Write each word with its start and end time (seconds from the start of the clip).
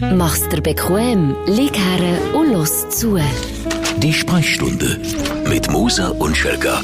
Mach's 0.00 0.46
dir 0.48 0.60
bequem, 0.60 1.34
lieg 1.46 1.74
her 1.74 2.34
und 2.34 2.52
los 2.52 2.88
zu. 2.90 3.18
Die 3.96 4.12
Sprechstunde 4.12 5.00
mit 5.48 5.70
Musa 5.70 6.08
und 6.08 6.36
Schelga. 6.36 6.82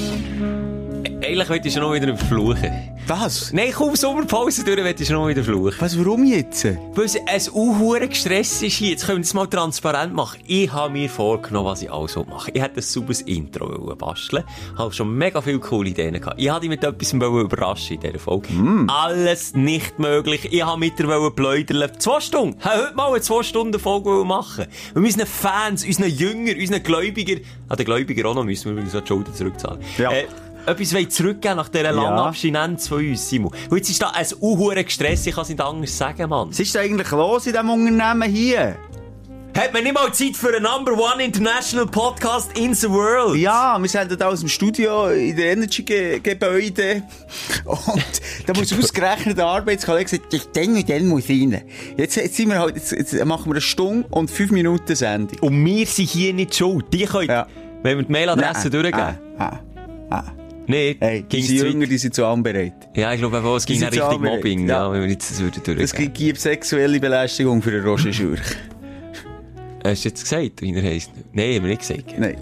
Eigentlich 1.22 1.48
wollte 1.48 1.68
ich 1.68 1.74
schon 1.74 1.82
noch 1.82 1.92
wieder 1.92 2.16
fluchen. 2.16 2.91
Was? 3.06 3.52
Nein, 3.52 3.72
komm, 3.74 3.96
Sommerpause 3.96 4.64
durch, 4.64 4.78
wollte 4.78 5.02
ich 5.02 5.08
schon 5.08 5.16
noch 5.16 5.26
wieder 5.26 5.42
fluchen. 5.42 5.74
Was, 5.80 5.98
warum 5.98 6.24
jetzt? 6.24 6.64
Weil 6.64 7.04
es 7.04 7.16
ein 7.16 7.52
unhuren 7.52 8.08
Gestress 8.08 8.62
ist 8.62 8.76
hier. 8.76 8.90
Jetzt 8.90 9.06
können 9.06 9.18
wir 9.18 9.22
das 9.22 9.34
mal 9.34 9.46
transparent 9.48 10.14
machen. 10.14 10.38
Ich 10.46 10.72
habe 10.72 10.92
mir 10.92 11.08
vorgenommen, 11.08 11.66
was 11.66 11.82
ich 11.82 11.90
alles 11.90 12.14
machen 12.14 12.52
Ich 12.54 12.62
hätte 12.62 12.76
ein 12.76 12.82
sauberes 12.82 13.22
Intro 13.22 13.66
basteln 13.96 14.44
habe 14.78 14.92
schon 14.92 15.16
mega 15.16 15.42
viele 15.42 15.58
coole 15.58 15.90
Ideen 15.90 16.14
gehabt. 16.14 16.40
Ich 16.40 16.48
wollte 16.48 16.60
dich 16.60 16.70
mit 16.70 16.84
etwas 16.84 17.12
überraschen 17.12 17.96
in 17.96 18.00
dieser 18.02 18.18
Folge. 18.20 18.52
Mm. 18.52 18.88
Alles 18.88 19.54
nicht 19.54 19.98
möglich. 19.98 20.48
Ich 20.52 20.64
habe 20.64 20.78
mit 20.78 20.96
dir 20.96 21.30
pläudern. 21.30 21.90
Zwei 21.98 22.20
Stunden. 22.20 22.56
Ich 22.60 22.64
heute 22.64 22.94
mal 22.94 23.08
eine 23.08 23.20
zwei 23.20 23.42
Stunden 23.42 23.80
Folge 23.80 24.24
machen 24.24 24.66
Wir 24.94 25.02
unseren 25.02 25.26
Fans, 25.26 25.84
unseren 25.84 26.08
Jüngern, 26.08 26.56
unseren 26.56 26.82
Gläubigern, 26.84 27.40
an 27.68 27.76
den 27.76 27.84
Gläubigern 27.84 28.26
auch 28.26 28.34
noch 28.34 28.44
müssen 28.44 28.66
wir 28.66 28.72
übrigens 28.72 28.92
die 28.92 29.06
Schulden 29.08 29.34
zurückzahlen. 29.34 29.80
Ja. 29.98 30.12
Äh, 30.12 30.26
etwas 30.66 31.14
zurückgeben 31.14 31.56
nach 31.56 31.68
dieser 31.68 31.92
langen 31.92 32.16
Ja. 32.16 32.24
Abstinenz 32.26 32.88
von 32.88 32.98
uns, 32.98 33.28
Simon. 33.28 33.52
Und 33.70 33.76
jetzt 33.76 33.90
ist 33.90 34.00
da 34.02 34.10
ein 34.10 34.26
unhuren 34.40 34.84
Gestress, 34.84 35.26
ich 35.26 35.34
kann 35.34 35.42
es 35.42 35.48
nicht 35.48 35.60
anders 35.60 35.96
sagen, 35.96 36.28
Mann. 36.28 36.50
Was 36.50 36.60
ist 36.60 36.74
da 36.74 36.80
eigentlich 36.80 37.10
los 37.10 37.46
in 37.46 37.52
diesem 37.52 37.70
Unternehmen 37.70 38.30
hier? 38.32 38.76
Hat 39.54 39.70
man 39.74 39.82
nicht 39.82 39.92
mal 39.92 40.10
Zeit 40.14 40.34
für 40.34 40.48
einen 40.48 40.62
Number 40.62 40.92
One 40.92 41.22
International 41.22 41.84
Podcast 41.86 42.56
in 42.56 42.72
the 42.72 42.88
world? 42.88 43.36
Ja, 43.36 43.76
wir 43.78 43.86
sind 43.86 44.18
da 44.18 44.28
aus 44.28 44.40
dem 44.40 44.48
Studio 44.48 45.08
in 45.08 45.36
der 45.36 45.52
Energy-Gebäude. 45.52 47.02
Und 47.66 48.04
da 48.46 48.52
muss 48.54 48.72
ausgerechnet 48.72 49.36
der 49.36 49.46
Arbeitskollege 49.46 50.08
sagen, 50.08 50.22
ich 50.32 50.44
denke, 50.52 50.84
dann 50.84 51.06
muss 51.06 51.28
rein. 51.28 51.60
Jetzt, 51.98 52.16
jetzt 52.16 52.34
sind 52.36 52.48
wir 52.48 52.60
halt, 52.60 52.76
jetzt, 52.76 52.92
jetzt 52.92 53.12
machen 53.26 53.44
wir 53.46 53.52
eine 53.52 53.60
Stunde 53.60 54.08
und 54.10 54.30
fünf 54.30 54.52
Minuten 54.52 54.96
Sendung. 54.96 55.38
Und 55.40 55.64
wir 55.66 55.86
sind 55.86 56.08
hier 56.08 56.32
nicht 56.32 56.54
schuld. 56.54 56.86
Die 56.90 57.04
können, 57.04 57.28
Ja. 57.28 57.46
wenn 57.82 57.98
wir 57.98 58.04
die 58.06 58.12
Mailadresse 58.12 58.70
durchgeben. 58.70 59.00
Ah, 59.00 59.14
ah, 59.38 59.58
ah. 60.08 60.24
Nee, 60.66 60.96
Hey, 61.00 61.24
ging's 61.28 61.48
die 61.48 61.56
Jünger, 61.56 61.86
die 61.86 61.98
sind 61.98 62.14
zu 62.14 62.24
allem 62.24 62.42
bereit. 62.42 62.74
Ja, 62.94 63.12
ich 63.12 63.18
glaube, 63.18 63.42
auch, 63.42 63.56
es 63.56 63.66
ging 63.66 63.82
richtig 63.82 64.00
zusammen- 64.00 64.24
Mobbing, 64.24 64.68
ja. 64.68 64.86
ja. 64.86 64.92
wenn 64.92 65.02
wir 65.02 65.08
jetzt 65.10 65.30
das 65.30 65.40
würden 65.40 65.54
durchgeben. 65.56 65.80
Es 65.80 65.92
gibt, 65.92 66.14
gibt 66.16 66.40
sexuelle 66.40 67.00
Belästigung 67.00 67.60
für 67.60 67.72
den 67.72 67.82
Roger 67.84 68.12
Schürch. 68.12 68.40
Hast 69.84 70.04
du 70.04 70.08
jetzt 70.10 70.22
gesagt, 70.22 70.62
wie 70.62 70.74
er 70.74 70.82
heisst? 70.82 71.10
Nein, 71.32 71.56
haben 71.56 71.62
wir 71.64 71.70
nicht 71.70 71.80
gesagt. 71.80 72.14
Nein. 72.16 72.36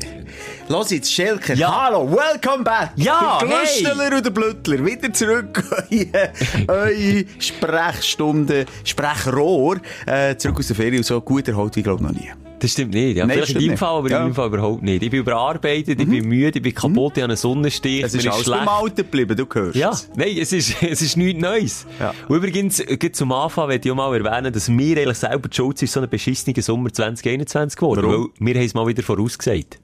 Los 0.70 0.90
jetzt, 0.90 1.12
Schelker. 1.12 1.54
Ja. 1.54 1.86
Hallo, 1.86 2.08
welcome 2.08 2.62
back. 2.62 2.92
Ja, 2.94 3.38
Der 3.40 3.48
Glöstler 3.48 4.16
und 4.16 4.24
der 4.24 4.30
Blüttler. 4.30 4.86
Wieder 4.86 5.12
zurück 5.12 5.64
eure 6.68 7.24
Sprechstunde, 7.40 8.66
Sprechrohr. 8.84 9.78
Äh, 10.06 10.36
zurück 10.36 10.60
aus 10.60 10.68
der 10.68 10.76
Ferien 10.76 11.02
so 11.02 11.20
gut 11.22 11.48
erholt 11.48 11.74
wie, 11.74 11.82
glaube 11.82 12.04
ich, 12.04 12.08
noch 12.08 12.14
nie. 12.16 12.30
Das 12.60 12.70
stimmt 12.70 12.94
nicht. 12.94 13.16
Ja, 13.16 13.26
Nein, 13.26 13.38
vielleicht 13.38 13.56
in 13.56 13.66
deinem. 13.66 13.78
Fall, 13.78 13.96
aber 13.96 14.10
Ja. 14.10 14.18
Mhm. 14.18 14.22
in 14.22 14.28
meinem 14.28 14.34
Fall 14.36 14.46
überhaupt 14.46 14.82
nicht. 14.84 15.02
Ich 15.02 15.10
bin 15.10 15.18
überarbeitet, 15.20 16.00
ich 16.00 16.08
bin 16.08 16.28
müde, 16.28 16.58
ich 16.58 16.62
bin 16.62 16.72
kaputt, 16.72 17.14
ich 17.16 17.22
habe 17.24 17.32
einen 17.32 17.36
Sonnenstich, 17.36 18.04
Es 18.04 18.12
mir 18.12 18.20
ist 18.20 18.28
alles 18.28 18.44
schlecht. 18.44 18.58
beim 18.60 18.68
Alten 18.68 18.94
geblieben, 18.96 19.36
du 19.36 19.46
hörst 19.52 19.74
Ja, 19.76 19.90
nein, 20.14 20.36
es 20.38 20.52
ist, 20.52 20.80
es 20.84 21.02
ist 21.02 21.16
nichts 21.16 21.40
Neues. 21.42 21.84
Ja. 21.98 22.14
Und 22.28 22.36
übrigens, 22.36 22.78
äh, 22.78 23.10
zum 23.10 23.32
Anfang 23.32 23.66
möchte 23.66 23.88
ich 23.88 23.92
auch 23.92 23.96
mal 23.96 24.14
erwähnen, 24.14 24.52
dass 24.52 24.68
wir 24.68 24.96
eigentlich 24.98 25.18
selber 25.18 25.48
die 25.48 25.56
Schuld 25.56 25.78
sind, 25.78 25.90
so 25.90 25.98
einen 25.98 26.10
beschissenen 26.10 26.62
Sommer 26.62 26.92
2021 26.92 27.76
geworden. 27.76 28.02
Warum? 28.04 28.30
Weil 28.38 28.46
wir 28.46 28.54
haben 28.54 28.66
es 28.66 28.74
mal 28.74 28.86
wieder 28.86 29.02
vorausgesagt. 29.02 29.80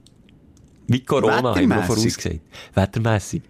Wie 0.89 1.01
Corona 1.01 1.55
haben 1.55 1.69
wir 1.69 1.83
vorausgesagt. 1.83 2.41
Wettermässig. 2.75 3.43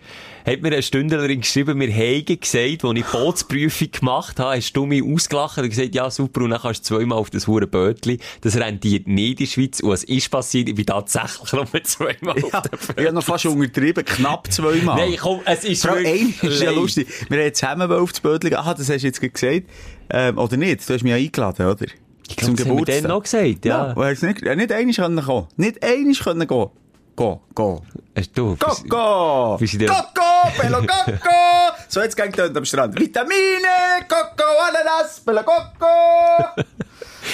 Hat 0.46 0.62
mir 0.62 0.68
eine 0.68 0.82
Stündlerin 0.82 1.40
geschrieben, 1.40 1.80
wir 1.80 1.92
haben 1.92 2.24
gesagt, 2.24 2.84
als 2.84 2.98
ich 2.98 3.04
Bootsprüfung 3.04 3.90
gemacht 3.90 4.38
habe, 4.38 4.56
hast 4.56 4.72
du 4.72 4.86
mich 4.86 5.02
ausgelacht 5.02 5.58
und 5.58 5.68
gesagt, 5.68 5.94
ja 5.94 6.08
super, 6.08 6.42
und 6.42 6.50
dann 6.50 6.60
kannst 6.60 6.88
du 6.88 6.96
zweimal 6.96 7.18
auf 7.18 7.30
das 7.30 7.48
hure 7.48 7.66
Bötli. 7.66 8.18
Das 8.42 8.56
rentiert 8.56 9.08
nicht 9.08 9.40
in 9.40 9.46
der 9.46 9.46
Schweiz. 9.46 9.80
Und 9.80 9.90
was 9.90 10.04
ist 10.04 10.30
passiert? 10.30 10.68
Ich 10.68 10.76
bin 10.76 10.86
tatsächlich 10.86 11.52
nur 11.52 11.66
zweimal 11.82 12.38
Ja, 12.38 12.58
auf 12.58 12.70
dem 12.70 12.78
ich 12.96 13.06
habe 13.06 13.14
noch 13.14 13.24
fast 13.24 13.46
untertrieben, 13.46 14.04
knapp 14.04 14.50
zweimal. 14.52 14.96
Nein, 14.96 15.16
komm, 15.20 15.40
es 15.44 15.64
ist 15.64 15.84
Frau 15.84 15.96
wirklich 15.96 16.42
Ein, 16.42 16.50
ist 16.50 16.62
ja 16.62 16.70
lustig. 16.70 17.08
Wir 17.28 17.44
haben 17.44 17.54
zusammen 17.54 17.90
auf 17.90 18.12
das 18.12 18.20
Bödel 18.20 18.54
Aha, 18.54 18.72
das 18.72 18.88
hast 18.88 19.02
du 19.02 19.06
jetzt 19.08 19.20
gesagt. 19.20 19.64
Ähm, 20.10 20.38
oder 20.38 20.56
nicht? 20.56 20.88
Du 20.88 20.94
hast 20.94 21.02
mich 21.02 21.10
ja 21.10 21.16
eingeladen, 21.16 21.66
oder? 21.66 21.86
Ich 22.28 22.36
glaube, 22.36 22.54
das 22.54 22.66
haben 22.66 22.78
wir 22.78 22.84
dann 22.84 23.10
noch 23.10 23.22
gesagt, 23.22 23.64
ja. 23.64 23.94
ja. 23.96 24.10
nicht, 24.10 24.22
nicht 24.22 24.72
einmal 24.72 24.94
können 24.94 25.24
kommen. 25.24 25.48
Nicht 25.56 25.82
einmal 25.82 26.14
können 26.14 26.46
gehen. 26.46 26.70
Go, 27.16 27.40
go. 27.54 27.82
Hast 28.14 28.36
du? 28.36 28.56
Go, 28.56 28.76
go! 28.88 29.56
Wie 29.58 29.66
sie 29.66 29.78
dir- 29.78 29.86
Coco! 29.88 30.22
So, 31.88 32.02
jetzt 32.02 32.16
geht 32.16 32.38
es 32.38 32.54
am 32.54 32.64
Strand. 32.64 32.98
Vitamine, 32.98 34.04
Coco, 34.08 34.44
Ananas, 34.68 35.20
Bello 35.24 35.42
Coco! 35.42 36.62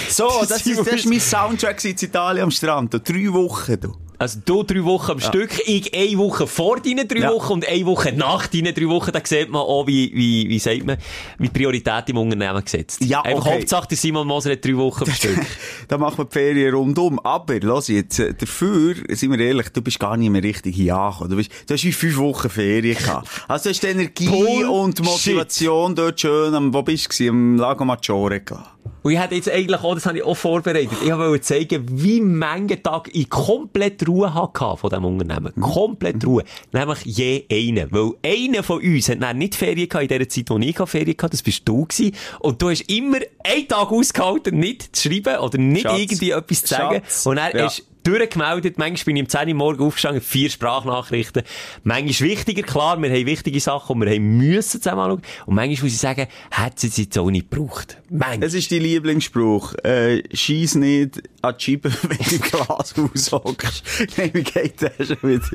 So, 0.09 0.29
das 0.49 0.65
ist, 0.67 0.79
das 0.79 0.95
ist 0.95 1.07
mein 1.07 1.21
Soundtrack 1.21 1.85
in 1.85 1.91
Italien 1.91 2.45
am 2.45 2.51
Strand. 2.51 2.95
Drei 2.95 3.31
Wochen, 3.33 3.79
du. 3.81 3.95
Also 4.23 4.39
du 4.45 4.63
drei 4.63 4.85
Wochen 4.85 5.11
am 5.11 5.21
Stück, 5.21 5.51
ich 5.67 5.93
eine 5.93 6.17
Woche 6.17 6.47
vor 6.47 6.79
deinen 6.79 7.09
drei 7.09 7.19
Ja. 7.19 7.33
Wochen 7.33 7.55
und 7.55 7.69
eine 7.69 7.85
Woche 7.87 8.13
nach 8.13 8.47
deinen 8.47 8.73
drei 8.73 8.87
Wochen. 8.87 9.11
Da 9.11 9.21
sieht 9.25 9.49
man 9.51 9.63
auch, 9.63 9.89
wie, 9.89 10.13
wie, 10.15 10.49
wie 10.49 10.61
sagt 10.61 10.85
man, 10.87 10.97
wie 11.39 11.49
die 11.49 11.53
Priorität 11.53 12.09
im 12.09 12.19
Unternehmen 12.19 12.63
gesetzt. 12.65 13.05
Ja, 13.05 13.23
Einfach 13.23 13.47
okay. 13.47 13.55
Hauptsache, 13.57 13.89
der 13.89 13.97
Simon 13.97 14.29
Moser 14.29 14.53
hat 14.53 14.65
drei 14.65 14.77
Wochen 14.77 15.03
am 15.05 15.11
Stück. 15.13 15.41
da 15.89 15.99
machen 15.99 16.19
wir 16.19 16.25
die 16.27 16.33
Ferien 16.33 16.73
rundum. 16.73 17.19
Aber, 17.19 17.59
lass 17.59 17.89
jetzt, 17.89 18.21
äh, 18.21 18.33
dafür, 18.33 18.95
sind 19.09 19.33
wir 19.33 19.41
ehrlich, 19.41 19.71
du 19.71 19.83
bist 19.83 19.99
gar 19.99 20.17
nicht 20.17 20.31
mehr 20.31 20.43
richtig 20.45 20.77
hier 20.77 20.95
angekommen. 20.97 21.31
Du, 21.31 21.37
bist, 21.37 21.51
du 21.67 21.75
hast 21.75 21.83
wie 21.83 21.91
fünf 21.93 22.17
Wochen 22.19 22.49
Ferien 22.49 22.97
gehabt. 22.97 23.29
Also, 23.49 23.65
du 23.65 23.71
hast 23.71 23.83
die 23.83 23.87
Energie 23.89 24.29
Bullshit. 24.29 24.65
und 24.67 25.05
Motivation 25.05 25.97
dort 25.97 26.21
schön 26.21 26.55
am, 26.55 26.73
wo 26.73 26.83
bist 26.83 27.19
du? 27.19 27.29
Am 27.29 27.57
Lago 27.57 27.85
Maggiore 27.85 28.39
gelassen. 28.41 28.69
Und 29.03 29.13
ich 29.13 29.19
hätte 29.19 29.35
jetzt 29.35 29.51
eigentlich 29.51 29.81
auch, 29.81 29.95
das 29.95 30.07
habe 30.07 30.19
ich 30.19 30.25
auch 30.25 30.37
vorbereitet, 30.37 30.93
ich 31.05 31.11
wollte 31.13 31.41
zeigen, 31.43 31.85
wie 31.91 32.21
Menge 32.21 32.81
Tag 32.83 33.11
ich 33.13 33.29
komplett 33.29 34.07
Ruhe 34.09 34.33
hatte 34.33 34.77
von 34.77 34.91
diesem 34.91 35.05
Unternehmen. 35.05 35.53
Komplett 35.61 36.25
Ruhe. 36.25 36.45
Nämlich 36.73 36.99
je 37.05 37.45
einen. 37.51 37.89
Weil 37.91 38.13
einer 38.25 38.63
von 38.63 38.81
uns 38.81 39.09
hat 39.09 39.21
dann 39.23 39.39
nicht 39.39 39.57
Ferien 39.57 39.89
gehabt 39.89 40.05
in 40.11 40.19
der 40.19 40.29
Zeit, 40.29 40.51
wo 40.51 40.59
ich 40.59 40.77
Ferien 40.87 41.17
hatte, 41.21 41.31
das 41.31 41.43
bist 41.43 41.63
du 41.69 41.85
gewesen. 41.85 42.15
Und 42.41 42.63
du 42.63 42.71
hast 42.71 42.83
immer 42.83 43.19
einen 43.45 43.69
Tag 43.69 43.91
ausgehalten, 43.91 44.59
nicht 44.59 44.95
zu 44.95 45.09
schreiben 45.11 45.39
oder 45.39 45.59
nicht 45.59 45.83
Schatz. 45.83 45.99
irgendwie 46.01 46.31
etwas 46.31 46.61
zu 46.63 46.67
sagen. 46.69 47.03
Schatz. 47.05 47.27
Und 47.27 47.39
er 47.39 47.57
Ja. 47.57 47.67
ist 47.67 47.85
durchgemeldet. 48.03 48.79
Manchmal 48.79 49.05
bin 49.05 49.17
ich 49.17 49.23
um 49.23 49.29
10 49.29 49.49
Uhr 49.49 49.55
morgens 49.55 49.81
aufgestanden, 49.81 50.23
vier 50.23 50.51
Sprachnachrichten. 50.51 51.43
Manchmal 51.85 52.31
wichtiger, 52.31 52.63
klar, 52.63 53.01
wir 53.01 53.11
haben 53.11 53.27
wichtige 53.27 53.61
Sachen, 53.61 54.01
die 54.01 54.07
wir 54.07 54.15
haben 54.15 54.39
müssen 54.39 54.83
zusammen 54.83 55.01
anschauen. 55.01 55.23
Und 55.47 55.55
manchmal 55.55 55.85
muss 55.85 55.95
ich 55.95 55.99
sagen, 55.99 56.27
hat 56.51 56.83
es 56.83 56.97
jetzt 56.97 57.19
auch 57.19 57.31
nicht 57.31 57.51
gebraucht. 57.51 57.99
Manchmal. 58.11 58.41
Das 58.41 58.55
ist 58.55 58.71
dein 58.73 58.81
Lieblingsspruch. 58.81 59.75
Äh, 59.85 60.23
schieß 60.33 60.77
nicht 60.77 61.23
an 61.43 61.55
die 61.59 61.65
Scheibe, 61.65 61.93
wenn 62.03 62.19
du 62.19 62.35
im 62.35 62.41
Glashaus 62.41 63.33
hockst. 63.33 63.85
Nein, 64.17 64.31
wie 64.33 64.43
geht 64.43 64.83
das 64.83 65.09
schon 65.09 65.23
wieder? 65.23 65.49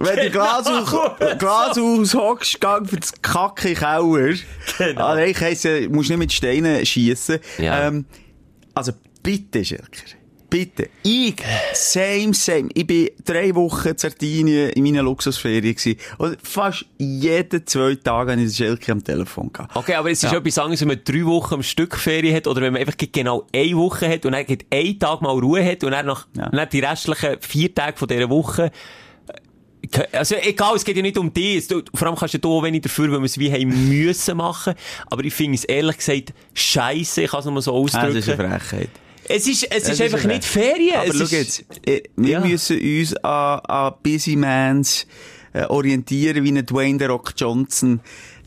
Wenn 0.00 0.16
du 0.16 0.22
im 0.22 0.32
Glashaus, 0.32 1.18
Glashaus 1.38 2.14
hockst, 2.14 2.60
gang 2.60 2.88
für 2.88 2.96
das 2.96 3.12
Kacke 3.22 3.74
Keller. 3.74 4.34
Genau. 4.78 5.14
Nein, 5.14 5.30
ich 5.30 5.40
heisse, 5.40 5.88
musst 5.88 6.10
nicht 6.10 6.18
mit 6.18 6.32
Steinen 6.32 6.84
schiessen. 6.84 7.38
Ja. 7.58 7.88
Ähm, 7.88 8.06
also, 8.74 8.92
bitte, 9.22 9.64
Schelker. 9.64 10.15
Bitte. 10.48 10.88
Ich, 11.02 11.36
same, 11.74 12.32
same. 12.32 12.68
Ich 12.74 12.86
bin 12.86 13.08
drei 13.24 13.54
Wochen 13.54 13.88
in 13.88 13.98
Sardinien 13.98 14.70
in 14.70 14.82
meiner 14.84 15.02
Luxusferien 15.02 15.74
gewesen. 15.74 15.96
Und 16.18 16.38
fast 16.42 16.84
jeden 16.98 17.66
zwei 17.66 17.96
Tage 17.96 18.32
habe 18.32 18.40
ich 18.42 18.48
den 18.48 18.54
Schelker 18.54 18.92
am 18.92 19.02
Telefon 19.02 19.52
gehabt. 19.52 19.74
Okay, 19.74 19.94
aber 19.94 20.10
es 20.10 20.22
ist 20.22 20.30
Ja. 20.30 20.38
etwas 20.38 20.58
anderes, 20.58 20.80
wenn 20.82 20.88
man 20.88 21.00
drei 21.04 21.24
Wochen 21.24 21.54
am 21.54 21.62
Stück 21.62 21.96
Ferien 21.96 22.34
hat 22.36 22.46
oder 22.46 22.60
wenn 22.62 22.72
man 22.72 22.80
einfach 22.80 22.96
genau 23.12 23.46
eine 23.52 23.76
Woche 23.76 24.08
hat 24.08 24.24
und 24.24 24.32
dann 24.32 24.46
einen 24.70 24.98
Tag 24.98 25.20
mal 25.20 25.30
Ruhe 25.38 25.64
hat 25.64 25.82
und 25.82 25.90
dann 25.90 26.06
nach 26.06 26.26
Ja. 26.36 26.48
dann 26.48 26.68
die 26.70 26.80
restlichen 26.80 27.36
vier 27.40 27.74
Tage 27.74 27.96
von 27.96 28.06
dieser 28.08 28.30
Woche 28.30 28.70
äh, 29.92 30.02
also 30.12 30.34
egal, 30.42 30.74
es 30.76 30.84
geht 30.84 30.96
ja 30.96 31.02
nicht 31.02 31.16
um 31.18 31.32
dich. 31.32 31.66
Vor 31.94 32.08
allem 32.08 32.16
kannst 32.16 32.34
du 32.34 32.38
da 32.38 32.48
wenig 32.62 32.82
dafür, 32.82 33.10
weil 33.12 33.18
wir 33.20 33.24
es 33.26 33.38
wie 33.38 33.52
haben 33.52 33.88
müssen 33.88 34.36
machen. 34.36 34.74
Aber 35.10 35.24
ich 35.24 35.32
finde 35.32 35.54
es 35.56 35.64
ehrlich 35.64 35.98
gesagt 35.98 36.32
scheiße, 36.54 37.22
ich 37.22 37.30
kann 37.30 37.40
es 37.40 37.46
nochmal 37.46 37.62
so 37.62 37.72
Ah, 37.72 37.82
das 37.84 37.94
ausdrücken. 37.94 38.16
ist 38.16 38.28
eine 38.28 38.58
Frechheit. 38.58 38.90
Es 39.28 39.46
ist, 39.46 39.64
es 39.70 39.82
Das 39.84 39.92
ist 39.92 40.00
einfach 40.02 40.24
eine 40.24 40.34
nicht 40.34 40.44
Ferien. 40.44 40.96
Aber 40.96 41.06
es 41.08 41.16
schau 41.16 41.24
ist, 41.24 41.32
jetzt, 41.32 41.64
äh, 41.86 42.02
wir 42.16 42.30
Ja. 42.30 42.40
müssen 42.40 42.78
uns 42.80 43.16
an, 43.16 43.60
an 43.60 43.94
Busy 44.02 44.36
Mans 44.36 45.06
äh, 45.52 45.64
orientieren, 45.64 46.44
wie 46.44 46.52
ein 46.52 46.64
Dwayne 46.66 46.98
The 46.98 47.06
Rock 47.06 47.34
Johnson. 47.36 48.00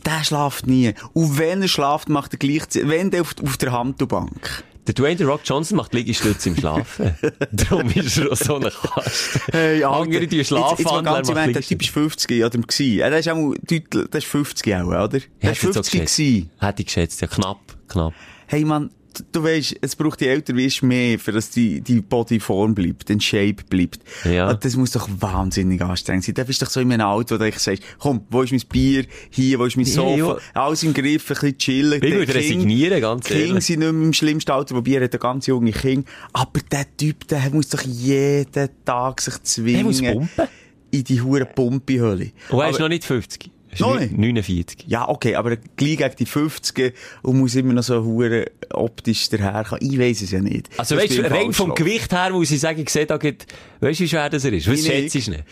Der 0.06 0.24
schlaft 0.24 0.68
nie. 0.68 0.94
Und 1.14 1.38
wenn 1.38 1.62
er 1.62 1.68
schlaft, 1.68 2.08
macht 2.10 2.34
er 2.34 2.40
gleichzeitig, 2.40 2.88
wenn 2.90 3.12
der 3.12 3.22
auf, 3.22 3.36
auf 3.44 3.58
der 3.58 3.72
Handelbank. 3.72 4.64
Der 4.88 4.94
Dwayne 4.96 5.18
The 5.18 5.26
Rock 5.26 5.42
Johnson 5.44 5.78
macht 5.78 5.94
Liegestütze 5.94 6.50
im 6.50 6.56
Schlafen. 6.58 7.14
Darum 7.52 7.90
ist 7.92 8.18
er 8.18 8.32
auch 8.32 8.36
so 8.36 8.56
ein 8.56 8.64
Kasten. 8.64 9.42
Hey, 9.52 9.84
Andere, 9.84 10.26
die 10.26 10.38
Jetzt, 10.38 10.50
jetzt 10.52 10.84
mal 10.84 11.04
ganz 11.04 11.30
im 11.30 11.38
Ernst, 11.38 11.56
der 11.56 11.62
Typ 11.62 11.82
ist 11.84 11.90
50 11.92 12.44
oder 12.44 12.50
gewesen. 12.58 12.98
Der 12.98 13.20
ist 13.20 13.30
auch 13.30 13.54
deutlich, 13.62 14.10
der 14.10 14.18
ist 14.18 14.26
50 14.28 14.76
auch, 14.76 14.88
oder? 14.88 15.08
Der 15.10 15.52
ist 15.52 15.60
50 15.60 15.92
gewesen. 15.92 16.50
Hätte 16.60 16.82
ich 16.82 16.86
geschätzt, 16.88 17.22
ja, 17.22 17.28
knapp, 17.28 17.60
knapp. 17.88 18.14
Hey 18.48 18.66
man, 18.66 18.90
du 19.32 19.44
weißt, 19.44 19.78
es 19.82 19.96
braucht 19.96 20.20
die 20.22 20.28
älter 20.28 20.56
wirst 20.56 20.84
mehr, 20.84 21.20
für 21.20 21.32
dass 21.32 21.50
die, 21.50 21.82
die 21.82 22.02
Bodyform 22.02 22.74
bleibt, 22.76 23.10
den 23.10 23.20
Shape 23.20 23.64
bleibt. 23.70 24.00
Ja. 24.24 24.50
Und 24.50 24.64
Das 24.66 24.76
muss 24.76 24.92
doch 24.92 25.08
wahnsinnig 25.20 25.82
anstrengend 25.82 26.24
sein. 26.26 26.36
Da 26.36 26.44
bist 26.44 26.62
du 26.62 26.66
doch 26.66 26.72
so 26.72 26.80
in 26.80 26.92
einem 26.92 27.06
Auto, 27.06 27.36
wo 27.36 27.40
du 27.40 27.52
sagst, 27.52 27.84
komm, 28.00 28.22
wo 28.30 28.42
ist 28.42 28.52
mein 28.52 28.62
Bier? 28.70 29.06
Hier, 29.30 29.60
wo 29.60 29.66
ist 29.66 29.76
mein 29.78 29.86
Sofa? 29.86 30.18
Ja, 30.18 30.38
Alles 30.62 30.84
im 30.84 30.94
Griff, 30.94 31.24
ein 31.30 31.34
bisschen 31.36 31.58
chillen. 31.58 31.94
Ich 31.94 32.00
Der 32.02 32.12
würde 32.12 32.34
resignieren, 32.36 33.02
ganz 33.02 33.26
King 33.26 33.38
ehrlich. 33.50 33.66
sind 33.66 33.80
nicht 33.80 33.92
mehr 33.92 34.04
im 34.04 34.14
schlimmsten 34.14 34.52
Alter, 34.52 34.76
wobei 34.76 34.92
er 34.92 35.04
hat 35.04 35.14
ein 35.14 35.20
ganz 35.20 35.48
junge 35.48 35.72
Kind. 35.72 36.08
Aber 36.34 36.60
der 36.72 36.86
Typ, 36.98 37.28
der 37.28 37.50
muss 37.52 37.70
doch 37.70 37.82
jeden 37.82 38.70
Tag 38.86 39.22
sich 39.22 39.42
zwingen. 39.44 39.78
Er 39.80 39.84
muss 39.84 40.02
pumpen. 40.02 40.48
In 40.92 41.04
die 41.04 41.22
hure 41.22 41.46
Pumpihölle. 41.46 42.32
Und 42.50 42.60
er 42.62 42.70
ist 42.72 42.80
noch 42.80 42.90
nicht 42.90 43.04
50. 43.06 43.52
Noch 43.78 43.90
neun- 43.96 44.00
nicht? 44.00 44.18
49. 44.18 44.86
Ja, 44.88 45.08
okay, 45.08 45.36
aber 45.36 45.56
gleich 45.56 45.98
gegen 45.98 46.16
die 46.18 46.26
50 46.26 46.94
und 47.22 47.38
muss 47.38 47.54
immer 47.56 47.74
noch 47.74 47.84
so 47.84 48.04
hure 48.04 48.46
optisch 48.72 49.30
daherkommen. 49.30 49.88
Ich 49.92 50.00
weiss 50.00 50.22
es 50.22 50.32
ja 50.32 50.40
nicht. 50.42 50.70
Also 50.78 50.98
weißt 50.98 51.18
du, 51.18 51.30
rein 51.30 51.54
vom. 51.54 51.76
Gewicht 51.76 52.12
her 52.12 52.32
muss 52.32 52.50
ich 52.52 52.60
sagen, 52.60 52.82
ich 52.82 52.90
sehe 52.90 53.06
da 53.06 53.18
geht, 53.18 53.46
weißt 53.80 54.00
du, 54.00 54.04
wie 54.04 54.10
schwer 54.10 54.30
das 54.30 54.44
er 54.46 54.54
ist? 54.54 54.68
Was 54.72 54.86
schätzt 54.86 55.14
du 55.16 55.32
nicht? 55.32 55.44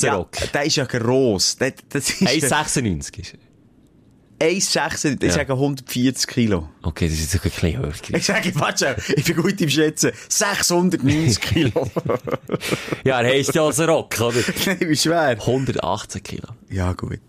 Ja, 0.00 0.26
der 0.52 0.64
ist 0.64 0.76
ja 0.76 0.84
gross. 0.86 1.56
Der, 1.56 1.72
das 1.90 2.10
ist 2.10 2.22
1,96 2.22 3.18
ist 3.20 3.34
er. 3.34 3.38
1,6, 4.48 5.14
ich 5.18 5.22
Ja. 5.22 5.30
sage 5.30 5.52
140 5.52 6.26
Kilo. 6.26 6.68
Okay, 6.82 7.06
das 7.06 7.14
ist 7.18 7.32
jetzt 7.32 7.44
ein 7.44 7.50
bisschen 7.50 7.78
hoch. 7.86 7.92
Ich 8.12 8.24
sage, 8.24 8.52
warte 8.56 8.96
ich 9.14 9.22
bin 9.24 9.36
gut 9.36 9.60
im 9.60 9.68
Schätzen. 9.68 10.10
690 10.28 11.40
Kilo. 11.40 11.88
Ja, 13.04 13.20
er 13.20 13.28
heisst 13.32 13.54
ja 13.54 13.64
als 13.64 13.78
Rock, 13.78 14.20
oder? 14.20 14.40
Nein, 14.66 14.78
wie 14.80 14.96
schwer. 14.96 15.36
118 15.38 16.22
Kilo. 16.24 16.48
Ja, 16.70 16.92
gut. 16.92 17.20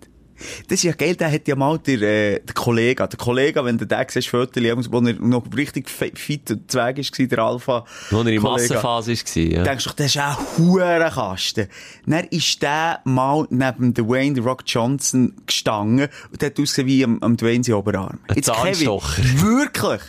Das 0.67 0.79
ist 0.79 0.83
ja 0.83 0.93
geil, 0.93 1.15
der 1.15 1.31
hat 1.31 1.47
ja 1.47 1.55
mal 1.55 1.79
der, 1.79 2.01
äh, 2.01 2.39
der 2.39 2.53
Kollege, 2.53 3.07
der 3.07 3.17
Kollege, 3.17 3.63
wenn 3.63 3.77
du 3.77 3.85
den 3.85 4.05
siehst, 4.07 4.27
Fotos, 4.27 4.63
wo 4.91 4.99
er 4.99 5.13
noch 5.13 5.43
richtig 5.55 5.89
fit 5.89 6.51
und 6.51 6.71
zweig 6.71 6.97
ist, 6.97 7.11
gewesen, 7.11 7.29
der 7.29 7.39
Alpha. 7.39 7.85
Wo 8.09 8.21
er 8.21 8.27
in. 8.27 8.41
Massenphase 8.41 9.13
war, 9.13 9.43
ja. 9.43 9.63
denkst 9.63 9.85
du 9.85 9.91
das 9.95 10.07
ist 10.07 10.17
ein 10.17 10.35
Hurenkasten. 10.57 11.67
Dann 12.05 12.25
ist 12.25 12.61
der 12.61 12.99
mal 13.05 13.45
neben 13.49 13.93
Dwayne 13.93 14.35
The 14.35 14.41
Rock 14.41 14.63
Johnson 14.65 15.33
gestanden 15.45 16.09
und 16.31 16.41
der 16.41 16.49
hat 16.49 16.59
ausgesehen 16.59 16.87
wie 16.87 17.03
am, 17.03 17.21
am 17.21 17.37
Dwayne 17.37 17.63
sein 17.63 17.75
Oberarm. 17.75 18.19
Ein 18.27 18.35
Jetzt, 18.35 18.51
Kevin, 18.51 18.73
Zahnstocher. 18.73 19.23
Wirklich. 19.35 20.01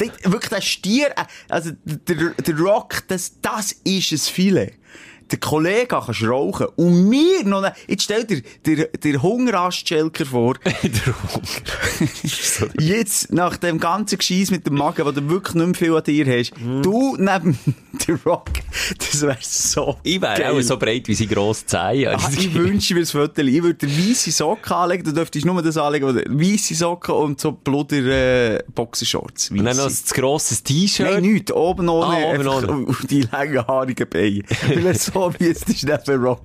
Der, 0.00 0.08
wirklich, 0.30 0.50
der 0.50 0.60
Stier, 0.60 1.08
äh, 1.08 1.24
also 1.48 1.70
der, 1.84 2.30
der 2.30 2.58
Rock, 2.58 3.02
das, 3.08 3.40
das 3.42 3.72
ist 3.84 4.12
ein 4.12 4.18
Filet. 4.18 4.72
Der 5.30 5.38
Kollege 5.38 5.86
kannst 5.88 6.22
rauchen. 6.24 6.66
Und 6.76 7.08
mir 7.08 7.44
noch, 7.44 7.60
ne- 7.60 7.74
jetzt 7.86 8.04
stell 8.04 8.24
dir, 8.24 8.42
der, 8.66 8.86
der 8.88 9.22
Hungerast-Schelker 9.22 10.24
vor, 10.26 10.54
Der 10.64 11.14
Hunger. 11.34 12.72
Jetzt, 12.80 13.32
nach 13.32 13.56
dem 13.56 13.78
ganzen 13.78 14.18
Gescheiss 14.18 14.50
mit 14.50 14.66
dem 14.66 14.74
Magen, 14.74 15.04
wo 15.04 15.10
du 15.10 15.28
wirklich 15.28 15.54
nicht 15.54 15.66
mehr 15.66 15.74
viel 15.74 15.94
an 15.96 16.02
dir 16.04 16.26
hast, 16.38 16.52
du 16.82 17.16
neben 17.18 17.58
der 18.06 18.18
Rock, 18.24 18.48
das 18.98 19.22
wäre 19.22 19.36
so 19.40 19.96
Ich 20.02 20.20
wäre 20.20 20.38
geil. 20.38 20.52
auch 20.52 20.60
so 20.62 20.76
breit 20.76 21.08
wie 21.08 21.14
sein 21.14 21.28
grosses 21.28 21.66
Zehen. 21.66 22.08
Ah, 22.14 22.30
ich 22.36 22.54
wünsche 22.54 22.94
mir 22.94 23.00
das 23.00 23.10
Foto. 23.12 23.42
Ich 23.42 23.62
würde 23.62 23.86
weisse 23.86 24.30
Socken 24.30 24.72
anlegen, 24.72 25.04
du 25.04 25.12
dürftest 25.12 25.44
nur 25.46 25.60
das 25.62 25.76
anlegen, 25.76 26.06
weisse 26.38 26.74
Socken 26.74 27.14
und 27.14 27.40
so 27.40 27.52
bluder, 27.52 27.96
äh, 27.98 28.62
Boxershorts. 28.74 29.50
Und 29.50 29.58
dann 29.64 29.76
noch 29.76 29.86
Weisse. 29.86 30.14
ein 30.14 30.20
grosses 30.20 30.62
T-Shirt. 30.62 31.10
Nein, 31.10 31.22
nichts. 31.22 31.52
Oben 31.52 31.88
ohne, 31.88 32.06
Ah, 32.26 32.34
oben 32.34 32.46
ohne. 32.48 32.88
auf 32.90 33.04
die 33.08 33.22
langen, 33.22 33.66
haarigen 33.66 34.08
Beine. 34.08 34.42
Ist 35.38 35.68
neben 35.84 36.24
Rock. 36.24 36.44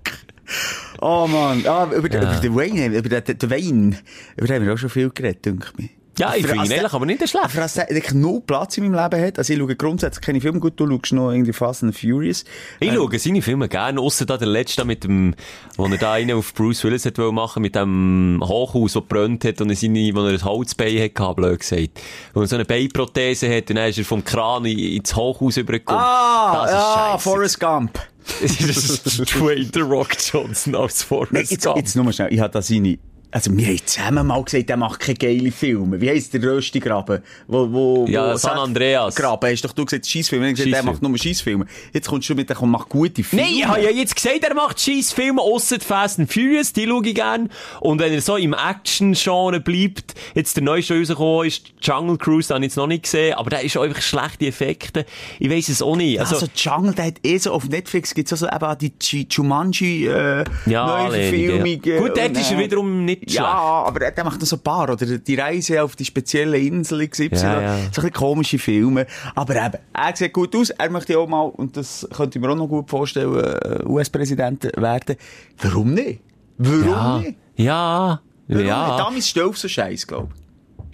Oh 1.01 1.27
man, 1.27 1.65
ah, 1.67 1.87
über, 1.95 2.11
Ja. 2.11 2.21
über 2.21 2.41
den 2.41 2.55
Wayne, 2.55 2.97
über 2.97 3.09
den, 3.21 3.37
den 3.37 3.49
Wayne, 3.49 3.97
über 4.37 4.47
den 4.47 4.55
haben 4.57 4.65
wir 4.65 4.73
auch 4.73 4.77
schon 4.77 4.89
viel 4.89 5.09
geredet, 5.09 5.45
denke 5.45 5.67
ich 5.71 5.77
mir. 5.79 5.89
Ja, 6.19 6.35
ich 6.35 6.45
finde 6.45 6.63
ihn 6.65 6.69
der- 6.69 6.77
eigentlich 6.79 6.93
aber 6.93 7.05
nicht 7.07 7.27
schlecht. 7.27 7.43
Aber 7.45 7.55
dass 7.61 7.73
der 7.73 7.89
wirklich 7.89 8.13
null 8.13 8.41
Platz 8.45 8.77
in 8.77 8.83
meinem 8.91 9.01
Leben 9.03 9.25
hat, 9.25 9.39
also 9.39 9.51
ich 9.51 9.57
schaue 9.57 9.75
grundsätzlich 9.75 10.23
keine 10.23 10.39
Filme 10.41 10.59
gut, 10.59 10.79
du 10.79 10.87
schaust 10.87 11.11
noch 11.13 11.31
irgendwie 11.31 11.53
Fast 11.53 11.81
and 11.81 11.97
Furious. 11.97 12.43
Ich 12.79 12.89
Ähm, 12.89 12.95
schaue 12.95 13.17
seine 13.17 13.41
Filme 13.41 13.67
gerne, 13.67 13.99
ausser 13.99 14.27
da 14.27 14.37
der 14.37 14.47
letzte 14.47 14.85
mit 14.85 15.03
dem, 15.05 15.33
wo 15.75 15.87
er 15.87 15.97
da 15.97 16.13
einen 16.13 16.37
auf 16.37 16.53
Bruce 16.53 16.83
Willis 16.83 17.05
hat 17.07 17.17
machen, 17.17 17.63
mit 17.63 17.73
dem 17.73 18.39
Hochhaus, 18.45 18.93
das 18.93 19.01
gebrannt 19.01 19.43
hat 19.43 19.59
und 19.61 19.71
er 19.71 19.75
seine, 19.75 20.11
wo 20.13 20.19
er 20.23 20.33
ein 20.33 20.43
Holzbein 20.45 20.99
hatte, 21.01 21.33
blöd 21.33 21.59
gesagt. 21.61 21.99
Er 22.35 22.45
so 22.47 22.55
eine 22.55 22.65
Beinprothese 22.65 23.49
hat 23.49 23.71
und 23.71 23.77
dann 23.77 23.89
ist 23.89 23.97
er 23.97 24.05
vom 24.05 24.23
Kran 24.23 24.65
in- 24.65 24.77
ins 24.97 25.15
Hochhaus 25.15 25.57
übergekommen. 25.57 25.99
Ah, 26.03 26.61
das 26.67 26.71
ist 26.73 26.93
scheisse. 26.93 27.19
Forrest 27.23 27.59
Gump. 27.59 27.99
Das 28.41 28.59
ist 28.59 29.05
Dwayne 29.35 29.69
The 29.73 29.81
Rock 29.81 30.15
Johnson 30.19 30.75
als 30.75 31.03
Forrest 31.03 31.33
Nein, 31.33 31.45
jetzt, 31.49 31.63
Gump. 31.63 31.77
jetzt 31.77 31.95
nur 31.95 32.05
mal 32.05 32.13
schnell, 32.13 32.33
ich 32.33 32.39
habe 32.39 32.51
da 32.51 32.61
seine, 32.61 32.97
also 33.33 33.57
wir 33.57 33.65
haben 33.65 33.80
zusammen 33.83 34.27
mal 34.27 34.44
gesagt, 34.44 34.69
der 34.69 34.77
macht 34.77 35.00
keine 35.00 35.18
geile 35.18 35.51
Filme. 35.51 36.00
Wie 36.00 36.07
heisst 36.07 36.35
der 36.35 36.44
Röstigraben? 36.44 37.24
Wo, 37.47 37.71
wo, 37.71 38.06
Ja, 38.07 38.33
wo 38.33 38.38
San 38.38 38.59
Andreas. 38.59 39.15
Graben, 39.15 39.50
hast 39.50 39.65
doch 39.65 39.74
du 39.74 39.85
gesagt, 39.85 40.06
Scheissfilme. 40.06 40.45
Ich 40.45 40.50
habe 40.51 40.53
gesagt, 40.53 40.68
der 40.68 40.77
Scheissfilme. 40.77 40.91
macht 40.91 41.01
nur 41.01 41.18
Scheissfilme. 41.18 41.65
Jetzt 41.94 42.07
kommst 42.07 42.30
du 42.30 42.35
mit, 42.35 42.47
der 42.47 42.62
macht 42.63 42.89
gute 42.89 43.24
Filme. 43.24 43.44
Nein, 43.44 43.56
ich 43.56 43.68
habe 43.68 43.81
ja 43.81 43.89
jetzt 43.89 44.15
gesagt, 44.15 44.44
er 44.44 44.53
macht 44.53 44.80
scheiß 44.80 45.13
Filme, 45.13 45.41
ausser 45.41 45.80
Fast 45.80 46.19
and 46.19 46.31
Furious, 46.31 46.74
die 46.74 46.85
schaue 46.85 47.07
ich 47.07 47.15
gern. 47.15 47.50
Und 47.80 48.00
wenn 48.00 48.13
er 48.13 48.21
so 48.21 48.35
im 48.35 48.53
Action-Genre 48.53 49.59
bleibt, 49.62 50.13
jetzt 50.35 50.56
der 50.56 50.63
neueste 50.63 50.95
rausgekommen 50.95 51.47
ist, 51.47 51.74
Jungle 51.81 52.19
Cruise, 52.19 52.50
den 52.50 52.56
habe 52.56 52.65
ich 52.65 52.69
jetzt 52.69 52.77
noch 52.77 52.85
nicht 52.88 53.03
gesehen, 53.03 53.33
aber 53.33 53.50
der 53.50 53.63
ist 53.63 53.75
einfach 53.75 54.01
schlechte 54.01 54.45
Effekte. 54.45 55.07
Ich 55.39 55.50
weiss 55.50 55.69
es 55.69 55.81
auch 55.81 55.95
nicht. 55.95 56.19
Also, 56.19 56.35
Also, 56.35 56.47
Jungle, 56.56 56.94
der 56.94 57.06
hat 57.06 57.15
eh 57.24 57.39
so, 57.39 57.51
auf 57.51 57.68
Netflix 57.68 58.13
gibt's 58.13 58.31
also 58.31 58.47
eben 58.47 58.91
die 59.01 59.27
Jumanji, 59.27 60.06
äh, 60.06 60.44
ja. 60.68 60.85
Anlehnung, 60.85 61.81
ja. 61.83 62.00
Gut, 62.00 62.15
dort 62.15 62.38
ist 62.38 62.51
er 62.51 62.59
äh, 62.59 62.63
wiederum 62.63 63.06
nicht. 63.06 63.22
Ja, 63.27 63.45
aber 63.45 63.99
der, 63.99 64.11
der 64.11 64.23
macht 64.23 64.39
noch 64.39 64.47
so 64.47 64.55
ein 64.55 64.61
paar, 64.61 64.89
oder 64.89 65.05
die 65.05 65.35
Reise 65.35 65.83
auf 65.83 65.95
die 65.95 66.05
spezielle 66.05 66.57
Insel 66.57 67.07
XY. 67.07 67.29
Ja, 67.33 67.61
ja. 67.61 67.77
So 67.77 67.83
ein 67.83 67.89
bisschen 67.91 68.11
komische 68.13 68.59
Filme. 68.59 69.05
Aber 69.35 69.55
eben, 69.55 69.77
er 69.93 70.15
sieht 70.15 70.33
gut 70.33 70.55
aus, 70.55 70.69
er 70.71 70.89
möchte 70.89 71.17
auch 71.17 71.27
mal, 71.27 71.41
und 71.43 71.77
das 71.77 72.07
könnte 72.15 72.37
ich 72.37 72.43
mir 72.43 72.51
auch 72.51 72.55
noch 72.55 72.67
gut 72.67 72.89
vorstellen, 72.89 73.35
äh, 73.35 73.83
US-Präsident 73.85 74.63
werden. 74.75 75.15
Warum 75.61 75.93
nicht? 75.93 76.21
Warum 76.57 76.87
Ja, 76.89 77.17
nicht? 77.19 77.35
ja, 77.55 78.21
Warum 78.47 78.65
ja. 78.65 78.87
nicht? 78.87 78.99
Damals 78.99 79.25
ist 79.27 79.39
auf 79.39 79.57
so 79.57 79.67
scheiß, 79.67 80.07
glaube 80.07 80.29
ich. 80.35 80.43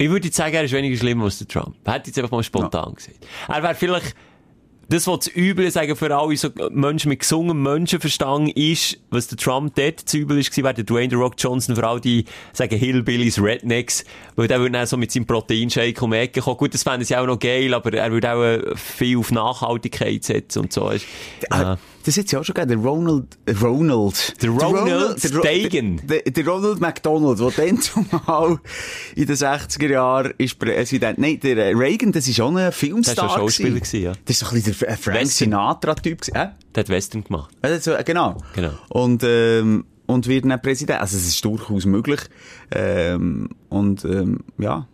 Ich 0.06 0.08
würde 0.10 0.28
jetzt 0.28 0.36
sagen, 0.36 0.54
er 0.54 0.64
ist 0.64 0.72
weniger 0.72 0.96
schlimm 0.96 1.22
als 1.22 1.38
der 1.38 1.48
Trump. 1.48 1.76
Hätte 1.84 2.06
jetzt 2.08 2.18
einfach 2.18 2.30
mal 2.30 2.42
spontan 2.42 2.94
gesagt. 2.94 3.18
Er 3.48 3.62
wäre 3.62 3.74
vielleicht, 3.74 4.14
das, 4.90 5.06
was 5.06 5.20
das 5.20 5.36
Üble 5.36 5.70
sagen 5.70 5.94
für 5.94 6.14
alle 6.14 6.36
so 6.36 6.48
Menschen 6.70 7.10
mit 7.10 7.20
gesungem 7.20 7.62
Menschenverstand 7.62 8.56
ist, 8.56 8.98
was 9.10 9.28
der 9.28 9.38
Trump 9.38 9.74
dort 9.76 10.00
zu 10.00 10.18
übel 10.18 10.38
ist, 10.38 10.56
wäre 10.56 10.74
der 10.74 10.84
Dwayne 10.84 11.10
The 11.10 11.16
Rock 11.16 11.34
Johnson 11.38 11.76
für 11.76 11.86
all 11.86 12.00
die, 12.00 12.24
sagen 12.52 12.76
Hillbillies, 12.76 13.40
Rednecks, 13.40 14.04
weil 14.34 14.48
der 14.48 14.58
würde 14.58 14.72
dann 14.72 14.86
so 14.86 14.96
mit 14.96 15.12
seinem 15.12 15.26
Proteinshake 15.26 16.02
um 16.02 16.10
die 16.10 16.18
Ecke 16.18 16.40
kommen. 16.40 16.56
Gut, 16.56 16.74
das 16.74 16.82
fände 16.82 17.04
ich 17.04 17.16
auch 17.16 17.26
noch 17.26 17.38
geil, 17.38 17.72
aber 17.72 17.92
er 17.92 18.10
würde 18.10 18.32
auch 18.32 18.42
äh, 18.42 18.76
viel 18.76 19.18
auf 19.18 19.30
Nachhaltigkeit 19.30 20.24
setzen 20.24 20.60
und 20.60 20.72
so. 20.72 20.90
Ist, 20.90 21.06
ja. 21.50 21.78
Das 22.04 22.16
hat 22.16 22.32
ja 22.32 22.40
auch 22.40 22.44
schon 22.44 22.54
gegeben, 22.54 22.80
der 22.82 22.90
Ronald, 22.90 23.38
äh, 23.44 23.52
Ronald. 23.52 24.42
Der 24.42 24.50
Ronald 24.50 25.22
der 25.22 25.34
Ro- 25.36 25.42
Reagan. 25.42 26.00
Der, 26.08 26.22
der 26.22 26.46
Ronald 26.48 26.80
McDonald, 26.80 27.38
der 27.40 27.50
dann 27.50 27.78
zumal 27.80 28.58
in 29.14 29.26
den 29.26 29.36
60er 29.36 29.88
Jahren 29.90 30.32
ist 30.38 30.58
Präsident. 30.58 31.18
Nein, 31.18 31.38
der 31.40 31.56
äh, 31.58 31.72
Reagan, 31.74 32.10
das 32.12 32.26
ist 32.26 32.40
auch 32.40 32.54
ein 32.54 32.72
Filmstar. 32.72 33.14
Das 33.16 33.24
war 33.24 33.38
Schauspieler 33.40 33.74
gewesen. 33.80 34.02
ja. 34.02 34.12
Das 34.24 34.36
ist 34.36 34.42
doch 34.42 34.52
ein 34.52 34.62
bisschen 34.62 34.76
der 34.80 34.88
äh, 34.90 34.96
Frank. 34.96 35.26
Sinatra-Typ. 35.26 36.28
Äh? 36.28 36.32
Der 36.74 36.80
hat 36.84 36.88
Western 36.88 37.22
gemacht. 37.24 37.54
Also, 37.60 37.92
genau. 38.04 38.38
Genau. 38.54 38.70
Und, 38.88 39.22
ähm, 39.24 39.84
und 40.06 40.26
wird 40.26 40.46
dann 40.46 40.60
Präsident. 40.62 41.00
Also, 41.00 41.18
es 41.18 41.26
ist 41.28 41.44
durchaus 41.44 41.84
möglich. 41.84 42.20
Ähm, 42.72 43.50
und, 43.68 44.04
ähm, 44.06 44.38
ja. 44.58 44.86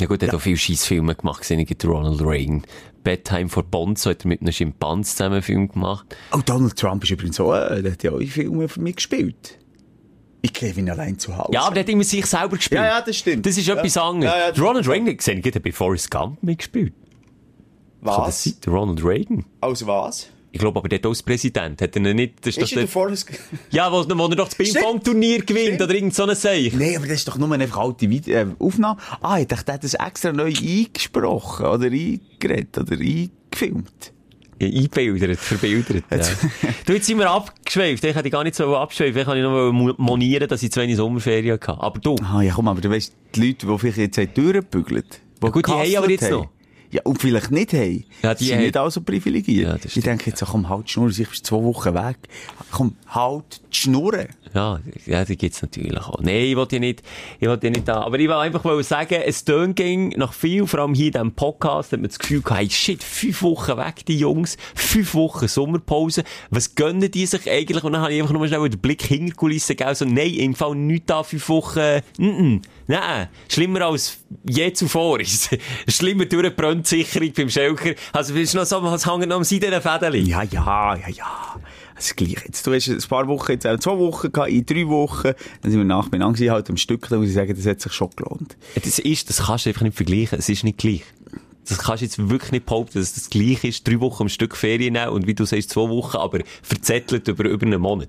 Ja 0.00 0.06
gut, 0.08 0.22
er 0.22 0.28
hat 0.28 0.34
auch 0.34 0.40
viele 0.40 0.56
Scheissfilme 0.56 1.14
gemacht, 1.14 1.42
gesehen, 1.42 1.64
Ronald 1.84 2.20
Reagan. 2.22 2.62
Bedtime 3.04 3.48
for 3.48 3.62
Bonzo 3.62 4.10
hat 4.10 4.24
er 4.24 4.28
mit 4.28 4.40
einem 4.40 4.52
Schimpans 4.52 5.10
zusammen 5.16 5.34
einen 5.34 5.42
Film 5.42 5.68
gemacht. 5.68 6.16
Oh, 6.32 6.40
Donald 6.44 6.76
Trump 6.76 7.02
ist 7.04 7.10
übrigens 7.10 7.36
so, 7.36 7.52
äh, 7.52 7.82
der 7.82 7.92
hat 7.92 8.02
ja 8.02 8.12
auch 8.12 8.20
Filmen 8.20 8.68
für 8.68 8.80
mich 8.80 8.96
gespielt. 8.96 9.58
Ich 10.44 10.52
Kevin 10.52 10.90
allein 10.90 11.18
zu 11.18 11.36
Hause. 11.36 11.50
Ja, 11.52 11.62
aber 11.62 11.74
der 11.74 11.84
hat 11.84 11.88
immer 11.90 12.02
sich 12.04 12.26
selber 12.26 12.56
gespielt. 12.56 12.80
Ja, 12.80 12.86
ja, 12.98 13.00
das 13.00 13.16
stimmt. 13.16 13.46
Das 13.46 13.56
ist 13.56 13.66
Ja. 13.66 13.74
etwas 13.76 13.96
anderes. 13.96 14.34
Ja, 14.34 14.48
ja, 14.52 14.62
Ronald. 14.62 14.88
Reagan, 14.88 15.16
gesehen, 15.16 15.40
ich 15.44 15.54
hat 15.54 15.62
bei 15.62 15.70
Forrest 15.72 16.10
Gump 16.10 16.42
mitgespielt. 16.42 16.92
Kann 18.04 18.14
das 18.16 18.26
Was? 18.26 18.44
sein? 18.44 18.54
Ronald 18.66 19.04
Reagan. 19.04 19.44
Aus 19.60 19.86
was? 19.86 20.28
Ich 20.54 20.58
glaube 20.58 20.78
aber, 20.78 20.94
auch 20.94 21.08
als 21.08 21.22
Präsident. 21.22 21.80
Hat 21.80 21.96
er 21.96 22.14
nicht, 22.14 22.34
das 22.46 22.56
ist, 22.56 22.62
Ist 22.62 22.72
er 22.72 22.78
der 22.80 22.88
Forrest... 22.88 23.26
ja, 23.70 23.90
wo, 23.90 24.04
wo 24.06 24.26
er 24.26 24.36
doch 24.36 24.48
das 24.48 24.54
Ping-Pong-Turnier 24.54 25.42
gewinnt, 25.42 25.80
oder 25.80 25.94
irgend 25.94 26.14
so 26.14 26.24
eine 26.24 26.34
Seich. 26.34 26.74
Nein, 26.74 26.96
aber 26.96 27.06
das 27.06 27.16
ist 27.16 27.28
doch 27.28 27.38
nur 27.38 27.50
eine 27.52 27.74
alte 27.74 28.04
äh, 28.06 28.46
Aufnahme. 28.58 29.00
Ah, 29.22 29.38
ich 29.38 29.46
dachte, 29.46 29.64
der 29.64 29.74
hat 29.74 29.84
das 29.84 29.94
extra 29.94 30.30
neu 30.30 30.52
eingesprochen, 30.54 31.64
oder 31.66 31.86
eingeredet, 31.86 32.76
oder 32.78 32.96
eingefilmt. 32.98 34.12
Ja, 34.60 34.68
einbildert, 34.68 35.38
verbildert. 35.38 36.04
Ja. 36.10 36.18
du, 36.86 36.92
jetzt 36.92 37.06
sind 37.06 37.18
wir 37.18 37.30
abgeschweift. 37.30 38.04
Ich 38.04 38.14
hätte 38.14 38.30
gar 38.30 38.44
nicht 38.44 38.54
so 38.54 38.76
abgeschweift. 38.76 39.16
Ich 39.16 39.26
noch 39.26 39.72
mo- 39.72 39.94
monieren, 39.96 40.48
dass 40.48 40.62
ich 40.62 40.70
zu 40.70 40.80
wenig 40.80 40.96
Sommerferien 40.96 41.54
hatte. 41.54 41.80
Aber 41.80 41.98
du, 41.98 42.14
Ah, 42.22 42.42
ja, 42.42 42.52
komm, 42.54 42.68
aber 42.68 42.80
du 42.80 42.90
weißt, 42.90 43.12
die 43.34 43.46
Leute, 43.48 43.66
die 43.66 43.78
vielleicht 43.78 43.96
jetzt 43.98 44.18
haben 44.18 44.34
durchgebügelt, 44.34 45.20
die 45.40 45.46
Ja 45.46 45.50
gut, 45.50 45.66
die 45.66 45.72
haben 45.72 45.96
aber 45.96 46.10
jetzt 46.10 46.30
noch. 46.30 46.48
Ja, 46.92 47.00
und 47.04 47.20
vielleicht 47.20 47.50
nicht 47.50 47.72
haben, 47.72 48.04
Ja, 48.22 48.34
die 48.34 48.44
sind 48.44 48.56
haben- 48.56 48.62
nicht 48.64 48.76
alle 48.76 48.90
so 48.90 49.00
privilegiert. 49.00 49.84
Ja, 49.84 49.90
ich 49.94 50.02
denke 50.04 50.30
jetzt, 50.30 50.44
komm, 50.44 50.68
halt 50.68 50.86
die 50.88 50.92
Schnur, 50.92 51.08
ich 51.10 51.28
bist 51.28 51.46
zwei 51.46 51.62
Wochen 51.62 51.94
weg. 51.94 52.16
Komm, 52.70 52.96
halt 53.08 53.60
die 53.72 53.76
Schnur. 53.76 54.26
Ja, 54.54 54.78
ja, 55.06 55.24
die 55.24 55.36
gibt's 55.38 55.62
natürlich 55.62 55.96
auch. 55.98 56.20
Nein, 56.20 56.34
ich 56.44 56.56
wollte 56.56 56.78
nicht, 56.78 57.02
ich 57.40 57.48
wollte 57.48 57.70
nicht 57.70 57.88
da. 57.88 58.02
Aber 58.02 58.18
ich 58.18 58.28
will 58.28 58.34
einfach 58.34 58.62
mal 58.64 58.82
sagen, 58.84 59.22
es 59.24 59.44
tönt 59.46 59.76
ging 59.76 60.10
nach 60.18 60.34
viel, 60.34 60.66
vor 60.66 60.80
allem 60.80 60.92
hier 60.92 61.06
in 61.06 61.12
diesem 61.12 61.32
Podcast, 61.32 61.92
hat 61.92 62.00
man 62.00 62.08
das 62.10 62.18
Gefühl 62.18 62.42
gehabt, 62.42 62.60
hey, 62.60 62.68
shit, 62.70 63.02
fünf 63.02 63.40
Wochen 63.42 63.78
weg, 63.78 64.04
die 64.06 64.18
Jungs, 64.18 64.58
fünf 64.74 65.14
Wochen 65.14 65.48
Sommerpause. 65.48 66.24
Was 66.50 66.74
gönnen 66.74 67.10
die 67.10 67.24
sich 67.24 67.50
eigentlich? 67.50 67.82
Und 67.82 67.92
dann 67.94 68.02
habe 68.02 68.12
ich 68.12 68.20
einfach 68.20 68.34
nur 68.34 68.46
schnell 68.46 68.68
den 68.68 68.78
Blick 68.80 69.00
hinter 69.02 69.24
die 69.26 69.32
Kulissen 69.32 69.74
gegeben, 69.74 69.94
so, 69.94 70.04
nein, 70.04 70.34
im 70.34 70.54
Fall 70.54 70.74
nicht 70.74 71.08
da 71.08 71.22
fünf 71.22 71.48
Wochen, 71.48 71.78
-mm. 72.18 72.60
Nein, 72.88 73.28
schlimmer 73.48 73.82
als 73.86 74.18
je 74.46 74.70
zuvor 74.74 75.18
ist. 75.20 75.56
schlimmer 75.88 76.26
durch 76.26 76.54
eine 76.82 77.04
Brandsicherung 77.04 77.32
beim 77.36 77.48
Schelker. 77.48 77.94
Also, 78.12 78.34
es 78.34 78.40
ist 78.40 78.54
noch 78.54 78.64
so, 78.64 78.82
was 78.82 79.06
hängt 79.06 79.28
noch 79.28 79.36
am 79.36 79.44
seidenen 79.44 79.80
Fädeli. 79.80 80.20
Ja, 80.20 80.42
ja, 80.42 80.96
ja, 80.96 81.08
ja. 81.08 81.56
Das 81.94 82.16
Gleiche. 82.16 82.42
Jetzt, 82.46 82.66
du 82.66 82.74
hast 82.74 82.88
ein 82.88 82.98
paar 83.08 83.28
Wochen, 83.28 83.52
jetzt 83.52 83.66
auch 83.66 83.78
zwei 83.78 83.96
Wochen 83.96 84.32
gehabt, 84.32 84.50
in 84.50 84.66
drei 84.66 84.88
Wochen, 84.88 85.32
dann 85.60 85.70
sind 85.70 85.78
wir 85.78 85.84
nach 85.84 86.08
beieinander 86.08 86.34
gewesen, 86.34 86.52
halt 86.52 86.68
am 86.68 86.76
Stück, 86.76 87.08
da 87.08 87.16
muss 87.16 87.28
ich 87.28 87.34
sagen, 87.34 87.54
das 87.54 87.64
hat 87.64 87.80
sich 87.80 87.92
schon 87.92 88.10
gelohnt. 88.16 88.56
Das 88.74 88.98
ist, 88.98 89.28
das 89.28 89.46
kannst 89.46 89.66
du 89.66 89.70
einfach 89.70 89.82
nicht 89.82 89.96
vergleichen. 89.96 90.38
Es 90.38 90.48
ist 90.48 90.64
nicht 90.64 90.78
gleich. 90.78 91.04
Das 91.68 91.78
kannst 91.78 92.00
du 92.00 92.06
jetzt 92.06 92.28
wirklich 92.28 92.50
nicht 92.50 92.66
behaupten, 92.66 92.98
dass 92.98 93.14
das 93.14 93.30
gleich 93.30 93.62
ist. 93.62 93.86
Drei 93.86 94.00
Wochen 94.00 94.24
am 94.24 94.28
Stück 94.28 94.56
Ferien 94.56 94.94
nehmen 94.94 95.10
und 95.10 95.28
wie 95.28 95.34
du 95.34 95.44
sagst, 95.44 95.70
zwei 95.70 95.88
Wochen, 95.88 96.16
aber 96.16 96.40
verzettelt 96.62 97.28
über, 97.28 97.44
über 97.44 97.66
einen 97.66 97.80
Monat. 97.80 98.08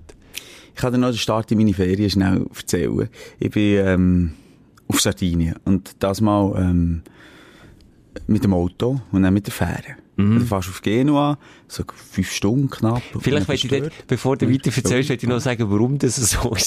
Ich 0.74 0.82
kann 0.82 0.92
dir 0.92 0.98
noch 0.98 1.10
den 1.10 1.20
Start 1.20 1.52
in 1.52 1.60
meine 1.60 1.74
Ferien 1.74 2.10
schnell 2.10 2.48
erzählen. 2.56 3.10
Ich 3.40 3.52
bin 3.52 3.78
ähm, 3.86 4.34
auf 4.88 5.02
Sardinien 5.02 5.56
und 5.66 5.96
das 6.00 6.20
mal 6.20 6.56
ähm, 6.58 7.04
mit 8.28 8.44
dem 8.44 8.54
Auto 8.54 9.02
und 9.12 9.24
dann 9.24 9.34
mit 9.34 9.48
der 9.48 9.54
Fähre. 9.54 9.98
Mhm. 10.16 10.40
Du 10.40 10.46
fährst 10.46 10.70
auf 10.70 10.82
Genua, 10.82 11.38
so 11.68 11.84
fünf 12.12 12.32
Stunden 12.32 12.70
knapp. 12.70 13.02
Vielleicht 13.20 13.48
möchte 13.48 13.68
ich 13.68 13.82
dort. 13.82 14.08
bevor 14.08 14.38
du 14.38 14.52
weiter 14.52 14.72
erzählst, 14.76 15.10
möchte 15.10 15.26
ich 15.26 15.30
noch 15.30 15.40
sagen, 15.40 15.70
warum 15.70 15.98
das 15.98 16.16
so 16.18 16.38
war. 16.52 16.58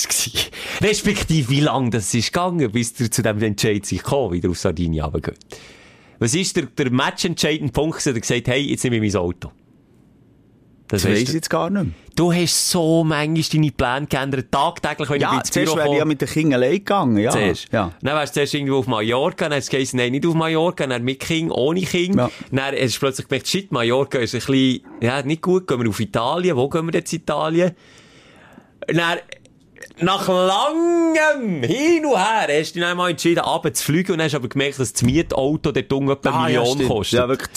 Respektive, 0.81 1.49
wie 1.50 1.61
lange 1.61 1.91
das 1.91 2.12
ist 2.12 2.33
gegangen, 2.33 2.71
bis 2.73 2.95
du 2.95 3.09
zu 3.09 3.23
dem 3.23 3.41
Entscheid 3.43 3.87
sich 3.87 4.03
gekommen, 4.03 4.33
wieder 4.33 4.50
auf 4.50 4.59
Sardinien 4.59 5.05
runtergeht. 5.05 5.38
Was 6.19 6.35
ist 6.35 6.57
der, 6.57 6.67
der 6.67 6.91
matchentscheidende 6.91 7.73
Punkt, 7.73 8.05
der 8.05 8.15
gesagt 8.15 8.49
hat, 8.49 8.55
hey, 8.55 8.62
jetzt 8.62 8.83
nehme 8.85 8.97
ich 8.97 9.15
mein 9.15 9.23
Auto? 9.23 9.53
Das 10.88 11.02
Das 11.02 11.11
weiss 11.11 11.21
ich 11.23 11.33
jetzt 11.33 11.50
gar 11.50 11.69
nicht 11.69 11.83
mehr. 11.83 11.93
Du 12.14 12.33
hast 12.33 12.71
so 12.71 13.02
manchmal 13.05 13.43
deine 13.52 13.71
Pläne 13.73 14.07
geändert, 14.07 14.47
tagtäglich, 14.52 15.11
wenn 15.11 15.21
Ja, 15.21 15.33
ich 15.33 15.38
ins 15.40 15.50
zuerst 15.50 15.66
Büro 15.66 15.76
wäre 15.76 15.85
ich 15.87 15.88
komme. 15.88 15.99
ja 15.99 16.05
mit 16.05 16.21
den 16.21 16.28
Kindern 16.28 16.62
allein 16.62 16.73
gegangen, 16.76 17.16
ja. 17.19 17.31
Zuerst. 17.31 17.73
Ja. 17.73 17.93
Dann 18.02 18.14
wärst 18.16 18.33
du 18.33 18.38
zuerst 18.38 18.55
irgendwo 18.55 18.76
auf 18.78 18.87
Mallorca, 18.87 19.49
dann 19.49 19.59
hast 19.59 19.73
du 19.73 19.76
gesagt, 19.76 19.95
nein, 19.95 20.12
nicht 20.12 20.25
auf 20.26 20.35
Mallorca, 20.35 20.87
dann 20.87 21.02
mit 21.02 21.21
Kind, 21.21 21.50
ohne 21.50 21.81
Kind. 21.83 22.14
Ja. 22.16 22.31
Dann 22.52 22.75
hast 22.75 22.95
du 22.97 23.00
plötzlich 23.00 23.28
gemerkt, 23.28 23.49
shit, 23.49 23.73
Mallorca 23.73 24.19
ist 24.19 24.35
ein 24.35 24.38
bisschen, 24.40 24.81
ja, 25.02 25.23
nicht 25.23 25.43
gut, 25.43 25.66
gehen 25.66 25.83
wir 25.83 25.88
auf 25.90 26.00
Italien, 26.00 26.57
wo 26.57 26.69
gehen 26.69 26.87
wir 26.87 26.95
jetzt 26.95 27.12
Italien? 27.12 27.73
Dann, 28.87 29.19
nach 30.00 30.26
langem 30.28 31.62
Hin 31.64 32.05
und 32.07 32.16
Her 32.16 32.49
hast 32.61 32.75
du 32.75 32.81
dich 32.81 32.85
einmal 32.88 33.11
entschieden, 33.11 33.40
runter 33.40 33.73
zu 33.75 33.85
fliegen 33.85 34.12
und 34.12 34.23
hast 34.23 34.35
aber 34.35 34.49
gemerkt, 34.49 34.78
dass 34.78 34.93
das 34.93 35.02
Mietauto 35.02 35.73
dort 35.73 35.93
unten 35.93 36.11
etwa 36.11 36.28
eine 36.31 36.38
Ah, 36.38 36.49
ja, 36.49 36.61
Million 36.61 36.76
stimmt. 36.76 36.90
kostet. 36.90 37.19
Ja, 37.19 37.28
wirklich 37.28 37.50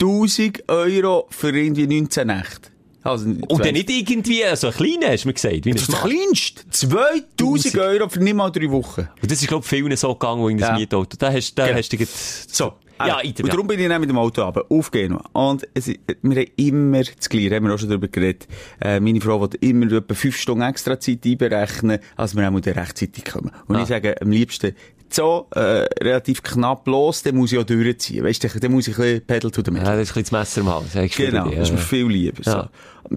2000 0.00 0.68
Euro 0.68 1.26
für 1.30 1.50
irgendwie 1.56 1.86
19 1.86 2.26
Nächte. 2.26 2.70
Also, 3.02 3.26
und 3.26 3.64
dann 3.64 3.72
nicht 3.72 3.88
irgendwie 3.90 4.42
so 4.54 4.66
ein 4.68 4.72
kleiner, 4.74 5.12
hast 5.12 5.24
du 5.24 5.28
mir 5.28 5.34
gesagt. 5.34 5.64
Wie 5.64 5.70
Das 5.72 5.84
Smart. 5.84 6.04
kleinste. 6.10 6.68
2000 6.70 7.78
Euro 7.78 8.08
für 8.08 8.20
nicht 8.22 8.34
mal 8.34 8.50
drei 8.50 8.70
Wochen. 8.70 9.08
Und 9.22 9.30
das 9.30 9.40
ist, 9.40 9.48
glaube 9.48 9.62
ich, 9.64 9.68
vielen 9.70 9.96
so 9.96 10.12
gegangen, 10.14 10.40
wo 10.42 10.48
in 10.48 10.58
das 10.58 10.68
Ja. 10.70 10.74
Mietauto. 10.76 11.16
Da 11.18 11.32
hast, 11.32 11.54
da 11.54 11.66
Genau. 11.66 11.78
hast 11.78 11.92
du 11.92 11.96
jetzt... 11.96 12.54
So. 12.54 12.74
Ja, 13.00 13.20
äh, 13.20 13.28
item, 13.28 13.44
und 13.44 13.48
ja. 13.50 13.54
darum 13.54 13.68
bin 13.68 13.78
ich 13.78 13.86
dann 13.88 14.00
mit 14.00 14.10
dem 14.10 14.18
Auto 14.18 14.42
runter, 14.42 14.64
auf 14.68 14.90
Genua. 14.90 15.22
Und 15.32 15.68
es, 15.72 15.86
wir 15.86 15.96
haben 16.22 16.46
immer 16.56 16.98
das 17.04 17.28
Gleiche, 17.28 17.54
haben 17.54 17.66
wir 17.66 17.74
auch 17.74 17.78
schon 17.78 17.88
darüber 17.88 18.08
geredet. 18.08 18.48
Äh, 18.80 18.98
meine 18.98 19.20
Frau 19.20 19.40
will 19.40 19.50
immer 19.60 19.90
etwa 19.92 20.14
fünf 20.14 20.36
Stunden 20.36 20.62
extra 20.62 20.98
Zeit 20.98 21.24
einberechnen, 21.24 22.00
als 22.16 22.34
wir 22.36 22.44
auch 22.46 22.50
mal 22.50 22.60
rechtzeitig 22.60 23.24
kommen. 23.24 23.52
Und 23.68 23.76
Ah. 23.76 23.82
ich 23.82 23.88
sage, 23.88 24.20
am 24.20 24.32
liebsten 24.32 24.74
so, 25.14 25.46
äh, 25.54 25.86
relativ 26.02 26.42
knapp 26.42 26.86
los, 26.86 27.22
dann 27.22 27.36
muss 27.36 27.52
ich 27.52 27.58
auch 27.58 27.64
durchziehen. 27.64 28.24
Weißt 28.24 28.44
du, 28.44 28.60
dann 28.60 28.72
muss 28.72 28.88
ich 28.88 28.98
ein 28.98 29.02
bisschen 29.02 29.26
Pedal 29.26 29.50
to 29.50 29.62
the 29.64 29.70
metal. 29.70 29.88
Ja, 29.88 29.96
das 29.96 30.10
ist 30.10 30.16
ein 30.16 30.22
bisschen 30.22 30.38
das 30.38 30.56
Messer 30.56 30.60
im 30.60 30.68
Hals. 30.68 31.16
Genau, 31.16 31.44
dich, 31.48 31.58
das 31.58 31.68
ist 31.68 31.74
mir 31.74 31.78
viel 31.78 32.06
lieber. 32.06 32.42
Ja. 32.44 32.52
So. 32.52 32.68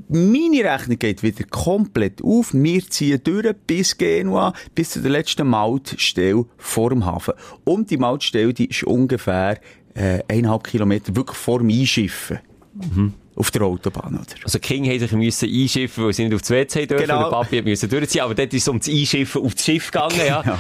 Meine 0.08 0.64
Rechnung 0.64 1.00
geht 1.00 1.22
wieder 1.22 1.44
komplett 1.50 2.24
auf. 2.24 2.54
Wir 2.54 2.82
ziehen 2.90 3.20
durch 3.24 3.54
bis 3.68 3.98
Genua, 3.98 4.54
bis 4.74 4.92
zu 4.92 5.02
der 5.02 5.12
letzten 5.12 5.48
Mautstelle 5.48 6.46
vor 6.58 6.92
dem 6.92 7.06
Hafen. 7.06 7.34
Und 7.66 7.92
die 7.92 7.98
Mautstelle, 7.98 8.54
die 8.54 8.68
ist 8.68 8.84
ungefähr 8.84 9.60
äh, 9.94 10.20
eineinhalb 10.28 10.64
Kilometer 10.64 11.16
wirklich 11.16 11.38
vor 11.38 11.60
dem 11.60 11.70
Einschiffen. 11.70 12.40
Mhm. 12.74 13.14
Auf 13.36 13.50
der 13.52 13.62
Autobahn, 13.64 14.16
oder? 14.16 14.44
Also 14.44 14.60
Kinder 14.60 14.92
haben 14.92 15.00
sich 15.00 15.12
müssen 15.14 15.50
einschiffen, 15.50 16.06
weil 16.06 16.14
sie 16.14 16.26
nicht 16.26 16.34
auf 16.36 16.42
das 16.42 16.50
WC 16.50 16.86
dürfen. 16.86 17.06
Genau. 17.06 17.26
Und 17.26 17.32
der 17.32 17.38
Papi 17.38 17.62
musste 17.62 17.88
durchziehen. 17.88 18.22
Aber 18.22 18.36
dort 18.36 18.54
ist 18.54 18.64
es 18.64 18.68
um 18.68 18.80
das 18.80 18.90
Einschiffen 18.90 19.42
auf 19.42 19.54
das 19.56 19.66
Schiff 19.66 19.92
gegangen, 19.92 20.20
ja. 20.20 20.44
Ja. 20.46 20.60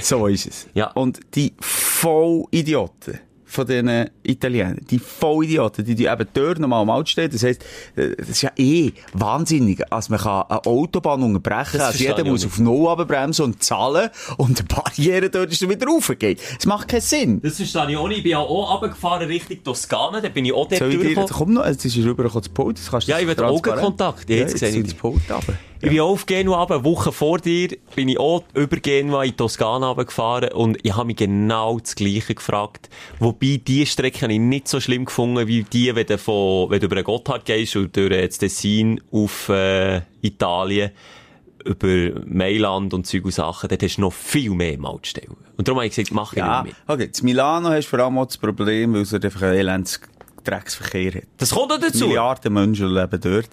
so 0.00 0.26
ist 0.26 0.46
es. 0.46 0.66
Ja. 0.74 0.90
Und 0.92 1.20
die 1.34 1.52
Vollidioten 1.60 3.20
von 3.50 3.66
diesen 3.66 4.08
Italienern, 4.22 4.78
die 4.88 4.98
Vollidioten, 4.98 5.84
die, 5.84 5.94
die 5.94 6.06
eben 6.06 6.26
dort 6.32 6.58
nochmal 6.60 6.82
am 6.82 6.90
Auto 6.90 7.06
stehen, 7.06 7.30
das 7.30 7.42
heisst, 7.42 7.64
das 7.96 8.28
ist 8.28 8.42
ja 8.42 8.52
eh 8.56 8.92
wahnsinnig, 9.12 9.82
als 9.92 10.08
man 10.08 10.20
kann 10.20 10.44
eine 10.48 10.64
Autobahn 10.66 11.22
unterbrechen 11.22 11.78
Das 11.78 11.88
also 11.88 12.04
jeder 12.04 12.24
muss 12.24 12.46
auf 12.46 12.58
Null 12.58 12.86
runterbremsen 12.86 13.44
und 13.44 13.62
zahlen 13.62 14.10
und 14.36 14.58
die 14.60 14.62
Barriere 14.62 15.30
dort 15.30 15.50
ist 15.50 15.60
dann 15.62 15.70
wieder 15.70 15.86
raufgeht. 15.86 16.40
Das 16.56 16.66
macht 16.66 16.88
keinen 16.88 17.00
Sinn. 17.00 17.40
Das 17.42 17.56
verstehe 17.56 17.90
ich 17.90 17.96
auch 17.96 18.06
nicht. 18.08 18.18
Ich 18.18 18.22
bin 18.22 18.32
ja 18.32 18.38
auch 18.38 18.74
runtergefahren 18.74 19.26
Richtung 19.26 19.64
Toskana. 19.64 20.20
Da 20.20 20.28
bin 20.28 20.44
ich 20.44 20.52
auch 20.52 20.68
dort 20.68 20.78
Soll 20.78 20.88
ich 20.90 20.96
dir, 20.96 21.14
durchgekommen. 21.14 21.30
komm 21.32 21.52
noch, 21.54 21.66
jetzt 21.66 21.84
ist 21.84 21.96
er 21.96 22.04
rübergekommen 22.04 22.44
zu 22.44 22.50
Pult, 22.50 22.78
das 22.78 22.90
kannst 22.90 23.08
du 23.08 23.12
Ja, 23.12 23.18
ich 23.18 23.26
will 23.26 23.38
Augenkontakt. 23.42 24.30
Ja, 24.30 24.36
Ja, 24.36 24.42
jetzt 24.42 24.60
jetzt 24.60 24.72
sehe 24.72 24.82
ich 24.82 24.96
Pult 24.96 25.20
runter. 25.28 25.54
Ich 25.82 25.88
bin 25.88 26.00
auf 26.00 26.26
Genua 26.26 26.58
runter. 26.58 26.74
Eine 26.74 26.84
Woche 26.84 27.10
vor 27.10 27.38
dir 27.38 27.70
bin 27.96 28.08
ich 28.08 28.18
auch 28.20 28.44
über 28.54 28.76
Genua 28.76 29.24
in 29.24 29.34
Toskana 29.36 29.88
runtergefahren. 29.88 30.52
Und 30.52 30.78
ich 30.82 30.94
habe 30.94 31.06
mich 31.06 31.16
genau 31.16 31.78
das 31.78 31.94
Gleiche 31.94 32.34
gefragt. 32.34 32.90
Wobei, 33.18 33.60
die 33.66 33.86
Strecke 33.86 34.22
habe 34.22 34.34
ich 34.34 34.40
nicht 34.40 34.68
so 34.68 34.78
schlimm 34.78 35.06
gefunden, 35.06 35.46
wie 35.48 35.62
die, 35.62 35.94
wenn 35.94 36.06
du, 36.06 36.18
von, 36.18 36.68
wenn 36.70 36.80
du 36.80 36.86
über 36.86 36.96
den 36.96 37.04
Gotthard 37.04 37.46
gehst 37.46 37.76
und 37.76 37.96
durch 37.96 38.12
äh, 38.12 38.26
das 38.28 38.36
Tessin 38.38 39.00
auf 39.10 39.48
äh, 39.48 40.02
Italien, 40.20 40.90
über 41.64 42.20
Mailand 42.26 42.92
und 42.92 43.06
Zeug 43.06 43.24
und 43.24 43.32
Sachen. 43.32 43.68
Dort 43.68 43.82
hast 43.82 43.96
du 43.96 44.02
noch 44.02 44.12
viel 44.12 44.50
mehr 44.50 44.78
Mautstellen. 44.78 45.36
Und 45.56 45.66
darum 45.66 45.78
habe 45.78 45.86
ich 45.86 45.94
gesagt, 45.94 46.12
mach 46.12 46.32
ich 46.32 46.38
Ja, 46.38 46.62
nicht 46.62 46.74
mit. 46.74 46.88
okay, 46.88 47.10
in 47.18 47.24
Milano 47.24 47.70
hast 47.70 47.86
du 47.86 47.90
vor 47.96 47.98
allem 48.00 48.18
auch 48.18 48.26
das 48.26 48.38
Problem, 48.38 48.94
weil 48.94 49.02
es 49.02 49.12
einfach 49.14 49.42
ein 49.42 49.54
elendes 49.54 50.00
Drecksverkehr 50.50 51.14
hat. 51.14 51.22
Das 51.38 51.50
kommt 51.50 51.72
auch 51.72 51.78
dazu. 51.78 52.06
Milliarden 52.06 52.52
Menschen 52.52 52.88
leben 52.88 53.20
dort. 53.20 53.48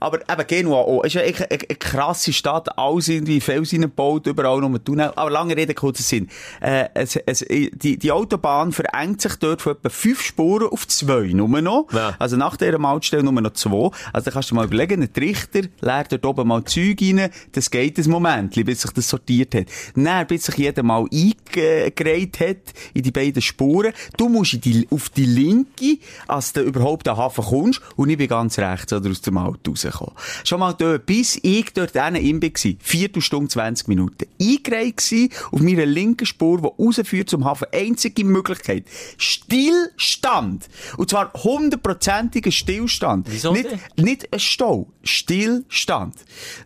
Aber 0.00 0.20
eben 0.20 0.46
Genua 0.46 0.78
auch. 0.78 1.04
ist 1.04 1.14
ja 1.14 1.20
echt 1.22 1.50
eine, 1.50 1.60
eine 1.60 1.78
krasse 1.78 2.32
Stadt. 2.32 2.78
Alles 2.78 3.08
irgendwie 3.08 3.40
Fels 3.40 3.70
gebaut, 3.70 4.26
überall 4.26 4.60
nur 4.60 4.82
Tunnel. 4.82 5.12
Aber 5.14 5.30
lange 5.30 5.56
Rede, 5.56 5.74
kurzer 5.74 6.02
Sinn. 6.02 6.28
Äh, 6.60 6.88
es, 6.94 7.16
es, 7.16 7.44
die, 7.48 7.98
die 7.98 8.12
Autobahn 8.12 8.72
verengt 8.72 9.20
sich 9.20 9.36
dort 9.36 9.62
von 9.62 9.72
etwa 9.72 9.88
fünf 9.88 10.22
Spuren 10.22 10.68
auf 10.68 10.86
zwei 10.88 11.32
nur 11.32 11.48
noch. 11.60 11.86
Ja. 11.92 12.14
Also 12.18 12.36
nach 12.36 12.56
dieser 12.56 12.78
Mautstelle 12.78 13.22
nur 13.22 13.32
noch 13.32 13.52
zwei. 13.52 13.90
Also 14.12 14.26
da 14.26 14.30
kannst 14.30 14.50
du 14.50 14.54
dir 14.54 14.60
mal 14.60 14.66
überlegen, 14.66 15.02
ein 15.02 15.12
Trichter 15.12 15.62
leert 15.80 16.12
dort 16.12 16.26
oben 16.26 16.48
mal 16.48 16.64
Zeug 16.64 16.98
rein. 17.02 17.30
Das 17.52 17.70
geht 17.70 17.98
ein 17.98 18.10
Moment, 18.10 18.54
bis 18.64 18.82
sich 18.82 18.90
das 18.92 19.08
sortiert 19.08 19.54
hat. 19.54 19.66
Dann, 19.94 20.26
bis 20.26 20.44
sich 20.46 20.56
jeder 20.56 20.82
mal 20.82 21.06
eingereiht 21.12 22.40
hat 22.40 22.56
in 22.94 23.02
die 23.02 23.10
beiden 23.10 23.42
Spuren. 23.42 23.92
Du 24.16 24.28
musst 24.28 24.64
die, 24.64 24.86
auf 24.90 25.08
die 25.10 25.26
linke, 25.26 25.98
als 26.38 26.52
du 26.52 26.62
überhaupt 26.62 27.08
an 27.08 27.16
den 27.16 27.22
Hafen 27.22 27.44
kommst. 27.44 27.80
Und 27.96 28.08
ich 28.10 28.18
bin 28.18 28.28
ganz 28.28 28.58
rechts 28.58 28.92
oder 28.92 29.10
aus 29.10 29.20
dem 29.20 29.38
Auto 29.38 29.70
rausgekommen. 29.70 30.14
Schon 30.44 30.60
mal 30.60 30.72
dort, 30.72 31.06
bis 31.06 31.38
ich 31.42 31.72
dort 31.72 31.92
hinten 31.92 32.40
bin, 32.40 32.52
war, 32.52 32.72
Viertelstunde, 32.80 33.48
20 33.48 33.88
Minuten. 33.88 34.26
Eingereiht 34.40 34.96
gsi 34.96 35.30
auf 35.50 35.60
meiner 35.60 35.86
linken 35.86 36.26
Spur, 36.26 36.60
die 36.60 36.82
rausführt 36.82 37.28
zum 37.28 37.44
Hafen. 37.44 37.66
Einzige 37.72 38.24
Möglichkeit. 38.24 38.84
Stillstand. 39.16 40.68
Und 40.96 41.10
zwar 41.10 41.32
hundertprozentiger 41.32 42.52
Stillstand. 42.52 43.26
Wieso 43.30 43.52
nicht, 43.52 43.68
nicht 43.96 44.32
ein 44.32 44.40
Stau. 44.40 44.88
Stillstand. 45.02 46.14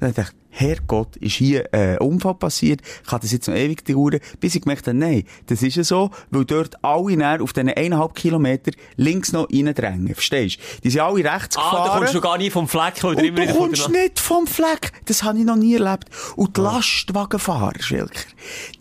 Dann 0.00 0.14
dachte 0.14 0.32
ich, 0.36 0.41
Herrgott, 0.54 1.16
ist 1.16 1.34
hier 1.36 1.72
äh, 1.72 1.92
ein 1.94 1.98
Unfall 1.98 2.34
passiert? 2.34 2.82
Kann 3.06 3.20
das 3.20 3.32
jetzt 3.32 3.48
noch 3.48 3.54
ewig 3.56 3.84
dauern? 3.86 4.20
Bis 4.38 4.54
ich 4.54 4.62
gemerkt 4.62 4.86
habe, 4.86 4.96
nein, 4.98 5.24
das 5.46 5.62
ist 5.62 5.76
ja 5.76 5.82
so, 5.82 6.10
weil 6.30 6.44
dort 6.44 6.76
alle 6.84 7.16
näher 7.16 7.42
auf 7.42 7.52
diesen 7.54 7.70
eineinhalb 7.70 8.14
Kilometer 8.14 8.70
links 8.96 9.32
noch 9.32 9.48
reindrängen. 9.50 10.14
Verstehst 10.14 10.58
du? 10.58 10.80
Die 10.84 10.90
sind 10.90 11.00
alle 11.00 11.24
rechts 11.24 11.56
Ah, 11.56 11.62
gefahren. 11.70 11.88
da 11.90 11.98
kommst 11.98 12.14
du 12.14 12.20
gar 12.20 12.36
nie 12.38 12.50
vom 12.50 12.68
Fleck, 12.68 12.94
du 13.00 13.10
immer 13.10 13.46
du 13.46 13.54
kommst 13.54 13.88
nicht 13.88 14.20
vom 14.20 14.46
Fleck. 14.46 14.92
Das 15.06 15.22
habe 15.22 15.38
ich 15.38 15.44
noch 15.44 15.56
nie 15.56 15.74
erlebt. 15.74 16.08
Und 16.36 16.56
die 16.56 16.60
Lastwagenfahrer, 16.60 17.80
Schwelker, 17.80 18.20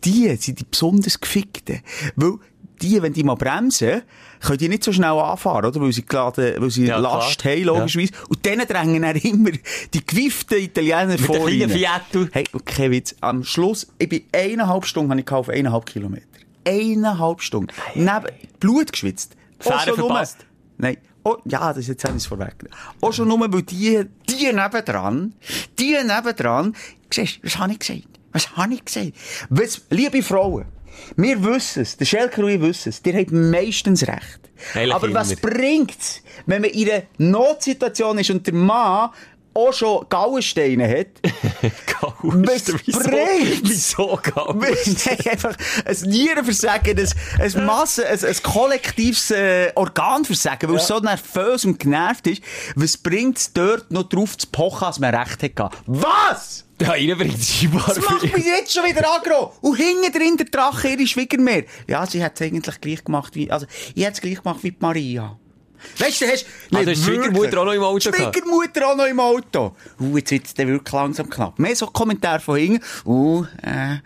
die 0.04 0.36
sind 0.36 0.60
die 0.60 0.66
besonders 0.70 1.20
gefickten. 1.20 1.80
Weil 2.18 2.34
die, 2.82 3.02
wenn 3.02 3.14
die 3.14 3.24
mal 3.24 3.36
bremsen, 3.36 4.02
können 4.42 4.58
die 4.58 4.70
nicht 4.70 4.84
so 4.84 4.92
schnell 4.92 5.12
anfahren, 5.12 5.66
oder? 5.66 5.80
Weil 5.82 5.92
sie 5.94 6.06
geladen, 6.06 6.56
weil 6.58 6.70
sie 6.72 6.86
Ja, 6.88 6.98
Last 6.98 7.40
klar. 7.40 7.54
haben, 7.56 7.64
logischerweise. 7.64 8.14
Und 8.30 8.46
denen 8.46 8.68
drängen 8.68 9.02
dann 9.04 9.16
immer 9.16 9.52
die 9.94 10.06
gewieften 10.06 10.58
Italiener 10.58 11.06
Mit 11.08 11.22
vor 11.22 11.48
ihnen. 11.50 11.70
Fiat. 11.70 12.02
Hey, 12.32 12.44
kein 12.66 12.92
Witz. 12.92 13.16
Am 13.22 13.44
Schluss, 13.44 13.88
ich 14.00 14.10
bin 14.10 14.24
eineinhalb 14.36 14.86
Stunden, 14.86 15.12
habe 15.12 15.20
ich 15.22 15.26
gekauft, 15.26 15.50
eineinhalb 15.50 15.86
Kilometer. 15.86 16.26
Eineinhalb 16.68 17.42
Stunden. 17.42 17.74
Neben, 17.96 18.28
Blut 18.60 18.92
geschwitzt. 18.92 19.36
Fähre 19.60 19.88
nur- 19.88 19.96
verpasst. 20.08 20.38
Nein. 20.78 20.98
Oh, 21.24 21.38
ja, 21.46 21.68
das 21.70 21.78
ist 21.80 21.88
jetzt 21.90 22.04
habe 22.04 22.18
ich 22.18 22.24
es 22.24 22.28
vorweg. 22.28 22.56
Auch 23.00 23.14
schon 23.14 23.28
nur, 23.28 23.40
weil 23.54 23.62
die, 23.62 24.04
die 24.28 24.46
nebendran, 24.52 25.34
die 25.78 25.92
nebendran, 26.04 26.76
siehst 27.14 27.40
was 27.44 27.60
habe 27.60 27.74
ich 27.74 27.80
gesagt? 27.80 28.08
Was 28.32 28.56
habe 28.58 28.74
ich 28.74 28.84
gesagt? 28.84 29.12
Was, 29.50 29.82
liebe 29.92 30.24
Frauen, 30.24 30.66
wir 31.16 31.44
wissen 31.44 31.84
es, 31.84 31.98
der 31.98 32.06
Schelker 32.06 32.44
und 32.44 32.50
ich 32.50 32.62
wissen 32.62 32.90
es, 32.90 33.02
ihr 33.06 33.18
habt 33.18 33.32
meistens 33.32 34.08
recht. 34.08 34.40
Eigentlich 34.74 34.94
Aber 34.94 35.14
was 35.14 35.32
immer. 35.32 35.42
bringt's, 35.42 36.22
wenn 36.46 36.62
man 36.62 36.72
in 36.72 36.90
einer 36.90 37.04
Notsituation 37.18 38.20
ist 38.20 38.30
und 38.30 38.46
der 38.46 38.54
Mann 38.54 39.10
auch 39.54 39.74
schon 39.74 40.06
Gallensteine 40.10 40.88
hat? 40.88 41.08
Was 42.24 42.74
wieso, 42.86 43.00
bringt's? 43.00 43.70
wieso 43.70 44.20
Gauss? 44.24 44.56
Nein, 44.56 45.18
einfach 45.30 45.56
ein 45.86 46.10
Nierenversagen, 46.10 46.98
ein, 46.98 47.08
ein 47.40 47.66
Massen, 47.66 48.06
ein, 48.06 48.24
ein 48.24 48.36
kollektives 48.44 49.32
äh, 49.32 49.72
Organversagen, 49.76 50.70
weil 50.70 50.78
es 50.78 50.88
so 50.88 51.00
nervös 51.00 51.66
und 51.66 51.80
genervt 51.80 52.28
ist. 52.28 52.42
Was 52.76 52.98
bringt 52.98 53.38
es 53.38 53.54
dort 53.54 53.92
noch 53.92 54.04
drauf 54.04 54.38
zu 54.38 54.48
pochen, 54.48 54.86
als 54.86 55.00
man 55.00 55.14
recht 55.14 55.44
hat? 55.60 55.74
Was? 55.86 56.66
Ja, 56.82 56.96
ihnen 56.96 57.18
bringt 57.18 57.38
es 57.38 57.54
scheinbar 57.54 57.86
Das 57.88 58.00
macht 58.00 58.24
mich 58.24 58.46
jetzt 58.46 58.74
schon 58.74 58.84
wieder 58.86 59.08
aggro. 59.14 59.54
Und 59.62 59.76
hinten 59.76 60.12
drin 60.12 60.38
der 60.38 60.48
Drache 60.48 60.90
ihre 60.90 61.06
Schwiegermeer. 61.06 61.66
Ja, 61.88 62.06
sie 62.06 62.24
hat 62.24 62.34
es 62.36 62.42
eigentlich 62.42 62.82
gleich 62.82 63.04
gemacht 63.04 63.36
wie, 63.36 63.52
also, 63.52 63.68
ich 63.94 64.04
hätte 64.04 64.14
es 64.14 64.22
gleich 64.22 64.42
gemacht 64.42 64.60
wie 64.64 64.72
die 64.72 64.78
Maria. 64.80 65.38
Weißt 65.98 66.22
du, 66.22 66.26
hast, 66.26 66.46
Also, 66.72 66.92
hast 66.92 67.00
die 67.00 67.04
Schwiegermutter 67.04 67.62
auch 67.62 67.66
noch 67.66 67.74
im 67.74 67.84
Auto? 67.84 68.12
Schwiegermutter 68.12 68.88
auch 68.88 68.96
noch 68.96 69.06
im 69.06 69.20
Auto. 69.20 69.76
Uh, 70.00 70.18
jetzt 70.18 70.32
wird 70.32 70.46
es 70.46 70.54
dann 70.54 70.68
wirklich 70.68 70.94
langsam 70.94 71.30
knapp. 71.30 71.58
Mehr 71.60 71.76
so 71.76 71.88
Kommentare 71.88 72.40
von 72.40 72.58
hinten. 72.58 72.84
Uh, 73.06 73.46
äh, 73.64 73.98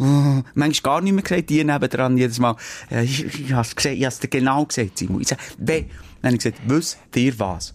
uh, 0.00 0.42
manchmal 0.54 0.94
gar 0.94 1.00
nicht 1.00 1.12
mehr 1.12 1.22
gesagt, 1.22 1.50
die 1.50 1.64
nebendran 1.64 2.16
jedes 2.16 2.38
Mal. 2.38 2.56
Äh, 2.90 3.04
ich, 3.04 3.24
ich 3.24 3.52
hab's 3.52 3.74
gesehen, 3.74 3.98
ich 3.98 4.04
hab's 4.04 4.20
dir 4.20 4.28
genau 4.28 4.64
gesagt, 4.64 4.98
Simon. 4.98 5.20
Ich 5.20 5.28
sag, 5.28 5.38
we, 5.58 5.86
dann 6.22 6.32
habe 6.32 6.36
ich 6.36 6.42
gesagt, 6.44 6.58
wisst 6.66 6.98
ihr 7.16 7.38
was? 7.38 7.74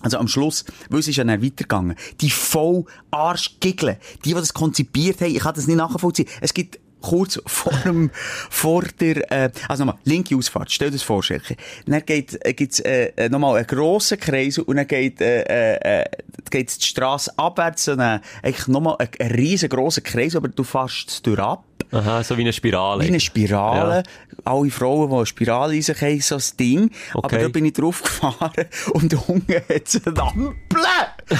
Also 0.00 0.18
am 0.18 0.28
Schluss, 0.28 0.64
weil 0.88 1.00
es 1.00 1.08
ist 1.08 1.16
ja 1.16 1.24
dann 1.24 1.42
weitergegangen. 1.42 1.96
Die 2.20 2.30
voll 2.30 2.84
Arschgiggeln, 3.10 3.96
die, 4.24 4.30
die 4.30 4.34
das 4.34 4.54
konzipiert 4.54 5.20
haben, 5.20 5.34
ich 5.34 5.40
kann 5.40 5.54
das 5.54 5.66
nicht 5.66 5.76
nachvollziehen. 5.76 6.28
Es 6.40 6.54
gibt 6.54 6.78
kurz 7.00 7.40
vor 7.46 7.72
dem, 7.84 8.10
vor 8.14 8.84
der, 9.00 9.30
äh, 9.32 9.50
also 9.68 9.84
nochmal, 9.84 10.00
linke 10.04 10.36
Ausfahrt, 10.36 10.70
stell 10.70 10.88
dir 10.88 10.96
das 10.96 11.02
vor, 11.02 11.22
Schelke. 11.22 11.56
Dann 11.86 12.04
geht, 12.04 12.38
äh, 12.44 12.52
gibt's, 12.54 12.80
äh, 12.80 13.12
äh, 13.16 13.28
nochmal 13.28 13.56
einen 13.56 13.66
grossen 13.66 14.18
Kreis 14.18 14.58
und 14.58 14.76
dann 14.76 14.86
geht, 14.86 15.20
äh, 15.20 15.42
äh, 15.42 16.02
äh, 16.02 16.04
geht's 16.50 16.78
die 16.78 16.86
Strasse 16.86 17.32
abwärts, 17.36 17.84
so 17.84 17.92
einen, 17.92 18.20
eigentlich 18.42 18.68
nochmal 18.68 18.96
einen, 18.98 19.32
riesengroßen 19.32 20.02
Kreis, 20.02 20.36
aber 20.36 20.48
du 20.48 20.64
fährst 20.64 21.26
durch 21.26 21.38
ab. 21.38 21.64
Aha, 21.92 22.22
so 22.22 22.36
wie 22.36 22.42
eine 22.42 22.52
Spirale. 22.52 23.02
Wie 23.04 23.08
eine 23.08 23.20
Spirale. 23.20 24.02
Alle 24.44 24.70
Frauen, 24.70 25.08
die 25.10 25.16
eine 25.16 25.26
Spirale 25.26 25.74
in 25.74 25.82
sich 25.82 26.00
haben, 26.00 26.20
so 26.20 26.36
ein 26.36 26.42
Ding. 26.58 26.90
Aber 27.14 27.24
Okay. 27.24 27.42
da 27.42 27.48
bin 27.48 27.64
ich 27.64 27.72
drauf 27.72 28.02
gefahren 28.02 28.66
und 28.92 29.28
unten 29.28 29.54
hat 29.54 29.86
es 29.86 30.06
eine 30.06 30.20
Ampel. 30.22 30.80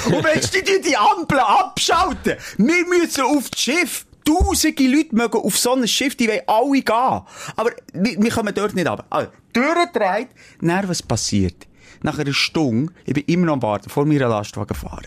Und 0.07 0.25
wenn 0.25 0.40
die 0.40 0.88
die 0.88 0.97
Ampel 0.97 1.38
abschalten, 1.38 2.35
wir 2.59 2.87
müssen 2.87 3.23
auf 3.25 3.49
das 3.50 3.61
Schiff. 3.61 4.07
Tausende 4.23 4.87
Leute 4.87 5.14
mögen 5.16 5.38
auf 5.38 5.59
so 5.59 5.73
ein 5.75 5.88
Schiff, 5.88 6.14
die 6.14 6.28
wollen 6.28 6.42
alle 6.47 6.83
gehen. 6.83 6.85
Aber 7.57 7.71
wir, 7.95 8.23
wir 8.23 8.30
kommen 8.30 8.54
dort 8.54 8.75
nicht 8.75 8.87
runter. 8.88 9.04
Also, 9.09 9.30
durchgedreht, 9.54 10.28
dann 10.61 10.88
was 10.88 11.02
passiert? 11.02 11.66
Nach 12.02 12.19
einer 12.19 12.33
Stunde, 12.35 12.92
ich 13.07 13.14
bin 13.14 13.25
immer 13.26 13.47
noch 13.47 13.52
am 13.54 13.62
Warten, 13.62 13.88
vor 13.88 14.04
mir 14.04 14.23
ein 14.23 14.30
Lastwagenfahrer. 14.30 15.02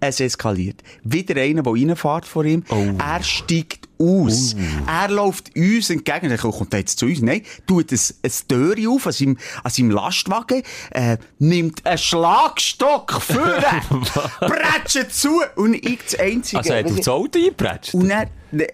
Es 0.00 0.20
eskaliert. 0.20 0.82
Wieder 1.02 1.40
einer, 1.40 1.62
der 1.62 1.72
reinfährt 1.72 2.24
vor 2.26 2.44
ihm. 2.44 2.62
Er 2.98 3.22
steigt 3.22 3.79
aus. 4.00 4.56
Er 4.86 5.08
läuft 5.08 5.54
uns 5.56 5.90
entgegen. 5.90 6.30
Er 6.30 6.38
kommt 6.38 6.72
er 6.72 6.80
jetzt 6.80 6.98
zu 6.98 7.06
uns. 7.06 7.20
Nein, 7.20 7.42
tut 7.66 7.92
ein, 7.92 7.98
ein 8.22 8.32
Türchen 8.48 8.88
auf 8.88 9.06
an 9.06 9.12
seinem, 9.12 9.38
an 9.62 9.70
seinem 9.70 9.90
Lastwagen, 9.90 10.62
äh, 10.90 11.18
nimmt 11.38 11.86
einen 11.86 11.98
Schlagstock 11.98 13.12
vor, 13.20 13.62
prätscht 14.40 15.10
zu 15.12 15.40
und 15.56 15.74
ich 15.74 16.00
das 16.04 16.18
Einzige. 16.18 16.58
Also, 16.58 16.72
er 16.72 16.78
hat 16.80 16.86
auf 16.86 16.96
das 16.96 17.08
Auto 17.08 17.38
eingepratscht. 17.38 17.94
Und 17.94 18.08
dann, 18.08 18.28
ne, 18.50 18.66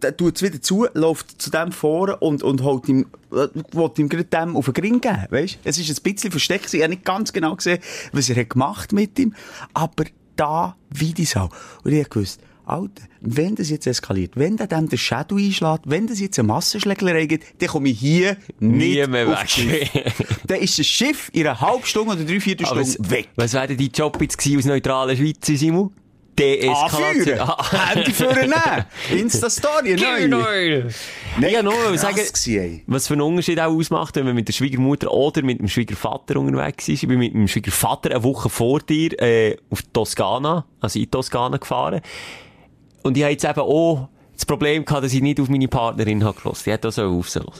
dann 0.00 0.16
tut 0.16 0.36
es 0.36 0.42
wieder 0.42 0.60
zu, 0.60 0.86
läuft 0.94 1.40
zu 1.40 1.50
dem 1.50 1.72
vor 1.72 2.20
und, 2.20 2.42
und 2.42 2.62
holt 2.62 2.88
ihm, 2.88 3.06
äh, 3.32 3.48
will 3.72 3.90
ihm 3.98 4.08
gerade 4.08 4.24
dem 4.24 4.56
auf 4.56 4.66
den 4.66 4.74
Gring 4.74 5.00
geben, 5.00 5.26
weisst? 5.30 5.58
Es 5.64 5.78
ist 5.78 5.90
ein 5.90 6.02
bisschen 6.02 6.30
versteckt, 6.30 6.72
ich 6.72 6.82
habe 6.82 6.90
nicht 6.90 7.04
ganz 7.04 7.32
genau 7.32 7.56
gesehen, 7.56 7.78
was 8.12 8.28
er 8.28 8.36
hat 8.36 8.50
gemacht 8.50 8.92
mit 8.92 9.18
ihm, 9.18 9.34
aber 9.74 10.04
da, 10.36 10.76
wie 10.90 11.12
die 11.14 11.24
Sau. 11.24 11.48
Und 11.82 11.92
ich 11.92 12.00
habe 12.00 12.10
gewusst, 12.10 12.40
Alter, 12.66 13.04
wenn 13.20 13.54
das 13.54 13.70
jetzt 13.70 13.86
eskaliert, 13.86 14.32
wenn 14.34 14.56
der 14.56 14.66
dem 14.66 14.88
den 14.88 14.98
Shadow 14.98 15.36
einschlägt, 15.36 15.82
wenn 15.86 16.08
das 16.08 16.18
jetzt 16.20 16.38
eine 16.38 16.48
Massenschlägerei 16.48 17.26
gibt, 17.26 17.62
dann 17.62 17.68
komme 17.68 17.88
ich 17.90 18.00
hier 18.00 18.36
Nie 18.58 18.96
nicht 18.96 19.08
mehr 19.08 19.26
das 19.26 19.50
Schiff. 19.50 19.70
weg. 19.94 20.14
dann 20.46 20.58
ist 20.58 20.78
das 20.78 20.86
Schiff 20.86 21.30
in 21.32 21.46
einer 21.46 21.60
halben 21.60 21.86
Stunde 21.86 22.14
oder 22.14 22.24
drei, 22.24 22.40
vier 22.40 22.54
Stunden 22.54 22.80
was, 22.80 23.10
weg. 23.10 23.28
was 23.36 23.52
wäre 23.52 23.76
dein 23.76 23.90
Job 23.94 24.20
jetzt 24.20 24.38
gewesen 24.38 24.58
aus 24.58 24.64
neutraler 24.64 25.16
Schweiz, 25.16 25.46
Simon? 25.46 25.92
Deeskalation. 26.38 27.38
Anführen! 27.38 27.70
Handy 27.94 28.12
führen! 28.12 28.54
Insta-Story, 29.10 29.96
neu! 30.28 30.82
Nein, 31.38 31.52
ja, 31.52 31.62
nur 31.62 31.96
sagen, 31.96 32.18
was 32.86 33.06
für 33.06 33.14
einen 33.14 33.22
Unterschied 33.22 33.58
auch 33.60 33.72
ausmacht, 33.72 34.16
wenn 34.16 34.26
man 34.26 34.34
mit 34.34 34.48
der 34.48 34.52
Schwiegermutter 34.52 35.10
oder 35.10 35.42
mit 35.42 35.60
dem 35.60 35.68
Schwiegervater 35.68 36.38
unterwegs 36.38 36.88
ist. 36.88 37.02
Ich 37.02 37.08
bin 37.08 37.18
mit 37.18 37.32
dem 37.32 37.48
Schwiegervater 37.48 38.10
eine 38.10 38.22
Woche 38.22 38.48
vor 38.50 38.80
dir 38.80 39.18
äh, 39.20 39.56
auf 39.70 39.82
Toskana, 39.92 40.66
also 40.80 40.98
in 40.98 41.10
Toskana 41.10 41.56
gefahren. 41.56 42.00
Und 43.06 43.16
ich 43.16 43.22
habe 43.22 43.32
jetzt 43.32 43.44
eben 43.44 43.60
auch 43.60 44.08
das 44.34 44.44
Problem 44.44 44.84
gehabt, 44.84 45.04
dass 45.04 45.12
ich 45.12 45.22
nicht 45.22 45.40
auf 45.40 45.48
meine 45.48 45.68
Partnerin 45.68 46.24
habe 46.24 46.36
gehört. 46.36 46.66
Die 46.66 46.72
hat 46.72 46.84
auch 46.84 46.90
so 46.90 47.02
auf 47.02 47.30
sie 47.30 47.40
hören. 47.40 47.52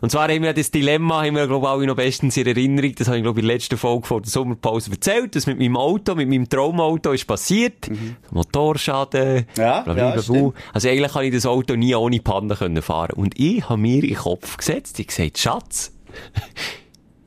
Und 0.00 0.10
zwar 0.10 0.28
haben 0.28 0.42
wir 0.42 0.52
das 0.52 0.70
Dilemma, 0.70 1.24
haben 1.24 1.36
wir, 1.36 1.46
glaube 1.46 1.66
ich, 1.66 1.70
alle 1.70 1.86
noch 1.86 1.96
bestens 1.96 2.36
in 2.36 2.46
Erinnerung. 2.46 2.94
Das 2.94 3.08
habe 3.08 3.18
ich, 3.18 3.22
glaube 3.22 3.40
ich, 3.40 3.44
in 3.44 3.48
der 3.48 3.56
letzten 3.56 3.76
Folge 3.76 4.06
vor 4.06 4.20
der 4.20 4.30
Sommerpause 4.30 4.90
erzählt. 4.90 5.34
Das 5.34 5.46
mit 5.46 5.58
meinem 5.58 5.76
Auto, 5.76 6.14
mit 6.14 6.28
meinem 6.28 6.48
Traumauto 6.48 7.12
ist 7.12 7.26
passiert. 7.26 7.90
Motorschaden. 8.30 9.34
Mhm. 9.34 9.44
Ja, 9.56 9.80
blablabla. 9.80 10.34
ja. 10.34 10.52
Also 10.72 10.88
eigentlich 10.88 11.12
kann 11.12 11.24
ich 11.24 11.34
das 11.34 11.46
Auto 11.46 11.74
nie 11.74 11.94
ohne 11.94 12.20
Panne 12.20 12.54
können 12.54 12.80
fahren. 12.80 13.14
Und 13.16 13.38
ich 13.38 13.68
habe 13.68 13.80
mir 13.80 14.02
in 14.02 14.10
den 14.10 14.16
Kopf 14.16 14.56
gesetzt, 14.56 14.98
ich 14.98 15.08
gesagt, 15.08 15.38
Schatz, 15.38 15.92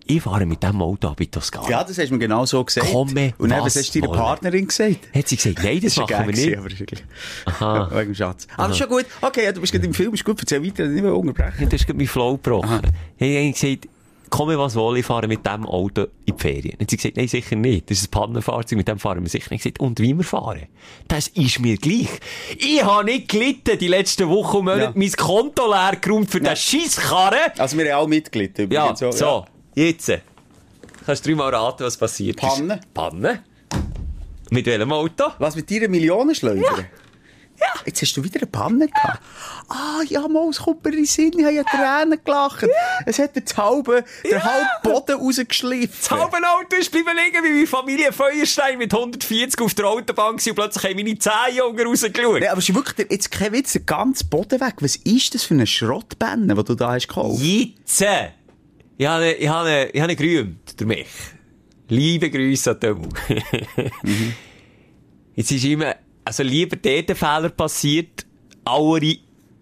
ich 0.09 0.21
fahre 0.23 0.45
mit 0.45 0.63
diesem 0.63 0.81
Auto 0.81 1.07
ab 1.09 1.21
in 1.21 1.29
Toskana. 1.29 1.69
Ja, 1.69 1.83
das 1.83 1.97
hast 1.99 2.09
du 2.09 2.13
mir 2.13 2.19
genau 2.19 2.43
so 2.45 2.63
gesagt. 2.63 2.91
Komme, 2.91 3.33
Und 3.37 3.49
dann, 3.49 3.61
was 3.63 3.75
hast 3.75 3.93
du 3.93 4.01
deiner. 4.01 4.13
Partnerin 4.13 4.67
gesagt? 4.67 4.97
Hat 5.13 5.27
sie 5.27 5.35
gesagt, 5.35 5.63
nein, 5.63 5.79
das, 5.81 5.97
ein 5.97 6.01
machen 6.09 6.27
wir 6.27 6.35
nicht. 6.35 6.57
aber 6.57 6.67
ist 6.67 6.83
Aha. 7.45 7.89
Wegen 7.99 8.11
dem 8.11 8.15
Schatz. 8.15 8.47
Aber 8.57 8.69
das 8.69 8.77
schon 8.77 8.89
gut. 8.89 9.05
Okay, 9.21 9.43
ja, 9.45 9.51
du 9.51 9.61
bist 9.61 9.71
gerade 9.71 9.85
im 9.85 9.93
Film, 9.93 10.13
ist 10.15 10.25
gut, 10.25 10.39
erzähl 10.39 10.65
weiter, 10.65 10.87
nicht 10.87 11.03
mehr 11.03 11.15
unterbrechen. 11.15 11.63
Und 11.63 11.71
das 11.71 11.81
ist 11.81 11.85
gerade 11.85 11.97
mein 11.97 12.07
Flow 12.07 12.37
gebrochen. 12.37 12.81
Ich 13.17 13.37
habe 13.37 13.51
gesagt, 13.51 13.87
komme 14.31 14.57
was 14.57 14.75
wohl, 14.75 14.97
ich 14.97 15.05
fahre 15.05 15.27
mit 15.27 15.45
diesem 15.45 15.65
Auto 15.67 16.07
in 16.25 16.35
die 16.35 16.41
Ferien. 16.41 16.75
Und 16.79 16.89
sie 16.89 16.97
gesagt, 16.97 17.17
nein, 17.17 17.27
sicher 17.27 17.55
nicht. 17.55 17.89
Das 17.89 17.99
ist 17.99 18.07
ein 18.07 18.11
Pannenfahrzeug, 18.11 18.77
mit 18.77 18.87
dem 18.87 18.97
fahren 18.99 19.21
wir 19.21 19.29
sicher 19.29 19.49
nicht. 19.51 19.63
Gesagt, 19.63 19.79
und 19.79 19.99
wie 19.99 20.13
wir 20.15 20.23
fahren? 20.23 20.67
Das 21.07 21.27
ist 21.27 21.59
mir 21.59 21.77
gleich. 21.77 22.09
Ich 22.57 22.83
habe 22.83 23.05
nicht 23.05 23.29
gelitten 23.29 23.77
die 23.77 23.87
letzten 23.87 24.27
Wochen 24.29 24.57
und 24.57 24.65
Monate 24.65 24.83
Ja. 24.83 24.91
mein 24.95 25.11
Konto 25.11 25.67
leer 25.69 25.97
geräumt 25.99 26.31
für 26.31 26.39
den 26.41 26.55
Scheisskarren. 26.55 27.51
Also, 27.57 27.77
wir 27.77 27.93
haben 27.93 28.03
auch 28.03 28.07
mitgelitten. 28.07 28.71
Ja, 28.71 28.95
so, 28.95 29.45
jetzt. 29.75 30.11
Kannst 31.05 31.25
du 31.25 31.29
dreimal 31.29 31.53
raten, 31.53 31.83
was 31.83 31.97
passiert 31.97 32.41
ist? 32.41 32.41
Panne. 32.41 32.81
Panne. 32.93 33.43
Mit 34.51 34.65
welchem 34.65 34.91
Auto? 34.91 35.25
Was 35.37 35.55
mit 35.55 35.69
deiner 35.69 35.87
Millionenschleuder? 35.87 36.61
Ja. 36.61 37.67
Jetzt 37.85 38.01
hast 38.01 38.15
du 38.15 38.23
wieder 38.23 38.39
eine 38.39 38.47
Panne 38.47 38.87
gehabt. 38.87 39.21
Ah, 39.67 40.01
ja, 40.07 40.27
mal, 40.27 40.49
es 40.49 40.59
kommt 40.59 40.83
mir 40.83 40.91
in 40.91 40.97
den 40.97 41.05
Sinn, 41.05 41.33
ich 41.37 41.43
habe 41.43 41.55
ja 41.55 41.63
Tränen 41.63 42.19
gelacht. 42.23 42.65
Es 43.05 43.19
hat 43.19 43.35
dir 43.35 43.41
das 43.41 43.57
halbe, 43.57 44.03
der 44.29 44.43
halbe 44.43 44.67
Boden 44.83 45.19
rausgeschliffen. 45.19 45.95
Das 45.99 46.11
halbe 46.11 46.37
Auto 46.37 46.75
ist 46.79 46.91
bleiben 46.91 47.17
liegen, 47.17 47.43
wie 47.43 47.49
meine 47.49 47.67
Familie 47.67 48.13
Feuerstein 48.13 48.77
mit 48.77 48.93
140 48.93 49.59
auf 49.61 49.73
der 49.73 49.85
Autobahn 49.85 50.37
war 50.37 50.47
und 50.47 50.55
plötzlich 50.55 50.83
haben 50.83 50.95
meine 50.95 51.17
10 51.19 51.31
Jungen 51.57 51.87
rausgeschaut. 51.87 52.39
Nee, 52.39 52.47
aber 52.47 52.59
es 52.59 52.69
ist 52.69 52.75
wirklich, 52.75 53.11
jetzt 53.11 53.31
kein 53.31 53.51
Witz, 53.51 53.73
der 53.73 53.81
ganze 53.81 54.25
Boden 54.25 54.59
weg. 54.61 54.75
Was 54.79 54.95
ist 54.95 55.35
das 55.35 55.43
für 55.43 55.53
eine 55.53 55.67
Schrottbände, 55.67 56.55
die 56.55 56.63
du 56.63 56.75
da 56.75 56.93
hast 56.93 57.07
gekauft? 57.07 57.41
Jetzt! 57.41 58.03
Ich 58.99 59.07
habe, 59.07 59.31
ich 59.31 59.47
habe, 59.47 59.89
ich 59.93 60.01
habe 60.01 60.13
gerühmt, 60.13 60.77
durch 60.77 60.85
mich. 60.85 61.07
Liebe 61.87 62.29
Grüße 62.29 62.71
an 62.71 62.81
Tömu. 62.81 63.07
Jetzt 65.35 65.51
ist 65.51 65.63
immer, 65.63 65.95
also 66.25 66.43
lieber 66.43 66.75
dort 66.75 67.09
ein 67.09 67.15
Fehler 67.15 67.47
passiert, 67.47 68.25
aller 68.65 68.99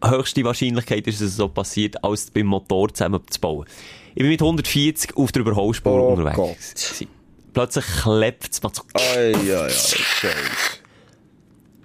höchste 0.04 0.44
Wahrscheinlichkeit 0.44 1.06
ist, 1.06 1.22
dass 1.22 1.28
es 1.28 1.36
so 1.36 1.50
passiert, 1.50 2.04
als 2.04 2.32
beim 2.32 2.48
Motor 2.48 2.92
zusammenzubauen. 2.92 3.68
Ich 4.16 4.24
bin 4.24 4.30
mit 4.30 4.42
140 4.42 5.16
auf 5.16 5.32
der 5.32 5.44
Überholspur 5.44 6.02
Oh 6.02 6.14
unterwegs. 6.14 6.36
Gott. 6.36 7.08
Plötzlich 7.54 7.86
klebt 8.02 8.52
es, 8.52 8.64
macht 8.64 8.76
so 8.78 8.82
Ei, 8.96 9.34
ja, 9.46 9.68
ja, 9.68 9.70
scheiße. 9.70 10.80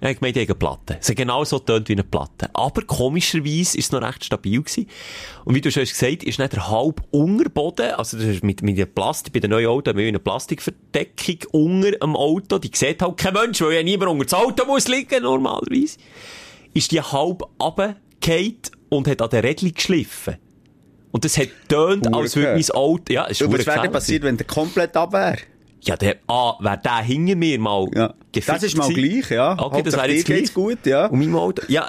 Ja, 0.03 0.09
ich 0.09 0.19
meine, 0.19 0.33
die 0.33 0.41
eine 0.41 0.53
Platte. 0.53 0.97
Es 0.99 1.07
hat 1.07 1.15
genau 1.15 1.45
so 1.45 1.59
tönt 1.59 1.87
wie 1.87 1.93
eine 1.93 2.03
Platte. 2.03 2.49
Aber 2.51 2.81
komischerweise 2.81 3.77
ist 3.77 3.85
es 3.85 3.91
noch 3.93 4.01
recht 4.01 4.25
stabil 4.25 4.61
gewesen. 4.61 4.89
Und 5.45 5.55
wie 5.55 5.61
du 5.61 5.71
schon 5.71 5.83
hast 5.83 5.97
gesagt, 5.97 6.23
ist 6.23 6.39
nicht 6.39 6.51
der 6.51 6.69
halb 6.69 7.01
Unterboden, 7.11 7.91
also 7.91 8.17
das 8.17 8.25
ist 8.25 8.43
mit, 8.43 8.61
mit 8.63 8.77
der 8.77 8.85
Plastik, 8.85 9.31
bei 9.31 9.39
den 9.39 9.51
neuen 9.51 9.67
Autos 9.67 9.91
haben 9.91 9.99
wir 9.99 10.05
eine 10.05 10.19
Plastikverdeckung 10.19 11.37
unter 11.53 11.91
dem 11.91 12.17
Auto, 12.17 12.59
die 12.59 12.69
sieht 12.73 13.01
halt 13.01 13.15
kein 13.15 13.33
Mensch, 13.33 13.61
weil 13.61 13.75
ja 13.75 13.83
niemand 13.83 14.11
unter 14.11 14.25
das 14.25 14.33
Auto 14.33 14.65
muss 14.65 14.89
liegen, 14.89 15.23
normalerweise. 15.23 15.97
Ist 16.73 16.91
die 16.91 16.99
halb 16.99 17.43
runtergefallen 17.61 18.57
und 18.89 19.07
hat 19.07 19.21
an 19.21 19.29
der 19.29 19.43
Rädchen 19.45 19.73
geschliffen. 19.73 20.35
Und 21.11 21.23
das 21.23 21.37
hat 21.37 21.47
tönt, 21.69 22.13
als 22.13 22.35
würde 22.35 22.55
mein. 22.55 22.69
Auto, 22.71 23.13
ja, 23.13 23.23
ist 23.23 23.41
Aber 23.41 23.57
was 23.57 23.65
wäre 23.65 23.87
passiert, 23.87 24.23
wenn 24.23 24.35
der 24.35 24.47
komplett 24.47 24.97
ab 24.97 25.13
wäre? 25.13 25.37
Ja, 25.79 25.95
der, 25.95 26.17
ah, 26.27 26.55
wäre 26.59 26.81
der 26.83 27.03
hinter 27.03 27.37
mir 27.37 27.57
mal 27.57 27.87
Ja. 27.93 28.13
Gefickt 28.33 28.57
Das 28.57 28.63
ist 28.63 28.75
mal 28.75 28.93
gleich, 28.93 29.29
ja. 29.31 29.55
Okay, 29.57 29.81
das 29.83 29.95
wäre 29.95 30.11
jetzt 30.11 30.25
geht's 30.25 30.53
gleich. 30.53 30.77
gut, 30.77 30.85
ja. 30.85 31.05
Und 31.05 31.19
meinem 31.19 31.35
Auto, 31.37 31.61
ja, 31.69 31.87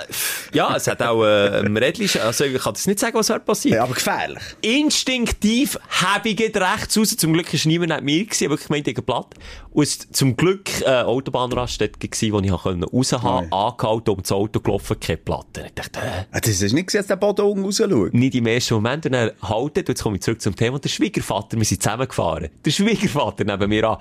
ja, 0.53 0.77
es 0.77 0.87
hat 0.87 1.03
auch, 1.03 1.25
äh, 1.25 1.61
im 1.67 1.77
Rädchen, 1.77 2.21
also 2.21 2.45
ich 2.45 2.63
kann 2.63 2.75
das 2.75 2.87
nicht 2.87 3.01
sagen, 3.01 3.17
was 3.19 3.29
wäre 3.29 3.41
passiert. 3.41 3.75
Ja, 3.75 3.83
aber 3.83 3.95
gefährlich. 3.95 4.43
Instinktiv 4.61 5.79
habe 5.89 6.29
ich 6.29 6.41
rechts 6.41 6.97
raus. 6.97 7.17
Zum 7.17 7.33
Glück 7.33 7.53
war 7.53 7.61
niemand 7.65 7.93
neben 7.93 8.05
mir, 8.05 8.25
gewesen, 8.25 8.51
wirklich 8.51 8.69
gemeint, 8.69 8.87
ich 8.89 9.07
platt. 9.07 9.35
Und 9.71 9.83
es 9.83 10.11
zum 10.13 10.37
Glück, 10.37 10.69
äh, 10.83 11.03
Autobahnraststätte 11.03 11.99
gewesen, 12.09 12.33
wo 12.33 12.41
ich 12.41 12.53
raus 12.53 13.13
Oh 13.13 13.29
angehalten, 13.51 14.11
um 14.11 14.23
das 14.23 14.33
Auto 14.33 14.61
gelaufen, 14.61 14.99
keine 15.01 15.17
Platte. 15.19 15.65
Ich 15.67 15.75
dachte, 15.75 15.99
äh, 16.01 16.41
Das 16.41 16.59
du 16.61 16.75
nicht 16.75 16.87
gesehen, 16.87 17.01
dass 17.01 17.07
der 17.09 17.17
Boden 17.17 17.43
unten 17.43 17.65
rausschaut. 17.65 18.15
nicht 18.15 18.35
im 18.35 18.47
ersten 18.47 18.75
Moment. 18.75 19.07
Und 19.07 19.13
dann 19.13 19.31
haltet, 19.43 19.89
und 19.89 19.95
jetzt 19.95 20.03
komme 20.03 20.17
ich 20.17 20.23
zurück 20.23 20.41
zum 20.41 20.55
Thema, 20.55 20.79
der 20.79 20.89
Schwiegervater, 20.89 21.57
wir 21.57 21.65
sind 21.65 21.83
zusammengefahren. 21.83 22.51
Der 22.65 22.71
Schwiegervater 22.71 23.45
neben 23.45 23.69
mir 23.69 23.89
an, 23.89 23.99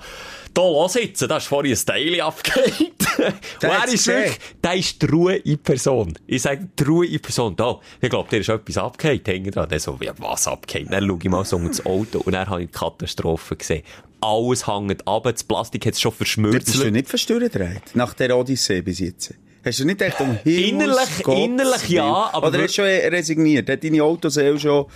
da 0.52 0.62
los 0.62 0.92
sitzen, 0.92 1.28
da 1.28 1.38
ist 1.38 1.46
vorhin 1.46 1.72
ein 1.72 1.86
Teil 1.86 2.20
Der 3.62 3.70
er 3.70 3.88
ist 3.88 4.06
wirklich, 4.06 4.38
der 4.62 4.74
ist 4.74 5.00
die 5.00 5.06
Ruhe 5.06 5.36
in 5.36 5.58
Person. 5.58 6.18
Ich 6.26 6.42
sage, 6.42 6.68
die 6.78 6.82
Ruhe 6.82 7.06
in 7.06 7.20
Person. 7.20 7.54
Da, 7.56 7.78
ich 8.00 8.10
glaube, 8.10 8.28
der 8.28 8.40
ist 8.40 8.48
etwas 8.48 8.76
abgehängt, 8.76 9.26
hängt 9.28 9.54
dran. 9.54 9.68
Der 9.68 9.80
so, 9.80 10.00
wie, 10.00 10.10
was 10.18 10.48
abgehängt? 10.48 10.92
Dann 10.92 11.06
schaue 11.06 11.18
ich 11.22 11.30
mal 11.30 11.44
so 11.44 11.56
um 11.56 11.68
das 11.68 11.84
Auto 11.86 12.18
und 12.20 12.32
dann 12.32 12.48
habe 12.48 12.62
ich 12.62 12.70
die 12.70 12.78
Katastrophe 12.78 13.56
gesehen. 13.56 13.82
Alles 14.20 14.66
hängt 14.66 15.06
ab, 15.06 15.24
das 15.24 15.44
Plastik 15.44 15.86
hat 15.86 15.94
es 15.94 16.00
schon 16.00 16.12
Dort 16.18 16.64
bist 16.64 16.74
du 16.74 16.90
nicht 16.90 17.08
verstürzt, 17.08 17.58
nach 17.94 18.14
der 18.14 18.36
Odyssee 18.36 18.80
bis 18.82 18.98
jetzt. 18.98 19.34
Hast 19.64 19.80
du 19.80 19.86
nicht 19.86 19.98
gedacht, 19.98 20.20
um 20.20 20.36
Himmels 20.44 20.98
Innerlich- 20.98 21.22
Gottes 21.22 21.44
innerlich 21.44 21.88
ja, 21.88 22.30
aber 22.32 22.48
Oder 22.48 22.62
hast 22.64 22.76
du 22.76 22.82
schon 22.82 23.10
resigniert? 23.10 23.70
Hat 23.70 23.82
deine 23.82 24.02
Autoseele 24.02 24.60
schon 24.60 24.86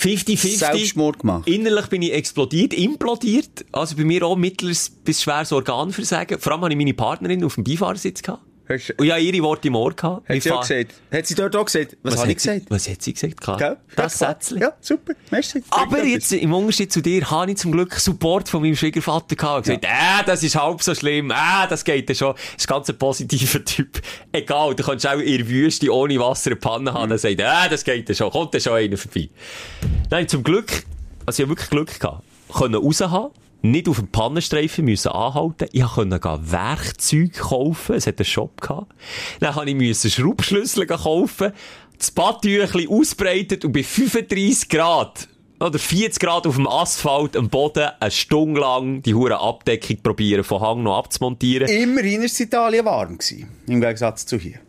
50-50. 0.00 0.58
Selbstmord 0.58 1.18
gemacht? 1.18 1.48
Innerlich 1.48 1.86
bin 1.88 2.02
ich 2.02 2.12
explodiert, 2.12 2.72
implodiert. 2.72 3.66
Also 3.72 3.96
bei 3.96 4.04
mir 4.04 4.24
auch 4.24 4.36
mittleres 4.36 4.90
bis 4.90 5.22
schweres 5.22 5.52
Organversagen. 5.52 6.38
Vor 6.38 6.52
allem 6.52 6.62
hatte 6.62 6.72
ich 6.72 6.78
meine 6.78 6.94
Partnerin 6.94 7.44
auf 7.44 7.56
dem 7.56 7.64
Beifahrersitz 7.64 8.22
gehabt. 8.22 8.42
Hast, 8.70 8.94
Und 8.98 9.04
ja, 9.06 9.16
ihre 9.16 9.42
Worte 9.42 9.66
im 9.68 9.74
Ohr 9.74 9.92
gehabt. 9.92 10.28
hat 10.28 10.36
Ich 10.36 10.44
sie 10.44 10.52
auch 10.52 10.60
gesagt? 10.60 10.94
Hat 11.12 11.26
sie 11.26 11.34
dort 11.34 11.56
auch 11.56 11.64
gesagt? 11.64 11.96
Was, 12.02 12.16
habe 12.18 12.28
ich 12.28 12.36
hat 12.36 12.40
sie- 12.40 12.48
gesagt? 12.50 12.70
Was 12.70 12.88
hat 12.88 13.02
sie 13.02 13.12
gesagt? 13.12 13.40
Klar. 13.40 13.56
Gell? 13.58 13.76
Das 13.96 14.20
Ja. 14.20 14.28
Sätzchen. 14.28 14.58
Ja, 14.58 14.72
super. 14.80 15.12
Merci. 15.30 15.62
Aber 15.70 16.04
jetzt, 16.04 16.32
im 16.32 16.52
Unterschied 16.54 16.92
zu 16.92 17.00
dir, 17.00 17.28
habe 17.30 17.50
ich 17.50 17.56
zum 17.58 17.72
Glück 17.72 17.94
Support 17.94 18.48
von 18.48 18.62
meinem 18.62 18.76
Schwiegervater 18.76 19.34
gehabt. 19.34 19.68
Und 19.68 19.80
gesagt, 19.80 19.84
äh, 19.84 20.24
das 20.24 20.42
ist 20.44 20.54
halb 20.54 20.82
so 20.82 20.94
schlimm, 20.94 21.30
äh, 21.30 21.34
das 21.68 21.84
geht 21.84 22.08
ja 22.08 22.14
schon. 22.14 22.34
Das 22.34 22.44
ist 22.58 22.68
ganz 22.68 22.88
ein 22.88 22.96
positiver 22.96 23.64
Typ. 23.64 24.00
Egal, 24.32 24.74
du 24.76 24.84
kannst 24.84 25.06
auch 25.06 25.18
in 25.18 25.38
der 25.38 25.48
Wüste 25.48 25.92
ohne 25.92 26.18
Wasser 26.20 26.50
eine 26.50 26.56
Panne 26.56 26.92
haben. 26.94 27.18
Sagt 27.18 27.40
er, 27.40 27.66
äh, 27.66 27.68
das 27.68 27.82
geht 27.84 28.08
ja 28.08 28.14
schon, 28.14 28.30
kommt 28.30 28.54
ja 28.54 28.60
schon 28.60 28.74
einer 28.74 28.96
vorbei. 28.96 29.28
Nein, 30.10 30.28
zum 30.28 30.42
Glück, 30.44 30.84
also 31.26 31.42
ich 31.42 31.48
habe 31.48 31.50
wirklich 31.56 31.70
Glück 31.70 31.98
gehabt, 32.00 32.22
können 32.56 32.76
raushaben, 32.76 33.30
nicht 33.62 33.88
auf 33.88 33.98
dem 33.98 34.08
Pannenstreifen 34.08 34.84
müssen 34.84 35.08
anhalten. 35.08 35.68
Ich 35.72 35.84
konnte 35.84 36.20
Werkzeug 36.20 37.32
kaufen. 37.34 37.94
Es 37.94 38.06
hat 38.06 38.18
einen 38.18 38.24
Shop 38.24 38.60
gehabt. 38.60 38.92
Dann 39.40 39.54
habe 39.54 39.68
ich 39.70 39.76
müssen 39.76 40.10
Schraubschlüssel 40.10 40.86
kaufen. 40.86 41.52
Das 41.98 42.10
Badtüchli 42.10 42.88
ausbreitet 42.88 43.64
und 43.64 43.72
bei 43.72 43.82
35 43.82 44.68
Grad 44.70 45.28
oder 45.60 45.78
40 45.78 46.18
Grad 46.18 46.46
auf 46.46 46.56
dem 46.56 46.66
Asphalt 46.66 47.36
am 47.36 47.50
Boden 47.50 47.90
eine 48.00 48.10
Stunde 48.10 48.60
lang 48.60 49.02
die 49.02 49.14
hure 49.14 49.38
Abdeckung 49.38 49.98
probieren, 50.02 50.42
von 50.42 50.60
Hang 50.62 50.82
noch 50.82 50.96
abzumontieren. 50.96 51.68
Immerhin 51.68 52.20
war 52.20 52.26
es 52.26 52.40
Italien 52.40 52.84
warm. 52.86 53.18
Gewesen, 53.18 53.48
Im 53.66 53.80
Gegensatz 53.80 54.24
zu 54.24 54.38
hier. 54.38 54.60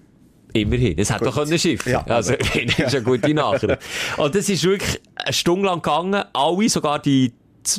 Immerhin. 0.53 0.97
Es 0.97 1.13
hätte 1.13 1.25
doch 1.25 1.35
können 1.35 1.57
Schiff. 1.57 1.85
Ja, 1.87 2.03
also, 2.05 2.33
das 2.77 2.79
ist 2.79 2.95
eine 2.95 3.03
gute 3.03 3.33
Nachricht. 3.33 3.77
Und 4.17 4.35
das 4.35 4.49
ist 4.49 4.63
wirklich 4.63 4.99
eine 5.15 5.31
Stunde 5.31 5.67
lang 5.67 5.81
gegangen. 5.81 6.25
Alle, 6.33 6.69
sogar 6.69 6.99
die 6.99 7.31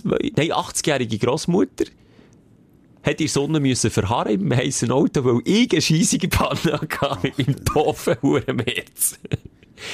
nein, 0.04 0.52
80-jährige 0.52 1.18
Grossmutter, 1.18 1.84
hat 3.02 3.20
der 3.20 3.28
Sonne 3.28 3.60
müssen 3.60 3.90
verharren 3.90 4.40
im 4.40 4.56
heissen 4.56 4.90
Auto, 4.90 5.24
weil 5.24 5.40
ich 5.44 5.72
eine 5.72 5.82
scheissige 5.82 6.28
Panne 6.28 6.80
hatte 7.00 7.18
mit 7.22 7.38
meinem 7.38 7.64
doofen 7.64 8.16
Hurenmetz. 8.22 9.18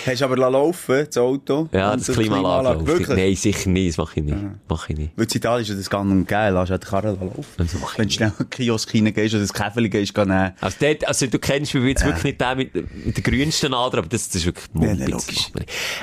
Hast 0.06 0.20
du 0.20 0.24
aber 0.24 0.36
laufen, 0.36 1.06
das 1.06 1.16
Auto? 1.16 1.68
Ja, 1.72 1.92
Und 1.92 2.06
das 2.06 2.16
Klimaanlage. 2.16 2.86
Wirklich? 2.86 3.08
Nein, 3.08 3.34
sicher 3.34 3.70
nicht. 3.70 3.90
Das 3.90 3.98
mache 3.98 4.20
ich 4.20 4.24
nicht. 4.26 4.36
Mache 4.68 4.92
ich 4.92 4.98
nicht. 4.98 5.12
Weil 5.16 5.26
in 5.26 5.30
Italien 5.36 5.62
ist 5.62 5.68
ja 5.68 5.74
das 5.74 5.88
und 5.88 6.26
geil, 6.26 6.52
lass 6.52 6.70
halt 6.70 6.82
die 6.84 6.86
Karre 6.88 7.08
laufen. 7.08 7.44
Also 7.58 7.78
mach 7.80 7.98
Wenn 7.98 8.08
du 8.08 8.14
schnell 8.14 8.32
in 8.38 8.44
den 8.44 8.50
Kiosk 8.50 8.94
reingehst 8.94 9.34
oder 9.34 9.42
das 9.42 9.52
Käferli 9.52 9.88
gehst, 9.88 10.14
gehen 10.14 10.28
nehmen. 10.28 10.52
Also, 10.60 10.76
dort, 10.80 11.06
also 11.06 11.26
du 11.26 11.38
kennst 11.38 11.74
mich 11.74 11.84
jetzt 11.84 12.04
wirklich 12.04 12.24
nicht 12.24 12.40
den 12.40 12.56
mit, 12.56 13.06
mit 13.06 13.16
der 13.16 13.22
grünsten 13.22 13.74
Ader, 13.74 13.98
aber 13.98 14.08
das, 14.08 14.28
das 14.28 14.36
ist 14.36 14.46
wirklich 14.46 14.66
nein, 14.72 14.98
Mumpitz. 14.98 15.10
logisch. 15.10 15.52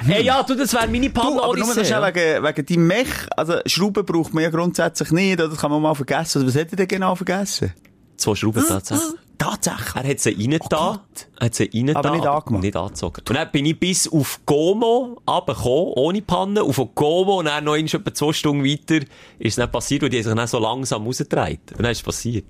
Hey, 0.06 0.24
ja, 0.24 0.44
du, 0.44 0.56
das 0.56 0.74
wäre 0.74 0.88
meine 0.88 1.10
Du, 1.10 1.42
aber 1.42 1.56
nur 1.56 1.74
schnell 1.74 1.86
ja. 1.86 2.08
wegen, 2.08 2.44
wegen 2.44 2.66
deinem 2.66 2.88
Mech. 2.88 3.08
Also, 3.36 3.56
Schrauben 3.66 4.06
braucht 4.06 4.34
man 4.34 4.44
ja 4.44 4.50
grundsätzlich 4.50 5.12
nicht, 5.12 5.40
oder? 5.40 5.50
Das 5.50 5.58
kann 5.60 5.72
man 5.72 5.82
mal 5.82 5.96
vergessen. 5.96 6.40
Oder 6.40 6.48
was 6.48 6.56
hat 6.56 6.72
er 6.72 6.78
denn 6.78 6.88
genau 6.88 7.16
vergessen? 7.16 7.74
Zwei 8.18 8.36
Schrauben 8.36 8.64
tatsächlich. 8.68 9.25
Tatsächlich. 9.38 9.96
Er 9.96 10.10
hat 10.10 10.20
sie 10.20 10.30
rein 10.32 10.60
da, 10.70 11.06
hat 11.40 11.56
sie 11.56 11.70
rein 11.74 11.96
Aber 11.96 12.10
da, 12.10 12.16
nicht 12.16 12.26
angemacht. 12.28 12.64
Nicht 12.64 12.76
angezogen. 12.76 13.22
Und 13.28 13.36
dann 13.36 13.52
bin 13.52 13.66
ich 13.66 13.80
bis 13.80 14.08
auf 14.08 14.40
Como 14.46 15.18
runtergekommen, 15.28 15.94
ohne 15.96 16.22
Panne, 16.22 16.62
auf 16.64 16.82
Como, 16.96 17.40
und 17.40 17.46
dann 17.46 17.64
noch 17.64 17.76
etwa 17.76 18.14
zwei 18.14 18.34
Stunden 18.34 18.64
weiter 18.64 18.98
ist 18.98 19.08
es 19.40 19.56
dann 19.56 19.72
passiert, 19.72 20.02
weil 20.04 20.10
die 20.10 20.22
sich 20.24 20.34
dann 20.34 20.48
so 20.48 20.60
langsam 20.60 21.06
rausgedreht. 21.06 21.72
Und 21.74 21.82
dann 21.84 21.92
ist 21.92 22.00
es 22.00 22.04
passiert. 22.04 22.46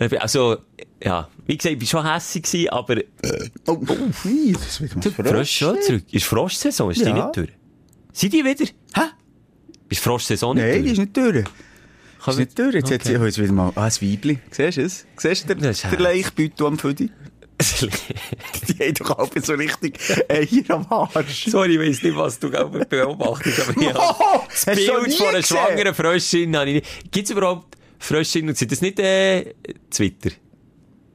Und 0.00 0.20
Also, 0.22 0.58
ja, 1.02 1.28
wie 1.46 1.56
gesagt, 1.56 1.82
ich 1.82 1.92
war 1.94 2.02
schon 2.02 2.12
hässig 2.12 2.42
gewesen, 2.44 2.68
aber 2.70 2.96
Oh, 3.66 3.72
oh, 3.88 4.26
ui, 4.28 4.52
das 4.52 4.66
ist 4.66 4.80
wieder 4.82 4.94
mal 4.96 5.02
Frosch 5.10 5.24
Frosch. 5.32 5.50
schon 5.50 5.82
zurück. 5.82 6.04
Ist 6.12 6.24
Froschsaison, 6.26 6.90
ist 6.90 7.00
die 7.00 7.04
Ja. 7.08 7.14
nicht 7.26 7.36
durch? 7.36 7.50
Sind 8.12 8.32
die 8.32 8.44
wieder? 8.44 8.64
Hä? 8.94 9.00
Ist 9.88 10.00
Froschsaison 10.02 10.54
nicht 10.56 10.64
Nein, 10.64 10.72
die 10.74 10.80
durch? 10.80 10.92
ist 10.92 10.98
nicht 10.98 11.16
durch. 11.16 11.44
Ist 12.30 12.38
nicht 12.38 12.58
durch. 12.58 12.74
Jetzt 12.74 12.90
hat 12.90 13.00
Okay. 13.00 13.08
sie 13.08 13.16
oh, 13.18 13.24
jetzt 13.24 13.38
wieder 13.38 13.52
mal, 13.52 13.72
ah, 13.74 13.84
ein 13.84 13.92
Weibli. 13.92 14.38
Siehst 14.50 14.78
du 14.78 14.82
es? 14.82 15.06
Siehst 15.16 15.48
du 15.48 15.54
den, 15.54 15.64
herzig. 15.64 15.98
Leichbeutel 15.98 16.66
am 16.66 16.78
Füdi? 16.78 17.10
Die 18.68 18.84
haben 18.84 18.94
doch 18.94 19.18
auch 19.18 19.30
so 19.42 19.54
richtig 19.54 19.98
Eier 20.28 20.62
am 20.68 20.86
Arsch. 20.90 21.46
Sorry, 21.50 21.74
ich 21.74 21.80
weiss 21.80 22.02
nicht, 22.02 22.16
was 22.16 22.38
du 22.38 22.50
beobachtest, 22.50 23.60
aber 23.68 23.80
ich 23.80 23.94
hab 23.94 24.48
das 24.48 24.64
Bild 24.64 25.14
von 25.14 25.26
einer 25.26 25.42
schwangeren 25.42 25.94
Fröschin 25.94 26.50
nicht. 26.50 26.86
Gibt's 27.10 27.30
überhaupt 27.30 27.76
Fröschin 27.98 28.48
und 28.48 28.56
sind 28.56 28.70
das 28.70 28.80
nicht, 28.80 29.00
äh, 29.00 29.54
Twitter? 29.90 30.30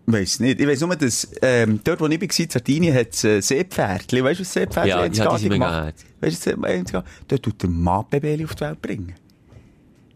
Weiss 0.05 0.41
nicht. 0.41 0.59
Ich 0.59 0.67
weiss 0.67 0.81
nur, 0.81 0.95
dass, 0.97 1.29
ähm, 1.41 1.79
dort, 1.81 2.01
wo 2.01 2.07
ich 2.07 2.19
war, 2.19 2.39
in 2.39 2.49
Sardinien, 2.49 2.93
hat 2.93 3.13
es 3.13 3.23
äh, 3.23 3.39
Seepferdli. 3.41 4.21
Weißt 4.21 4.39
du, 4.39 4.43
was 4.43 4.51
Seepferdli 4.53 4.89
Ja, 4.89 5.13
sie 5.13 5.19
ja, 5.19 5.33
die 5.35 5.41
sind 5.41 5.49
mega. 5.49 5.93
Weißt 6.19 6.45
du, 6.45 6.61
was 6.61 6.79
sie 6.79 6.83
gemacht? 6.91 7.05
Dort 7.29 7.43
tut 7.43 7.61
der 7.63 7.69
Mann 7.69 7.95
auf 7.99 8.09
die 8.09 8.21
Welt 8.21 8.81
bringen. 8.81 9.15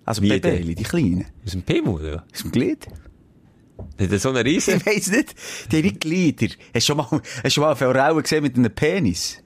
Also 0.08 0.22
Wie 0.22 0.30
Bebeli, 0.30 0.74
die 0.74 0.84
Kleinen. 0.84 1.26
Aus 1.46 1.52
dem 1.52 1.64
Pimmel, 1.64 1.96
oder? 1.96 2.26
Aus 2.34 2.42
dem 2.42 2.52
Glied. 2.52 2.88
Er 3.98 4.20
so 4.20 4.30
eine 4.30 4.44
Riese? 4.44 4.76
Ich 4.78 4.86
weiss 4.86 5.12
nicht. 5.12 5.36
Die 5.70 5.78
haben 5.78 5.84
nicht 5.84 6.00
Glieder. 6.00 6.48
Hast 6.74 6.76
du 6.76 6.80
schon 6.80 6.98
mal, 6.98 7.08
hast 7.12 7.44
du 7.44 7.50
schon 7.50 7.62
mal 7.64 7.68
eine 7.72 7.76
Forelle 7.76 8.22
gesehen 8.22 8.42
mit 8.42 8.56
einem 8.56 8.74
Penis? 8.74 9.44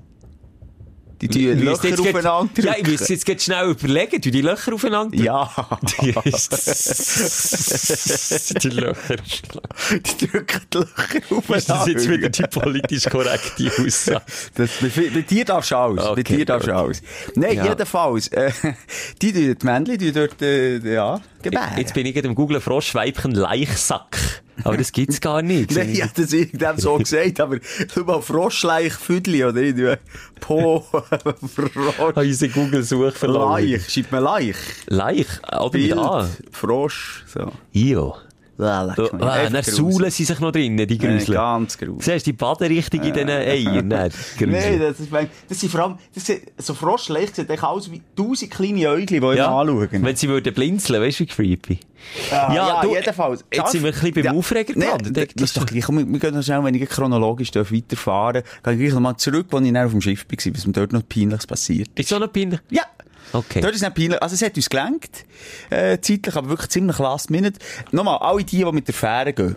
Die 1.27 1.47
müsste 1.55 1.89
Löcher 1.89 2.01
aufeinander 2.01 2.63
Ja, 2.63 2.75
ich 2.77 2.87
müsste 2.87 3.13
jetzt 3.13 3.25
grad 3.25 3.41
schnell 3.41 3.69
überlegen, 3.71 4.21
du 4.21 4.31
die 4.31 4.41
Löcher 4.41 4.73
aufeinander? 4.73 5.17
Ja. 5.17 5.49
Die, 6.01 6.13
die 8.59 8.69
Löcher. 8.69 9.15
die 9.17 10.27
drücken 10.27 10.61
die 10.73 10.77
Löcher 10.77 11.37
aufeinander. 11.37 11.57
Ist 11.57 11.69
das 11.69 11.87
jetzt 11.87 12.09
wieder 12.09 12.29
die 12.29 12.43
politisch 12.43 13.05
korrekte 13.05 13.71
Aussage? 13.83 14.21
Das, 14.55 14.69
bei, 14.81 14.89
bei 15.13 15.21
dir 15.21 15.45
darfst 15.45 15.71
du 15.71 15.75
alles. 15.77 16.03
bei 16.03 16.11
Okay, 16.11 16.37
dir 16.37 16.45
darfst 16.45 16.67
du 16.67 16.75
alles. 16.75 17.01
Nein, 17.35 17.55
Ja. 17.57 17.65
jedenfalls. 17.69 18.27
Äh, 18.29 18.51
die, 19.21 19.31
die, 19.31 19.55
die 19.55 19.65
Männchen, 19.65 19.97
die 19.97 20.11
dort, 20.11 20.41
äh, 20.41 20.77
ja, 20.79 21.19
gebären. 21.41 21.77
Jetzt 21.77 21.93
bin 21.93 22.05
ich 22.05 22.13
gerade 22.13 22.27
im 22.27 22.35
Google 22.35 22.61
Froschweibchen 22.61 23.31
Leichsack. 23.31 24.17
Aber 24.63 24.77
das 24.77 24.91
gibt's 24.91 25.21
gar 25.21 25.41
nicht. 25.41 25.71
Nein, 25.75 25.89
ich 25.91 26.01
hab 26.03 26.13
das 26.13 26.33
irgendwann 26.33 26.77
so 26.77 26.97
gesagt, 26.97 27.39
aber 27.39 27.57
schau 27.93 28.03
mal, 28.03 28.21
Froschleich 28.21 28.93
Füdli 28.93 29.43
oder 29.43 29.61
irgendwie 29.61 29.95
Po, 30.39 30.81
Frosch, 31.55 32.15
Unsere 32.15 32.51
Google-Suchverlauf. 32.51 33.59
Leich, 33.59 33.89
schreibt 33.89 34.11
man 34.11 34.23
Leich. 34.23 34.55
Leich? 34.87 35.27
Oder 35.51 35.77
mit 35.77 35.93
A? 35.97 36.29
Frosch, 36.51 37.23
so. 37.27 37.51
Io. 37.73 38.15
Ja, 38.61 38.83
leck 38.83 38.95
So, 38.95 39.09
ah, 39.19 39.49
dann 39.49 39.63
saulen 39.63 40.11
sie 40.11 40.23
sich 40.23 40.39
noch 40.39 40.51
drinnen, 40.51 40.87
die 40.87 40.97
Grüsel. 40.97 41.33
ganz 41.33 41.77
gruselig. 41.77 42.03
Siehst 42.03 42.27
du 42.27 42.31
die 42.31 42.37
Baderichtung 42.37 43.01
in 43.01 43.13
diesen 43.13 43.29
Eiern? 43.29 43.87
Nein, 43.87 44.11
das 44.79 44.99
ist, 44.99 45.11
das 45.49 45.59
sind 45.59 45.71
vor 45.71 45.81
allem, 45.81 45.97
das 46.13 46.25
sind, 46.25 46.41
so 46.57 46.73
Froschleich 46.73 47.33
sieht 47.33 47.49
echt 47.49 47.63
aus 47.63 47.91
wie 47.91 48.01
tausend 48.15 48.51
kleine 48.51 48.89
Äugel, 48.89 49.05
die 49.07 49.17
immer 49.17 49.31
anschauen. 49.31 49.89
Wenn 49.91 50.15
sie 50.15 50.29
würden 50.29 50.53
blinzeln, 50.53 51.01
weißt 51.01 51.19
du, 51.19 51.23
wie 51.23 51.27
creepy. 51.27 51.79
Ah, 52.31 52.53
ja, 52.53 52.81
du, 52.81 52.93
jedenfalls. 52.95 53.43
Jetzt 53.53 53.71
sind 53.71 53.83
wir 53.83 53.93
ein 53.93 53.99
bisschen 53.99 54.23
beim 54.23 54.37
Aufreger 54.37 54.73
Nein, 54.75 54.97
gelandet. 54.97 55.31
das 55.35 55.43
ist 55.43 55.57
doch 55.57 55.65
gleich. 55.65 55.87
Wir, 55.87 56.07
wir 56.07 56.19
gehen 56.19 56.33
noch 56.33 56.43
schnell, 56.43 56.63
wenn 56.63 56.75
ich 56.75 56.89
chronologisch 56.89 57.51
darf 57.51 57.71
weiterfahren 57.71 58.43
darf, 58.43 58.63
gehe 58.63 58.73
ich 58.73 58.79
gleich 58.79 58.93
nochmal 58.93 59.17
zurück, 59.17 59.47
wo 59.51 59.59
ich 59.59 59.77
auf 59.77 59.91
dem 59.91 60.01
Schiff 60.01 60.25
war, 60.29 60.53
was 60.53 60.65
mir 60.65 60.73
dort 60.73 60.93
noch 60.93 61.07
Peinliches 61.07 61.47
passiert 61.47 61.89
Ist 61.95 62.09
so 62.09 62.19
noch 62.19 62.31
peinlich? 62.31 62.59
Ja. 62.69 62.83
Okay. 63.33 63.61
Dort 63.61 63.73
ist 63.73 63.81
es 63.81 63.87
nicht 63.87 63.95
peinlich. 63.95 64.21
Also, 64.21 64.35
es 64.35 64.41
hat 64.41 64.55
uns 64.55 64.69
gelenkt, 64.69 65.25
äh, 65.69 65.97
zeitlich, 66.01 66.35
aber 66.35 66.49
wirklich 66.49 66.69
ziemlich 66.69 66.97
last 66.99 67.29
minute. 67.29 67.59
Nochmal, 67.91 68.17
alle 68.19 68.43
die, 68.43 68.57
die 68.57 68.71
mit 68.71 68.87
der 68.87 68.93
Fähre 68.93 69.33
gehen. 69.33 69.55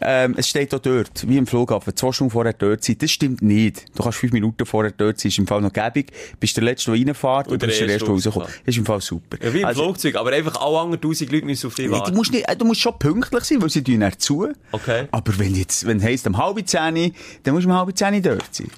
ähm, 0.00 0.34
es 0.38 0.48
steht 0.48 0.74
auch 0.74 0.78
dort, 0.78 1.28
wie 1.28 1.36
im 1.36 1.46
Flughafen, 1.46 1.94
zwei 1.94 2.10
Stunden 2.10 2.30
vorher 2.32 2.54
dort 2.54 2.82
sein. 2.82 2.96
Das 2.98 3.10
stimmt 3.10 3.42
nicht. 3.42 3.84
Du 3.94 4.02
kannst 4.02 4.18
fünf 4.18 4.32
Minuten 4.32 4.64
vorher 4.64 4.92
dort 4.96 5.20
sein, 5.20 5.28
ist 5.28 5.38
im 5.38 5.46
Fall 5.46 5.60
noch 5.60 5.72
gäbig. 5.72 6.10
Bist 6.40 6.56
der 6.56 6.64
Letzte, 6.64 6.90
der 6.90 7.06
reinfährt 7.06 7.48
und, 7.48 7.52
Und 7.54 7.58
bist 7.66 7.80
der 7.80 7.88
Erste, 7.88 8.04
der 8.06 8.14
rauskommt. 8.14 8.46
Das 8.46 8.54
ist 8.64 8.78
im 8.78 8.86
Fall 8.86 9.00
super. 9.02 9.36
Ja, 9.42 9.52
wie 9.52 9.60
im 9.60 9.66
Also, 9.66 9.82
Flugzeug, 9.84 10.16
aber 10.16 10.30
einfach 10.32 10.56
alle 10.60 10.78
anderen 10.78 11.00
tausend 11.00 11.30
Leute 11.30 11.44
müssen 11.44 11.66
auf 11.66 11.74
dich 11.74 11.86
Nee, 11.86 11.92
du 11.92 11.98
warten. 12.00 12.16
musst 12.16 12.32
nicht, 12.32 12.48
äh, 12.48 12.56
du 12.56 12.64
musst 12.64 12.80
schon 12.80 12.98
pünktlich 12.98 13.44
sein, 13.44 13.60
weil 13.60 13.68
sie 13.70 13.82
dann 13.84 14.12
zu. 14.18 14.48
Okay. 14.72 15.06
Aber 15.10 15.38
wenn 15.38 15.54
jetzt, 15.54 15.86
wenn 15.86 16.02
heisst 16.02 16.26
um 16.26 16.38
halb 16.38 16.66
zehn, 16.66 17.12
dann 17.42 17.54
musst 17.54 17.66
du 17.66 17.70
um 17.70 17.76
halb 17.76 17.96
zehn 17.96 18.22
dort 18.22 18.54
sein. 18.54 18.70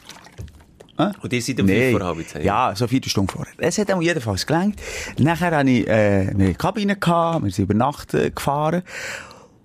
Und 0.96 1.32
ihr 1.32 1.42
seid 1.42 1.60
um 1.60 1.68
fünf 1.68 1.90
vor 1.98 2.06
halb 2.06 2.28
zehn. 2.28 2.42
Ja, 2.42 2.72
so 2.74 2.86
vier 2.86 3.00
Stunden 3.04 3.30
vorher. 3.30 3.52
Es 3.58 3.78
hat 3.78 3.90
auch 3.92 4.00
jedenfalls 4.00 4.46
gelangt. 4.46 4.80
Nachher 5.18 5.56
hatte 5.56 5.70
ich, 5.70 5.86
äh, 5.88 6.28
eine 6.30 6.54
Kabine 6.54 6.96
gehabt, 6.96 7.44
wir 7.44 7.50
sind 7.50 7.64
über 7.64 7.74
Nacht 7.74 8.14
äh, 8.14 8.30
gefahren. 8.30 8.82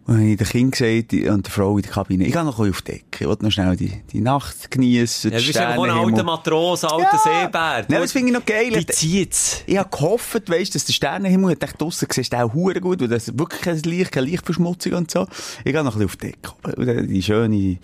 Und 0.10 0.16
dann 0.16 0.24
habe 0.24 0.32
ich 0.32 0.38
den 0.38 0.48
Kind 0.48 0.72
gesagt 0.72 1.14
und 1.14 1.46
der 1.46 1.54
Frau 1.54 1.78
in 1.78 1.84
der 1.84 1.92
Kabine, 1.92 2.26
ich 2.26 2.34
gehe 2.34 2.44
noch 2.44 2.58
auf 2.58 2.82
die 2.82 2.94
Decke, 2.94 3.06
ich 3.12 3.28
will 3.28 3.38
noch 3.42 3.52
schnell 3.52 3.76
die, 3.76 4.02
die 4.12 4.22
Nacht 4.22 4.72
geniessen, 4.72 5.32
Ja, 5.32 5.38
du 5.38 5.46
bist 5.46 5.60
auch 5.60 5.84
ein 5.84 5.90
alter 5.92 6.24
Matrose, 6.24 6.90
alter 6.92 7.20
Seebär. 7.20 7.86
Nein, 7.88 8.02
das 8.02 8.12
finde 8.12 8.30
ich 8.30 8.34
noch 8.34 8.44
geil. 8.44 8.72
Die 8.72 8.88
zieht's. 8.88 9.62
Ich 9.68 9.78
habe 9.78 9.88
gehofft, 9.96 10.50
weißt, 10.50 10.74
dass 10.74 10.86
der 10.86 10.94
Sternenhimmel, 10.94 11.52
ich 11.52 11.60
dachte, 11.60 11.78
draussen 11.78 12.08
siehst 12.10 12.34
du 12.34 12.38
auch 12.44 12.52
hure 12.56 12.82
gut, 12.82 13.02
weil 13.02 13.08
das 13.08 13.28
ist 13.28 13.38
wirklich 13.38 13.62
kein 13.62 13.78
Licht, 13.84 14.12
keine 14.12 14.26
Lichtverschmutzung 14.26 14.94
und 14.94 15.12
so. 15.12 15.28
Ich 15.64 15.74
gehe 15.74 15.84
noch 15.84 15.96
ein 15.96 16.00
bisschen 16.00 16.06
auf 16.06 16.16
die 16.16 16.32
Decke. 16.32 17.02
Und 17.04 17.08
die 17.08 17.22
schöne, 17.22 17.78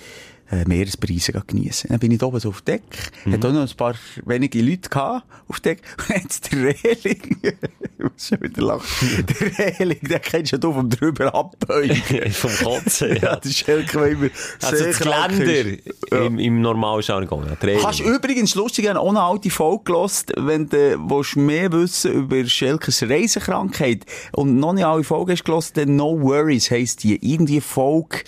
äh, 0.51 0.63
Meeresbreise 0.65 1.31
geniessen. 1.45 1.87
Dann 1.89 1.99
bin 1.99 2.11
ich 2.11 2.19
da 2.19 2.27
oben 2.27 2.39
so 2.39 2.49
auf 2.49 2.61
der 2.61 2.77
Decke. 2.77 2.97
Mhm. 3.25 3.33
Hat 3.33 3.45
auch 3.45 3.51
noch 3.51 3.61
ein 3.61 3.77
paar 3.77 3.95
wenige 4.25 4.61
Leute 4.61 4.89
gehabt 4.89 5.25
auf 5.47 5.59
der 5.59 5.75
Decke. 5.75 5.87
Und 6.07 6.23
jetzt 6.23 6.51
der 6.51 6.59
Reling. 6.59 7.37
ich 7.41 8.03
muss 8.03 8.27
schon 8.27 8.41
wieder 8.41 8.61
lachen. 8.61 9.25
Der 9.57 9.79
Reling, 9.79 9.99
den 10.01 10.21
kennst 10.21 10.53
du 10.53 10.57
ja 10.57 10.73
vom 10.73 10.89
drüber 10.89 11.33
abbeugen. 11.33 12.31
Vom 12.31 12.51
Kotzen, 12.51 13.15
ja, 13.15 13.15
ja. 13.15 13.35
der 13.37 13.49
Schelke, 13.49 13.97
der 13.97 14.07
immer 14.07 14.29
Also 14.61 14.83
das 14.83 14.99
Geländer. 14.99 15.79
Ja. 16.11 16.25
im, 16.25 16.39
im 16.39 16.61
Normaljargon. 16.61 17.47
Ja. 17.47 17.79
Kannst 17.79 17.99
übrigens 18.01 18.55
lustig 18.55 18.87
haben, 18.87 18.97
ohne 18.97 19.21
alte 19.21 19.49
Folge 19.49 19.85
gelost, 19.85 20.33
wenn 20.37 20.67
du 20.67 20.97
willst 21.09 21.35
mehr 21.35 21.71
wissen 21.71 22.11
über 22.11 22.45
Schelkes 22.45 23.03
Reisekrankheit 23.03 24.05
und 24.33 24.57
noch 24.57 24.73
nicht 24.73 24.85
alle 24.85 25.03
Folgen 25.03 25.31
hast 25.31 25.45
gelost, 25.45 25.77
dann 25.77 25.95
No 25.95 26.19
Worries 26.21 26.69
heisst 26.71 27.03
die. 27.03 27.15
Irgendwie 27.25 27.61
Folge, 27.61 28.19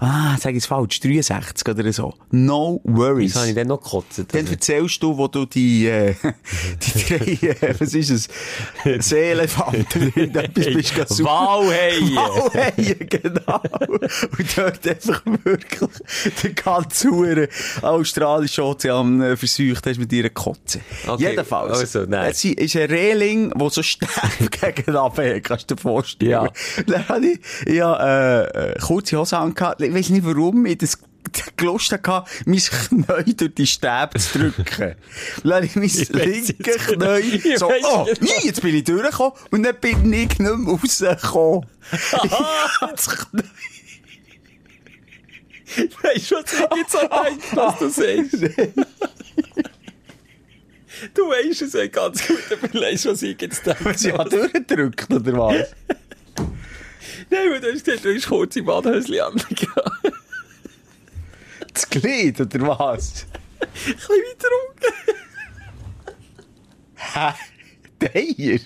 ah, 0.00 0.36
sag 0.38 0.52
ich 0.52 0.58
es 0.58 0.66
falsch, 0.66 1.00
63 1.00 1.65
oder 1.68 1.92
so. 1.92 2.14
No 2.30 2.80
Worries. 2.84 3.30
Wieso 3.30 3.40
habe 3.40 3.48
ich 3.48 3.54
denn 3.54 3.68
noch 3.68 3.82
gekotzt? 3.82 4.18
Dann 4.18 4.40
Also, 4.40 4.52
erzählst 4.52 5.02
du, 5.02 5.16
wo 5.16 5.28
du 5.28 5.44
die, 5.46 5.86
äh, 5.86 6.14
die 6.82 7.38
drei, 7.40 7.48
äh, 7.68 7.74
was 7.78 7.94
ist 7.94 8.10
es? 8.10 8.28
Seeelefanten, 9.06 10.12
irgendetwas 10.14 10.66
bist 10.66 10.96
du 10.96 11.06
suchen. 11.14 11.26
Walhaie. 11.26 12.14
Walhaie, 12.16 12.94
genau. 12.94 13.60
Und 14.38 14.58
dort 14.58 14.86
einfach 14.88 15.22
wirklich 15.44 15.90
den 16.42 16.54
ganzen 16.54 17.10
Huren 17.12 17.46
australischen 17.82 18.64
Ozean 18.64 19.20
äh, 19.22 19.36
versucht 19.36 19.86
hast 19.86 19.98
mit 19.98 20.12
ihrer 20.12 20.30
Kotze. 20.30 20.80
Okay, 21.06 21.30
Jedenfalls. 21.30 21.78
also, 21.78 22.04
nein. 22.08 22.30
Es 22.30 22.44
ist 22.44 22.76
ein 22.76 22.88
Reling, 22.90 23.50
der 23.50 23.70
so 23.70 23.82
steif 23.82 24.38
gegen 24.50 24.84
den 24.86 24.96
Abhängen, 24.96 25.42
kannst 25.42 25.70
du 25.70 25.74
dir 25.74 25.80
vorstellen. 25.80 26.30
Ja. 26.30 26.48
Dann 26.86 27.08
habe 27.08 27.26
ich, 27.26 27.38
ich 27.66 27.80
habe, 27.80 28.50
äh, 28.54 28.70
äh, 28.72 28.78
kurze 28.80 29.18
Hose 29.18 29.38
angehabt. 29.38 29.80
Ich 29.80 29.94
weiss 29.94 30.08
nicht 30.10 30.24
warum, 30.26 30.66
ich 30.66 30.78
das 30.78 30.98
gelust 31.56 31.92
hatte, 31.92 32.24
mein 32.44 32.58
Knie 32.58 33.34
durch 33.34 33.54
die 33.54 33.66
Stäbe 33.66 34.18
zu 34.18 34.38
drücken. 34.38 34.96
Habe 35.44 35.66
ich 35.66 35.76
mein 35.76 35.84
weiss 35.84 36.08
linkes. 36.08 36.86
Knie 36.86 37.50
Ich 37.52 37.58
so, 37.58 37.68
oh, 37.68 38.06
nie, 38.20 38.46
jetzt 38.46 38.62
bin 38.62 38.74
ich 38.74 38.84
durchgekommen 38.84 39.32
und 39.50 39.62
dann 39.62 39.76
bin 39.80 40.12
ich 40.12 40.38
nicht 40.38 40.38
mehr 40.38 40.52
rausgekommen. 40.52 41.66
Ich 42.82 42.90
das 42.90 43.08
Knie 43.08 43.42
Weißt 46.02 46.30
du, 46.30 46.36
was 46.36 46.52
ich 46.52 46.60
jetzt 46.76 46.92
so 46.92 46.98
denke, 47.00 47.56
was 47.56 47.78
du 47.78 47.88
sagst? 47.90 48.34
Du 51.12 51.28
weißt 51.28 51.62
es 51.62 51.72
ja 51.74 51.86
ganz 51.88 52.26
gut, 52.26 52.38
aber 52.50 52.80
weißt 52.80 53.04
du, 53.04 53.10
was 53.10 53.22
ich 53.22 53.40
jetzt 53.40 53.66
denke? 53.66 53.94
Sie 53.98 54.12
hat 54.12 54.32
durchgedrückt, 54.32 55.12
oder 55.12 55.32
was? 55.36 55.74
Nein, 57.28 57.50
weil 57.50 57.60
du 57.60 57.72
hast 57.72 57.84
gesagt, 57.84 58.04
du 58.04 58.14
hast 58.14 58.26
kurze 58.26 58.62
Badhöschen 58.62 59.20
angehabt. 59.20 60.15
Das 61.76 61.90
Glied, 61.90 62.40
oder 62.40 62.60
was? 62.78 63.26
Ein 63.60 63.68
bisschen 63.74 64.08
weiter 64.08 64.48
unten. 64.66 64.94
Hä? 66.94 67.34
Deier? 67.98 68.58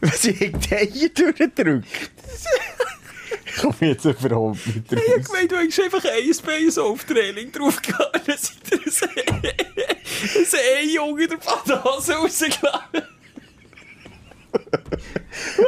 Was, 0.00 0.24
ich 0.24 0.40
hab 0.52 0.68
Deier 0.68 1.08
durchgedrückt? 1.14 1.86
Ich 3.46 3.54
komme 3.60 3.76
jetzt 3.80 4.04
überhaupt 4.04 4.66
nicht 4.66 4.90
Ich 4.92 4.98
hab 5.08 5.18
raus. 5.18 5.26
gemeint, 5.28 5.52
du 5.52 5.56
hast 5.56 5.80
einfach 5.80 6.04
ein 6.04 6.32
Bein 6.44 6.70
so 6.72 6.84
auf 6.86 7.04
die 7.04 7.12
Reling 7.12 7.52
draufgehauen, 7.52 8.10
dann 8.26 8.38
seid 8.38 8.56
ihr 8.72 8.78
ein 8.78 8.90
ein 10.82 10.88
Junge 10.90 11.28
der 11.28 11.36
Badhose 11.36 12.14
rausgelassen. 12.14 13.02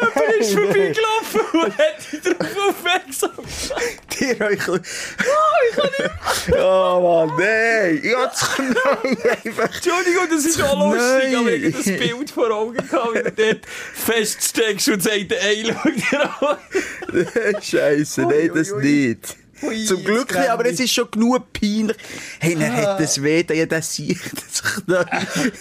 Jemand 0.00 0.40
ist 0.40 0.52
vorbeigelaufen 0.52 1.40
und 1.52 1.78
hat 1.78 2.12
dich 2.12 2.20
darauf 2.22 2.68
aufmerksam 2.68 3.30
gemacht. 3.36 4.20
Dir 4.20 4.40
euch... 4.46 4.68
Oh, 4.68 4.78
ich 5.70 5.76
kann 5.76 5.90
nicht... 5.98 6.58
Oh, 6.58 7.26
Mann, 7.26 7.38
nein! 7.38 8.00
Ich 8.02 8.12
das 8.12 8.54
Knie 8.54 9.30
einfach... 9.44 9.74
Entschuldigung, 9.74 10.28
das 10.30 10.44
ist 10.44 10.62
auch 10.62 10.92
lustig, 10.92 11.36
aber 11.36 11.52
ich 11.52 11.74
das 11.74 11.84
Bild 11.84 12.30
vor 12.30 12.50
Augen 12.50 12.76
gehabt, 12.76 13.14
wie 13.14 13.22
du 13.22 13.32
dort 13.32 13.66
feststeckst 13.66 14.88
und 14.88 15.02
sagst, 15.02 15.32
ey, 15.32 15.64
schau 15.66 15.90
dir 15.90 16.30
an. 16.40 17.62
Scheiße, 17.62 18.22
nein, 18.22 18.50
das 18.54 18.72
nicht. 18.72 19.36
Ui, 19.62 19.84
Zum 19.84 20.02
Glück 20.04 20.34
nicht, 20.34 20.48
aber 20.50 20.66
es 20.66 20.80
ist 20.80 20.92
schon 20.92 21.10
genug 21.10 21.52
peinlich. 21.52 21.96
Hey, 22.40 22.54
dann 22.56 22.72
hat 22.76 23.00
das 23.00 23.22
weh, 23.22 23.44
ja 23.52 23.66
das 23.66 23.94
sieht, 23.94 24.18
dass 24.34 24.62
ich 24.78 24.84
da 24.86 25.04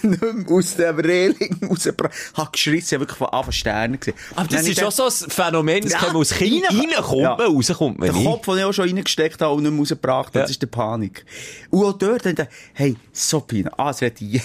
nicht 0.02 0.20
mehr 0.22 0.56
aus 0.56 0.74
dem 0.76 0.98
Reling 0.98 1.58
rausgebracht 1.68 2.12
habe. 2.34 2.50
geschrissen, 2.52 3.00
wirklich 3.00 3.18
von 3.18 3.28
Anfang 3.28 3.52
Sterne 3.52 3.98
gesehen. 3.98 4.14
Aber 4.34 4.48
das 4.48 4.66
ist 4.66 4.80
schon 4.80 4.90
so 4.90 5.04
ein 5.04 5.30
Phänomen, 5.30 5.82
das 5.82 5.92
Ja, 5.92 5.98
kann 5.98 6.08
man 6.08 6.16
als 6.18 6.30
Kind 6.34 6.64
rein- 6.70 6.78
reinkommt, 6.94 7.20
Ja. 7.22 7.34
rauskommt 7.34 7.98
man 7.98 8.08
Den 8.08 8.16
nicht. 8.16 8.26
Kopf, 8.26 8.46
den 8.46 8.58
ich 8.58 8.64
auch 8.64 8.72
schon 8.72 8.88
reingesteckt 8.88 9.40
habe 9.40 9.54
und 9.54 9.62
nicht 9.62 9.72
mehr 9.72 9.80
rausgebracht 9.80 10.34
Ja. 10.34 10.42
das 10.42 10.50
ist 10.50 10.62
die 10.62 10.66
Panik. 10.66 11.24
Und 11.70 11.84
auch 11.84 11.92
dort, 11.92 12.26
dann, 12.26 12.48
hey, 12.72 12.96
so 13.12 13.40
peinlich. 13.40 13.72
Ah, 13.76 13.90
es 13.90 14.00
redet 14.02 14.20
jede 14.20 14.42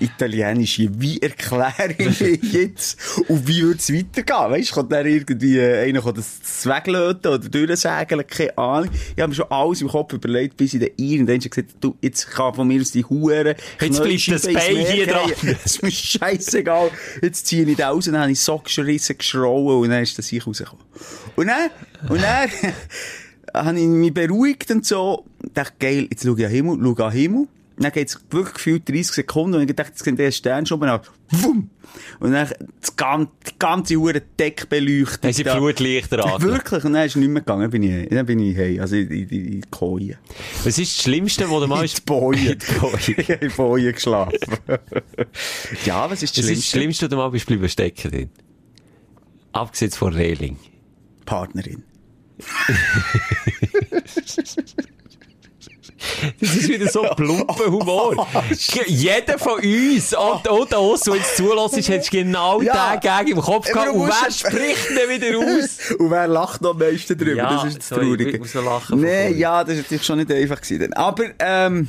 italienische. 0.00 0.88
Wie 0.92 1.20
erkläre 1.20 1.94
ich 1.98 2.20
mir 2.20 2.34
jetzt? 2.36 2.98
Und 3.28 3.46
wie 3.48 3.62
würde 3.62 3.78
es 3.78 3.92
weitergehen? 3.92 4.50
Weißt 4.52 4.70
du, 4.70 4.74
kommt 4.74 4.92
dann 4.92 5.06
irgendwie 5.06 5.60
einer 5.60 6.00
kommt 6.00 6.18
das 6.18 6.64
weglöten 6.66 7.32
oder 7.32 7.48
durchsägeln, 7.48 8.26
keine 8.26 8.58
Ahnung. 8.58 8.85
Ich 9.14 9.22
habe 9.22 9.28
mir 9.28 9.34
schon 9.34 9.50
alles 9.50 9.80
im 9.80 9.88
Kopf 9.88 10.12
überlegt, 10.12 10.56
bis 10.56 10.74
ich 10.74 10.80
dann 10.80 10.90
irgendwann 10.96 11.40
schon 11.40 11.50
gesagt 11.50 11.74
du, 11.80 11.96
jetzt 12.00 12.30
kann 12.30 12.54
von 12.54 12.68
mir 12.68 12.80
aus 12.80 12.92
die 12.92 13.04
Huren. 13.04 13.54
Jetzt 13.80 14.02
bleibt 14.02 14.28
das 14.28 14.42
Bein 14.42 14.76
hier 14.76 15.06
dran. 15.06 15.32
Es 15.42 15.64
ist 15.64 15.82
mir 15.82 15.90
scheißegal. 15.90 16.90
Jetzt 17.22 17.46
ziehe 17.46 17.64
ich 17.64 17.76
den 17.76 17.84
raus 17.84 18.06
und 18.06 18.14
dann 18.14 18.22
habe 18.22 18.32
ich 18.32 18.40
so 18.40 18.58
geschrissen, 18.58 19.18
geschrauen 19.18 19.82
und 19.82 19.90
dann 19.90 20.02
ist 20.02 20.18
das 20.18 20.30
ich 20.32 20.46
rausgekommen. 20.46 20.84
Und 21.36 21.46
dann, 21.48 21.70
und 22.08 22.22
dann, 22.22 22.50
habe 23.54 23.78
ich 23.78 23.86
mich 23.86 24.14
beruhigt 24.14 24.70
und 24.70 24.84
so. 24.84 25.24
dachte, 25.54 25.74
geil, 25.78 26.08
jetzt 26.10 26.24
schau 26.24 26.36
ich 26.36 26.44
an 26.44 26.50
Himmel, 26.50 26.78
schau 26.82 27.04
an 27.04 27.12
Himmel. 27.12 27.48
Dann 27.78 27.92
geht's 27.92 28.18
wirklich 28.30 28.54
gefühlt 28.54 28.88
30 28.88 29.08
Sekunden 29.08 29.60
und 29.60 29.68
ich 29.68 29.76
dachte, 29.76 29.90
jetzt 29.90 30.02
kommt 30.02 30.18
der 30.18 30.30
Stern 30.30 30.64
schon 30.64 30.80
mal 30.80 31.02
Wumm! 31.30 31.70
Und 32.20 32.32
dann 32.32 32.48
das 32.80 32.96
ganze, 32.96 33.32
die 33.46 33.58
ganze 33.58 33.96
Uhr 33.96 34.12
Deck 34.14 34.68
beleuchtet. 34.68 35.24
Haben 35.24 35.32
sie. 35.32 35.44
Flutlichter 35.44 36.24
an. 36.24 36.40
Wirklich, 36.40 36.84
und 36.84 36.92
dann 36.92 37.04
ist 37.04 37.12
es 37.12 37.16
nicht 37.16 37.28
mehr 37.28 37.42
gegangen. 37.42 37.62
Dann 37.62 37.70
bin 37.70 37.82
ich, 37.82 38.08
dann 38.08 38.26
bin 38.26 38.38
ich 38.38 38.56
hey, 38.56 38.80
also 38.80 38.96
in, 38.96 39.10
in, 39.10 39.28
in 39.28 39.60
die 39.60 39.62
Koje. 39.70 40.18
Was 40.64 40.78
ist 40.78 40.96
das 40.96 41.02
Schlimmste, 41.02 41.50
was 41.50 41.60
du 41.60 41.66
mal 41.66 41.84
In 41.84 41.90
die 41.90 42.00
Boje. 42.04 42.52
In 42.52 42.58
die 42.58 42.78
Boje. 42.80 43.14
Ich 43.18 43.30
habe 43.30 43.44
in 43.46 43.52
Boje 43.52 43.92
geschlafen. 43.92 44.38
ja, 45.84 46.10
was 46.10 46.22
ist 46.22 46.36
das 46.38 46.44
Was 46.44 46.50
ist 46.50 46.58
das 46.58 46.70
Schlimmste? 46.70 46.70
Schlimmste, 46.70 47.04
was 47.06 47.10
du 47.10 47.16
mal 47.16 47.30
bist 47.30 47.46
bleiben 47.46 47.68
stecken 47.68 48.10
drin? 48.10 48.30
Abgesehen 49.52 49.90
von 49.90 50.12
Reling. 50.14 50.58
Partnerin. 51.24 51.82
Das 56.40 56.54
ist 56.56 56.68
wieder 56.68 56.88
so 56.88 57.02
plumper 57.16 57.66
Humor. 57.70 58.26
Jeder 58.86 59.38
von 59.38 59.54
uns, 59.60 60.14
und, 60.14 60.48
und 60.48 60.70
der 60.72 60.80
Osso, 60.80 61.12
der 61.12 61.20
jetzt 61.20 61.36
zulässt, 61.36 61.88
hat 61.90 62.10
genau 62.10 62.60
Ja. 62.62 62.96
den 62.96 63.00
Gag 63.00 63.28
im 63.30 63.40
Kopf 63.40 63.66
gehabt. 63.70 63.90
Und 63.92 64.08
wer 64.08 64.30
spricht 64.30 64.90
denn 64.90 65.08
wieder 65.20 65.38
aus? 65.38 65.90
Und 65.98 66.10
wer 66.10 66.26
lacht 66.28 66.64
am 66.64 66.78
meisten 66.78 67.16
drüber? 67.16 67.36
Ja, 67.36 67.50
das 67.54 67.64
ist 67.64 67.78
das 67.78 67.88
sorry, 67.88 68.02
Traurige. 68.06 68.30
ich 68.30 68.38
muss 68.38 68.54
lachen 68.54 69.00
Nee, 69.00 69.32
ja, 69.32 69.64
das 69.64 69.74
ist 69.74 69.82
natürlich 69.84 70.04
schon 70.04 70.18
nicht 70.18 70.30
einfach 70.32 70.60
gewesen. 70.60 70.92
Aber, 70.94 71.24
ähm, 71.38 71.88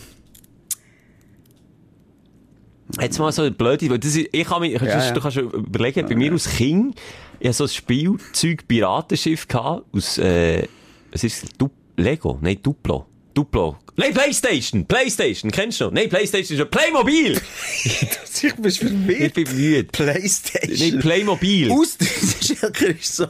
Jetzt 3.02 3.20
mal 3.20 3.32
so 3.34 3.42
eine 3.42 3.52
blöde, 3.52 3.90
weil 3.90 4.00
das 4.00 4.16
ist, 4.16 4.30
ich 4.32 4.48
kann 4.48 4.62
mich, 4.62 4.72
Ja, 4.74 4.86
ja. 4.86 5.12
du 5.12 5.20
kannst 5.20 5.38
überlegen, 5.38 6.08
bei 6.08 6.16
mir 6.16 6.32
als 6.32 6.48
Kind, 6.50 6.98
ich 7.40 7.48
hatte 7.48 7.58
so 7.58 7.64
ein 7.66 7.70
Spielzeug 7.70 8.66
Piratenschiff 8.68 9.46
gehabt, 9.48 9.84
aus, 9.94 10.18
äh, 10.18 10.64
was 11.12 11.24
ist 11.24 11.46
Lego? 11.98 12.38
Nein, 12.42 12.60
Duplo. 12.64 13.06
Duplo. 13.34 13.76
Nein, 14.00 14.14
Playstation. 14.14 14.86
Playstation. 14.86 15.50
Kennst 15.52 15.82
du 15.82 15.86
noch? 15.86 15.92
Nein, 15.92 16.08
Playstation 16.08 16.56
ist 16.56 16.60
ja 16.60 16.66
Playmobil. 16.66 17.40
Ich 18.40 18.54
bin 18.54 18.66
Ich 18.68 18.78
verwirrt. 18.80 19.34
bin 19.34 19.56
müde. 19.56 19.84
Playstation. 19.86 20.92
Nein, 20.92 21.00
Playmobil. 21.00 21.72
Aus, 21.72 21.98
Schelker 22.46 22.90
ist 22.90 23.16
so 23.16 23.26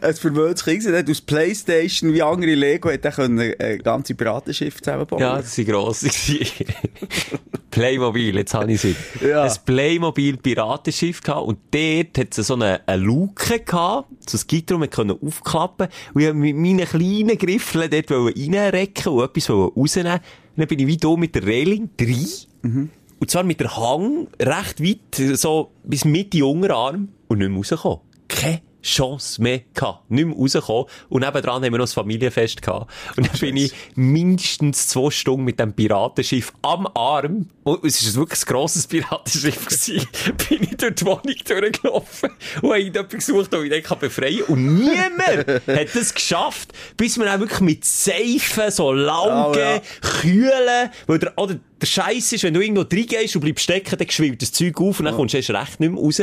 ein 0.00 0.14
verwöhntes 0.14 0.64
Kind 0.64 0.80
gewesen. 0.84 0.96
Hat 0.96 1.10
aus 1.10 1.20
Playstation, 1.20 2.12
wie 2.12 2.22
andere 2.22 2.54
Lego, 2.54 2.88
hat 2.92 3.04
er 3.04 3.10
können 3.10 3.54
ein 3.58 3.78
ganzes 3.80 4.16
Piratenschiff 4.16 4.80
zusammenbauen. 4.80 5.20
Ja, 5.20 5.38
das 5.38 5.56
grosse. 5.56 6.06
gewesen. 6.08 6.66
Playmobil, 7.72 8.36
jetzt 8.36 8.54
habe 8.54 8.72
ich 8.72 8.84
es. 8.84 8.94
Ja. 9.20 9.42
Ein 9.42 9.52
Playmobil 9.66 10.36
Piratenschiff 10.38 11.20
gehabt 11.20 11.46
und 11.46 11.58
dort 11.72 12.16
hat 12.16 12.38
es 12.38 12.46
so 12.46 12.54
eine, 12.54 12.80
eine 12.88 13.02
Luke 13.02 13.58
gehabt, 13.60 14.08
so 14.26 14.38
ein 14.38 14.44
Gitter, 14.46 14.78
man 14.78 14.88
können 14.88 15.18
aufklappen 15.20 15.88
und 16.14 16.22
ich 16.22 16.32
mit 16.32 16.56
meinen 16.56 16.86
kleinen 16.86 17.36
Griffeln 17.36 17.90
dort 17.90 18.10
reinrecken 18.10 19.12
und 19.12 19.24
etwas 19.24 19.50
rausnehmen. 19.96 20.20
Dann 20.56 20.66
bin 20.68 20.78
ich 20.78 20.86
wie 20.86 20.98
hier 21.00 21.16
mit 21.16 21.34
der 21.34 21.46
Reling 21.46 21.90
rein. 22.00 22.90
Und 23.18 23.30
zwar 23.30 23.44
mit 23.44 23.60
der 23.60 23.76
Hang 23.76 24.28
recht 24.40 24.82
weit, 24.82 25.38
so 25.38 25.70
bis 25.84 26.04
Mitte 26.04 26.44
Unterarm 26.44 27.08
und 27.28 27.38
nicht 27.38 27.48
mehr 27.48 27.56
rausgekommen. 27.56 28.00
Keine 28.28 28.60
Chance 28.86 29.42
mehr 29.42 29.60
gehabt. 29.74 30.10
Nicht 30.10 30.26
mehr 30.26 30.36
rausgekommen. 30.36 30.86
Und 31.08 31.22
nebendran 31.24 31.64
haben 31.64 31.72
wir 31.72 31.78
noch 31.78 31.86
ein 31.86 31.92
Familienfest 31.92 32.62
gehabt. 32.62 32.90
Und 33.16 33.26
dann 33.26 33.38
bin 33.40 33.56
ich 33.56 33.72
mindestens 33.94 34.88
zwei 34.88 35.10
Stunden 35.10 35.44
mit 35.44 35.58
dem 35.60 35.72
Piratenschiff 35.72 36.52
am 36.62 36.86
Arm, 36.94 37.48
und 37.64 37.84
es 37.84 38.00
ist 38.00 38.14
wirklich 38.14 38.40
ein 38.42 38.46
grosses 38.46 38.86
Piratenschiff 38.86 39.64
gewesen, 39.66 40.06
bin 40.48 40.62
ich 40.62 40.76
durch 40.76 40.94
die 40.94 41.04
Wohnung 41.04 41.22
durchgelaufen 41.24 42.30
und 42.62 42.70
habe 42.70 42.78
jemanden 42.78 43.16
gesucht, 43.18 43.52
der 43.52 43.60
mich 43.60 43.70
dann 43.70 43.82
kann 43.82 43.98
befreien 43.98 44.44
kann. 44.46 44.54
Und 44.54 44.76
niemand 44.78 45.48
hat 45.66 45.88
das 45.94 46.14
geschafft, 46.14 46.72
bis 46.96 47.16
man 47.16 47.26
auch 47.28 47.40
wirklich 47.40 47.60
mit 47.60 47.84
Seifen, 47.84 48.70
so 48.70 48.92
Laugen, 48.92 49.26
Oh, 49.26 49.58
ja. 49.58 49.80
kühlen, 50.20 50.90
weil 51.08 51.18
der, 51.18 51.36
oder 51.36 51.58
der 51.80 51.86
Scheiß 51.86 52.32
ist, 52.32 52.44
wenn 52.44 52.54
du 52.54 52.60
irgendwo 52.60 52.82
reingehst 52.82 53.34
und 53.34 53.42
bleibst 53.42 53.64
stecken, 53.64 53.98
dann 53.98 54.08
schwillt 54.10 54.40
das 54.40 54.52
Zeug 54.52 54.80
auf 54.80 55.00
und 55.00 55.06
dann 55.06 55.14
kommst 55.14 55.34
du 55.34 55.38
erst 55.38 55.50
recht 55.50 55.80
nicht 55.80 55.92
mehr 55.92 56.00
raus. 56.00 56.22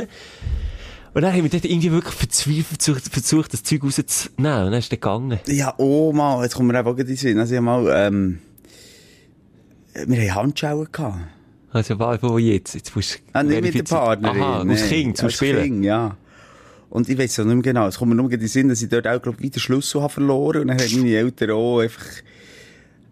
Und 1.13 1.21
dann 1.21 1.31
haben 1.33 1.43
wir 1.43 1.49
dort 1.49 1.65
irgendwie 1.65 1.91
wirklich 1.91 2.15
verzweifelt 2.15 2.81
versucht, 2.81 3.07
versucht 3.13 3.53
das 3.53 3.63
Zeug 3.63 3.83
rauszunehmen. 3.83 4.31
Und 4.37 4.43
dann 4.43 4.73
ist 4.73 4.85
es 4.85 4.89
gegangen. 4.89 5.39
Ja, 5.45 5.73
oh 5.77 6.11
mal, 6.11 6.43
jetzt 6.43 6.55
kommt 6.55 6.69
mir 6.69 6.77
einfach 6.77 6.97
in 6.97 7.05
den 7.05 7.15
Sinn. 7.15 7.37
Also, 7.39 7.53
ich 7.53 7.61
mal, 7.61 7.87
ähm, 7.93 8.39
wir 10.07 10.33
haben 10.33 10.45
Handschuhe 10.47 10.87
gehabt. 10.91 11.19
Also, 11.71 11.99
wo 11.99 12.37
jetzt? 12.37 12.73
Jetzt 12.75 12.95
musst 12.95 13.15
du 13.15 13.19
Ah, 13.33 13.43
nicht 13.43 13.55
mit 13.61 13.63
der 13.65 13.71
verifizieren. 13.71 14.03
Partnerin. 14.21 14.41
Aha, 14.41 14.63
nein. 14.63 14.77
Kind 14.89 15.17
zum 15.17 15.25
Als 15.25 15.35
Spielen. 15.35 15.63
Kind, 15.63 15.85
ja. 15.85 16.17
Und 16.89 17.09
ich 17.09 17.17
weiss 17.17 17.39
auch 17.39 17.45
nicht 17.45 17.53
mehr 17.55 17.63
genau. 17.63 17.87
Es 17.87 17.97
kommt 17.97 18.09
mir 18.09 18.15
nur 18.15 18.31
in 18.31 18.39
den 18.39 18.47
Sinn, 18.47 18.69
dass 18.69 18.81
ich 18.81 18.89
dort 18.89 19.07
auch, 19.07 19.21
glaub, 19.21 19.39
wieder 19.39 19.59
Schlüssel 19.59 20.01
habe 20.01 20.13
verloren. 20.13 20.61
Und 20.61 20.67
dann 20.67 20.79
haben 20.79 20.97
meine 20.97 21.15
Eltern 21.15 21.51
auch 21.51 21.79
einfach 21.79 22.05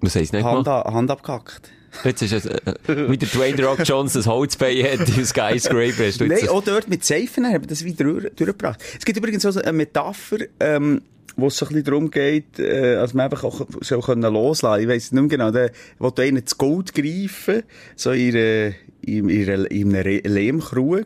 Was 0.02 0.16
heisst 0.16 0.34
nicht 0.34 0.44
Hand, 0.44 0.68
Hand 0.68 1.10
abgehackt. 1.12 1.72
Jetzt 2.04 2.22
ist 2.22 2.34
es, 2.34 2.46
äh, 2.46 2.58
äh, 2.88 3.10
wie 3.10 3.18
der 3.18 3.28
Dwayne 3.30 3.64
Rock 3.66 3.80
Johnson 3.84 4.22
das 4.22 4.28
Holzbein 4.28 4.84
hat, 4.84 5.10
im 5.10 5.26
Skyscraper. 5.26 6.08
Hast 6.08 6.22
du 6.22 6.26
Nein, 6.26 6.50
auch 6.50 6.64
dort 6.64 6.88
mit 6.88 7.04
Seifen 7.04 7.46
haben 7.46 7.62
wir 7.62 7.68
das 7.68 7.84
wieder 7.84 8.06
durch, 8.06 8.34
durchgebracht. 8.36 8.80
Es 8.98 9.06
gibt 9.06 9.18
übrigens 9.18 9.46
auch 9.46 9.52
so 9.52 9.62
eine 9.62 9.74
Metapher, 9.74 10.38
ähm, 10.60 11.02
wo 11.36 11.48
es 11.48 11.58
so 11.58 11.66
ein 11.66 11.70
bisschen 11.70 11.86
darum 11.86 12.12
geht, 12.12 12.60
äh, 12.60 12.96
dass 12.96 13.14
man 13.14 13.26
einfach 13.26 13.44
auch 13.44 13.66
so 13.82 14.00
können 14.00 14.34
loslassen. 14.34 14.82
Ich 14.82 14.88
weiss 14.88 15.12
nicht 15.12 15.22
mehr 15.22 15.30
genau, 15.30 15.52
der, 15.52 15.72
wo 16.00 16.10
du 16.10 16.22
einen 16.22 16.44
das 16.44 16.58
Gold 16.58 16.94
greifen, 16.94 17.64
so 17.96 18.12
ihre, 18.12 18.76
in, 19.04 19.30
ihre, 19.30 19.66
in 19.68 19.96
einem 19.96 20.22
Lehmkrug, 20.24 21.06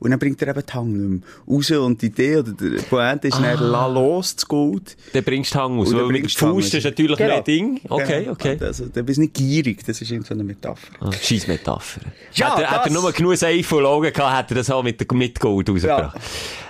und 0.00 0.10
dann 0.10 0.18
bringt 0.18 0.40
er 0.42 0.48
eben 0.48 0.62
die 0.68 0.72
Hand 0.72 0.92
nicht 0.92 1.22
mehr 1.46 1.56
raus, 1.56 1.70
und 1.70 2.02
die 2.02 2.06
Idee 2.06 2.36
oder 2.38 2.52
der 2.52 2.82
Pointe 2.82 3.28
ist 3.28 3.38
dann, 3.38 3.58
lass 3.60 3.92
los, 3.94 4.36
das 4.36 4.46
Gold. 4.48 4.96
dann 5.12 5.24
bringst 5.24 5.54
du 5.54 5.58
die 5.58 5.62
Hand 5.62 5.78
aus. 5.80 5.88
Und 5.88 5.96
dann 5.96 6.04
Weil 6.06 6.12
mit 6.12 6.22
du 6.24 6.28
Hand 6.28 6.32
Faust 6.54 6.66
raus. 6.68 6.74
ist 6.74 6.84
natürlich 6.84 7.16
Genau. 7.18 7.30
mehr 7.34 7.42
Ding. 7.42 7.80
Okay, 7.88 8.20
Genau. 8.20 8.32
okay. 8.32 8.58
Also, 8.60 8.86
du 8.86 9.02
bist 9.02 9.18
nicht 9.18 9.34
gierig, 9.34 9.84
das 9.86 10.00
ist 10.00 10.10
irgendeine 10.10 10.24
so 10.26 10.34
eine 10.34 10.44
Metapher. 10.44 10.88
Ah, 11.00 11.10
Scheiß 11.12 11.46
Metapher. 11.46 12.00
Ja, 12.34 12.50
hat, 12.52 12.60
er, 12.60 12.70
hat 12.70 12.86
er 12.86 12.92
nur 12.92 13.12
genug 13.12 13.36
Seife 13.36 13.76
und 13.76 13.86
Augen 13.86 14.12
gehabt, 14.12 14.32
hat 14.36 14.50
er 14.50 14.54
das 14.56 14.70
auch 14.70 14.82
mit, 14.82 15.00
der- 15.00 15.16
mit 15.16 15.38
Gold 15.40 15.68
rausgebracht. 15.70 16.18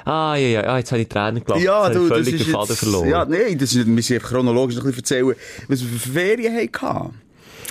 Ah, 0.04 0.34
ja, 0.36 0.48
ja, 0.48 0.60
ah, 0.64 0.78
jetzt 0.78 0.92
habe 0.92 1.00
ich 1.00 1.08
Tränen 1.08 1.42
gelacht. 1.42 1.62
Ja, 1.62 1.86
jetzt 1.86 1.96
du, 1.96 2.02
ich 2.02 2.08
das 2.10 2.18
völlig 2.18 2.34
ist 2.34 2.46
den 2.46 2.52
Faden 2.52 2.68
jetzt, 2.68 2.78
verloren. 2.78 3.08
Ja, 3.08 3.24
nein, 3.24 3.56
das 3.58 3.70
ist, 3.74 3.86
wir 3.86 3.92
müssen 3.92 4.18
chronologisch 4.18 4.76
noch 4.76 4.84
ein 4.84 4.90
bisschen 4.92 5.02
erzählen, 5.22 5.34
was 5.68 5.80
wir 5.82 5.88
für 5.98 6.10
Ferien 6.10 6.54
hatten. 6.80 7.14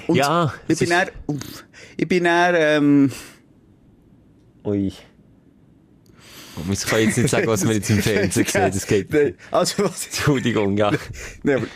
Und 0.08 0.16
Ja, 0.16 0.54
ich 0.68 0.80
bin 0.80 0.90
dann, 0.90 1.10
ich 1.98 2.08
bin 2.08 2.24
dann, 2.24 2.56
ähm, 2.58 3.12
Ui. 4.66 4.94
Wir 6.56 6.76
können 6.76 7.08
jetzt 7.08 7.18
nicht 7.18 7.30
sagen, 7.30 7.48
was 7.48 7.68
wir 7.68 7.74
jetzt 7.74 7.90
im 7.90 7.98
Fernsehen 8.02 8.46
sehen. 8.46 8.72
Das 8.72 8.88
geht 8.88 9.12
Nein. 9.12 9.36
Also, 9.52 9.84
was, 9.86 10.06
Entschuldigung, 10.06 10.78
ja. 10.78 10.92
nein, 11.44 11.58
aber, 11.58 11.68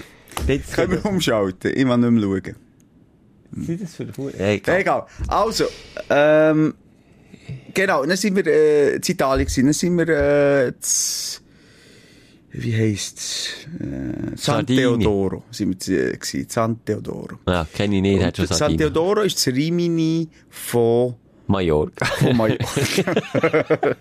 Jetzt 0.47 0.73
können 0.73 0.91
wir 0.91 1.05
umschalten? 1.05 1.71
Ich 1.75 1.87
will 1.87 1.97
nicht 1.97 2.11
mehr 2.11 2.21
schauen. 2.23 2.55
Ist 3.67 3.83
das 3.83 3.95
für 3.95 4.03
eine 4.03 4.49
egal. 4.53 4.79
Egal. 4.79 5.05
Also, 5.27 5.65
ähm, 6.09 6.75
genau, 7.73 8.05
dann 8.05 8.17
sind 8.17 8.35
wir, 8.35 8.45
äh, 8.45 8.95
in 8.95 9.01
Italien 9.05 9.45
gewesen, 9.45 9.65
dann 9.65 9.73
sind 9.73 9.97
wir, 9.97 10.07
äh, 10.09 10.73
wie 12.59 12.75
heisst's, 12.75 13.49
äh, 13.79 14.35
San 14.35 14.37
Sardinien. 14.37 14.99
Teodoro, 14.99 15.43
sind 15.51 15.87
wir, 15.87 16.13
äh, 16.13 16.17
gewesen, 16.17 16.45
San 16.49 16.83
Teodoro. 16.83 17.37
Ja, 17.47 17.65
kenne 17.71 17.97
ich 17.97 18.01
nicht, 18.01 18.23
hat 18.23 18.37
schon 18.37 18.47
San. 18.47 18.77
Teodoro 18.77 19.21
ist 19.21 19.37
das 19.37 19.53
Rimini 19.53 20.27
von, 20.49 21.15
Mallorca. 21.47 22.05
von 22.05 22.37
Mallorca. 22.37 22.65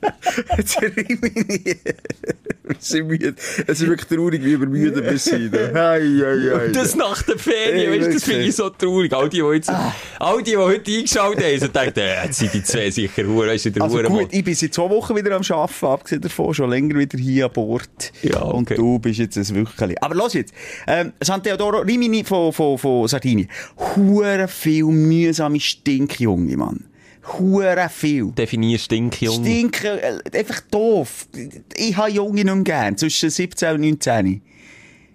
wir 2.67 2.77
sind 2.79 3.07
müde. 3.07 3.35
Es 3.67 3.81
ist 3.81 3.87
wirklich 3.89 4.09
traurig, 4.09 4.45
wie 4.45 4.59
wir 4.59 4.67
müde 4.67 5.19
sind. 5.19 5.55
Hei, 5.75 6.01
hei, 6.01 6.59
hei. 6.59 6.69
Das 6.73 6.95
nach 6.97 7.23
der 7.23 7.39
Ferien, 7.39 7.93
Ey, 7.93 7.99
weißt, 7.99 8.09
du, 8.09 8.15
das 8.15 8.25
finde 8.25 8.43
ich 8.43 8.57
so 8.57 8.71
traurig. 8.71 9.13
All 9.13 9.29
die, 9.29 9.41
die 9.41 9.55
jetzt, 9.55 9.71
all 10.19 10.43
die, 10.43 10.51
die 10.51 10.57
heute 10.57 10.91
eingeschaltet 10.91 11.45
haben, 11.45 11.61
so 11.61 11.69
denken, 11.69 11.99
äh, 12.01 12.25
jetzt 12.25 12.39
sind 12.39 12.55
die 12.55 12.63
zwei 12.63 12.91
sicher 12.91 13.25
Hure, 13.25 13.49
weißt 13.49 13.67
du, 13.67 13.71
der 13.71 13.83
Also 13.83 14.03
gut, 14.03 14.29
ich 14.31 14.45
bin 14.45 14.55
seit 14.55 14.75
zwei 14.75 14.91
Wochen 14.91 15.15
wieder 15.15 15.35
am 15.37 15.43
Arbeiten, 15.49 15.87
abgesehen 15.87 16.21
davon, 16.23 16.55
schon 16.55 16.71
länger 16.71 16.99
wieder 16.99 17.19
hier 17.19 17.47
an 17.47 17.53
Bord. 17.53 18.13
Ja, 18.23 18.43
okay. 18.43 18.75
Und 18.75 18.79
du 18.79 18.99
bist 18.99 19.19
jetzt 19.19 19.37
ein 19.37 19.55
wirklich 19.55 20.03
Aber 20.03 20.15
los 20.15 20.35
jetzt. 20.35 20.53
Ähm, 20.87 21.13
San 21.23 21.43
Teodoro, 21.43 21.79
Rimini 21.79 22.25
von, 22.25 22.53
von, 22.53 22.79
von 22.79 23.09
Sardinien. 23.09 23.49
Hure 23.97 24.49
viel 24.49 24.85
mühsame 24.85 25.61
Stinkjunge, 25.61 26.57
Mann. 26.57 26.85
Hure 27.39 27.89
viel. 27.89 28.33
Definier 28.33 28.79
Stinkjunge. 28.79 29.45
Stinken, 29.45 29.99
äh, 29.99 30.39
einfach 30.39 30.61
doof. 30.71 31.29
Ich 31.77 31.97
habe 31.97 32.11
Junge 32.11 32.45
nicht 32.45 32.65
gern, 32.65 32.97
zwischen 32.97 33.31
17 33.31 33.75
und 33.75 33.81
19. 33.81 34.43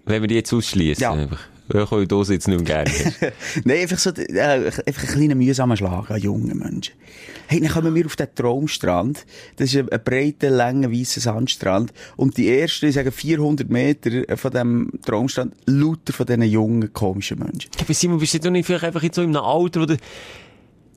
Wenn 0.04 0.22
wir 0.22 0.28
die 0.28 0.34
jetzt 0.34 0.52
ausschließen. 0.52 1.02
Ja. 1.02 1.12
Einfach. 1.12 1.40
Ja, 1.72 1.84
ich 1.90 2.08
das 2.08 2.28
jetzt 2.28 2.48
nicht 2.48 2.64
gerne. 2.66 2.90
Nein, 3.64 3.82
einfach 3.82 3.98
so, 3.98 4.10
äh, 4.10 4.40
einfach 4.40 4.82
ein 4.82 5.08
kleiner 5.08 5.34
mühsamer 5.34 5.76
Schlag 5.76 6.10
an 6.10 6.20
jungen 6.20 6.58
Menschen. 6.58 6.94
Hey, 7.46 7.60
dann 7.60 7.70
kommen 7.70 7.94
wir 7.94 8.04
auf 8.04 8.16
den 8.16 8.26
Traumstrand. 8.34 9.24
Das 9.56 9.72
ist 9.72 9.76
ein, 9.76 9.88
ein 9.88 10.02
breiter, 10.04 10.50
langer, 10.50 10.90
weißer 10.90 11.20
Sandstrand. 11.20 11.92
Und 12.16 12.36
die 12.36 12.50
ersten, 12.50 12.86
ich 12.86 12.94
sage 12.94 13.10
400 13.10 13.70
Meter 13.70 14.36
von 14.36 14.50
dem 14.50 14.90
Traumstrand, 15.06 15.54
lauter 15.66 16.12
von 16.12 16.26
diesen 16.26 16.42
jungen, 16.42 16.92
komischen 16.92 17.38
Menschen. 17.38 17.70
Aber 17.80 17.94
Simon, 17.94 18.18
bist 18.18 18.44
du 18.44 18.50
nicht 18.50 18.66
vielleicht 18.66 18.84
einfach 18.84 19.02
jetzt 19.02 19.16
so 19.16 19.22
in 19.22 19.34
einem 19.34 19.44
Alter, 19.44 19.80
wo 19.80 19.86
du 19.86 19.96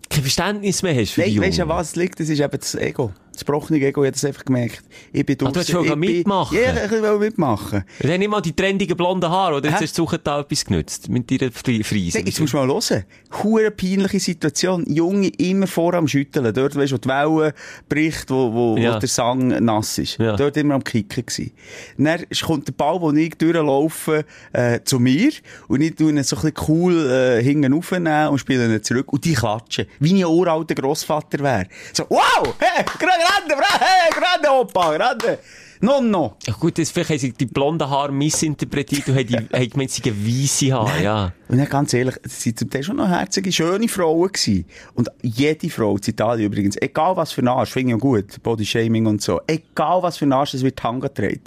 kein 0.10 0.22
Verständnis 0.22 0.82
mehr 0.84 0.96
hast 0.96 1.12
für 1.12 1.24
die 1.24 1.36
Nein, 1.36 1.48
weißt 1.48 1.58
du, 1.58 1.62
Jungen? 1.64 1.76
was 1.76 1.90
es 1.90 1.96
liegt? 1.96 2.20
Das 2.20 2.30
ist 2.30 2.40
eben 2.40 2.58
das 2.60 2.76
Ego. 2.76 3.12
Das 3.36 3.46
gebrochene 3.46 3.80
Ego, 3.80 4.04
ich 4.04 4.08
habe 4.08 4.14
das 4.14 4.26
einfach 4.26 4.46
gemerkt. 4.46 4.84
Ich 5.12 5.26
bin 5.26 5.36
Ah, 5.36 5.38
du 5.40 5.46
hast 5.48 5.56
draussen, 5.56 5.72
schon 5.72 5.84
ich 5.86 5.90
bin- 5.92 6.00
mitmachen? 6.00 6.58
Ja, 6.58 6.86
ich 6.86 6.92
will 6.92 7.18
mitmachen. 7.20 7.84
Wir 8.00 8.14
haben 8.14 8.20
nicht 8.20 8.30
mal 8.30 8.42
die 8.42 8.56
trendigen 8.56 8.96
blonden 8.96 9.30
Haare, 9.30 9.56
oder? 9.58 9.70
Jetzt 9.70 9.82
hast 9.82 9.98
du 9.98 10.06
da 10.24 10.40
etwas 10.40 10.64
genützt. 10.66 11.10
Mit 11.10 11.30
deiner 11.30 11.52
Fri- 11.52 11.84
Frise. 11.84 12.18
Nein, 12.18 12.28
jetzt 12.28 12.40
musst 12.40 12.54
du 12.54 12.58
mal 12.58 12.68
hören. 12.68 13.04
Hure 13.44 13.72
peinliche 13.72 14.20
Situation. 14.20 14.86
Junge 14.88 15.28
immer 15.38 15.68
vor 15.68 15.94
am 15.96 16.08
Schütteln. 16.08 16.54
Dort, 16.54 16.76
weißt 16.76 16.92
du, 16.92 16.96
wo 16.96 17.00
die 17.00 17.10
Welle 17.10 17.54
bricht, 17.90 18.30
wo, 18.30 18.54
wo, 18.54 18.78
Ja. 18.78 18.96
wo 18.96 19.00
der 19.00 19.10
Sang 19.10 19.48
nass 19.64 19.98
ist. 19.98 20.18
Ja. 20.18 20.36
Dort 20.36 20.56
immer 20.58 20.76
am 20.76 20.84
Kicken 20.84 21.26
gsi. 21.26 21.52
Dann 21.98 22.24
kommt 22.46 22.68
der 22.68 22.74
Ball, 22.74 23.02
wo 23.02 23.12
ich 23.12 23.36
durchlaufe, 23.38 24.24
äh, 24.54 24.80
zu 24.86 25.00
mir. 25.00 25.32
Und 25.68 25.82
ich 25.82 25.96
tue 25.96 26.10
ihn 26.12 26.24
so 26.24 26.38
ein 26.38 26.42
bisschen 26.54 26.54
cool, 26.70 27.10
äh, 27.12 27.44
hinten 27.44 27.74
aufnehmen 27.74 28.30
und 28.30 28.40
spiele 28.40 28.74
ihn 28.74 28.84
zurück. 28.84 29.12
Und 29.12 29.26
die 29.26 29.34
klatschen. 29.34 29.86
Wie 30.00 30.14
ein 30.14 30.26
uralter 30.26 30.76
Grossvater 30.76 31.40
wäre. 31.40 31.66
So, 31.94 32.06
wow! 32.10 32.56
Hey, 32.60 32.86
grande, 33.26 33.56
bra, 33.56 33.80
hey, 33.80 34.12
grande 34.12 34.50
Opa, 34.50 34.96
grande! 34.96 35.40
Nonno! 35.82 36.38
Ja 36.48 36.54
gut, 36.54 36.78
das, 36.78 36.90
vielleicht 36.90 37.10
haben 37.10 37.20
sie 37.20 37.32
die 37.34 37.46
blonden 37.46 37.90
Haare 37.90 38.12
missinterpretiert 38.12 39.08
und 39.08 39.16
haben, 39.16 39.28
die, 39.28 39.36
haben 39.36 39.70
gemeint, 39.70 39.92
sie 39.92 40.02
seien 40.02 40.26
weisse 40.26 40.74
Haare, 40.74 41.04
ja. 41.04 41.34
Und 41.48 41.58
dann 41.58 41.68
ganz 41.68 41.94
ehrlich, 41.94 42.16
es 42.24 42.46
waren 42.46 42.58
zum 42.58 42.70
Teil 42.70 42.84
schon 42.84 42.96
noch 42.96 43.08
herzige, 43.08 43.52
schöne 43.52 43.88
Frauen 43.88 44.32
gewesen. 44.32 44.66
Und 44.94 45.10
jede 45.22 45.70
Frau, 45.70 45.96
in 45.96 46.02
Italien 46.06 46.52
übrigens, 46.52 46.78
egal 46.82 47.16
was 47.18 47.34
für 47.34 47.42
ein 47.42 47.48
Arsch, 47.48 47.72
finde 47.72 47.90
ich 47.90 47.98
ja 47.98 48.00
gut, 48.00 48.42
Bodyshaming 48.42 49.06
und 49.06 49.22
so, 49.22 49.42
egal 49.48 50.02
was 50.02 50.18
für 50.18 50.26
ein 50.26 50.34
Arsch, 50.34 50.54
es 50.54 50.64
wird 50.64 50.78
Tanga 50.78 51.08
getragen. 51.08 51.42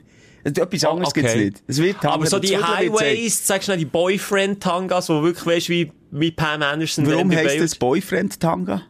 Etwas 0.45 0.85
anderes 0.85 1.13
gibt's 1.13 1.35
nicht. 1.35 1.63
Es 1.67 1.79
wird 1.79 2.01
Tanga 2.01 2.15
Aber 2.15 2.27
so 2.27 2.39
die. 2.39 2.57
Highways, 2.57 3.47
sagst 3.47 3.69
du 3.69 3.77
die 3.77 3.85
Boyfriend-Tangas, 3.85 5.09
wo 5.09 5.23
wirklich, 5.23 5.47
weißt 5.47 5.69
wie, 5.69 5.93
wie 6.11 6.31
Pam 6.31 6.63
Anderson 6.63 7.07
Warum 7.07 7.31
heisst 7.31 7.61
das 7.61 7.75
Boyfriend-Tanga? 7.75 8.83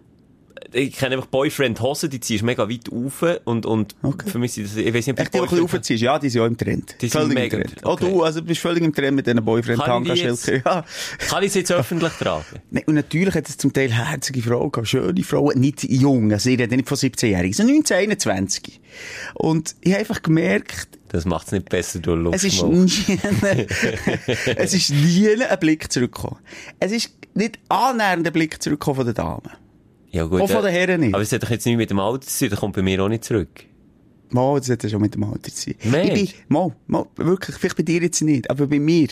Ich 0.73 0.93
kenne 0.93 1.15
einfach 1.17 1.29
Boyfriend-Hosen, 1.29 2.11
die 2.11 2.21
ziehst 2.21 2.43
mega 2.45 2.69
weit 2.69 2.91
rauf 2.93 3.25
und, 3.45 3.65
und 3.67 3.97
Okay. 4.03 4.29
für 4.31 4.39
mich 4.39 4.53
sind 4.53 4.67
das, 4.67 4.77
ich 4.77 4.87
weiß 4.93 5.07
nicht, 5.07 5.21
ob 5.21 5.31
die, 5.31 5.39
ein 5.39 5.43
bisschen 5.45 5.61
raufziehst, 5.61 6.03
ja, 6.03 6.19
die 6.19 6.29
sind 6.29 6.43
auch 6.43 6.47
im 6.47 6.57
Trend. 6.57 6.95
Die 7.01 7.09
sind 7.09 7.21
völlig 7.21 7.35
mega 7.35 7.57
im 7.59 7.65
Trend. 7.65 7.81
Oh, 7.85 7.91
okay. 7.93 8.11
du, 8.11 8.23
also, 8.23 8.41
du 8.41 8.47
bist 8.47 8.61
völlig 8.61 8.83
im 8.85 8.95
Trend 8.95 9.17
mit 9.17 9.27
diesen 9.27 9.45
boyfriend 9.45 9.81
Kann 9.83 10.03
ich 10.05 10.13
die 10.13 10.19
tanga 10.21 10.31
jetzt- 10.33 10.45
schilker 10.45 10.71
Ja. 10.75 10.85
Kann 11.29 11.43
ich 11.43 11.49
es 11.49 11.55
jetzt 11.55 11.73
öffentlich 11.73 12.13
tragen? 12.13 12.45
Nee, 12.71 12.85
und 12.87 12.95
natürlich 12.95 13.35
hat 13.35 13.49
es 13.49 13.57
zum 13.57 13.73
Teil 13.73 13.91
herzige 13.93 14.43
Frauen 14.43 14.71
gehabt, 14.73 14.89
schöne 14.89 15.23
Frauen, 15.23 15.59
nicht 15.59 15.85
jung, 15.85 16.33
also 16.33 16.51
ich 16.51 16.59
rede 16.59 16.77
nicht 16.77 16.89
von 16.89 16.97
17-Jährigen, 16.99 17.53
sondern 17.55 17.77
19, 17.77 17.97
21. 17.97 18.81
Und 19.35 19.75
ich 19.81 19.91
habe 19.93 20.01
einfach 20.01 20.23
gemerkt, 20.23 20.89
Das 21.09 21.25
macht 21.25 21.47
es 21.47 21.53
nicht 21.53 21.69
besser, 21.69 22.01
du 22.01 22.15
Luft. 22.15 22.37
es 22.45 22.45
ist 22.45 22.63
nie, 22.63 22.87
es 24.57 24.75
ist 24.75 24.91
nie 24.91 25.29
ein 25.43 25.59
Blick 25.61 25.91
zurückgekommen. 25.91 26.39
Es 26.81 26.93
ist 26.93 27.11
nicht 27.35 27.59
annähernd 27.69 28.27
ein 28.27 28.33
Blick 28.33 28.63
zurückgekommen 28.63 28.97
von 28.97 29.07
den 29.07 29.15
Damen. 29.15 29.51
Ja, 30.11 30.25
gut, 30.25 30.41
auch 30.41 30.51
von 30.51 30.65
äh, 30.65 30.69
den 30.69 30.73
Herren 30.73 31.01
nicht. 31.01 31.15
Aber 31.15 31.23
es 31.23 31.33
hat 31.33 31.43
doch 31.43 31.51
jetzt 31.51 31.67
nicht 31.67 31.77
mit 31.77 31.91
dem 31.91 31.99
Alter 31.99 32.27
zu 32.27 32.39
tun, 32.39 32.51
das 32.51 32.61
kommt 32.61 32.77
bei 32.77 32.83
mir 32.83 33.03
auch 33.03 33.09
nicht 33.09 33.25
zurück. 33.25 33.49
Mal, 34.31 34.59
das 34.59 34.69
hat 34.69 34.83
ja 34.83 34.91
schon 34.91 35.01
mit 35.01 35.15
dem 35.15 35.25
Alter 35.25 35.53
zu. 35.53 35.71
Mensch. 35.85 36.11
Ich 36.21 36.35
bin, 36.35 36.45
mal, 36.49 36.77
mal, 36.87 37.07
wirklich, 37.17 37.57
vielleicht 37.57 37.77
bei 37.77 37.83
dir 37.83 38.03
jetzt 38.03 38.21
nicht, 38.21 38.51
aber 38.51 38.67
bei 38.67 38.79
mir. 38.79 39.09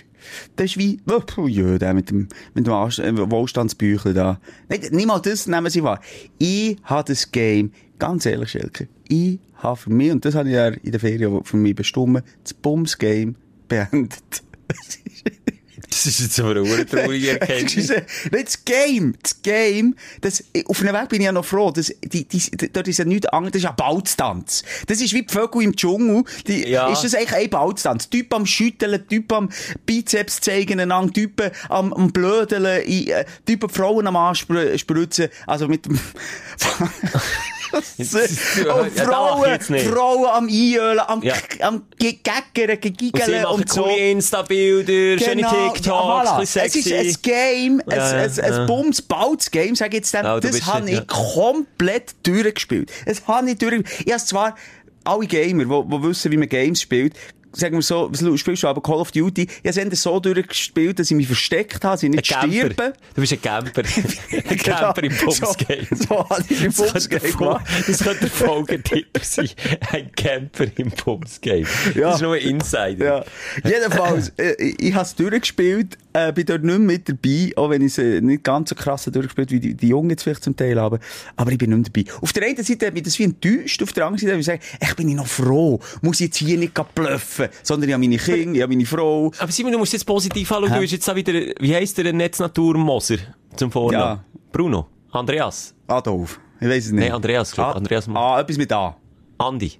Das 0.57 0.67
ist 0.67 0.79
wie, 0.79 1.01
oh, 1.09 1.47
ja, 1.47 1.79
der 1.79 1.95
mit 1.95 2.11
dem, 2.11 2.29
mit 2.55 2.67
dem 2.67 2.73
äh, 2.73 3.31
Wohlstandsbüchlein 3.31 4.15
da. 4.15 4.41
Nein, 4.69 4.81
nicht 4.91 5.07
mal 5.07 5.21
das 5.21 5.47
nehmen 5.47 5.71
sie 5.71 5.83
wahr. 5.83 6.01
Ich 6.39 6.77
habe 6.85 7.13
das 7.13 7.31
Game, 7.33 7.73
ganz 7.99 8.27
ehrlich, 8.27 8.51
Schelke, 8.51 8.89
ich 9.09 9.39
habe 9.55 9.77
für 9.77 9.91
mich, 9.91 10.11
und 10.11 10.25
das 10.25 10.35
habe 10.35 10.49
ich 10.49 10.55
ja 10.55 10.69
in 10.69 10.91
der 10.91 11.01
Ferien 11.01 11.45
für 11.45 11.57
mich 11.57 11.75
bestimmt, 11.75 12.23
das 12.43 12.53
Bums-Game 12.53 13.37
beendet. 13.69 14.43
Das 15.91 16.07
ist 16.07 16.21
jetzt 16.21 16.41
aber 16.41 16.51
eine 16.57 16.87
traurige 16.87 17.31
Erkenntnis. 17.41 17.89
Nein, 17.89 18.05
das 18.45 18.65
Game, 18.65 19.15
das 19.23 19.43
Game, 19.43 19.95
das, 20.21 20.43
auf 20.67 20.81
einem 20.81 20.95
Weg 20.95 21.09
bin 21.09 21.21
ich 21.21 21.27
ja 21.27 21.33
noch 21.33 21.45
froh, 21.45 21.71
das, 21.71 21.93
die, 22.03 22.25
die, 22.25 22.73
dort 22.73 22.89
ist 22.89 22.99
ja 22.99 23.05
nichts 23.05 23.27
anderes, 23.27 23.53
das 23.53 23.59
ist 23.61 23.65
ja 23.65 23.73
Balztanz. 23.73 24.63
Das 24.87 25.01
ist 25.01 25.13
wie 25.13 25.23
die 25.23 25.33
Vögel 25.33 25.63
im 25.63 25.77
Dschungel, 25.77 26.25
die, 26.47 26.69
Ja. 26.69 26.89
ist 26.89 27.05
das 27.05 27.15
eigentlich 27.15 27.35
ein 27.35 27.51
Balztanz. 27.51 28.09
Typ 28.09 28.33
am 28.35 28.47
Schütteln, 28.47 29.07
Typ 29.09 29.33
am 29.33 29.51
Bizeps 29.85 30.41
zeigen 30.41 30.81
einander, 30.81 31.13
Typ 31.13 31.53
am, 31.69 31.93
am 31.93 32.13
Blödeln, 32.13 32.65
äh, 32.65 33.25
Typ 33.47 33.65
am 33.65 33.71
Frauen 33.71 34.07
am 34.07 34.17
Anspritzen, 34.17 35.29
also 35.47 35.69
mit 35.69 35.87
dem... 35.87 35.99
Und 37.73 38.97
ja, 38.97 39.05
Frauen. 39.05 39.61
Frauen 39.61 40.27
am 40.27 40.49
Einölen, 40.49 41.01
am, 41.01 41.23
Ja. 41.23 41.35
am 41.61 41.83
Geggern, 41.99 42.43
Und 42.55 42.69
sie 42.71 42.81
Gegiggeln 42.81 43.43
machen 43.43 43.55
und 43.55 43.69
so. 43.69 43.83
coole 43.83 43.97
Insta-Bilder, 44.11 45.19
schöne 45.25 45.37
Genau, 45.43 45.51
TikToks, 45.73 45.87
ja, 45.87 45.93
voilà. 45.93 46.43
Es 46.43 46.77
ist 46.77 46.93
ein 46.93 47.17
Game, 47.23 47.83
ein, 47.89 47.97
Ja, 47.99 48.11
ein, 48.11 48.31
ein 48.41 48.53
ja. 48.53 48.67
Bums, 48.67 49.03
bautes 49.03 49.51
Game, 49.51 49.75
sag 49.75 49.89
ich 49.89 49.95
jetzt 49.95 50.15
dem, 50.15 50.25
Ja, 50.25 50.41
du 50.41 50.49
das 50.49 50.67
habe 50.67 50.91
ich 50.91 51.07
komplett 51.07 52.15
durchgespielt. 52.23 52.91
Das 53.07 53.27
habe 53.27 53.51
ich 53.51 53.59
durchgespielt. 53.59 54.07
Ich 54.07 54.13
habe 54.13 54.25
zwar 54.25 54.57
alle 55.05 55.27
Gamer, 55.27 55.65
die, 55.65 55.89
die 55.97 56.03
wissen, 56.03 56.33
wie 56.33 56.37
man 56.37 56.49
Games 56.49 56.81
spielt, 56.81 57.15
sagen 57.57 57.77
wir 57.77 57.83
so, 57.83 58.11
was 58.11 58.41
spielst 58.41 58.63
du 58.63 58.69
aber 58.69 58.83
Call 58.83 58.97
of 58.97 59.11
Duty? 59.11 59.47
Ich 59.63 59.77
habe 59.79 59.89
es 59.91 60.03
so 60.03 60.21
durchgespielt, 60.21 60.99
dass 60.99 61.11
ich 61.11 61.17
mich 61.17 61.27
versteckt 61.27 61.83
habe, 61.85 61.95
dass 61.95 62.03
ich 62.03 62.11
nicht 62.11 62.27
sterbe. 62.27 62.93
Du 63.15 63.21
bist 63.21 63.33
ein 63.33 63.43
Camper. 63.43 63.83
ein 64.33 64.59
Camper 64.59 65.03
im 65.03 65.17
Bumsgame. 65.17 65.87
So, 65.91 66.05
so 66.07 66.31
habe 66.31 66.45
ich 66.49 66.65
im 66.65 66.73
Fol- 66.73 67.33
gemacht. 67.37 67.67
Das 67.87 67.99
könnte 68.03 68.21
der 68.21 68.31
Folgetitel 68.31 69.21
sein. 69.23 69.49
Ein 69.93 70.13
Camper 70.13 70.67
im 70.77 70.91
Bumsgame. 70.91 71.67
Ja. 71.95 72.09
Das 72.09 72.17
ist 72.17 72.23
nur 72.23 72.35
ein 72.35 72.43
Insider. 72.43 73.25
Ja. 73.65 73.71
Jedenfalls, 73.71 74.33
äh, 74.37 74.55
ich, 74.63 74.81
ich 74.81 74.95
habe 74.95 75.05
es 75.05 75.15
durchgespielt, 75.15 75.97
äh, 76.17 76.33
bin 76.33 76.47
dort 76.47 76.63
nicht 76.65 76.79
mehr 76.79 76.97
mit 76.97 77.09
dabei, 77.09 77.53
auch 77.57 77.71
wenn 77.71 77.83
ich 77.83 77.89
es 77.93 77.99
äh, 77.99 78.21
nicht 78.21 78.43
ganz 78.45 78.71
so 78.71 78.75
krass 78.75 79.05
durchgespielt 79.05 79.51
wie 79.51 79.61
die, 79.61 79.75
die 79.75 79.89
Jungen 79.89 80.11
jetzt 80.11 80.23
vielleicht 80.23 80.43
zum 80.45 80.57
Teil 80.57 80.81
haben, 80.81 80.99
aber 81.37 81.53
ich 81.53 81.59
bin 81.59 81.71
nicht 81.71 81.95
mehr 81.95 82.05
dabei. 82.05 82.23
Auf 82.23 82.33
der 82.33 82.45
einen 82.47 82.63
Seite 82.63 82.87
hat 82.87 82.95
mich 82.95 83.03
das 83.03 83.19
wie 83.19 83.25
enttäuscht, 83.25 83.83
auf 83.83 83.93
der 83.93 84.07
anderen 84.07 84.19
Seite 84.21 84.33
habe 84.33 84.41
ich 84.41 84.47
gesagt, 84.47 84.65
ich 84.89 84.95
bin 84.97 85.09
ich 85.09 85.15
noch 85.15 85.27
froh, 85.27 85.79
muss 86.03 86.21
ich 86.21 86.27
jetzt 86.29 86.37
hier 86.39 86.59
nicht 86.59 86.73
bluffen, 86.95 87.49
sondern 87.63 87.89
ich 87.89 87.95
habe 87.95 88.01
meine 88.03 88.17
Kinder, 88.17 88.55
ich 88.57 88.63
habe 88.63 88.73
meine 88.73 88.87
Frau. 88.87 89.31
Aber 89.39 89.53
Simon, 89.53 89.73
du 89.73 89.79
musst 89.79 89.93
jetzt 89.93 90.05
positiv 90.07 90.51
anschauen. 90.51 90.73
Du 90.75 90.81
bist 90.81 90.93
jetzt 90.93 91.09
auch 91.11 91.15
wieder, 91.15 91.33
wie 91.61 91.75
heisst 91.75 91.99
der 91.99 92.13
Netznatur-Moser 92.13 93.17
zum 93.57 93.71
Vornamen? 93.71 94.19
Ja. 94.19 94.25
Bruno? 94.53 94.87
Andreas? 95.13 95.75
Adolf. 95.87 96.41
Ich 96.61 96.67
weiß 96.69 96.87
es 96.87 96.93
nicht. 96.93 97.03
Nein, 97.05 97.13
Andreas, 97.13 97.53
glaub, 97.53 97.67
Ah, 97.69 97.73
Andreas 97.73 98.07
Mo- 98.07 98.19
Ah, 98.19 98.41
etwas 98.41 98.57
mit 98.57 98.73
A. 98.73 98.97
Andi? 99.39 99.73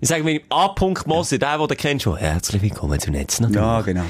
Ich 0.00 0.08
sage 0.08 0.22
mir, 0.24 0.40
A. 0.48 0.74
Moser, 1.06 1.38
der, 1.38 1.58
den 1.58 1.68
du 1.68 1.74
kennst, 1.74 2.04
schon. 2.04 2.16
Herzlich 2.16 2.62
willkommen 2.62 2.98
zum 3.00 3.12
Netznatur. 3.12 3.56
Ja, 3.60 3.80
genau. 3.82 4.04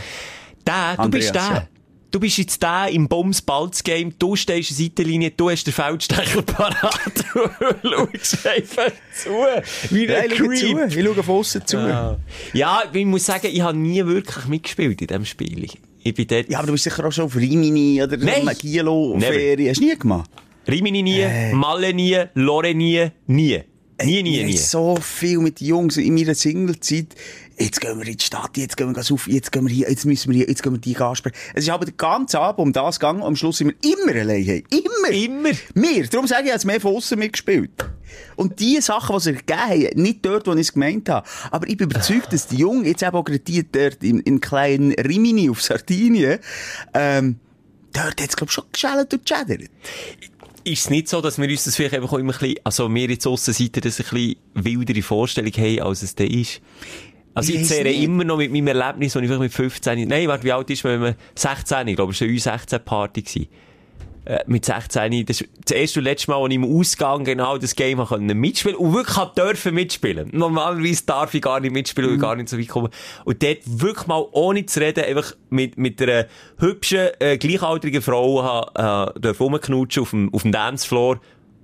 Der, 0.67 0.95
du 0.97 1.03
Andreas, 1.03 1.25
bist 1.25 1.35
der. 1.35 1.43
ja. 1.43 1.69
Du 2.13 2.19
bist 2.19 2.39
jetzt 2.39 2.61
der 2.61 2.89
im 2.91 3.07
Bums 3.07 3.41
Balz 3.41 3.85
Game, 3.85 4.13
du 4.19 4.35
stehst 4.35 4.73
in 4.73 4.77
der 4.77 4.85
Seitenlinie, 4.87 5.31
du 5.31 5.49
hast 5.49 5.63
den 5.65 5.73
Feldstecher 5.73 6.43
parat, 6.47 7.03
du 7.33 7.89
schaust 7.89 8.47
einfach 8.49 8.91
zu, 9.15 9.31
wie 9.95 10.07
Ja, 10.07 10.25
ich 10.25 10.37
schaue 10.37 10.55
zu. 10.57 10.99
Ich 10.99 11.05
schaue 11.05 11.23
von 11.23 11.37
aussen 11.37 11.65
zu. 11.65 11.77
Ja. 11.77 12.17
ja, 12.53 12.83
ich 12.93 13.07
muss 13.07 13.27
sagen, 13.27 13.47
ich 13.53 13.61
habe 13.61 13.79
nie 13.79 14.05
wirklich 14.05 14.45
mitgespielt 14.47 15.01
in 15.01 15.07
diesem 15.07 15.25
Spiel. 15.25 15.69
Ich 16.03 16.15
bin 16.15 16.27
dort, 16.27 16.51
Ja, 16.51 16.59
aber 16.59 16.67
du 16.67 16.73
bist 16.73 16.83
sicher 16.83 17.05
auch 17.07 17.13
schon 17.13 17.27
auf 17.27 17.37
Rimini 17.37 18.03
oder 18.03 18.17
Nein. 18.17 18.45
Magilo-Ferien. 18.45 19.71
Hast 19.71 19.81
du 19.81 19.85
nie 19.85 19.97
gemacht? 19.97 20.31
Rimini 20.67 21.03
nie, 21.03 21.27
Malle 21.53 21.95
nie, 21.95 22.19
Lore 22.35 22.75
nie, 22.75 23.07
nie. 23.29 23.61
Nie, 24.03 24.23
nie, 24.23 24.41
Ich 24.41 24.47
nie. 24.47 24.53
habe 24.55 24.59
so 24.59 24.97
viel 25.01 25.39
mit 25.39 25.61
den 25.61 25.69
Jungs 25.69 25.97
in 25.99 26.15
meiner 26.15 26.35
Singlezeit. 26.35 27.15
Jetzt 27.61 27.83
gehen 27.83 27.99
wir 27.99 28.07
in 28.07 28.17
die 28.17 28.25
Stadt, 28.25 28.57
jetzt 28.57 28.79
gehen 28.79 28.97
wir 28.97 29.13
auf, 29.13 29.29
jetzt 29.29 29.53
gehen 29.53 29.69
wir 29.69 29.75
hier, 29.75 29.91
jetzt 29.91 30.07
müssen 30.07 30.31
wir 30.31 30.39
hier, 30.39 30.49
jetzt 30.49 30.63
gehen 30.63 30.73
wir 30.73 30.79
die 30.79 30.97
ansprechen. 30.97 31.37
Es 31.55 31.65
ist 31.65 31.71
aber 31.71 31.85
den 31.85 31.97
ganzen 31.99 32.39
Abend 32.39 32.59
um 32.59 32.73
das 32.73 32.99
gegangen, 32.99 33.23
am 33.23 33.37
Schluss 33.37 33.59
sind 33.59 33.75
wir 33.83 33.93
immer 33.93 34.19
allein. 34.19 34.65
Immer! 34.71 35.11
Immer. 35.11 35.51
Wir! 35.75 36.07
Darum 36.07 36.27
sage 36.27 36.45
ich, 36.45 36.49
ich 36.49 36.55
habe 36.55 36.67
mehr 36.67 36.81
von 36.81 36.97
außen 36.97 37.19
mitgespielt. 37.19 37.71
Und 38.37 38.61
die 38.61 38.81
Sachen, 38.81 39.15
die 39.15 39.23
sie 39.23 39.33
gegeben 39.35 39.61
haben, 39.61 40.03
nicht 40.03 40.25
dort, 40.25 40.47
wo 40.47 40.55
ich 40.55 40.61
es 40.61 40.73
gemeint 40.73 41.11
habe. 41.11 41.29
Aber 41.51 41.69
ich 41.69 41.77
bin 41.77 41.91
überzeugt, 41.91 42.33
dass 42.33 42.47
die 42.47 42.57
Jungen, 42.57 42.87
jetzt 42.87 43.03
eben 43.03 43.15
auch 43.15 43.25
gerade 43.25 43.41
die 43.41 43.71
dort 43.71 44.03
in, 44.03 44.21
in 44.21 44.41
kleinen 44.41 44.93
Rimini 44.93 45.51
auf 45.51 45.61
Sardinien, 45.61 46.39
ähm, 46.95 47.41
dort 47.93 48.23
hat 48.23 48.31
es, 48.31 48.37
glaube 48.37 48.49
ich, 48.49 48.55
schon 48.55 48.65
geschält 48.73 49.13
und 49.13 49.27
geschädert. 49.27 49.71
Ist 50.65 50.85
es 50.85 50.91
nicht 50.91 51.09
so, 51.09 51.21
dass 51.21 51.39
wir 51.39 51.49
uns 51.49 51.65
das 51.65 51.77
vielleicht 51.77 51.95
einfach 51.95 52.13
auch 52.13 52.19
immer 52.19 52.33
ein 52.33 52.39
bisschen, 52.39 52.61
also 52.65 52.95
wir 52.95 53.09
jetzt 53.09 53.27
Aussenseiter, 53.27 53.83
das 53.83 54.01
ein 54.01 54.07
bisschen 54.11 54.37
wildere 54.55 55.03
Vorstellung 55.03 55.53
haben, 55.53 55.81
als 55.81 56.03
es 56.03 56.15
da 56.15 56.25
ist? 56.25 56.63
Also 57.35 57.51
Ich 57.51 57.57
ich 57.57 57.61
weiss 57.63 57.69
zehre 57.69 57.89
nicht. 57.89 58.03
immer 58.03 58.25
noch 58.25 58.37
mit 58.37 58.53
meinem 58.53 58.67
Erlebnis, 58.69 59.15
als 59.15 59.23
ich 59.23 59.29
vielleicht 59.29 59.41
mit 59.43 59.53
15, 59.53 60.09
nein, 60.09 60.29
warte, 60.29 60.45
wie 60.45 60.53
alt 60.53 60.69
ist 60.71 60.85
man, 60.85 60.95
wenn 60.95 61.01
man 61.01 61.15
16, 61.35 61.89
ich 61.89 61.97
glaube, 61.97 62.13
es 62.13 62.21
war 62.21 62.29
eine 62.29 62.37
U16-Party 62.37 63.23
gewesen. 63.23 63.49
Äh, 64.27 64.41
mit 64.47 64.65
16, 64.67 65.25
das 65.25 65.41
ist 65.41 65.49
das 65.65 65.77
erste 65.77 66.01
und 66.01 66.05
letzte 66.05 66.31
Mal, 66.31 66.37
als 66.37 66.51
ich 66.51 66.57
im 66.57 66.65
Ausgang 66.65 67.25
genau 67.25 67.57
das 67.57 67.75
Game 67.75 68.05
können 68.05 68.39
mitspielen 68.39 68.77
und 68.77 68.93
wirklich 68.93 69.17
habe 69.17 69.33
dürfen 69.35 69.75
mitspielen. 69.75 70.29
Normalerweise 70.33 71.07
darf 71.07 71.33
ich 71.33 71.41
gar 71.41 71.59
nicht 71.59 71.73
mitspielen, 71.73 72.11
weil 72.11 72.17
ich 72.17 72.21
gar 72.21 72.37
nicht 72.37 72.51
so 72.51 72.59
weit 72.59 72.69
komme. 72.69 72.91
Und 73.25 73.43
dort 73.43 73.59
wirklich 73.65 74.07
mal 74.09 74.27
ohne 74.33 74.67
zu 74.67 74.81
reden, 74.81 75.05
einfach 75.05 75.35
mit, 75.49 75.79
mit 75.79 76.03
einer 76.03 76.27
hübschen, 76.59 77.09
äh, 77.19 77.39
gleichaltrigen 77.39 78.03
Frau 78.03 78.63
äh, 78.75 79.29
rumknutschen 79.29 80.03
auf 80.03 80.11
dem, 80.11 80.35
auf 80.35 80.43
dem 80.43 80.53
Dancefloor. 80.53 81.19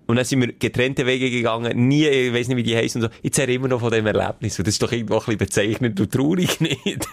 Und 0.06 0.16
dann 0.16 0.24
sind 0.24 0.40
wir 0.40 0.52
getrennte 0.52 1.04
Wege 1.04 1.30
gegangen. 1.30 1.88
Nie, 1.88 2.06
ich 2.06 2.32
weiss 2.32 2.48
nicht, 2.48 2.56
wie 2.56 2.62
die 2.62 2.76
heißen 2.76 3.02
und 3.02 3.10
so. 3.10 3.18
Ich 3.22 3.32
zehre 3.32 3.52
immer 3.52 3.68
noch 3.68 3.80
von 3.80 3.90
dem 3.90 4.06
Erlebnis. 4.06 4.58
Und 4.58 4.66
das 4.66 4.74
ist 4.74 4.82
doch 4.82 4.92
irgendwo 4.92 5.14
ein 5.14 5.20
bisschen 5.20 5.38
bezeichnend 5.38 6.00
und 6.00 6.12
traurig, 6.12 6.60
nicht? 6.60 7.08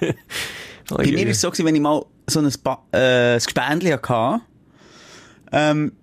Bei 0.89 1.05
mir 1.05 1.17
war 1.17 1.27
es 1.27 1.41
so, 1.41 1.49
gewesen, 1.49 1.65
wenn 1.65 1.75
ich 1.75 1.81
mal 1.81 2.05
so 2.27 2.39
ein, 2.39 2.53
ba 2.63 2.83
äh, 2.91 3.33
ein 3.33 3.39
Gespendli 3.39 3.89
hatte, 3.89 4.41
ähm, 5.51 5.93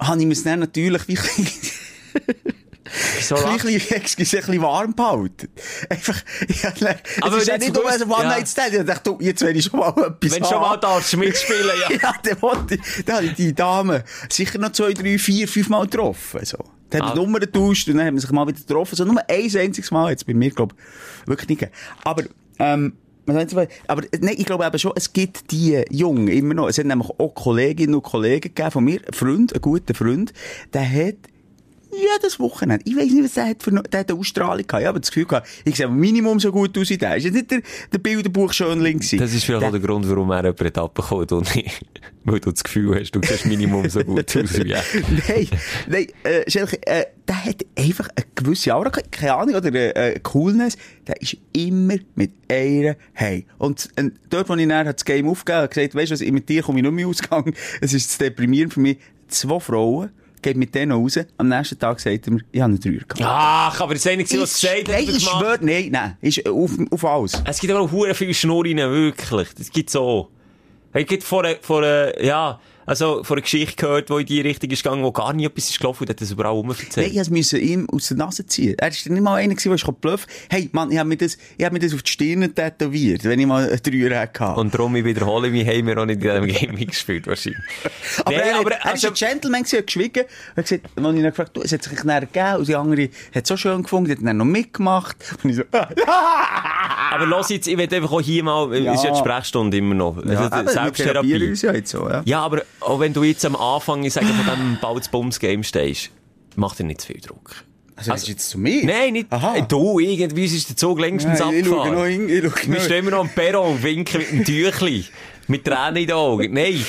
habe 0.00 0.20
ich 0.20 0.26
mir 0.26 0.32
es 0.32 0.44
dann 0.44 0.60
natürlich 0.60 1.08
wie 1.08 1.18
so 3.20 3.36
excuse, 3.90 4.42
ein 4.48 4.62
warm 4.62 4.94
behalten. 4.94 5.48
Einfach, 5.88 6.20
ja, 6.62 6.72
es 6.74 7.22
Aber 7.22 7.36
ist 7.38 7.46
ja 7.46 7.54
wenn 7.54 7.60
nicht 7.60 7.74
nur 7.74 7.88
ein 7.88 8.02
One-Night-Stand. 8.02 8.74
Ich 8.74 8.82
dachte, 8.84 9.16
jetzt 9.20 9.42
will 9.42 9.56
ich 9.56 9.64
schon 9.64 9.80
mal 9.80 9.88
etwas 9.90 10.32
Wenn 10.32 10.42
du 10.42 10.48
schon 10.48 10.60
mal 10.60 10.76
darfst 10.76 11.16
mitspielen, 11.16 11.70
ja. 11.88 11.96
Ja, 12.02 12.14
dann 12.22 12.42
wollte 12.42 12.74
ich, 12.76 13.04
dann 13.04 13.16
habe 13.16 13.26
ich 13.26 13.34
die 13.34 13.54
Dame 13.54 14.04
sicher 14.28 14.58
noch 14.58 14.72
zwei, 14.72 14.92
drei, 14.92 15.18
vier, 15.18 15.48
fünf 15.48 15.68
Mal 15.68 15.86
getroffen, 15.86 16.40
so. 16.44 16.58
Dann 16.90 17.02
haben 17.02 17.08
Ah. 17.10 17.14
wir 17.16 17.22
Nummern 17.22 17.40
getauscht 17.40 17.88
und 17.88 17.96
dann 17.98 18.06
haben 18.06 18.14
wir 18.14 18.20
sich 18.20 18.30
mal 18.30 18.46
wieder 18.46 18.58
getroffen. 18.60 18.96
So, 18.96 19.04
nur 19.04 19.18
ein 19.28 19.56
einziges 19.56 19.90
Mal 19.90 20.10
jetzt 20.10 20.26
bei 20.26 20.32
mir, 20.34 20.50
glaube 20.50 20.74
ich, 21.22 21.28
wirklich 21.28 21.48
nicht. 21.60 21.68
Aber, 22.04 22.22
ähm, 22.58 22.94
aber 23.26 24.02
nein, 24.20 24.34
ich 24.38 24.46
glaube 24.46 24.64
eben 24.64 24.78
schon, 24.78 24.92
es 24.96 25.12
gibt 25.12 25.50
die 25.50 25.84
Jungen 25.90 26.28
immer 26.28 26.54
noch. 26.54 26.68
Es 26.68 26.78
hat 26.78 26.86
nämlich 26.86 27.10
auch 27.10 27.34
Kolleginnen 27.34 27.94
und 27.94 28.02
Kollegen 28.02 28.54
gegeben 28.54 28.70
von 28.70 28.84
mir, 28.84 29.00
ein 29.06 29.12
Freund, 29.12 29.54
ein 29.54 29.60
guter 29.60 29.94
Freund, 29.94 30.32
der 30.72 30.90
hat 30.90 31.16
jedes 31.90 32.38
Wochenende. 32.38 32.84
Ich 32.86 32.96
weiss 32.96 33.12
nicht, 33.12 33.24
was 33.24 33.34
der 33.34 33.46
hat 33.48 33.62
für, 33.62 33.70
der 33.70 34.00
hat 34.00 34.10
eine 34.10 34.18
Ausstrahlung 34.18 34.66
gehabt. 34.66 34.82
Ich 34.82 34.88
habe 34.88 35.00
das 35.00 35.10
Gefühl 35.10 35.26
gehabt, 35.26 35.48
ich 35.64 35.76
sehe 35.76 35.88
Minimum 35.88 36.40
so 36.40 36.52
gut 36.52 36.76
aus 36.76 36.90
wie 36.90 36.98
der. 36.98 37.16
Ist 37.16 37.24
jetzt 37.24 37.34
nicht 37.34 37.50
der, 37.50 37.62
der 37.92 37.98
Bilderbuch-Schönling 37.98 38.98
gewesen. 38.98 39.18
Das 39.18 39.32
ist 39.32 39.44
vielleicht 39.44 39.64
auch 39.64 39.70
der 39.70 39.80
Grund, 39.80 40.08
warum 40.08 40.30
er 40.30 40.44
jemanden 40.44 40.64
hat 40.66 40.78
abbekommen 40.78 41.26
und 41.30 41.54
nicht, 41.54 41.80
weil 42.24 42.40
du 42.40 42.50
das 42.50 42.62
Gefühl 42.62 42.98
hast, 42.98 43.12
du 43.12 43.20
siehst 43.22 43.46
Minimum 43.46 43.88
so 43.88 44.00
gut 44.00 44.36
aus 44.36 44.58
wie 44.58 44.70
er. 44.70 44.82
nein, 45.28 45.48
nein, 45.88 46.06
äh, 46.24 46.50
Schelke, 46.50 46.78
äh, 46.86 47.06
der 47.26 47.44
hat 47.44 47.66
einfach 47.76 48.08
eine 48.14 48.26
gewisse 48.34 48.74
Aura, 48.74 48.90
keine 48.90 49.34
Ahnung, 49.34 49.54
oder 49.54 49.72
äh, 49.74 50.12
äh, 50.12 50.20
Coolness. 50.20 50.76
Der 51.06 51.20
ist 51.20 51.36
immer 51.52 51.96
mit 52.14 52.32
einer 52.50 52.96
hey. 53.12 53.46
Und 53.58 53.88
äh, 53.96 54.10
dort, 54.30 54.48
wo 54.48 54.54
ich 54.54 54.68
dann 54.68 54.86
das 54.86 55.04
Game 55.04 55.28
aufgegeben 55.28 55.62
habe, 55.62 55.68
gesagt, 55.68 55.94
weißt 55.94 56.10
du 56.10 56.14
was, 56.14 56.20
mit 56.20 56.48
dir 56.48 56.62
komme 56.62 56.78
ich 56.78 56.84
nicht 56.84 56.92
mehr 56.92 57.06
ausgegangen. 57.06 57.54
Es 57.80 57.92
ist 57.92 58.12
zu 58.12 58.18
deprimierend 58.18 58.74
für 58.74 58.80
mich. 58.80 58.98
Zwei 59.28 59.60
Frauen, 59.60 60.10
geht 60.42 60.56
mit 60.56 60.74
denen 60.74 60.92
raus. 60.92 61.18
Am 61.36 61.48
nächsten 61.48 61.78
Tag 61.78 62.00
sagt 62.00 62.26
er 62.26 62.32
mir, 62.32 62.40
ich 62.52 62.60
habe 62.60 62.72
einen 62.72 62.80
Dreier 62.80 63.04
gehabt. 63.06 63.20
Ach, 63.22 63.80
aber 63.80 63.94
das 63.94 64.04
ist 64.04 64.10
eigentlich, 64.12 64.40
was 64.40 64.60
gesagt 64.60 64.88
Nein, 64.88 65.04
ich 65.08 65.22
schwöre, 65.24 65.58
nein, 65.60 65.88
nein, 65.90 66.16
ist 66.20 66.46
auf, 66.48 66.70
auf 66.90 67.04
alles. 67.04 67.42
Es 67.44 67.60
gibt 67.60 67.72
aber 67.72 67.82
auch 67.82 68.14
viele 68.14 68.34
Schnurrinnen, 68.34 68.90
wirklich. 68.90 69.48
Das 69.56 69.70
gibt's 69.70 69.92
so. 69.92 70.28
Ich 70.94 71.06
habe 71.10 71.20
vor, 71.20 71.44
vor, 71.60 71.82
einer- 71.82 72.22
ja, 72.22 72.60
also, 72.88 73.22
vor 73.22 73.36
einer 73.36 73.42
Geschichte 73.42 73.76
gehört, 73.76 74.08
die 74.08 74.14
in 74.14 74.26
die 74.26 74.40
Richtung 74.40 74.70
ist 74.70 74.82
gegangen, 74.82 75.02
wo 75.04 75.12
gar 75.12 75.32
nie 75.32 75.44
etwas 75.44 75.68
ist 75.70 75.78
gelaufen 75.78 76.04
und 76.04 76.10
hat 76.10 76.20
das 76.20 76.30
überall 76.30 76.52
Nein, 76.54 76.60
rumverzählt. 76.66 77.12
ich 77.14 77.30
musste 77.30 77.58
ihm 77.58 77.86
aus 77.90 78.08
der 78.08 78.16
Nase 78.16 78.46
ziehen. 78.46 78.74
Er 78.78 78.88
ist 78.88 79.08
nicht 79.08 79.22
mal 79.22 79.36
einer 79.36 79.54
der 79.54 79.72
ist 79.74 80.00
bluff. 80.00 80.26
Hey, 80.48 80.68
Mann, 80.72 80.90
ich 80.90 80.98
habe 80.98 81.08
mir 81.08 81.16
das, 81.16 81.36
ich 81.56 81.64
habe 81.64 81.74
mir 81.74 81.80
das 81.80 81.94
auf 81.94 82.02
die 82.02 82.10
Stirn 82.10 82.54
tätowiert, 82.54 83.24
wenn 83.24 83.38
ich 83.38 83.46
mal 83.46 83.68
einen 83.68 83.82
Dreier 83.82 84.20
hatte. 84.20 84.58
Und 84.60 84.74
darum, 84.74 84.96
ich 84.96 85.04
wiederhole 85.04 85.50
mich, 85.50 85.66
haben 85.66 85.86
wir 85.86 85.98
auch 85.98 86.06
nicht 86.06 86.22
in 86.24 86.42
diesem 86.42 86.46
Game 86.76 86.86
gespielt, 86.86 87.26
wahrscheinlich. 87.26 87.60
Aber, 88.24 88.30
Nein, 88.36 88.40
er, 88.48 88.58
aber, 88.60 88.70
er 88.72 88.94
ist 88.94 89.04
also, 89.04 89.08
ein 89.08 89.14
Gentleman 89.14 89.64
hat 89.64 89.86
geschwiegen. 89.86 90.24
Er 90.54 90.56
hat 90.56 90.68
gesagt, 90.68 90.84
als 90.96 91.06
ich 91.06 91.14
ihn 91.18 91.22
gefragt 91.22 91.56
du, 91.56 91.62
es 91.62 91.72
hat 91.72 91.82
sich 91.82 92.04
nachher 92.04 92.20
gegeben, 92.22 92.56
und 92.58 92.68
die 92.68 92.74
andere 92.74 93.02
hat 93.34 93.42
es 93.44 93.48
so 93.48 93.56
schön 93.56 93.82
gefunden, 93.82 94.10
hat 94.10 94.18
dann 94.22 94.36
noch 94.36 94.44
mitgemacht. 94.44 95.16
Und 95.44 95.50
ich 95.50 95.56
so, 95.56 95.62
aber 95.72 97.26
los 97.26 97.48
jetzt, 97.50 97.66
ich 97.68 97.76
will 97.76 97.92
einfach 97.92 98.10
auch 98.12 98.20
hier 98.20 98.42
mal, 98.44 98.74
Ja. 98.76 98.94
ist 98.94 99.04
ja 99.04 99.10
die 99.12 99.18
Sprechstunde 99.18 99.76
immer 99.76 99.94
noch. 99.94 100.24
ja, 100.24 100.48
Also, 100.48 100.72
Selbsttherapie. 100.72 101.48
uns 101.48 101.62
ja 101.62 101.72
jetzt 101.72 101.90
so, 101.90 102.08
ja. 102.08 102.22
Ja, 102.24 102.40
aber 102.40 102.62
auch 102.80 103.00
wenn 103.00 103.12
du 103.12 103.22
jetzt 103.22 103.44
am 103.44 103.56
Anfang, 103.56 104.04
ich 104.04 104.12
sage, 104.12 104.26
von 104.26 104.44
diesem 104.44 104.78
Balz-Bums-Game 104.80 105.62
stehst, 105.62 106.10
mach 106.56 106.74
dir 106.76 106.84
nicht 106.84 107.00
zu 107.00 107.08
viel 107.08 107.20
Druck. 107.20 107.64
Also, 107.98 108.12
das 108.12 108.22
ist 108.22 108.28
jetzt 108.28 108.50
zu 108.50 108.58
mir? 108.58 108.84
Nein, 108.84 109.12
nicht 109.14 109.32
Aha. 109.32 109.56
Äh, 109.56 109.62
du, 109.66 109.98
irgendwie 109.98 110.44
ist 110.44 110.68
der 110.68 110.76
Zug 110.76 111.00
längstens 111.00 111.40
Nein, 111.40 111.54
ich 111.54 111.66
schaue 111.66 111.80
abgefahren. 111.80 112.26
noch 112.26 112.28
ich 112.28 112.44
schaue 112.44 112.72
Wir 112.72 112.80
stehen 112.80 112.98
immer 112.98 113.10
noch 113.10 113.20
am 113.20 113.28
Perron 113.28 113.72
und 113.72 113.82
winken 113.82 114.20
mit 114.20 114.30
dem 114.30 114.44
Tüchli. 114.44 115.04
Mit 115.48 115.64
Tränen 115.64 115.96
in 115.96 116.06
den 116.06 116.14
Augen. 116.14 116.52
Nein. 116.52 116.74
Ich, 116.74 116.84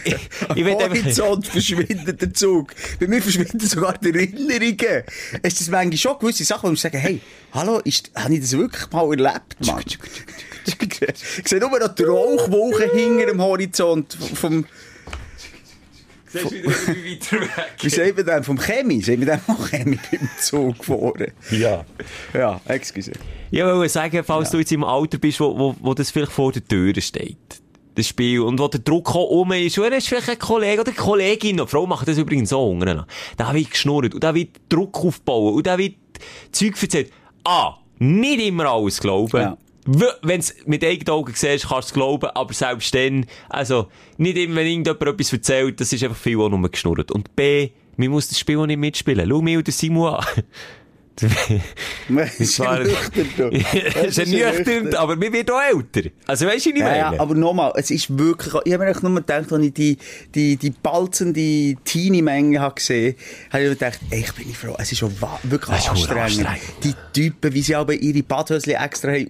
ich 0.56 0.64
will. 0.64 0.74
Horizont 0.74 1.46
verschwindet 1.46 2.20
der 2.20 2.34
Zug. 2.34 2.74
Bei 2.98 3.06
mir 3.06 3.22
verschwinden 3.22 3.60
sogar 3.60 3.96
die 3.96 4.10
Erinnerungen. 4.10 5.04
Es 5.42 5.60
ist 5.60 5.70
manchmal 5.70 5.96
schon 5.96 6.18
gewisse 6.18 6.44
Sachen, 6.44 6.68
wo 6.68 6.74
ich 6.74 6.80
sage, 6.80 6.98
hey, 6.98 7.20
hallo, 7.54 7.78
ist, 7.84 8.10
habe 8.14 8.34
ich 8.34 8.40
das 8.40 8.52
wirklich 8.52 8.90
mal 8.90 9.08
erlebt, 9.10 9.56
Mann? 9.64 9.82
ich 10.66 11.48
sehe 11.48 11.60
nur 11.60 11.78
noch 11.78 11.94
die 11.94 12.02
Rauchwolken 12.02 12.90
hinter 12.90 13.26
dem 13.26 13.40
Horizont 13.40 14.18
vom, 14.34 14.66
Siehst 16.32 16.44
du 16.44 16.50
wieder 16.52 16.70
wie 16.70 17.12
weiter 17.12 17.40
weg? 17.40 17.76
wie 17.80 17.88
sagt 17.88 18.16
man 18.16 18.26
denn, 18.26 18.44
vom 18.44 18.58
Chemie? 18.58 19.02
Sagt 19.02 19.18
man 19.18 19.26
denn 19.26 19.40
mal 19.46 19.56
Chemie 19.68 19.98
beim 20.10 20.28
Zug 20.40 20.84
vorne? 20.84 21.32
Ja. 21.50 21.84
Ja, 22.32 22.60
excuse. 22.66 23.12
Ich 23.50 23.62
wollte 23.62 23.88
sagen, 23.88 24.22
falls 24.24 24.50
du 24.50 24.58
jetzt 24.58 24.70
im 24.72 24.84
Alter 24.84 25.18
bist, 25.18 25.40
wo, 25.40 25.58
wo, 25.58 25.76
wo 25.80 25.94
das 25.94 26.10
vielleicht 26.10 26.32
vor 26.32 26.52
der 26.52 26.64
Tür 26.64 26.92
steht. 27.00 27.36
Das 27.96 28.06
Spiel. 28.06 28.40
Und 28.40 28.60
wo 28.60 28.68
der 28.68 28.80
Druck 28.80 29.10
auch 29.10 29.30
um 29.30 29.50
ist. 29.52 29.76
Und 29.76 29.84
er 29.84 29.98
ist 29.98 30.08
vielleicht 30.08 30.30
ein 30.30 30.38
Kollege 30.38 30.82
oder 30.82 30.90
eine 30.90 30.96
Kollegin. 30.96 31.60
Und 31.60 31.68
die 31.68 31.70
Frau 31.72 31.86
macht 31.86 32.06
das 32.06 32.18
übrigens 32.18 32.50
so 32.50 32.70
unten. 32.70 33.04
Da 33.36 33.52
wird 33.52 33.70
geschnurrt. 33.70 34.14
Und 34.14 34.22
da 34.22 34.34
wird 34.34 34.50
Druck 34.68 34.96
aufbauen. 35.04 35.54
Und 35.54 35.66
da 35.66 35.76
wird 35.76 35.96
Zeug 36.52 36.80
erzählt. 36.80 37.12
Ah, 37.44 37.74
nicht 37.98 38.40
immer 38.40 38.66
alles 38.66 39.00
glauben. 39.00 39.40
Ja. 39.40 39.58
Wenn 39.86 40.40
es 40.40 40.54
mit 40.66 40.84
eigenen 40.84 41.10
Augen 41.10 41.32
siehst, 41.34 41.68
kannst 41.68 41.88
du 41.88 41.92
es 41.92 41.94
glauben, 41.94 42.30
aber 42.30 42.52
selbst 42.52 42.94
dann, 42.94 43.26
also, 43.48 43.88
nicht 44.18 44.36
immer, 44.36 44.56
wenn 44.56 44.66
irgendjemand 44.66 45.02
etwas 45.02 45.32
erzählt, 45.32 45.80
das 45.80 45.92
ist 45.92 46.04
einfach 46.04 46.16
viel 46.16 46.38
auch 46.40 46.50
nur 46.50 46.70
geschnurrt. 46.70 47.10
Und 47.10 47.34
B, 47.34 47.70
man 47.96 48.08
muss 48.08 48.28
das 48.28 48.38
Spiel 48.38 48.58
auch 48.58 48.66
nicht 48.66 48.78
mitspielen. 48.78 49.28
Schau 49.28 49.40
mich 49.40 49.62
den 49.62 49.72
Simon 49.72 50.14
an. 50.14 50.24
Das 52.08 52.40
ist 52.40 52.58
war- 52.60 52.80
nüchtern, 52.80 53.28
du. 53.36 53.50
Es 54.06 54.18
ist 54.18 54.32
nüchtern, 54.32 54.94
aber 54.94 55.20
wir 55.20 55.32
werden 55.32 55.50
auch 55.50 55.76
älter. 55.78 56.10
Also 56.26 56.46
weißt 56.46 56.66
du, 56.66 56.70
ich 56.70 56.82
meine? 56.82 56.96
ja, 56.96 57.14
aber 57.18 57.34
nochmal, 57.34 57.72
es 57.76 57.90
ist 57.90 58.16
wirklich, 58.18 58.54
ich 58.64 58.72
habe 58.72 58.84
mir 58.84 58.94
nur 59.02 59.14
gedacht, 59.16 59.52
als 59.52 59.64
ich 59.64 59.72
die, 59.74 59.98
die, 60.34 60.56
die 60.56 60.70
balzende 60.70 61.74
Teenie-Menge 61.84 62.60
habe 62.60 62.74
gesehen 62.74 63.14
habe, 63.50 63.62
ich 63.64 63.68
mir 63.68 63.74
gedacht, 63.74 64.00
ey, 64.10 64.20
ich 64.20 64.32
bin 64.34 64.46
nicht 64.46 64.58
froh, 64.58 64.74
es 64.78 64.92
ist 64.92 64.98
schon 64.98 65.14
wirklich 65.44 65.78
Es 65.78 65.88
anstrengend. 65.88 66.46
Die 66.84 66.94
Typen, 67.12 67.54
wie 67.54 67.62
sie 67.62 67.74
aber 67.76 67.94
ihre 67.94 68.22
Badhösli 68.22 68.74
extra 68.74 69.12
haben 69.12 69.28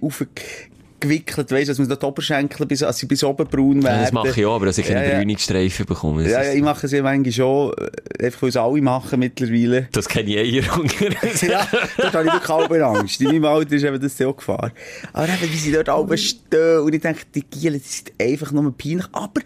aufgewickelt, 1.01 1.51
weißt 1.51 1.67
du, 1.67 1.71
dass 1.71 1.79
man 1.79 1.89
da 1.89 1.95
die 1.95 2.05
Oberschenkel 2.05 2.65
bis, 2.65 2.83
als 2.83 2.97
sie 2.99 3.05
bis 3.05 3.23
oben 3.23 3.47
braun 3.47 3.83
werden. 3.83 4.01
Das 4.01 4.11
mache 4.11 4.39
ich 4.39 4.45
auch, 4.45 4.55
aber 4.55 4.67
dass 4.67 4.77
ich 4.77 4.85
keine 4.87 5.03
Ja, 5.03 5.11
ja. 5.11 5.17
Bräunungsstreifen 5.17 5.85
bekomme. 5.85 6.29
Ja, 6.29 6.43
ja, 6.43 6.53
ich 6.53 6.61
mache 6.61 6.85
es 6.85 6.91
ja 6.91 7.01
manchmal 7.01 7.31
schon, 7.31 7.73
äh, 7.73 8.25
einfach 8.25 8.41
weil 8.43 8.49
es 8.49 8.57
alle 8.57 8.81
machen 8.81 9.19
mittlerweile. 9.19 9.87
das 9.91 10.07
kenne 10.07 10.29
ich 10.29 10.53
eher 10.55 10.77
unter. 10.79 11.05
ja, 11.47 11.67
dort 11.97 12.13
habe 12.13 12.27
ich 12.27 12.33
wirklich 12.33 12.49
halbe 12.49 12.85
Angst. 12.85 13.21
In 13.21 13.27
meinem 13.27 13.45
Alter 13.45 13.75
ist 13.75 13.83
eben 13.83 13.99
das 13.99 14.21
auch 14.21 14.35
Gefahr. 14.35 14.71
Aber 15.13 15.27
eben, 15.27 15.53
wie 15.53 15.57
sie 15.57 15.71
dort 15.71 15.89
alle 15.89 16.17
stehen 16.17 16.79
und 16.79 16.93
ich 16.93 17.01
denke, 17.01 17.21
die 17.33 17.43
Gielen, 17.43 17.81
die 17.81 17.87
sind 17.87 18.11
einfach 18.19 18.51
nur 18.51 18.75
peinlich. 18.77 19.05
Aber 19.11 19.41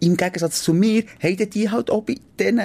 im 0.00 0.16
Gegensatz 0.16 0.62
zu 0.62 0.72
mir, 0.72 1.04
haben 1.22 1.50
die 1.50 1.70
halt 1.70 1.90
auch 1.90 2.02
bei 2.02 2.16
diesen 2.38 2.60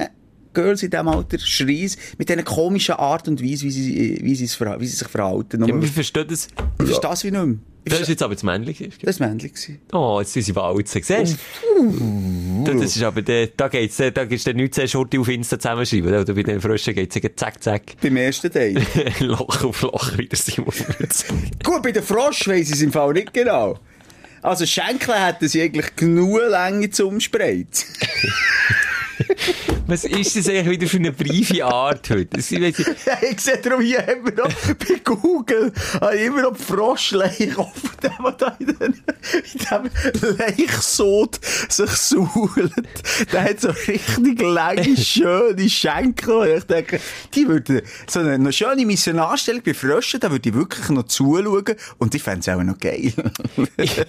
Girls 0.55 0.81
in 0.81 0.89
diesem 0.89 1.07
Alter 1.07 1.37
Schreis 1.37 1.97
mit 2.17 2.29
dieser 2.29 2.41
komischen 2.41 2.95
Art 2.95 3.27
und 3.27 3.43
Weise, 3.43 3.65
wie 3.65 3.71
sie, 3.71 4.19
wie 4.21 4.35
sie, 4.35 4.47
wie 4.47 4.87
sie 4.87 4.95
sich 4.95 5.07
verhalten. 5.07 5.63
Ja, 5.65 5.79
wir 5.79 5.87
verstehen 5.87 6.25
das. 6.27 6.47
ich 6.79 6.87
verstehe 6.87 7.09
das 7.09 7.23
wie 7.23 7.31
nicht 7.31 7.45
mehr. 7.45 7.57
Das 7.87 8.01
ist 8.01 8.09
jetzt 8.09 8.23
aber 8.23 8.33
das 8.33 8.41
Männliche. 8.41 8.89
Das 9.03 9.19
war 9.19 9.27
männlich. 9.27 9.53
Oh, 9.93 10.17
jetzt 10.19 10.33
sind 10.33 10.41
sie 10.41 10.55
walzen. 10.55 11.03
Siehst 11.03 11.37
du? 11.77 12.63
Das 12.63 12.95
ist 12.95 13.03
aber 13.03 13.21
der, 13.21 13.47
da 13.55 13.67
geht's, 13.67 13.97
da 13.97 14.25
gibt's 14.25 14.43
dann 14.43 14.57
19 14.57 14.87
Schurte 14.87 15.19
auf 15.19 15.27
Insta 15.27 15.59
zusammenschreiben. 15.59 16.11
Oder 16.11 16.33
bei 16.33 16.41
den 16.41 16.59
Fröschen 16.59 16.95
geht's 16.95 17.19
zack, 17.35 17.61
zack. 17.61 17.83
Beim 18.01 18.17
ersten 18.17 18.51
Teil. 18.51 18.81
Loch 19.19 19.63
auf 19.63 19.83
Loch 19.83 20.17
wieder 20.17 20.35
Simon. 20.35 20.73
Gut, 21.63 21.83
bei 21.83 21.91
den 21.91 22.01
Frosch 22.01 22.47
weiss 22.47 22.69
ich 22.69 22.73
es 22.73 22.81
im 22.81 22.91
Fall 22.91 23.13
nicht 23.13 23.31
genau. 23.31 23.77
Also 24.41 24.65
Schenkel 24.65 25.13
hätten 25.15 25.47
sie 25.47 25.61
eigentlich 25.61 25.95
genug 25.95 26.39
Länge 26.49 26.89
zum 26.89 27.19
Spreit. 27.19 27.85
Was 29.87 30.03
ist 30.03 30.35
das 30.35 30.49
eigentlich 30.49 30.69
wieder 30.69 30.87
für 30.87 30.97
eine 30.97 31.11
briefe 31.11 31.63
Art 31.65 32.09
heute? 32.09 32.39
Ich. 32.39 32.51
Ja, 33.05 33.17
ich 33.29 33.39
sehe 33.39 33.57
darum, 33.57 33.81
hier 33.81 34.03
wir 34.23 34.33
noch 34.33 34.49
bei 34.49 34.99
Google 35.03 35.71
ich 36.15 36.21
immer 36.21 36.41
noch 36.43 36.55
die 36.55 36.63
Froschleiche 36.63 37.57
offen, 37.57 37.89
der, 38.01 38.11
da 38.37 38.57
in, 38.59 38.67
dem 38.67 40.37
Leichsod 40.37 41.39
sich 41.69 41.89
suhlt. 41.91 42.71
Der 43.31 43.43
hat 43.43 43.61
so 43.61 43.69
richtig 43.69 44.41
lange, 44.41 44.97
schöne 44.97 45.69
Schenkel. 45.69 46.57
Ich 46.57 46.63
denke, 46.63 46.99
die 47.33 47.47
würden, 47.47 47.81
so 48.07 48.19
eine, 48.19 48.33
eine 48.33 48.53
schöne 48.53 48.85
Missionarstellung 48.85 49.61
bei 49.63 49.73
Fröschen, 49.73 50.19
da 50.19 50.31
würde 50.31 50.49
ich 50.49 50.55
wirklich 50.55 50.89
noch 50.89 51.03
zuschauen 51.03 51.75
und 51.97 52.15
ich 52.15 52.23
fände 52.23 52.39
es 52.39 52.49
auch 52.49 52.63
noch 52.63 52.79
geil. 52.79 53.13
Ich, 53.77 54.01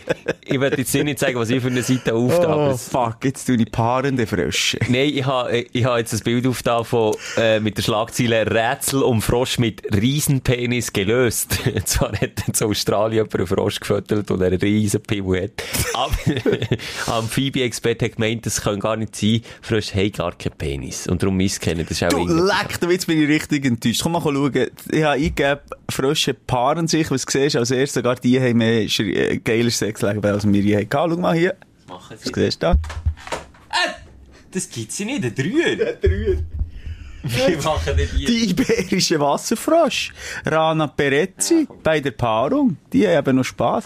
ich 0.44 0.60
werde 0.60 0.78
jetzt 0.78 0.94
nicht 0.94 1.18
sagen, 1.18 1.36
was 1.36 1.50
ich 1.50 1.60
für 1.60 1.68
eine 1.68 1.82
Seite 1.82 2.14
auftabe. 2.14 2.72
oh, 2.72 2.76
fuck, 2.76 3.24
jetzt 3.24 3.46
tue 3.46 3.56
ich 3.56 3.70
paarende 3.70 4.26
Frösche. 4.26 4.78
Nein, 4.96 5.10
ich 5.14 5.24
habe 5.26 5.58
ich 5.72 5.84
ha 5.84 5.98
jetzt 5.98 6.14
ein 6.14 6.20
Bild 6.20 6.46
aufgetan 6.46 6.84
von, 6.84 7.14
äh, 7.36 7.60
mit 7.60 7.76
der 7.76 7.82
Schlagzeile 7.82 8.46
Rätsel 8.50 9.02
um 9.02 9.20
Frosch 9.20 9.58
mit 9.58 9.82
Riesenpenis 9.94 10.92
gelöst. 10.92 11.58
Zwar 11.84 12.12
hat 12.12 12.42
in 12.46 12.66
Australien 12.66 13.12
jemand 13.26 13.34
einen 13.34 13.46
Frosch 13.46 13.80
gefüttert 13.80 14.30
und 14.30 14.42
einen 14.42 14.58
riesen 14.58 15.02
Pimmel 15.02 15.42
hat. 15.44 15.50
Aber 15.94 16.14
Amphibie-Experte 17.18 18.06
hat 18.06 18.16
gemeint, 18.16 18.46
das 18.46 18.62
kann 18.62 18.80
gar 18.80 18.96
nicht 18.96 19.16
sein. 19.16 19.42
Frösche 19.62 19.94
haben 19.96 20.12
gar 20.12 20.32
keinen 20.32 20.56
Penis. 20.56 21.06
Und 21.06 21.22
darum 21.22 21.36
misskennen. 21.36 21.84
Das 21.88 21.90
ist 22.00 22.04
auch 22.04 22.08
Du, 22.08 22.18
irgendwie- 22.18 22.40
leck, 22.46 22.80
du, 22.80 22.90
jetzt 22.90 23.06
bin 23.06 23.20
ich 23.22 23.28
richtig 23.28 23.64
enttäuscht. 23.66 24.00
Komm 24.02 24.12
mal 24.12 24.22
schauen. 24.22 24.52
Ich 24.90 25.02
habe 25.02 25.12
eingegeben, 25.14 25.60
Frösche 25.90 26.34
paaren 26.34 26.88
sich. 26.88 27.10
Was 27.10 27.24
du 27.26 27.32
siehst, 27.32 27.56
als 27.56 27.70
erstes, 27.70 27.94
sogar 27.94 28.14
die 28.16 28.40
haben 28.40 28.58
mehr 28.58 28.82
äh, 28.82 29.36
geiler 29.38 29.70
Sexleben, 29.70 30.24
als 30.24 30.50
wir 30.50 30.60
je 30.62 30.76
hatten. 30.76 30.88
Schau 30.90 31.08
mal 31.16 31.34
hier. 31.36 31.54
machen 31.88 32.16
Was 32.16 32.22
sie. 32.22 32.32
siehst 32.34 32.62
du 32.62 32.66
da? 32.66 32.74
Das 34.56 34.70
gibt's 34.70 34.98
ja 34.98 35.04
nicht, 35.04 35.22
ein 35.22 35.34
Dreier. 35.34 36.38
Wie 37.22 37.56
machen 37.56 37.94
denn 37.94 38.08
die? 38.16 38.24
Die 38.24 38.50
iberische 38.52 39.20
Wasserfrosch. 39.20 40.14
Rana 40.46 40.86
Perezzi 40.86 41.68
bei 41.82 42.00
der 42.00 42.12
Paarung. 42.12 42.78
Die 42.90 43.06
haben 43.06 43.18
eben 43.18 43.36
noch 43.36 43.44
Spass. 43.44 43.84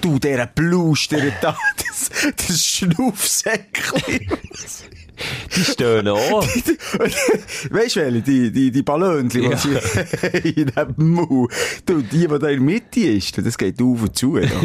Du, 0.00 0.18
der 0.18 0.46
Bluster 0.46 1.18
da, 1.40 1.56
das, 1.76 2.10
das 2.34 2.66
Schnuffsäckchen. 2.66 4.28
Die 5.56 5.64
stehen 5.64 6.08
auch. 6.08 6.42
weißt 6.42 7.96
du, 7.96 8.00
welche? 8.00 8.22
Die, 8.22 8.50
die, 8.52 8.70
die 8.70 8.82
Ballonchen, 8.82 9.28
die 9.28 9.40
Ja. 9.40 9.56
sie 9.56 10.48
in 10.60 10.66
dem 10.74 10.94
Mund. 11.14 11.50
Du, 11.86 12.02
die, 12.02 12.18
die 12.20 12.26
da 12.26 12.34
in 12.34 12.40
der 12.40 12.60
Mitte 12.60 13.00
ist, 13.00 13.36
das 13.38 13.56
geht 13.58 13.80
auf 13.80 14.02
und 14.02 14.16
zu. 14.16 14.38
Ja. 14.38 14.48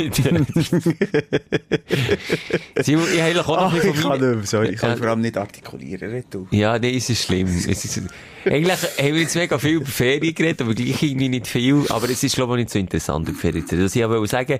Simon, 2.81 3.05
ich 3.13 3.21
habe 3.21 3.39
auch 3.47 3.71
noch 3.71 3.73
ein 3.73 3.89
ich 3.93 4.01
kann 4.01 4.37
nicht, 4.37 4.47
sorry, 4.47 4.69
ich 4.69 4.77
kann 4.79 4.97
vor 4.97 5.07
allem 5.07 5.21
nicht 5.21 5.37
artikulieren. 5.37 6.23
du. 6.29 6.47
Ja, 6.51 6.77
nee, 6.79 6.95
es 6.97 7.09
ist 7.09 7.23
schlimm. 7.25 7.47
Es 7.47 7.65
ist, 7.65 8.01
eigentlich 8.45 8.73
haben 8.73 9.13
wir 9.13 9.21
jetzt 9.21 9.35
mega 9.35 9.57
viel 9.57 9.75
über 9.75 9.85
Ferien 9.85 10.33
geredet, 10.35 10.61
aber 10.61 10.73
gleich 10.73 11.01
irgendwie 11.03 11.29
nicht 11.29 11.47
viel. 11.47 11.85
Aber 11.89 12.09
es 12.09 12.23
ist, 12.23 12.35
glaube 12.35 12.53
ich, 12.53 12.57
nicht 12.65 12.69
so 12.71 12.79
interessant, 12.79 13.27
über 13.29 13.37
Ferien 13.37 13.65
zu 13.65 13.75
reden. 13.75 13.85
Was 13.85 13.95
ich 13.95 14.03
aber 14.03 14.25
sagen, 14.27 14.59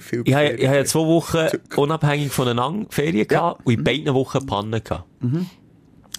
viel 0.00 0.22
ich 0.24 0.34
habe, 0.34 0.52
ich 0.54 0.66
habe 0.66 0.76
ja 0.76 0.84
zwei 0.84 1.00
Wochen 1.00 1.46
unabhängig 1.76 2.32
voneinander 2.32 2.86
Ferien 2.90 3.26
gehabt 3.26 3.66
und 3.66 3.72
in 3.72 3.84
beiden 3.84 4.14
Wochen 4.14 4.44
Pannen 4.46 4.82
gehabt. 4.82 5.04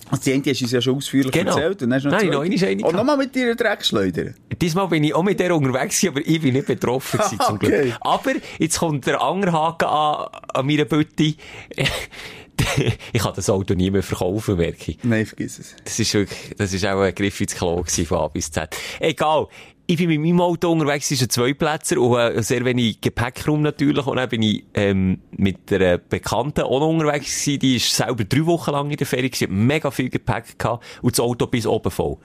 Also 0.09 0.23
die 0.23 0.33
eine 0.33 0.43
hast 0.45 0.59
du 0.61 0.63
uns 0.65 0.71
ja 0.71 0.81
schon 0.81 0.95
ausführlich 0.95 1.31
Genau. 1.33 1.51
erzählt. 1.51 1.81
Und 1.83 1.89
dann 1.89 2.01
noch 2.03 2.11
Nein, 2.11 2.29
noch 2.29 2.41
eine 2.41 2.55
ist 2.55 2.63
Und 2.63 2.95
nochmal 2.95 3.17
mit 3.17 3.35
dir 3.35 3.55
Dreckschleudern. 3.55 4.35
Diesmal 4.61 4.87
bin 4.87 5.03
ich 5.03 5.13
auch 5.13 5.23
mit 5.23 5.39
der 5.39 5.53
unterwegs 5.53 6.03
aber 6.07 6.21
ich 6.25 6.41
bin 6.41 6.53
nicht 6.53 6.67
betroffen 6.67 7.17
gewesen, 7.19 7.39
zum 7.45 7.55
Okay. 7.55 7.81
Glück. 7.81 7.97
Aber 8.01 8.31
jetzt 8.57 8.79
kommt 8.79 9.05
der 9.05 9.21
andere 9.21 9.51
Haken 9.51 9.85
an, 9.85 10.27
an 10.53 10.65
meiner 10.65 10.85
Bütte. 10.85 11.23
ich 13.13 13.21
kann 13.21 13.33
das 13.35 13.49
Auto 13.49 13.73
nie 13.73 13.91
mehr 13.91 14.03
verkaufen, 14.03 14.57
merke 14.57 14.91
ich. 14.91 14.99
Nein, 15.03 15.25
vergiss 15.25 15.59
es. 15.59 15.75
Das 15.83 15.99
ist 15.99 16.13
wirklich, 16.13 16.55
das 16.57 16.73
ist 16.73 16.85
auch 16.85 17.01
ein 17.01 17.13
Griff 17.13 17.39
ins 17.41 17.55
Klo 17.55 17.75
gewesen 17.77 18.05
von 18.05 18.19
A 18.19 18.27
bis 18.29 18.49
Z. 18.51 18.75
Egal. 18.99 19.47
Ich 19.89 19.95
bin 19.95 20.09
mit 20.09 20.19
meinem 20.19 20.41
Auto 20.41 20.69
unterwegs, 20.69 21.05
es 21.05 21.21
ist 21.21 21.21
ein 21.21 21.29
Zweiplätzer 21.29 21.97
und 21.97 22.19
äh, 22.19 22.43
sehr 22.43 22.65
wenig 22.65 22.99
Gepäckraum 22.99 23.61
natürlich. 23.61 24.05
Und 24.05 24.17
dann 24.17 24.27
bin 24.27 24.41
ich, 24.41 24.65
ähm, 24.73 25.21
mit 25.31 25.71
einer 25.71 25.97
Bekannten 25.97 26.63
auch 26.63 26.81
noch 26.81 26.89
unterwegs 26.89 27.45
gewesen. 27.45 27.59
Die 27.59 27.75
ist 27.77 27.95
selber 27.95 28.25
drei 28.25 28.45
Wochen 28.45 28.71
lang 28.71 28.91
in 28.91 28.97
der 28.97 29.07
Ferie 29.07 29.29
gewesen, 29.29 29.65
mega 29.65 29.89
viel 29.89 30.09
Gepäck 30.09 30.59
gehabt 30.59 30.85
und 31.01 31.13
das 31.13 31.21
Auto 31.21 31.47
bis 31.47 31.65
oben 31.65 31.89
voll. 31.89 32.17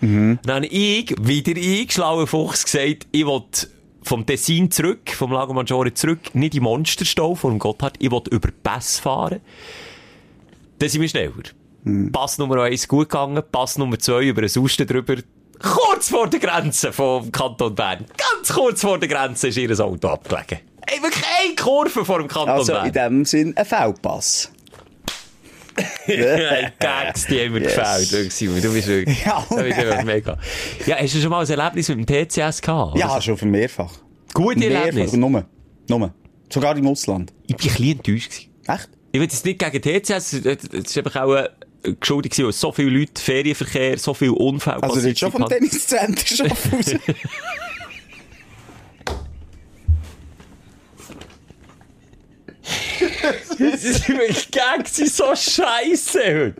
Dann 0.42 0.56
habe 0.56 0.66
ich, 0.66 1.14
wieder 1.20 1.52
ich, 1.56 1.92
schlauer 1.92 2.26
Fuchs, 2.26 2.64
gesagt, 2.64 3.06
ich 3.12 3.24
will 3.24 3.42
vom 4.02 4.26
Tessin 4.26 4.68
zurück, 4.72 5.10
vom 5.10 5.30
Lago 5.30 5.54
Maggiore 5.54 5.94
zurück, 5.94 6.34
nicht 6.34 6.56
in 6.56 6.64
Monsterstau 6.64 7.38
dem 7.44 7.60
Gotthard, 7.60 7.94
ich 8.00 8.10
will 8.10 8.22
über 8.32 8.48
Pass 8.64 8.98
fahren. 8.98 9.38
Dann 10.80 10.88
sind 10.88 11.00
wir 11.00 11.08
schneller. 11.08 12.10
Pass 12.10 12.38
Nummer 12.38 12.62
eins 12.62 12.88
gut 12.88 13.08
gegangen, 13.08 13.40
Pass 13.52 13.78
Nummer 13.78 14.00
zwei 14.00 14.24
über 14.24 14.40
den 14.40 14.48
Susten 14.48 14.84
drüber. 14.84 15.16
Kurz 15.62 16.08
vor 16.08 16.28
der 16.28 16.40
Grenze 16.40 16.92
vom 16.92 17.30
Kanton 17.30 17.74
Bern. 17.74 18.04
Ganz 18.16 18.52
kurz 18.52 18.80
vor 18.80 18.98
der 18.98 19.08
Grenze 19.08 19.48
ist 19.48 19.56
ihr 19.56 19.70
Auto 19.80 20.08
abgelegen. 20.08 20.58
Ey, 20.86 21.00
wirklich 21.02 21.24
eine 21.44 21.54
Kurve 21.54 22.04
vor 22.04 22.18
dem 22.18 22.28
Kanton 22.28 22.50
Also 22.50 22.72
Bern. 22.72 22.86
in 22.86 22.92
dem 22.92 23.24
Sinn 23.24 23.56
ein. 23.56 23.66
Hey, 26.04 26.70
Gags, 26.78 27.26
die 27.26 27.40
haben 27.40 27.52
mir 27.52 27.62
Yes. 27.62 27.74
gefällt. 27.76 28.12
Wirklich, 28.12 28.34
Simon. 28.34 28.60
Du 28.60 28.72
bist 28.72 28.88
wirklich, 28.88 29.24
Ja, 29.24 29.40
bist 29.48 29.78
einfach 29.78 30.04
mega. 30.04 30.38
Ja, 30.86 30.96
hast 30.96 31.14
du 31.14 31.20
schon 31.20 31.30
mal 31.30 31.44
ein 31.44 31.50
Erlebnis 31.50 31.88
mit 31.88 32.08
dem 32.10 32.28
TCS 32.28 32.60
gehabt? 32.60 32.98
Ja, 32.98 33.20
schon 33.20 33.36
für 33.38 33.46
mehrfach. 33.46 33.92
Gute 34.34 34.58
Mehrfach. 34.58 34.86
Erlebnis. 34.86 35.12
Nummer. 35.14 35.44
Nummer. 35.88 36.12
Sogar 36.52 36.76
im 36.76 36.86
Ausland. 36.88 37.32
Ich 37.46 37.56
bin 37.56 37.66
ein 37.68 37.72
bisschen 37.74 37.92
enttäuscht. 37.92 38.32
Echt? 38.66 38.88
Ich 39.12 39.20
will 39.20 39.22
jetzt 39.28 39.44
nicht 39.44 39.58
gegen 39.58 39.80
TCS, 40.02 40.32
es 40.32 40.64
ist 40.64 40.98
einfach 40.98 41.16
auch 41.22 41.46
geschuldet 41.82 42.32
gewesen, 42.32 42.46
weil 42.46 42.52
so 42.52 42.72
viele 42.72 42.90
Leute, 42.90 43.20
Ferienverkehr, 43.20 43.98
so 43.98 44.14
viele 44.14 44.32
Unfälle 44.32 44.82
Also, 44.82 44.94
passiert 44.96 45.18
schon 45.18 45.32
vom. 45.32 45.48
Tenniscenter 45.48 46.26
schon 46.26 46.48
raus. 46.48 46.94
Das 53.58 53.84
ist 53.84 54.08
wirklich 54.08 54.48
sind 54.88 55.12
so 55.12 55.34
scheisse 55.34 56.20
heute. 56.20 56.54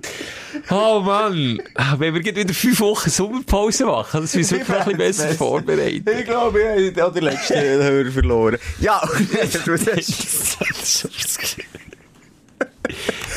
Oh 0.71 1.01
Mann. 1.01 1.61
Wenn 1.99 2.15
wir 2.15 2.25
wieder 2.25 2.55
fünf 2.55 2.81
Wochen 2.81 3.11
Sommerpause 3.11 3.85
machen, 3.87 4.23
das 4.23 4.35
müssen 4.35 4.59
wir 4.59 4.69
wirklich 4.69 4.79
ein 4.79 4.85
bisschen 4.85 4.99
besser 4.99 5.35
vorbereiten. 5.35 6.05
Ich 6.19 6.25
glaube, 6.25 6.61
ich 6.61 7.01
habe 7.01 7.15
den 7.15 7.25
letzten 7.25 7.55
Hörer 7.55 8.11
verloren. 8.11 8.59
Ja, 8.81 9.01
du 9.65 9.79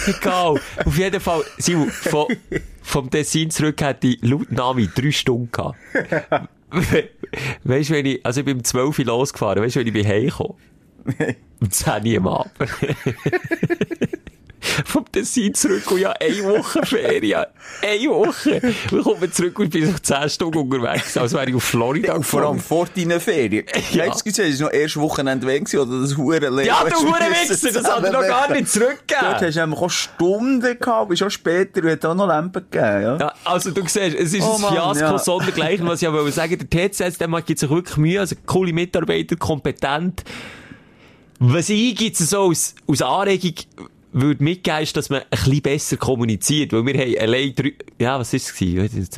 Egal. 0.08 0.60
Auf 0.86 0.98
jeden 0.98 1.20
Fall, 1.20 1.44
Simon, 1.58 1.90
von, 1.90 2.28
vom 2.82 3.10
Tessin 3.10 3.50
zurück 3.50 3.82
hätte 3.82 4.08
ich 4.08 4.22
laut 4.22 4.52
Navi 4.52 4.90
drei 4.94 5.12
Stunden 5.12 5.52
gehabt. 5.52 5.78
We 6.72 7.10
weißt 7.64 7.90
du, 7.90 7.94
wenn 7.94 8.06
ich, 8.06 8.26
also 8.26 8.42
ich 8.42 8.46
bin 8.46 8.58
um 8.58 8.64
12 8.64 9.00
Uhr 9.00 9.06
losgefahren, 9.06 9.64
weißt 9.64 9.76
du, 9.76 9.80
wenn 9.80 9.88
ich 9.88 9.94
bin 9.94 10.08
heimgekommen? 10.08 10.56
Um 11.62 11.72
10 11.72 12.08
Uhr 12.08 12.18
am 12.18 12.28
Abend. 12.28 12.52
Vom 14.86 15.06
Tessin 15.12 15.54
zurück 15.54 15.90
und 15.92 16.00
ja, 16.00 16.12
eine 16.12 16.44
Woche 16.44 16.86
Ferien. 16.86 17.46
Eine 17.82 18.10
Woche. 18.10 18.62
Wir 18.92 19.32
zurück 19.32 19.60
und 19.60 19.70
bin 19.70 19.92
noch 19.92 20.00
10 20.00 20.30
Stunden 20.30 20.58
unterwegs, 20.60 21.18
als 21.18 21.34
wäre 21.34 21.50
ich 21.50 21.56
auf 21.56 21.64
Florida 21.64 22.22
Vor 22.22 22.42
allem 22.42 22.58
gefahren. 22.58 22.60
vor 22.60 22.88
deinen 22.96 23.20
Ferien. 23.20 23.66
Ja. 23.92 24.08
Gesehen, 24.12 24.52
es 24.52 24.60
war 24.62 24.68
noch 24.68 24.74
erst 24.74 24.98
Wochenende 24.98 25.48
weg 25.48 25.66
gewesen, 25.66 25.80
oder 25.80 26.02
das 26.02 26.18
hure 26.18 26.40
Leben. 26.40 26.66
Ja, 26.66 26.84
du 26.84 26.96
Hurenwichser, 26.96 27.72
das 27.72 27.92
hat 27.92 28.04
er 28.04 28.12
noch 28.12 28.22
gar 28.22 28.52
nicht 28.52 28.62
Dort 28.62 28.70
zurückgegeben. 28.70 29.42
hast 29.42 29.56
du 29.56 29.60
nämlich 29.60 29.80
auch 29.80 29.90
Stunden 29.90 30.80
gehabt, 30.80 31.10
bist 31.10 31.24
auch 31.24 31.30
später 31.30 31.84
und 31.84 31.90
hat 31.90 32.06
auch 32.06 32.16
noch 32.16 32.28
Lampen 32.28 32.66
gegeben, 32.70 33.02
ja. 33.04 33.18
Ja, 33.18 33.34
also 33.44 33.72
du 33.72 33.82
siehst, 33.82 34.16
es 34.16 34.34
ist 34.34 34.42
Oh 34.42 34.56
ein 34.56 34.62
Mann, 34.62 34.74
Fiasko 34.74 35.06
ja. 35.06 35.20
sondergleichen, 35.20 35.88
was 35.88 36.02
ich 36.02 36.08
aber 36.08 36.32
sagen 36.32 36.58
der 36.58 36.90
TCS, 36.90 37.18
der 37.18 37.28
gibt 37.42 37.60
sich 37.60 37.70
wirklich 37.70 37.98
Mühe, 37.98 38.20
also 38.20 38.36
coole 38.46 38.74
Mitarbeiter, 38.74 39.36
kompetent. 39.36 40.24
Was 41.40 41.70
ich 41.70 42.00
jetzt 42.00 42.20
so 42.20 42.44
aus, 42.44 42.76
aus 42.88 43.02
Anregung 43.02 43.54
würde 44.16 44.44
mitgeben, 44.44 44.82
ist, 44.82 44.96
dass 44.98 45.10
man 45.10 45.22
ein 45.22 45.28
bisschen 45.30 45.62
besser 45.62 45.98
kommuniziert, 45.98 46.74
weil 46.74 46.86
wir 46.86 46.94
haben 46.94 47.18
allein 47.20 47.54
drei, 47.54 47.74
ja, 48.00 48.18
was 48.18 48.34
ist 48.34 48.62
es? 48.62 49.10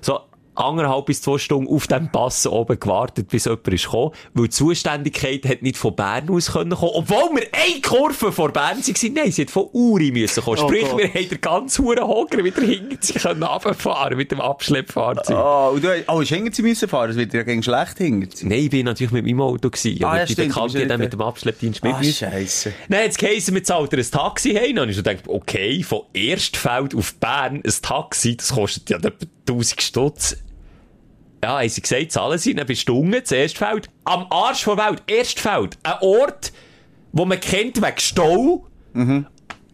So, 0.00 0.20
anderthalb 0.54 1.06
bis 1.06 1.22
zwei 1.22 1.38
Stunden 1.38 1.68
auf 1.72 1.86
dem 1.86 2.10
Pass 2.10 2.46
oben 2.46 2.78
gewartet, 2.78 3.28
bis 3.28 3.44
jemand 3.46 3.68
ist 3.68 3.84
gekommen, 3.84 4.12
weil 4.34 4.44
die 4.44 4.50
Zuständigkeit 4.50 5.44
hat 5.46 5.62
nicht 5.62 5.76
von 5.76 5.94
Bern 5.94 6.28
aus 6.30 6.52
können 6.52 6.70
kommen, 6.70 6.92
obwohl 6.94 7.36
wir 7.36 7.46
eine 7.52 7.80
Kurve 7.80 8.32
vor 8.32 8.52
Bern 8.52 8.78
waren. 8.78 9.14
Nein, 9.14 9.32
sie 9.32 9.42
hat 9.42 9.50
von 9.50 9.68
Uri 9.72 10.10
müssen 10.10 10.42
kommen. 10.42 10.58
Oh 10.60 10.66
Sprich, 10.68 10.88
Gott. 10.88 10.98
wir 10.98 11.08
haben 11.08 11.28
den 11.28 11.40
ganzen 11.40 11.84
Huren 11.84 12.06
Hocker 12.06 12.44
wieder 12.44 12.62
hinter 12.62 12.96
sich 13.00 13.16
können 13.22 13.42
runterfahren 13.42 14.16
mit 14.16 14.30
dem 14.30 14.40
Abschleppfahrzeug. 14.40 15.36
Ah, 15.36 15.68
und 15.68 15.82
du 15.82 15.88
oh, 16.08 16.22
hinter 16.22 16.52
sie 16.54 16.62
müssen 16.62 16.88
fahren, 16.88 17.10
es 17.10 17.16
wird 17.16 17.32
ja 17.32 17.42
gegen 17.42 17.62
schlecht 17.62 17.98
hinter 17.98 18.36
sie. 18.36 18.46
Nein, 18.46 18.58
ich 18.58 18.70
bin 18.70 18.84
natürlich 18.84 19.12
mit 19.12 19.24
meinem 19.24 19.40
Auto 19.40 19.70
gewesen. 19.70 20.02
Ah, 20.04 20.08
aber 20.08 20.18
ja, 20.18 20.26
stimmt, 20.26 20.48
Bekannte 20.48 20.82
hat 20.82 20.90
dann 20.90 21.00
mit 21.00 21.12
dem 21.12 21.20
Abschleppdienst 21.20 21.82
mit 21.82 21.94
Ah, 21.94 22.00
mir. 22.00 22.12
scheisse. 22.12 22.70
Hat 22.70 23.08
es 23.08 23.16
geheißen, 23.16 23.54
wir 23.54 23.64
zahlen 23.64 23.88
ein 23.90 24.10
Taxi 24.10 24.52
heim. 24.54 24.76
Dann 24.76 24.82
habe 24.82 24.90
ich 24.90 24.96
so 24.96 25.02
gedacht, 25.02 25.24
okay, 25.28 25.82
von 25.82 26.02
Erstfeld 26.12 26.94
auf 26.94 27.14
Bern 27.14 27.62
ein 27.64 27.72
Taxi, 27.82 28.36
das 28.36 28.52
kostet 28.54 28.90
ja 28.90 28.98
etwa 28.98 29.10
1000 29.48 29.82
Stutz. 29.82 30.36
Ja, 31.44 31.58
haben 31.58 31.68
sie 31.68 31.82
gesagt, 31.82 32.12
zahlen 32.12 32.38
sie, 32.38 32.54
dann 32.54 32.66
bist 32.66 32.88
du 32.88 32.98
unten, 32.98 33.20
das 33.20 33.32
Erstfeld. 33.32 33.88
Am 34.04 34.26
Arsch 34.30 34.64
der 34.64 34.76
Welt, 34.76 35.02
Erstfeld. 35.08 35.76
Ein 35.82 35.94
Ort, 36.00 36.52
wo 37.12 37.24
man 37.24 37.40
kennt 37.40 37.82
wegen 37.82 37.98
Stau. 37.98 38.66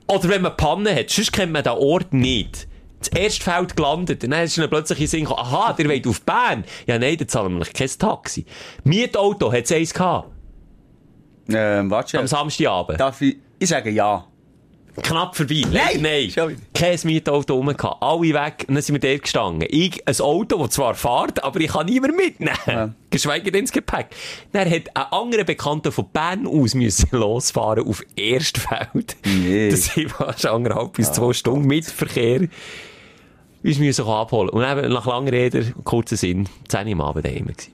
Oder 0.07 0.29
wenn 0.31 0.43
man 0.43 0.57
Pannen 0.57 0.95
hat, 0.95 1.11
sonst 1.11 1.33
kennt 1.33 1.53
man 1.53 1.63
den 1.63 1.73
Ort 1.73 2.13
nicht. 2.15 2.67
Das 3.01 3.09
Erstfeld 3.09 3.77
gelandet. 3.77 4.25
Und 4.25 4.31
dann 4.31 4.45
ist 4.45 4.57
dann 4.57 4.71
plötzlich 4.71 5.01
in 5.01 5.07
Sinn 5.07 5.25
gekommen, 5.25 5.41
aha, 5.41 5.75
der 5.75 5.89
wollt 5.89 6.07
auf 6.07 6.23
Bern. 6.23 6.65
Ja, 6.87 6.99
nein, 6.99 7.17
dann 7.19 7.29
zahlen 7.29 7.53
wir 7.53 7.59
noch 7.59 7.73
kein 7.73 7.91
Taxi. 7.99 8.47
Mietauto 8.85 9.53
hat 9.53 9.65
es 9.65 9.73
eins 9.73 9.93
gehabt. 9.93 10.31
Ähm, 11.51 11.91
warte 11.91 12.19
Am. 12.19 12.27
Samstagabend. 12.27 12.99
Darf 12.99 13.21
ich, 13.21 13.37
ich 13.59 13.69
sage 13.69 13.91
ja. 13.91 14.27
Knapp 15.03 15.37
vorbei. 15.37 15.63
Nein, 15.73 16.01
nein. 16.01 16.31
Schon 16.31 16.51
wieder. 16.51 16.61
Kein 16.75 16.99
Mietauto 17.05 17.55
rum 17.55 17.67
gehabt. 17.69 18.03
Alle 18.03 18.35
weg. 18.35 18.65
Und 18.69 18.75
dann 18.75 18.83
sind 18.83 19.01
wir 19.01 19.11
dort 19.11 19.23
gestanden. 19.23 19.69
Ich, 19.71 20.07
ein 20.07 20.21
Auto, 20.21 20.59
das 20.59 20.71
zwar 20.71 20.95
fährt, 20.95 21.43
aber 21.43 21.61
ich 21.61 21.69
kann 21.69 21.87
niemand 21.87 22.17
mitnehmen. 22.17 22.57
Ja. 22.67 22.95
Geschweige 23.11 23.51
denn 23.51 23.63
ins 23.63 23.73
Gepäck. 23.73 24.09
Dann 24.53 24.71
hat 24.71 24.95
ein 24.95 25.13
anderer 25.13 25.45
Bekannter 25.45 25.93
von 25.93 26.09
Bern 26.13 26.47
aus 26.47 26.75
müssen 26.75 27.09
losfahren 27.17 27.87
auf 27.87 28.03
Erstfeld. 28.17 29.17
Nee. 29.25 29.71
Das 29.79 29.87
sind 29.87 30.11
fast 30.11 30.47
anderthalb 30.47 30.95
bis 30.95 31.13
zwei 31.13 31.33
Stunden 31.33 31.67
mit 31.67 31.85
Verkehr. 31.87 32.49
Uns 33.63 33.79
müssen 33.79 34.07
abholen. 34.07 34.51
Und 34.51 34.65
eben 34.65 34.93
nach 34.93 35.07
langer 35.07 35.33
Rede, 35.33 35.73
kurzer 35.85 36.17
Sinn, 36.17 36.49
10 36.69 36.87
Uhr 36.87 36.93
am 36.93 37.01
Abend 37.01 37.25
daheim 37.27 37.47
gewesen. 37.47 37.73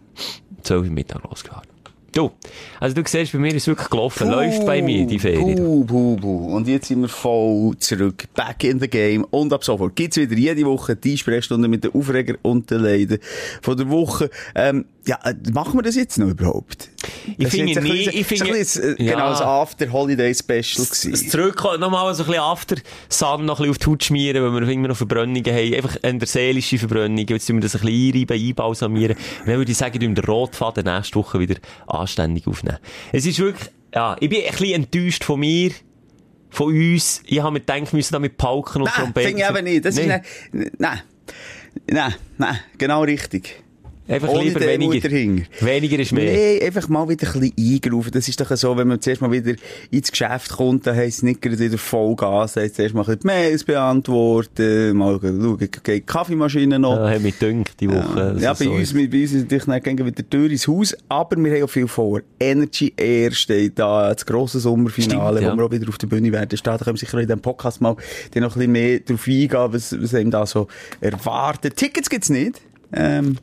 12 0.62 0.87
Uhr 0.87 0.93
Mittag 0.93 1.22
losgefahren. 1.25 1.74
Du, 2.15 2.31
also 2.79 2.95
du 2.95 3.03
siehst, 3.05 3.33
bei 3.33 3.41
mir 3.41 3.53
ist 3.53 3.67
wirklich 3.67 3.91
gelaufen. 3.91 4.31
Läuft 4.31 4.65
bei 4.65 4.81
mir 4.81 5.05
die 5.05 5.19
Ferien. 5.19 5.57
Puh, 5.57 5.85
puh, 5.85 6.17
puh. 6.17 6.55
Und 6.55 6.69
jetzt 6.69 6.87
sind 6.87 7.01
wir 7.01 7.09
voll 7.09 7.77
zurück. 7.79 8.23
Back 8.35 8.62
in 8.62 8.79
the 8.79 8.87
game. 8.87 9.25
Und 9.25 9.53
ab 9.53 9.65
sofort 9.65 9.97
gibt's 9.97 10.17
wieder 10.17 10.37
jede 10.37 10.65
Woche 10.65 10.95
die 10.95 11.19
Sprechstunde 11.19 11.67
mit 11.67 11.83
den 11.83 11.93
Aufreger 11.93 12.37
und 12.43 12.71
den 12.71 12.83
Leiden 12.83 13.19
von 13.62 13.77
der 13.77 13.91
Woche. 13.91 14.31
Ähm, 14.55 14.85
ja, 15.07 15.18
äh, 15.24 15.34
machen 15.52 15.74
wir 15.78 15.82
das 15.82 15.96
jetzt 15.96 16.18
noch 16.18 16.28
überhaupt? 16.28 16.88
Ich 17.26 17.44
Das 17.44 17.50
finde 17.55 17.80
nie- 17.82 18.09
ich 18.09 18.26
finde- 18.26 18.59
das 18.59 18.76
äh, 18.76 18.94
Ja. 19.02 19.12
Genau, 19.12 19.30
das 19.30 19.40
After-Holiday-Special 19.42 20.86
das 20.86 21.00
gewesen. 21.02 21.28
Zurückkommen, 21.30 21.80
nochmal 21.80 22.14
so 22.14 22.22
ein 22.22 22.26
bisschen 22.28 22.42
after 22.42 22.76
Sun 23.09 23.44
noch 23.44 23.61
ein 23.61 23.68
bisschen 23.68 23.70
auf 23.70 23.78
die 23.78 23.86
Haut 23.86 24.05
schmieren, 24.05 24.42
weil 24.42 24.61
wir 24.62 24.68
immer 24.72 24.88
noch 24.88 24.96
Verbrennungen 24.96 25.44
haben. 25.44 25.74
Einfach 25.74 25.96
eine 26.02 26.18
der 26.18 26.28
seelische 26.28 26.78
Verbrennung. 26.78 27.26
Jetzt 27.26 27.46
tun 27.46 27.57
wir 27.57 27.61
das 27.61 27.74
ein 27.76 27.82
bisschen 27.82 28.14
einreiben, 28.14 28.46
einbalsamieren. 28.48 29.16
Und 29.40 29.48
dann 29.48 29.57
würde 29.59 29.72
ich 29.72 29.78
sagen, 29.78 30.00
wir 30.00 30.09
den 30.09 30.24
Rotfaden 30.24 30.84
nächste 30.84 31.16
Woche 31.16 31.38
wieder 31.40 31.57
anständig 31.86 32.46
aufnehmen. 32.46 32.78
Es 33.12 33.26
ist 33.26 33.38
wirklich, 33.38 33.70
ja, 33.94 34.16
ich 34.20 34.28
bin 34.30 34.40
ein 34.44 34.50
bisschen 34.52 34.72
enttäuscht 34.74 35.24
von 35.24 35.40
mir, 35.40 35.70
von 36.50 36.68
uns. 36.74 37.22
Ich 37.26 37.40
habe 37.40 37.52
mir 37.52 37.61
gedacht, 37.61 37.92
wir 37.92 37.96
müssen 37.96 38.12
da 38.12 38.18
mit 38.18 38.36
Pauken 38.38 38.82
und 38.82 38.86
Nein, 38.86 38.94
Trompeten... 39.12 39.28
finde 39.28 39.42
ich 39.42 39.50
eben 39.50 39.64
nicht. 39.64 39.84
Das 39.84 39.96
Nein. 39.96 40.22
ist 40.52 40.70
nein. 40.78 41.00
Nein, 41.90 42.14
nein, 42.38 42.59
genau 42.78 43.02
richtig. 43.02 43.64
Einfach 44.07 44.28
Ohne 44.28 44.44
lieber 44.44 44.61
weniger. 44.61 45.11
Weniger 45.61 45.98
ist 45.98 46.12
mehr. 46.12 46.30
Nee, 46.30 46.62
einfach 46.62 46.88
mal 46.88 47.09
wieder 47.09 47.26
ein 47.34 47.40
bisschen 47.40 47.74
eingerufen. 47.74 48.12
Das 48.12 48.28
ist 48.28 48.38
doch 48.38 48.55
so, 48.55 48.76
wenn 48.76 48.86
man 48.86 49.00
zuerst 49.00 49.22
mal 49.22 49.32
wieder 49.32 49.55
ins 49.90 50.11
Geschäft 50.11 50.50
kommt, 50.50 50.86
dann 50.86 50.94
heisst 50.94 51.18
es 51.18 51.22
nicht 51.22 51.40
gerade 51.40 51.59
wieder 51.59 51.78
Vollgas, 51.78 52.57
heisst 52.57 52.76
zuerst 52.76 52.94
mal 52.94 53.00
ein 53.00 53.07
bisschen 53.16 53.26
Mails 53.26 53.64
beantworten, 53.64 54.96
mal 54.96 55.18
schauen, 55.22 55.59
geht 55.59 55.86
die 55.86 56.00
Kaffeemaschine 56.02 56.78
noch. 56.78 56.96
Ja, 56.96 57.11
hat 57.11 57.22
mich 57.22 57.38
gedünkt 57.38 57.80
die 57.80 57.88
Woche. 57.88 58.36
Ja, 58.40 58.50
Also 58.50 58.64
bei 58.64 58.70
so 58.70 58.72
uns, 58.72 58.92
bei 58.92 59.05
uns 59.22 59.32
ist 59.32 59.66
natürlich 59.66 59.82
gehen 59.84 60.07
wieder 60.07 60.28
Tür 60.28 60.50
ins 60.50 60.68
Haus, 60.68 60.94
aber 61.09 61.42
wir 61.42 61.55
haben 61.55 61.64
auch 61.64 61.70
viel 61.70 61.88
vor. 61.88 62.20
Energy 62.38 62.92
Air 62.98 63.32
steht 63.32 63.78
da, 63.78 64.12
das 64.12 64.26
grosse 64.26 64.61
Sommerfinale, 64.61 65.38
Stimmt, 65.38 65.46
ja. 65.46 65.52
wo 65.55 65.57
wir 65.61 65.64
auch 65.64 65.70
wieder 65.72 65.88
auf 65.88 65.96
der 65.96 66.09
Bühne 66.09 66.30
werden 66.30 66.57
stehen. 66.59 66.72
Da 66.76 66.76
können 66.76 66.96
wir 66.96 67.00
sicher 67.00 67.18
in 67.18 67.26
diesem 67.26 67.40
Podcast 67.40 67.80
mal 67.80 67.96
die 68.34 68.40
noch 68.40 68.55
ein 68.55 68.59
bisschen 68.59 68.72
mehr 68.72 69.00
drauf 69.00 69.26
eingehen, 69.26 69.72
was, 69.72 69.96
was 69.98 70.14
einem 70.14 70.30
da 70.30 70.44
so 70.44 70.68
erwartet. 71.00 71.76
Tickets 71.76 72.11
gibt's 72.11 72.28
nicht. 72.28 72.61
Ähm, 72.92 73.36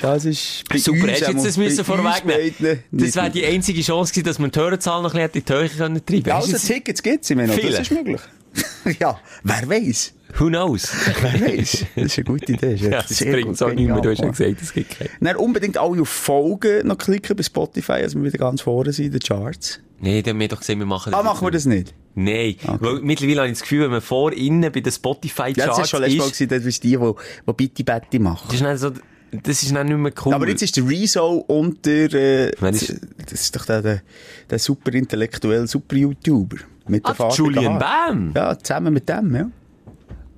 das 0.00 0.24
ist 0.24 0.64
bei 0.68 0.78
Super, 0.78 1.08
hättest 1.08 1.28
jetzt 1.28 1.46
das 1.46 1.56
müssen 1.56 1.84
vorwegnehmen. 1.84 2.82
Das 2.90 3.02
nicht 3.02 3.16
wäre 3.16 3.30
die 3.30 3.44
einzige 3.44 3.80
Chance 3.82 4.12
gewesen, 4.12 4.24
dass 4.26 4.38
wir 4.38 4.48
die 4.48 4.58
Hörerzahlen 4.58 5.02
noch 5.02 5.14
ein 5.14 5.28
bisschen 5.30 5.42
in 5.42 5.44
die 5.44 5.52
Höhe 5.52 5.68
können 5.68 6.06
treiben 6.06 6.28
Ja, 6.28 6.36
Hast 6.36 6.48
du 6.48 6.52
also 6.54 6.66
Tickets 6.72 7.02
gibt's, 7.02 7.30
ich 7.30 7.36
meine, 7.36 7.52
Viele? 7.52 7.70
das 7.70 7.80
ist 7.80 7.90
möglich. 7.92 8.20
ja, 9.00 9.18
wer 9.42 9.68
weiß? 9.68 10.12
Who 10.38 10.46
knows? 10.48 10.90
Wer 11.22 11.40
weiß? 11.40 11.86
Das 11.94 12.04
ist 12.04 12.18
eine 12.18 12.24
gute 12.24 12.52
Idee. 12.52 12.72
Das 12.72 13.10
ist 13.10 13.20
ja, 13.20 13.26
das 13.26 13.34
bringt 13.34 13.56
so 13.56 13.68
nicht 13.68 13.88
mehr. 13.88 14.00
Du 14.00 14.10
hast 14.10 14.18
ja 14.20 14.28
gesagt, 14.28 14.60
es 14.60 14.72
gibt 14.72 14.98
keinen. 14.98 15.08
Dann 15.20 15.36
unbedingt 15.36 15.78
alle 15.78 16.02
auf 16.02 16.08
Folgen 16.08 16.86
noch 16.86 16.98
klicken 16.98 17.36
bei 17.36 17.42
Spotify, 17.42 17.92
also 17.92 18.18
wir 18.18 18.24
wieder 18.26 18.38
ganz 18.38 18.60
vorne 18.60 18.92
sind 18.92 19.06
in 19.06 19.12
den 19.12 19.20
Charts. 19.20 19.80
Nee, 19.98 20.20
dann 20.20 20.34
haben 20.34 20.40
wir 20.40 20.48
doch 20.48 20.60
gesehen, 20.60 20.78
wir 20.78 20.84
machen 20.86 21.14
Ah, 21.14 21.22
machen 21.22 21.46
wir 21.46 21.50
das 21.50 21.64
nicht? 21.64 21.94
Nein, 22.14 22.56
weil 22.80 23.00
mittlerweile 23.00 23.40
habe 23.40 23.48
ich 23.48 23.54
das 23.54 23.62
Gefühl, 23.62 23.84
wenn 23.84 23.90
man 23.90 24.00
vor 24.02 24.32
innen 24.32 24.60
bei 24.72 24.80
den 24.80 24.84
Ja, 24.84 24.90
Spotify-Charts 24.92 25.76
das 25.76 25.78
ist 25.86 25.90
schon 25.90 26.00
letztes 26.00 26.18
Mal 26.18 26.24
gewesen, 26.26 26.48
das 26.48 26.64
ist 26.64 26.84
die, 26.84 26.96
die, 26.98 27.12
die 27.46 27.52
Bitte 27.52 27.84
Betty 27.84 28.18
machen. 28.18 28.44
das 28.46 28.54
ist 28.56 28.62
dann 28.62 28.76
so, 28.78 28.90
das 29.30 29.62
ist 29.62 29.74
dann 29.74 29.86
nicht 29.88 29.96
mehr 29.98 30.12
cool. 30.24 30.34
Aber 30.34 30.48
jetzt 30.48 30.62
ist 30.62 30.76
der 30.76 30.88
Rezo 30.88 31.44
und 31.46 31.84
der, 31.86 32.12
äh, 32.14 32.50
ist- 32.70 33.00
das 33.24 33.32
ist 33.40 33.56
doch 33.56 33.64
der, 33.66 33.82
der, 33.82 34.02
der 34.48 34.58
super 34.58 34.92
intellektuelle, 34.94 35.66
super 35.66 35.96
YouTuber. 35.96 36.56
Mit 36.88 37.06
der 37.06 37.14
farbigen 37.14 37.44
Julian. 37.54 37.78
Bam! 37.78 38.32
Ja, 38.34 38.58
zusammen 38.58 38.94
mit 38.94 39.08
dem, 39.08 39.34
ja. 39.34 39.50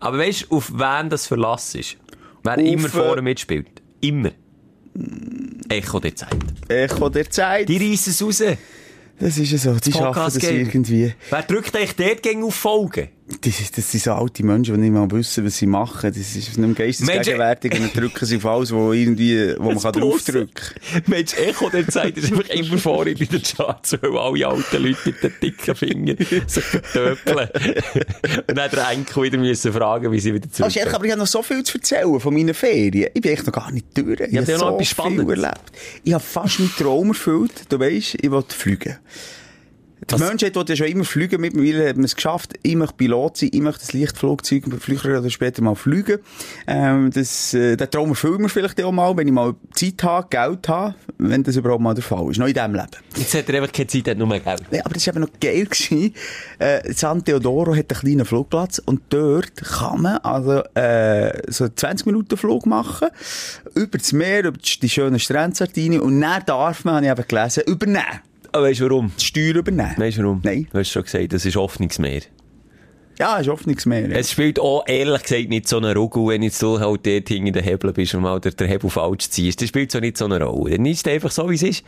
Aber 0.01 0.19
weißt 0.19 0.47
du, 0.51 0.57
auf 0.57 0.73
wen 0.73 1.11
das 1.11 1.27
Verlass 1.27 1.75
ist? 1.75 1.97
Wer 2.43 2.53
Auf, 2.55 2.59
immer 2.59 2.87
äh, 2.87 2.91
vorne 2.91 3.23
mitspielt. 3.23 3.83
Immer. 4.01 4.31
Echo 5.69 6.01
der 6.01 6.17
Zeit. 6.17 6.37
Echo 6.69 7.09
der 7.09 7.29
Zeit. 7.31 7.69
Die 7.69 7.77
reissen 7.77 8.11
es 8.11 8.23
raus. 8.23 8.43
Das 9.21 9.37
ist 9.37 9.51
ja 9.51 9.59
so, 9.59 9.75
die 9.75 9.93
schaffen 9.93 10.23
das 10.25 10.37
irgendwie. 10.37 11.13
Wer 11.31 11.43
drückt 11.43 11.77
eigentlich 11.77 11.97
dort 11.97 12.23
gegen 12.23 12.45
auf 12.45 12.55
Folgen? 12.55 13.09
Das, 13.43 13.71
das 13.73 13.91
sind 13.93 14.03
so 14.03 14.13
alte 14.13 14.43
Menschen, 14.43 14.75
die 14.77 14.81
nicht 14.81 14.93
mal 14.93 15.11
wissen, 15.11 15.45
was 15.45 15.59
sie 15.59 15.67
machen. 15.67 16.11
Das 16.11 16.17
ist 16.35 16.57
nicht 16.57 16.77
geistesgegenwärtig 16.79 17.73
und 17.75 17.81
dann 17.83 17.93
drücken 17.93 18.25
sie 18.25 18.39
auf 18.39 18.47
alles, 18.47 18.73
wo 18.73 18.93
irgendwie, 18.93 19.55
wo 19.59 19.71
man 19.73 19.79
kann 19.83 19.93
draufdrücken 19.93 20.75
Mensch, 21.07 21.35
Echo 21.35 21.69
der 21.69 21.87
Zeit 21.89 22.17
ist 22.17 22.33
einfach 22.33 22.49
immer 22.49 22.79
vorne 22.79 23.11
in 23.11 23.29
den 23.29 23.43
Charts, 23.43 23.99
weil 24.01 24.17
alle 24.17 24.47
alten 24.49 24.83
Leute 24.83 24.99
mit 25.05 25.23
den 25.23 25.33
dicken 25.43 25.75
Fingern 25.75 26.17
sich 26.47 26.65
vertöpeln. 26.65 27.49
Und 28.49 28.57
dann 28.57 28.71
der 28.71 28.89
Enkel 28.91 29.23
wieder 29.25 29.39
müssen 29.39 29.73
fragen, 29.73 30.11
wie 30.11 30.21
sie 30.21 30.33
wieder 30.33 30.47
kann. 30.47 30.53
zurück 30.53 30.77
Also, 30.77 30.97
aber 30.97 31.05
ich 31.05 31.11
habe 31.11 31.21
noch 31.21 31.27
so 31.27 31.43
viel 31.43 31.63
zu 31.63 31.79
erzählen 31.79 32.21
von 32.21 32.33
meinen 32.35 32.55
Ferien. 32.55 33.11
Ich 33.13 33.21
bin 33.21 33.33
echt 33.33 33.47
noch 33.47 33.53
gar 33.53 33.71
nicht 33.71 33.87
durch. 33.97 34.21
Ich 34.21 34.33
Ja, 34.33 34.41
habe 34.41 34.55
aber 34.55 34.59
noch 34.59 34.59
so 34.59 34.75
etwas 34.75 34.79
viel 34.79 34.87
Spannendes. 34.87 35.37
erlebt. 35.39 35.73
Ich 36.03 36.13
habe 36.15 36.25
fast 36.25 36.61
meinen 36.61 36.73
Traum 36.77 37.09
erfüllt. 37.09 37.53
Du 37.69 37.79
weisst, 37.79 38.17
ich 38.21 38.31
wollte 38.31 38.55
fliegen. 38.57 38.97
Die 40.01 40.13
Was- 40.13 40.21
Menschheit 40.21 40.55
wollte 40.55 40.73
ja 40.73 40.77
schon 40.77 40.87
immer 40.87 41.05
fliegen. 41.05 41.41
Mittlerweile 41.41 41.89
hat 41.89 41.97
man 41.97 42.05
es 42.05 42.15
geschafft. 42.15 42.55
Ich 42.63 42.77
möchte 42.77 42.95
Pilot 42.97 43.37
sein. 43.39 43.51
Ich 43.53 43.61
möchte 43.61 43.81
das 43.81 43.93
Lichtflugzeug 43.93 44.65
früher 44.81 45.19
oder 45.19 45.29
später 45.31 45.61
mal 45.63 45.75
fliegen. 45.75 46.19
Ähm, 46.67 47.11
das, 47.13 47.53
äh, 47.55 47.77
den 47.77 47.91
Traum 47.91 48.11
erfüllen 48.11 48.41
wir 48.43 48.49
vielleicht 48.49 48.81
auch 48.83 48.93
mal, 48.93 49.17
wenn 49.17 49.27
ich 49.27 49.33
mal 49.35 49.55
Zeit 49.75 50.03
habe, 50.05 50.27
Geld 50.31 50.69
habe, 50.69 50.95
wenn 51.19 51.43
das 51.43 51.57
überhaupt 51.57 51.83
mal 51.83 51.95
der 51.95 52.05
Fall 52.05 52.31
ist. 52.31 52.39
Noch 52.39 52.47
in 52.47 52.55
diesem 52.55 52.75
Leben. 52.75 52.89
Jetzt 53.17 53.35
hat 53.35 53.49
er 53.49 53.57
einfach 53.61 53.73
keine 53.73 53.87
Zeit, 53.89 54.09
hat 54.09 54.19
nur 54.19 54.27
mehr 54.29 54.41
Geld. 54.41 54.63
Nee, 54.71 54.81
aber 54.85 54.95
das 54.95 55.07
war 55.07 55.15
eben 55.15 55.21
noch 55.25 55.41
geil. 55.41 55.65
Gewesen. 55.67 56.15
Äh, 56.59 56.93
San 56.95 57.25
Teodoro 57.25 57.75
hat 57.75 57.91
einen 57.93 58.01
kleinen 58.01 58.25
Flugplatz 58.25 58.79
und 58.85 59.01
dort 59.11 59.57
kann 59.57 60.03
man 60.03 60.19
also 60.19 60.63
äh, 60.75 61.51
so 61.51 61.69
20 61.69 62.07
Minuten 62.07 62.37
Flug 62.37 62.67
machen, 62.67 63.09
über 63.75 63.99
das 63.99 64.13
Meer, 64.13 64.45
über 64.45 64.59
die, 64.59 64.79
die 64.81 64.89
schönen 64.89 65.19
Strände 65.19 65.57
Sardinien 65.57 66.01
und 66.03 66.21
dann 66.21 66.43
darf 66.47 66.85
man, 66.85 66.97
habe 66.97 67.07
ich 67.07 67.11
eben 67.19 67.29
gelesen, 67.29 67.63
übernehmen. 67.67 68.21
Weißt 68.63 68.81
du 68.81 68.89
warum? 68.89 69.13
Die 69.19 69.25
Steuer 69.25 69.57
übernehmen. 69.57 69.95
Weißt 69.97 70.19
du 70.19 70.23
warum? 70.23 70.41
Nein. 70.43 70.67
Du 70.73 70.79
hast 70.79 70.91
schon 70.91 71.03
gesagt, 71.03 71.33
das 71.33 71.45
ist 71.45 71.57
Hoffnungsmeer. 71.57 72.23
Ja, 73.19 73.39
ist 73.39 73.49
oft 73.49 73.67
nichts 73.67 73.85
mehr. 73.85 74.09
Ja. 74.09 74.17
Es 74.17 74.31
spielt 74.31 74.61
auch, 74.61 74.85
ehrlich 74.87 75.23
gesagt, 75.23 75.49
nicht 75.49 75.67
so 75.67 75.79
eine 75.79 75.93
Rolle, 75.95 76.29
wenn 76.29 76.43
jetzt 76.43 76.63
du 76.63 76.79
halt 76.79 77.05
dort 77.05 77.29
hinter 77.29 77.51
den 77.51 77.65
Hebel 77.65 77.93
bist 77.93 78.15
und 78.15 78.23
mal 78.23 78.39
den 78.39 78.69
Hebel 78.69 78.89
falsch 78.89 79.29
ziehst. 79.29 79.61
Das 79.61 79.69
spielt 79.69 79.91
so 79.91 79.99
nicht 79.99 80.17
so 80.17 80.27
eine 80.27 80.41
Rolle. 80.41 80.77
Dann 80.77 80.87
ist 80.87 81.05
es 81.05 81.13
einfach 81.13 81.33
so, 81.33 81.51
wie 81.51 81.57
es 81.57 81.63
ist. 81.63 81.85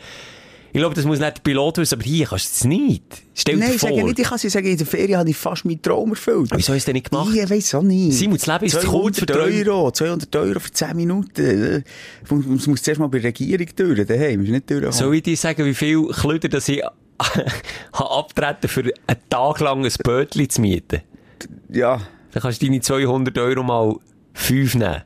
Ich 0.73 0.79
glaube, 0.79 0.95
das 0.95 1.05
muss 1.05 1.19
nicht 1.19 1.37
der 1.37 1.43
Pilot 1.43 1.79
wissen, 1.79 1.95
aber 1.97 2.05
hier 2.05 2.27
kannst 2.27 2.47
du 2.47 2.51
es 2.55 2.65
nicht. 2.65 3.03
Stell 3.35 3.57
dir 3.57 3.61
Nein, 3.61 3.73
ich 3.75 3.81
vor. 3.81 3.91
sage 3.91 4.05
nicht, 4.05 4.19
ich 4.19 4.27
kann 4.29 4.39
sie 4.39 4.49
sagen, 4.49 4.67
in 4.67 4.77
der 4.77 4.87
Ferien 4.87 5.19
habe 5.19 5.31
ich 5.31 5.37
fast 5.37 5.65
meinen 5.65 5.83
Traum 5.83 6.11
erfüllt. 6.11 6.51
Wieso 6.55 6.73
hast 6.75 6.87
du 6.87 6.93
das 6.93 6.95
nicht 6.95 7.11
gemacht? 7.11 7.35
Ich 7.35 7.51
weiss 7.51 7.75
auch 7.75 7.83
nicht. 7.83 8.13
Simon, 8.13 8.37
das 8.39 8.47
Leben 8.47 8.65
ist 8.67 8.81
zu 8.81 8.87
kurz 8.87 9.19
für 9.19 9.27
200 9.27 9.51
Träume. 9.67 9.71
Euro, 9.73 9.91
200 9.91 10.37
Euro 10.37 10.61
für 10.61 10.71
10 10.71 10.97
Minuten. 10.97 11.85
Es 12.25 12.67
muss 12.67 12.83
zuerst 12.83 13.01
mal 13.01 13.09
bei 13.09 13.19
der 13.19 13.29
Regierung 13.31 13.67
durch, 13.75 14.07
daheim, 14.07 14.43
ist 14.45 14.51
nicht 14.51 14.71
durch. 14.71 14.93
Soll 14.95 15.17
ich 15.17 15.23
dir 15.23 15.37
sagen, 15.37 15.65
wie 15.65 15.75
viel 15.75 16.07
Klöder 16.09 16.49
dass 16.49 16.69
ich 16.69 16.83
abtreten 17.93 18.69
für 18.69 18.83
einen 18.83 19.21
Tag 19.29 19.61
lang 19.61 19.85
ein 19.85 19.93
Bötchen 20.03 20.49
zu 20.49 20.61
mieten? 20.61 21.01
Ja. 21.69 22.01
Dann 22.33 22.43
kannst 22.43 22.63
du 22.63 22.67
deine 22.67 22.81
200 22.81 23.37
Euro 23.39 23.63
mal 23.63 23.97
5 24.35 24.75
nehmen. 24.77 25.03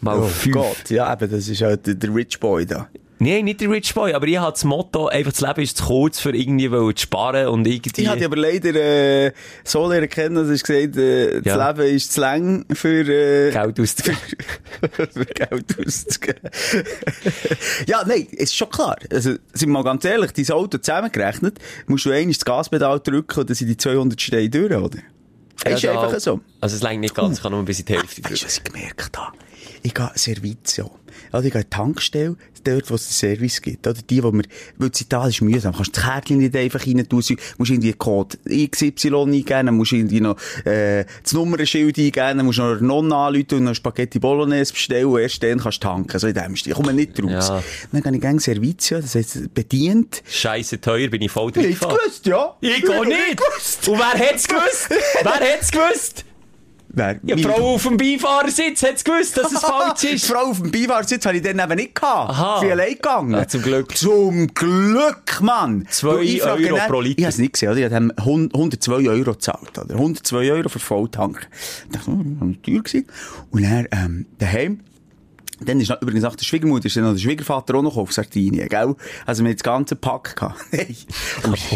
Mal 0.00 0.18
Oh 0.18 0.26
5. 0.26 0.54
Gott, 0.54 0.90
ja, 0.90 1.10
eben, 1.12 1.30
das 1.30 1.48
ist 1.48 1.62
halt 1.62 1.86
der 2.02 2.14
Rich 2.14 2.38
Boy 2.38 2.66
da. 2.66 2.88
Nein, 3.18 3.46
nicht 3.46 3.62
der 3.62 3.70
Rich 3.70 3.94
Boy, 3.94 4.12
aber 4.12 4.26
ich 4.26 4.36
habe 4.36 4.52
das 4.52 4.64
Motto, 4.64 5.06
einfach 5.06 5.32
das 5.32 5.40
Leben 5.40 5.60
ist 5.62 5.78
zu 5.78 5.84
kurz, 5.84 6.20
für 6.20 6.36
irgendwie 6.36 6.68
zu 6.68 6.92
sparen 7.02 7.48
und 7.48 7.66
irgendwie... 7.66 8.02
Ich 8.02 8.08
hatte 8.08 8.26
aber 8.26 8.36
leider 8.36 8.74
äh, 8.74 9.32
so 9.64 9.88
lernen 9.88 10.08
kennen, 10.10 10.34
dass 10.34 10.50
ich 10.50 10.62
gesagt 10.62 10.96
äh, 10.98 11.40
das 11.40 11.56
Ja. 11.56 11.70
Leben 11.70 11.94
ist 11.96 12.12
zu 12.12 12.20
lang 12.20 12.66
für, 12.74 13.08
äh, 13.08 13.50
Geld 13.52 13.80
auszugeben. 13.80 14.18
für 14.92 15.24
Geld 15.24 15.86
auszugeben. 15.86 16.50
ja, 17.86 18.04
nein, 18.06 18.26
es 18.32 18.44
ist 18.44 18.56
schon 18.56 18.68
klar. 18.68 18.96
Also, 19.10 19.30
sind 19.30 19.68
wir 19.68 19.68
mal 19.68 19.84
ganz 19.84 20.04
ehrlich, 20.04 20.32
dein 20.32 20.50
Auto 20.50 20.76
zusammengerechnet, 20.76 21.58
musst 21.86 22.04
du 22.04 22.10
einmal 22.10 22.34
das 22.34 22.44
Gaspedal 22.44 23.00
drücken 23.00 23.40
und 23.40 23.48
dann 23.48 23.54
sind 23.54 23.68
die 23.68 23.78
200 23.78 24.20
Steine 24.20 24.50
durch, 24.50 24.72
oder? 24.74 24.98
Das 25.64 25.72
ist 25.72 25.82
Ja, 25.82 26.02
einfach 26.02 26.20
so. 26.20 26.40
Also 26.60 26.76
es 26.76 26.82
längt 26.82 27.00
nicht 27.00 27.14
ganz, 27.14 27.38
ich 27.38 27.42
kann 27.42 27.52
nur 27.52 27.64
bis 27.64 27.80
in 27.80 27.86
die 27.86 27.94
Hälfte 27.94 28.22
Weißt 28.24 28.42
du, 28.42 28.46
was 28.46 28.58
ich 28.58 28.64
gemerkt 28.64 29.18
habe? 29.18 29.36
Ich 29.82 29.94
gehe 29.94 30.10
Servizio. 30.14 30.90
Also 31.32 31.46
ich 31.46 31.52
gehe 31.52 31.62
in 31.62 31.68
die 31.70 31.76
Tankstelle, 31.76 32.36
dort, 32.66 32.90
wo 32.90 32.94
es 32.94 33.06
den 33.06 33.12
Service 33.12 33.62
gibt. 33.62 33.86
Oder 33.86 34.00
die, 34.08 34.22
wo 34.22 34.32
man, 34.32 34.46
weil 34.76 34.90
das 34.90 35.00
Italien 35.00 35.30
ist 35.30 35.40
mühsam. 35.42 35.72
Du 35.72 35.78
kannst 35.78 35.96
das 35.96 36.04
Kärtchen 36.04 36.38
nicht 36.38 36.56
einfach 36.56 36.86
rein 36.86 37.08
tun. 37.08 37.18
Musst 37.58 37.70
irgendwie 37.70 37.88
einen 37.88 37.98
Code 37.98 38.36
XY 38.46 39.14
eingeben, 39.14 39.66
dann 39.66 39.76
musst 39.76 39.92
irgendwie 39.92 40.20
noch, 40.20 40.36
äh, 40.64 41.04
das 41.22 41.32
Nummernschild 41.32 41.98
eingeben, 41.98 42.38
dann 42.38 42.46
musst 42.46 42.58
noch 42.58 42.72
eine 42.72 42.82
Nonna 42.82 43.28
anrufen 43.28 43.58
und 43.58 43.64
noch 43.64 43.74
Spaghetti 43.74 44.18
Bolognese 44.18 44.72
bestellen 44.72 45.06
und 45.06 45.20
erst 45.20 45.42
dann 45.42 45.60
kannst 45.60 45.82
du 45.82 45.88
tanken. 45.88 46.18
So 46.18 46.26
in 46.26 46.34
dem 46.34 46.56
Stil. 46.56 46.72
Ich 46.72 46.76
komme 46.76 46.92
nicht 46.92 47.20
raus. 47.22 47.48
Ja. 47.48 47.62
Dann 47.92 48.02
gehe 48.02 48.14
ich 48.14 48.20
gerne 48.20 48.40
Servizio, 48.40 49.00
das 49.00 49.14
heisst, 49.14 49.54
bedient. 49.54 50.22
Scheisse 50.28 50.80
teuer, 50.80 51.08
bin 51.08 51.22
ich 51.22 51.30
voll 51.30 51.48
Ich 51.48 51.54
drin 51.54 51.70
gefahren. 51.70 51.96
gewusst, 52.02 52.26
ja. 52.26 52.56
Ich 52.60 52.82
gar 52.82 53.04
nicht! 53.04 53.40
Und 53.86 53.98
wer 53.98 54.18
hätt's 54.18 54.48
gewusst? 54.48 54.88
wer 55.22 55.32
hätt's 55.46 55.70
gewusst? 55.70 56.24
Wer? 56.98 57.20
Ja, 57.24 57.36
die 57.36 57.42
Frau 57.42 57.74
auf 57.74 57.82
dem 57.82 57.98
Beifahrersitz 57.98 58.82
hat's 58.82 59.04
gewusst, 59.04 59.36
dass 59.36 59.52
es 59.52 59.60
falsch 59.62 60.00
Die 60.00 60.06
ist. 60.14 60.24
Frau 60.26 60.46
auf 60.50 60.62
dem 60.62 60.70
Beifahrersitz 60.70 61.26
habe 61.26 61.36
ich 61.36 61.42
dann 61.42 61.58
eben 61.58 61.76
nicht 61.76 61.94
gehabt. 61.94 62.30
Aha. 62.30 62.60
Allein 62.60 62.94
gegangen. 62.94 63.32
Ja, 63.32 63.46
zum 63.46 63.62
Glück. 63.62 63.94
Zum 63.96 64.46
Glück, 64.54 65.40
Mann. 65.42 65.86
Zwei 65.90 66.14
Weil 66.16 66.22
ich 66.24 66.40
frage 66.42 66.64
Euro 66.68 66.76
dann- 66.76 66.88
pro 66.88 67.00
Liter. 67.02 67.18
Ich 67.18 67.24
habe 67.24 67.32
es 67.32 67.38
nicht 67.38 67.52
gesehen, 67.52 67.68
oder? 67.72 67.86
Ich 67.86 67.92
habe 67.92 68.14
102 68.16 69.08
Euro 69.10 69.32
gezahlt, 69.34 69.78
oder? 69.78 69.94
102 69.94 70.50
Euro 70.52 70.68
für 70.70 70.78
Volltank. 70.78 71.46
Ich 71.84 71.90
dachte, 71.92 72.10
das 72.10 72.40
war 72.40 72.62
teuer 72.62 72.82
gewesen. 72.82 73.06
Und 73.50 73.62
dann, 73.62 73.88
ähm, 73.92 74.26
daheim, 74.38 74.80
dann 75.60 75.80
ist 75.80 75.88
noch, 75.88 76.00
übrigens 76.02 76.22
nach 76.22 76.36
der 76.36 76.44
Schwiegermutter 76.44 76.86
ist 76.86 76.96
dann 76.96 77.04
noch 77.04 77.12
der 77.12 77.20
Schwiegervater 77.20 77.76
auch 77.76 77.82
noch 77.82 77.96
auf 77.96 78.12
Sardinien, 78.12 78.68
gell? 78.68 78.94
Also 79.24 79.42
wir 79.42 79.50
haben 79.50 79.56
das 79.56 79.62
ganze 79.62 79.96
Pack 79.96 80.36
gehabt. 80.36 80.56
Hey. 80.70 80.94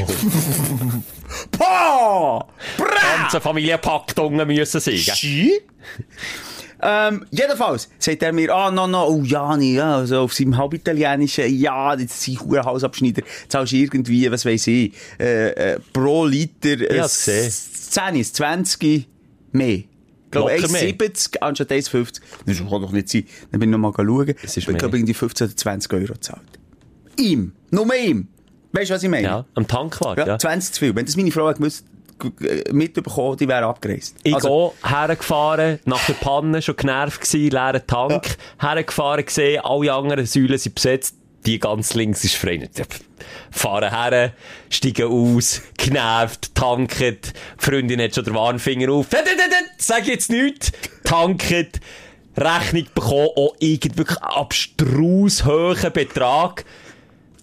Pah! 1.52 2.46
Bra! 2.76 3.00
ganze 3.30 3.40
Familie 3.40 3.78
packt 3.78 4.18
unten 4.18 4.46
müssen 4.46 4.80
sein, 4.80 4.94
gell? 4.94 5.60
Ähm, 6.82 7.26
jedenfalls 7.30 7.90
sagt 7.98 8.22
er 8.22 8.32
mir, 8.32 8.54
ah, 8.54 8.70
no, 8.70 8.86
no, 8.86 9.06
oh, 9.06 9.22
Jani, 9.22 9.74
ja, 9.74 9.96
also 9.96 10.20
auf 10.20 10.32
seinem 10.32 10.56
halbitalienischen, 10.56 11.54
ja, 11.58 11.94
das 11.94 12.22
sind 12.22 12.40
hure 12.40 12.64
Hausabschneider, 12.64 13.22
zahlst 13.48 13.74
du 13.74 13.76
irgendwie, 13.76 14.30
was 14.30 14.46
weiß 14.46 14.66
ich, 14.68 14.94
äh, 15.18 15.50
äh, 15.50 15.80
pro 15.92 16.24
Liter, 16.24 16.80
äh, 16.90 16.96
Ja, 16.96 17.02
gesehen. 17.02 17.50
10, 17.50 18.24
20 18.24 19.06
mehr. 19.52 19.82
Ich 20.30 20.32
glaube, 20.32 20.52
Locker 20.56 20.68
mehr. 20.70 20.82
1,70 20.94 21.38
anstatt 21.40 21.70
1,50. 21.72 22.20
Das 22.46 22.58
kann 22.58 22.68
doch 22.68 22.92
nicht 22.92 23.08
sein. 23.08 23.24
Dann 23.50 23.58
bin 23.58 23.70
ich 23.70 23.76
noch 23.76 23.78
mal 23.78 23.92
schauen. 23.96 24.28
Es 24.42 24.56
ist 24.56 24.58
ich 24.58 24.64
glaube, 24.66 24.86
mehr. 24.88 24.94
irgendwie 24.94 25.14
15 25.14 25.48
oder 25.48 25.56
20 25.56 25.92
Euro 25.92 26.12
gezahlt. 26.12 26.40
Ihm. 27.18 27.52
Nur 27.70 27.92
ihm. 27.96 28.28
Weißt 28.72 28.90
du, 28.90 28.94
was 28.94 29.02
ich 29.02 29.08
meine? 29.08 29.24
Ja, 29.26 29.44
am 29.56 29.66
Tankwart, 29.66 30.18
Ja, 30.18 30.26
ja. 30.26 30.38
20 30.38 30.72
zu 30.74 30.78
viel. 30.78 30.94
Wenn 30.94 31.04
das 31.04 31.16
meine 31.16 31.32
Frau 31.32 31.52
gewusst, 31.52 31.84
g- 32.20 32.62
mitbekommen, 32.72 33.36
die 33.38 33.48
wäre 33.48 33.66
abgereist. 33.66 34.14
Ich 34.22 34.32
Also, 34.32 34.72
gehe 34.80 34.90
hergefahren, 34.90 35.80
nach 35.84 36.06
der 36.06 36.12
Panne, 36.14 36.62
schon 36.62 36.76
genervt 36.76 37.20
gewesen, 37.22 37.50
leeren 37.50 37.82
Tank, 37.88 38.36
hergefahren 38.60 39.24
gesehen, 39.24 39.60
alle 39.64 39.92
anderen 39.92 40.24
Säulen 40.26 40.56
sind 40.58 40.76
besetzt, 40.76 41.16
die 41.46 41.58
ganz 41.58 41.94
links 41.94 42.24
ist 42.24 42.36
frei. 42.36 42.68
Fahren 43.50 43.90
her, 43.90 44.32
steigen 44.68 45.10
aus, 45.10 45.62
genervt, 45.76 46.54
tanken, 46.54 47.18
die 47.22 47.30
Freundin 47.56 48.00
hat 48.00 48.14
schon 48.14 48.24
den 48.24 48.34
Warnfinger 48.34 48.92
auf, 48.92 49.06
sag 49.78 50.06
jetzt 50.06 50.30
nichts, 50.30 50.72
tanken, 51.04 51.68
Rechnung 52.36 52.86
bekommen, 52.94 53.28
auch 53.36 53.54
irgend 53.58 53.96
wirklich 53.96 54.18
abstrus 54.18 55.44
hohen 55.44 55.92
Betrag, 55.92 56.64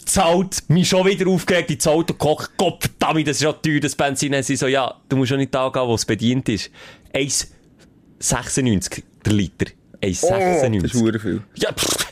zahlt, 0.07 0.69
mich 0.69 0.89
schon 0.89 1.05
wieder 1.05 1.27
aufgeregt 1.29 1.69
ins 1.69 1.87
Auto 1.87 2.13
gekocht, 2.13 2.51
Gott 2.57 2.83
verdammt, 2.83 3.27
das 3.27 3.37
ist 3.37 3.43
ja 3.43 3.53
teuer, 3.53 3.79
das 3.79 3.95
Benzin. 3.95 4.31
Dann 4.31 4.43
sie 4.43 4.55
so, 4.55 4.67
ja, 4.67 4.95
du 5.09 5.17
musst 5.17 5.29
schon 5.29 5.39
nicht 5.39 5.53
da 5.53 5.69
gehen, 5.69 5.87
wo 5.87 5.95
es 5.95 6.05
bedient 6.05 6.49
ist. 6.49 6.71
1,96 7.13 9.03
der 9.25 9.33
Liter. 9.33 9.65
1,96. 10.01 10.95
oh, 10.95 11.05
das 11.11 11.15
ist 11.15 11.21
viel. 11.21 11.43
Ja, 11.55 11.73
pff, 11.73 12.07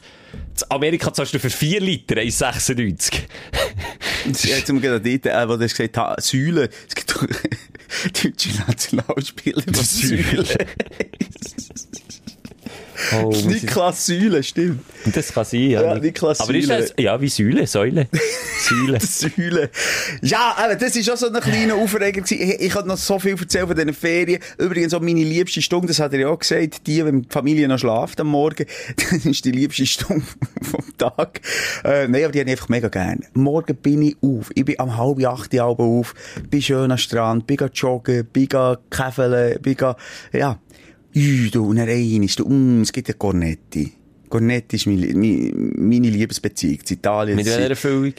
in 0.63 0.71
Amerika 0.71 1.13
zahlst 1.13 1.33
du 1.33 1.39
für 1.39 1.49
4 1.49 1.81
Liter 1.81 2.15
1,96. 2.15 3.13
Jetzt 4.25 4.69
haben 4.69 4.81
wir 4.81 4.89
gerade 4.89 5.19
dort, 5.19 5.25
äh, 5.25 5.49
wo 5.49 5.53
du 5.53 5.67
gesagt 5.67 5.97
hast, 5.97 6.27
Säulen. 6.27 6.69
Es 6.87 6.95
gibt 6.95 7.11
doch, 7.11 7.25
deutsche 8.23 8.49
Nationalspieler 8.67 9.61
von 9.61 9.73
Säule. 9.73 10.45
Oh, 13.21 13.33
Niklas 13.47 14.05
Säule, 14.05 14.43
stimmt. 14.43 14.81
das 15.13 15.33
kann 15.33 15.45
sein, 15.45 15.69
ja. 15.69 15.81
Ja, 15.81 15.99
Niklas 15.99 16.39
Aber 16.39 16.53
ist 16.53 16.67
Säule. 16.67 16.81
das, 16.81 16.93
ja, 16.97 17.19
wie 17.21 17.29
Säule, 17.29 17.67
Säule. 17.67 18.07
Säule. 18.59 18.99
Säule. 19.01 19.69
Ja, 20.21 20.55
aber 20.57 20.75
das 20.75 20.95
ist 20.95 21.09
auch 21.09 21.17
so 21.17 21.27
ein 21.27 21.39
kleiner 21.39 21.75
Aufreger 21.75 22.21
gewesen. 22.21 22.41
Ich, 22.41 22.61
ich 22.61 22.73
kann 22.73 22.87
noch 22.87 22.97
so 22.97 23.19
viel 23.19 23.37
erzählen 23.39 23.67
von 23.67 23.75
diesen 23.75 23.93
Ferien. 23.93 24.41
Übrigens 24.57 24.93
auch 24.93 25.01
meine 25.01 25.23
liebste 25.23 25.61
Stunde, 25.61 25.87
das 25.87 25.99
hat 25.99 26.13
er 26.13 26.19
ja 26.19 26.27
auch 26.29 26.39
gesagt, 26.39 26.87
die, 26.87 27.05
wenn 27.05 27.23
die 27.23 27.29
Familie 27.29 27.67
noch 27.67 27.79
schläft 27.79 28.19
am 28.19 28.27
Morgen, 28.27 28.65
dann 29.09 29.31
ist 29.31 29.45
die 29.45 29.51
liebste 29.51 29.85
Stunde 29.85 30.25
vom 30.61 30.97
Tag. 30.97 31.41
Äh, 31.83 32.07
nein, 32.07 32.23
aber 32.23 32.31
die 32.31 32.39
habe 32.39 32.49
ich 32.49 32.51
einfach 32.57 32.69
mega 32.69 32.87
gern. 32.87 33.25
Morgen 33.33 33.75
bin 33.75 34.01
ich 34.01 34.17
auf. 34.21 34.51
Ich 34.55 34.65
bin 34.65 34.79
am 34.79 34.97
halb 34.97 35.23
acht 35.25 35.53
Uhr 35.53 35.79
auf, 35.79 36.13
bin 36.49 36.61
schön 36.61 36.91
am 36.91 36.97
Strand, 36.97 37.47
bin 37.47 37.57
joggen, 37.73 38.25
bin 38.25 38.47
käfeln, 38.89 39.61
bin 39.61 39.75
ja. 40.33 40.59
Ui, 41.15 41.49
du, 41.51 41.65
und 41.69 41.77
dann 41.77 41.87
eines, 41.89 42.35
du, 42.35 42.45
mm, 42.47 42.81
es 42.81 42.91
gibt 42.91 43.07
ja 43.07 43.13
Cornetti. 43.13 43.93
Cornetti 44.29 44.75
ist 44.75 44.87
meine, 44.87 45.07
meine, 45.13 45.51
meine 45.77 46.09
Liebesbeziehung 46.09 46.83
zu 46.85 46.93
Italien. 46.95 47.35
Mit 47.37 47.45
welcher 47.45 47.69
Erfüllung? 47.69 48.13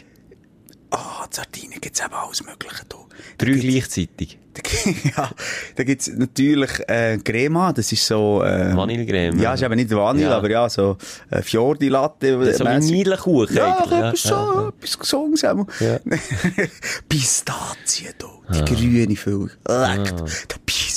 Ah, 0.91 1.25
in 1.27 1.33
Sardinien 1.33 1.81
gibt's 1.81 2.01
eben 2.01 2.15
alles 2.15 2.43
Mögliche, 2.45 2.85
du. 2.89 2.97
Drei 3.39 3.53
gleichzeitig. 3.53 4.39
ja, 5.17 5.31
da 5.75 5.85
gibt's 5.85 6.09
natürlich, 6.09 6.71
äh, 6.89 7.19
Crema, 7.23 7.75
das 7.75 7.93
ist 7.93 8.07
so, 8.07 8.43
äh, 8.43 8.75
Vanillecreme. 8.75 9.39
Ja, 9.39 9.53
ist 9.53 9.63
eben 9.63 9.75
nicht 9.75 9.91
Vanille, 9.91 10.29
Ja. 10.31 10.39
aber 10.39 10.51
ja, 10.51 10.69
so, 10.71 10.97
äh, 11.31 11.43
Fiordi 11.43 11.89
Latte. 11.89 12.33
So 12.55 12.65
wie. 12.65 12.65
Vanillekuchen 12.69 13.55
Ja, 13.55 13.77
eigentlich. 13.77 13.99
etwas 13.99 14.23
so, 14.23 14.35
ja. 14.35 14.69
etwas 14.75 14.99
Gesundes 14.99 15.45
einmal. 15.45 15.67
Ja. 15.81 15.99
Pistazien, 17.09 18.15
du. 18.19 18.29
Die 18.55 18.65
grüne 18.75 19.17
Füllung. 19.17 19.49
Leck, 19.49 19.59
Ah. 19.69 20.25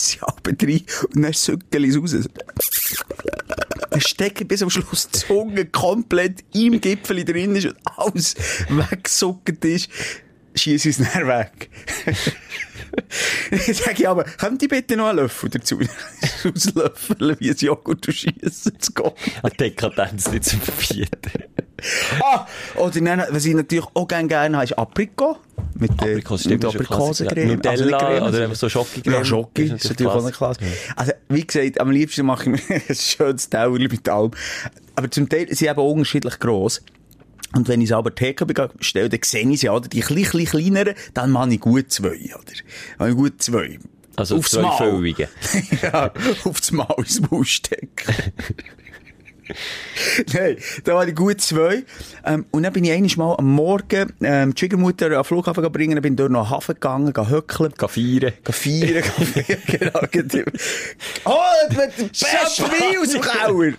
Ich 0.07 0.21
aber 0.21 0.51
rein 0.51 0.81
und 1.13 1.21
dann 1.23 1.33
sückel 1.33 1.85
ich 1.85 1.97
raus. 1.97 2.15
Dann 3.89 4.01
stecke 4.01 4.45
bis 4.45 4.61
am 4.63 4.69
Schluss 4.69 5.09
die 5.09 5.19
Zunge 5.19 5.65
komplett 5.65 6.43
im 6.53 6.79
Gipfel 6.79 7.23
drin 7.25 7.55
ist 7.55 7.65
und 7.65 7.77
alles 7.97 8.35
weggesuckt 8.69 9.65
ist. 9.65 9.89
Schiess 10.55 10.85
ich 10.85 10.99
es 10.99 11.13
weg. 11.13 11.69
Sage 13.51 13.95
ich 13.97 14.07
aber, 14.07 14.23
könnt 14.23 14.61
ihr 14.61 14.69
bitte 14.69 14.95
noch 14.97 15.07
einen 15.07 15.19
Löffel 15.19 15.49
dazu? 15.49 15.79
Auslöffeln, 16.43 17.35
wie 17.39 17.49
ein 17.49 17.55
Joghurt 17.57 18.07
und 18.07 18.13
schiessen 18.13 18.79
zu 18.79 18.93
gehen. 18.93 19.11
An 19.43 19.51
Dekadenz 19.59 20.31
nicht 20.31 20.45
zu 20.45 20.57
verbieten. 20.57 21.43
Ah, 22.21 22.45
oder 22.75 22.99
dann, 23.01 23.23
was 23.29 23.45
ich 23.45 23.53
natürlich 23.53 23.85
auch 23.93 24.07
gerne 24.07 24.27
gerne 24.27 24.57
habe, 24.57 24.65
ist 24.65 24.73
Aprikot. 24.77 25.37
Mit, 25.75 25.91
stimmt, 25.93 26.49
mit. 26.49 26.65
Aprikosencreme. 26.65 27.47
Nutella 27.55 27.97
Also 27.97 28.27
oder 28.27 28.43
einfach 28.43 28.55
so 28.57 28.69
Schokocreme. 28.69 29.13
Ja, 29.13 29.19
Das 29.19 29.27
ist 29.27 29.89
natürlich 29.89 30.11
auch 30.11 30.15
natürlich 30.15 30.25
nicht 30.25 30.37
klasse. 30.37 30.59
Also, 30.95 31.11
wie 31.29 31.47
gesagt, 31.47 31.79
am 31.79 31.91
liebsten 31.91 32.25
mache 32.25 32.51
ich 32.51 32.69
mir 32.69 32.75
ein 32.89 32.95
schönes 32.95 33.49
Tauerli 33.49 33.87
mit 33.87 34.07
allem. 34.09 34.31
Aber 34.95 35.09
zum 35.09 35.29
Teil 35.29 35.47
sind 35.47 35.57
sie 35.57 35.67
eben 35.67 35.79
unterschiedlich 35.79 36.39
gross. 36.39 36.81
Und 37.55 37.67
wenn 37.67 37.81
ich 37.81 37.93
aber 37.93 38.13
TK 38.13 38.45
bestelle, 38.77 39.09
dann 39.09 39.19
sehe 39.23 39.49
ich 39.49 39.61
sie, 39.61 39.69
oder? 39.69 39.89
Die 39.89 40.01
klein, 40.01 40.23
klein 40.23 40.45
kleineren, 40.45 40.93
dann 41.13 41.31
mache 41.31 41.53
ich 41.53 41.59
gut 41.59 41.91
zwei, 41.91 42.09
oder? 42.09 42.53
Habe 42.99 43.09
ich 43.09 43.15
gut 43.15 43.41
zwei. 43.41 43.79
Also 44.15 44.35
Aufs 44.37 44.51
zwei. 44.51 44.69
Füllungen. 44.77 45.27
ja, 45.81 46.11
aufs 46.43 46.71
Mal 46.71 46.93
ins 46.97 47.21
Maul 47.21 47.45
stecken. 47.45 48.13
Nein, 50.33 50.57
da 50.83 50.95
war 50.95 51.07
ich 51.07 51.15
gut 51.15 51.41
zwei. 51.41 51.83
Ähm, 52.25 52.45
und 52.51 52.63
dann 52.63 52.73
bin 52.73 52.83
ich 52.83 52.91
eines 52.91 53.17
Mal 53.17 53.35
am 53.35 53.51
Morgen, 53.51 54.13
ähm, 54.21 54.53
die 54.53 54.59
Schwiegermutter 54.59 55.07
an 55.07 55.11
den 55.13 55.23
Flughafen 55.23 55.71
bringen, 55.71 55.95
dann 55.95 56.01
bin 56.01 56.15
durch 56.15 56.29
nach 56.29 56.47
den 56.47 56.49
Hafen 56.51 56.75
gegangen, 56.75 57.13
gehen 57.13 57.29
höckeln. 57.29 57.73
Gehen 57.77 57.89
feiern. 57.89 58.33
Gehen 58.43 58.53
feiern, 58.53 59.03
gehen 59.65 59.89
feiern, 59.89 60.07
genau. 60.11 60.43
Oh, 61.25 61.39
das 61.69 61.77
wird 61.77 61.97
der 61.97 62.05
beste 62.05 62.99
aus 63.01 63.09
dem 63.09 63.21
Keller! 63.21 63.73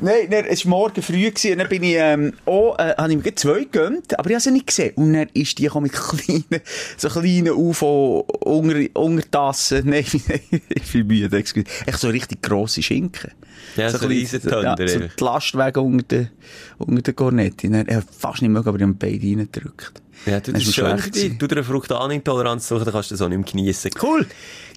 Nein, 0.00 0.26
nein, 0.30 0.44
es 0.48 0.64
war 0.64 0.70
morgen 0.70 1.02
früh 1.02 1.30
gewesen, 1.30 1.52
und 1.52 1.58
dann 1.58 1.68
bin 1.68 1.82
ich, 1.82 1.94
ähm, 1.96 2.32
auch, 2.46 2.78
äh, 2.78 2.94
habe 2.96 3.12
ich 3.12 3.24
mir 3.24 3.34
zwei 3.34 3.60
gegönnt, 3.60 4.18
aber 4.18 4.28
ich 4.30 4.34
habe 4.34 4.40
sie 4.42 4.50
nicht 4.50 4.66
gesehen. 4.66 4.92
Und 4.96 5.12
dann 5.12 5.28
ist 5.34 5.58
die 5.58 5.68
mit 5.80 5.92
kleinen, 5.92 6.60
so 6.96 7.08
kleinen 7.08 7.50
UFO, 7.52 8.20
unter, 8.40 8.78
Untertassen, 9.00 9.88
nein, 9.90 10.04
nein, 10.28 10.60
ich 10.68 10.92
bin 10.92 11.06
müde, 11.06 11.36
excuse. 11.36 11.66
Echt 11.86 11.98
so 11.98 12.08
richtig 12.08 12.42
grosse 12.42 12.82
Schinken. 12.82 13.30
Ja, 13.76 13.90
so 13.90 13.98
klein- 13.98 14.10
Riesentönder, 14.10 14.76
Ja, 14.80 14.88
so 14.88 14.98
die 15.00 15.24
Lastwagen 15.24 15.82
unter 15.84 16.04
den, 16.04 16.30
unter 16.78 17.02
den 17.02 17.16
Cornetti. 17.16 17.70
Dann, 17.70 17.86
ich 17.88 17.96
fast 18.18 18.42
nicht 18.42 18.50
mögen, 18.50 18.68
aber 18.68 18.76
ich 18.78 18.82
habe 18.82 18.94
beide 18.94 19.22
reingedrückt. 19.22 20.02
Ja, 20.26 20.40
du, 20.40 20.52
Das 20.52 20.62
ist 20.62 20.74
schön 20.74 20.86
schlecht 20.86 21.04
für 21.04 21.10
dich. 21.10 21.38
Du 21.38 21.46
dir 21.46 21.56
eine 21.56 21.64
Fruktanintoleranz 21.64 22.68
suchen, 22.68 22.84
dann 22.84 22.92
kannst 22.92 23.10
du 23.10 23.14
das 23.14 23.22
auch 23.22 23.28
nicht 23.28 23.38
mehr 23.38 23.46
geniessen. 23.46 23.90
Cool. 24.00 24.26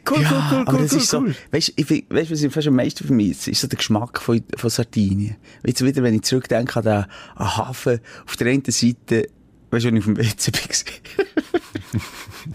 Cool, 0.10 0.22
ja, 0.22 0.30
cool, 0.32 0.38
cool, 0.52 0.58
aber 0.58 0.74
cool, 0.74 0.82
das 0.82 0.92
cool, 0.92 0.98
ist 0.98 1.10
so, 1.10 1.18
cool. 1.20 1.36
weißt, 1.52 1.74
weißt, 2.10 2.32
was 2.32 2.42
ich 2.42 2.54
fast 2.54 2.68
am 2.68 2.76
meisten 2.76 3.06
vermisse, 3.06 3.52
ist 3.52 3.62
so 3.62 3.68
der 3.68 3.78
Geschmack 3.78 4.20
von, 4.20 4.44
von 4.58 4.70
Sardinien. 4.70 5.38
Jetzt 5.66 5.84
wieder, 5.84 6.04
wenn 6.04 6.14
ich 6.14 6.24
zurückdenke 6.24 6.76
an 6.78 6.84
den, 6.84 7.06
an 7.36 7.58
Hafen, 7.58 8.00
auf 8.26 8.36
der 8.36 8.48
einen 8.48 8.66
Seite, 8.66 9.30
weißt 9.72 9.86
du, 9.86 9.88
wenn 9.88 9.96
ich 9.96 10.02
auf 10.02 10.06
dem 10.06 10.18
WC 10.18 10.52
bin. 10.52 11.32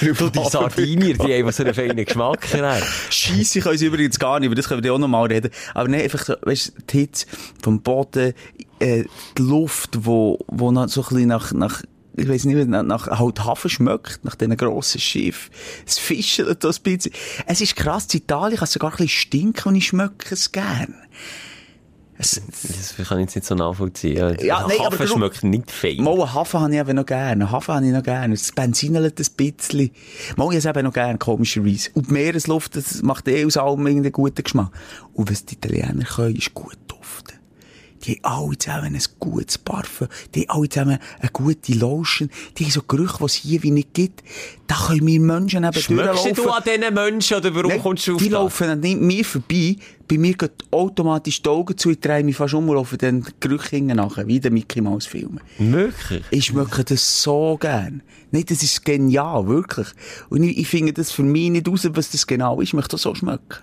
Du, 0.00 0.30
die 0.30 0.44
Sardinier, 0.50 1.14
die 1.16 1.42
haben 1.42 1.50
so 1.50 1.64
einen 1.64 1.74
feinen 1.74 2.04
Geschmack. 2.04 2.46
Scheisse 3.10 3.60
können 3.60 3.78
sie 3.78 3.86
übrigens 3.86 4.18
gar 4.18 4.38
nicht, 4.38 4.48
aber 4.48 4.54
das 4.54 4.68
können 4.68 4.84
wir 4.84 4.92
auch 4.92 4.98
noch 4.98 5.08
mal 5.08 5.24
reden. 5.26 5.50
Aber 5.72 5.88
nein, 5.88 6.02
einfach 6.02 6.24
so, 6.24 6.34
weißt, 6.42 6.74
die 6.90 6.98
Hitze 6.98 7.26
vom 7.62 7.80
Boden, 7.80 8.34
äh, 8.78 9.04
die 9.36 9.42
Luft, 9.42 10.04
wo, 10.04 10.38
wo 10.48 10.70
noch 10.70 10.88
so 10.88 11.02
ein 11.02 11.08
bisschen 11.08 11.28
nach, 11.28 11.52
nach, 11.52 11.82
ich 12.16 12.28
weiß 12.28 12.44
nicht, 12.44 12.68
nach, 12.68 13.06
halt 13.08 13.44
Hafen 13.44 13.70
schmeckt, 13.70 14.24
nach 14.24 14.34
diesen 14.34 14.56
grossen 14.56 15.00
Schiff. 15.00 15.50
Es 15.86 15.98
fischelt 15.98 16.62
da 16.64 16.68
ein 16.68 16.74
bisschen. 16.82 17.12
Es 17.46 17.60
ist 17.60 17.76
krass, 17.76 18.06
in 18.12 18.20
Italien 18.20 18.56
kann 18.58 18.64
es 18.64 18.72
sogar 18.72 18.90
ein 18.90 18.96
bisschen 18.96 19.08
stinken 19.08 19.68
und 19.70 19.74
ich 19.76 19.86
schmecke 19.88 20.32
es 20.34 20.52
gern. 20.52 20.94
Es, 22.16 22.40
Das 22.62 23.08
kann 23.08 23.18
ich 23.18 23.24
jetzt 23.24 23.34
nicht 23.34 23.44
so 23.46 23.56
nachvollziehen. 23.56 24.16
Ja, 24.16 24.30
Ja, 24.40 24.60
nein, 24.68 24.76
aber 24.78 24.90
Kaffee 24.90 25.04
darum- 25.06 25.18
schmeckt 25.22 25.42
nicht 25.42 25.68
fein. 25.68 25.96
Mal 25.96 26.12
einen 26.12 26.32
Hafen 26.32 26.60
habe 26.60 26.72
ich 26.72 26.78
eben 26.78 26.94
noch 26.94 27.06
gern. 27.06 27.42
Einen 27.42 27.50
Hafen 27.50 27.74
habe 27.74 27.86
ich 27.86 27.92
noch 27.92 28.04
gern. 28.04 28.30
Es 28.30 28.52
benzinelt 28.52 29.18
ein 29.18 29.26
bisschen. 29.36 29.90
Mal 30.36 30.52
ich 30.52 30.58
es 30.58 30.64
eben 30.64 30.84
noch 30.84 30.92
gern, 30.92 31.18
komischerweise. 31.18 31.90
Und 31.94 32.08
die 32.08 32.12
Meeresluft, 32.12 32.76
das 32.76 33.02
macht 33.02 33.26
eh 33.26 33.44
aus 33.44 33.56
allem 33.56 33.84
irgendeinen 33.84 34.12
guten 34.12 34.44
Geschmack. 34.44 34.70
Und 35.12 35.28
was 35.28 35.44
die 35.44 35.54
Italiener 35.56 36.04
können, 36.04 36.36
ist 36.36 36.54
gut 36.54 36.76
duften. 36.86 37.34
Die 38.04 38.20
haben 38.22 38.46
alle 38.46 38.58
zusammen 38.58 38.94
ein 38.94 39.02
gutes 39.18 39.58
Parfum. 39.58 40.08
Die 40.34 40.42
haben 40.42 40.60
alle 40.60 40.68
zusammen 40.68 40.98
eine 41.20 41.30
gute 41.32 41.72
Lotion. 41.74 42.30
Die 42.56 42.64
haben 42.64 42.70
so 42.70 42.82
Gerüche, 42.82 43.18
die 43.18 43.24
es 43.24 43.34
hier 43.34 43.62
wie 43.62 43.70
nicht 43.70 43.94
gibt. 43.94 44.22
Da 44.66 44.76
können 44.86 45.06
wir 45.06 45.20
Menschen 45.20 45.64
eben 45.64 45.72
Schmeckst 45.72 46.38
du 46.38 46.50
an 46.50 46.62
diesen 46.64 46.94
Menschen 46.94 47.36
oder 47.36 47.54
warum 47.54 47.70
Nein, 47.70 47.82
kommst 47.82 48.06
du 48.06 48.14
auf 48.14 48.18
die 48.18 48.28
das? 48.28 48.32
laufen 48.32 48.80
nicht 48.80 49.00
mir 49.00 49.24
vorbei. 49.24 49.76
Bei 50.06 50.18
mir 50.18 50.34
geht 50.34 50.52
automatisch 50.70 51.40
die 51.42 51.48
Augen 51.48 51.76
zu. 51.78 51.90
Ich 51.90 52.00
drehe 52.00 52.22
mich 52.22 52.36
fast 52.36 52.54
um 52.54 52.68
und 52.68 52.76
laufe 52.76 52.98
dann 52.98 53.24
Gerüche 53.40 53.76
hinten 53.76 53.96
nachher, 53.96 54.26
wie 54.26 54.38
den 54.38 54.52
Mickey 54.52 54.80
Mouse 54.80 55.06
Filmen. 55.06 55.40
Wirklich? 55.58 56.24
Ich 56.30 56.46
schmecke 56.46 56.84
das 56.84 57.22
so 57.22 57.56
gern. 57.58 58.02
Nein, 58.30 58.44
das 58.46 58.62
ist 58.62 58.84
genial, 58.84 59.46
wirklich. 59.46 59.88
Und 60.28 60.42
ich, 60.42 60.58
ich 60.58 60.68
finde 60.68 60.92
das 60.92 61.10
für 61.10 61.22
mich 61.22 61.50
nicht 61.50 61.68
raus, 61.68 61.88
was 61.92 62.10
das 62.10 62.26
genau 62.26 62.60
ist. 62.60 62.68
Ich 62.68 62.74
möchte 62.74 62.90
das 62.92 63.02
so 63.02 63.14
schmecken. 63.14 63.58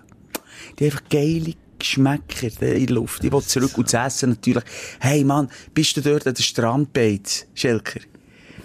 Die 0.79 0.85
haben 0.85 0.91
einfach 0.91 1.09
geile 1.09 1.53
Geschmäcker 1.81 2.47
in 2.47 2.55
der 2.87 2.95
Luft. 2.95 3.23
Ich 3.23 3.31
will 3.31 3.41
zurück 3.41 3.77
und 3.77 3.93
das 3.93 4.15
Essen 4.15 4.29
natürlich. 4.31 4.63
Hey 4.99 5.23
Mann, 5.23 5.49
bist 5.73 5.97
du 5.97 6.01
dort 6.01 6.27
an 6.27 6.33
der 6.33 6.43
Strandbeiz, 6.43 7.47
Schelker? 7.53 7.99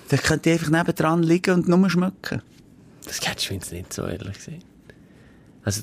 Da 0.08 0.16
könnt 0.16 0.46
ihr 0.46 0.52
einfach 0.52 0.70
nebendran 0.70 1.22
liegen 1.22 1.54
und 1.54 1.68
nur 1.68 1.90
schmecken. 1.90 2.42
Das 3.04 3.20
du 3.20 3.54
jetzt 3.54 3.72
nicht 3.72 3.92
so, 3.92 4.02
ehrlich 4.06 4.36
gesagt. 4.36 4.64
Also, 5.64 5.82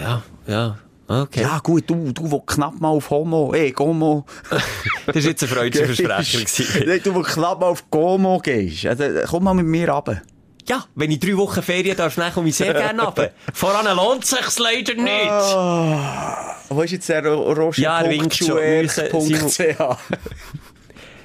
ja, 0.00 0.22
ja, 0.46 0.78
okay. 1.06 1.42
Ja 1.42 1.58
gut, 1.58 1.88
du, 1.88 2.12
du, 2.12 2.30
wo 2.30 2.40
knapp 2.40 2.80
mal 2.80 2.88
auf 2.88 3.10
Homo, 3.10 3.54
eh, 3.54 3.70
Gomo. 3.70 4.26
Das 5.06 5.16
war 5.16 5.22
jetzt 5.22 5.42
ein 5.42 5.48
freudscher 5.48 5.86
Versprecher. 5.92 6.98
du, 6.98 7.14
wo 7.14 7.22
knapp 7.22 7.60
mal 7.60 7.66
auf 7.66 7.88
Gomo 7.90 8.38
gehst. 8.38 8.86
Also, 8.86 9.04
komm 9.28 9.44
mal 9.44 9.54
mit 9.54 9.66
mir 9.66 9.88
runter. 9.88 10.22
Ja, 10.70 10.84
wenn 10.94 11.10
ich 11.10 11.18
drei 11.18 11.36
Wochen 11.36 11.62
Ferien 11.62 11.96
darf, 11.96 12.14
dann 12.14 12.32
komme 12.32 12.48
ich 12.48 12.54
sehr 12.54 12.72
gerne 12.72 13.02
runter. 13.02 13.30
Voran 13.52 13.84
lohnt 13.96 14.24
sich's 14.24 14.60
leider 14.60 14.94
nicht. 14.94 15.28
Ah. 15.28 16.54
Wo 16.68 16.80
ist 16.82 16.92
jetzt 16.92 17.08
der 17.08 17.26
Roger? 17.26 17.82
Ja, 17.82 18.00
er 18.02 18.10
winkt 18.10 18.36
schon. 18.36 18.56
Wir 18.56 18.82
müssen- 18.82 19.10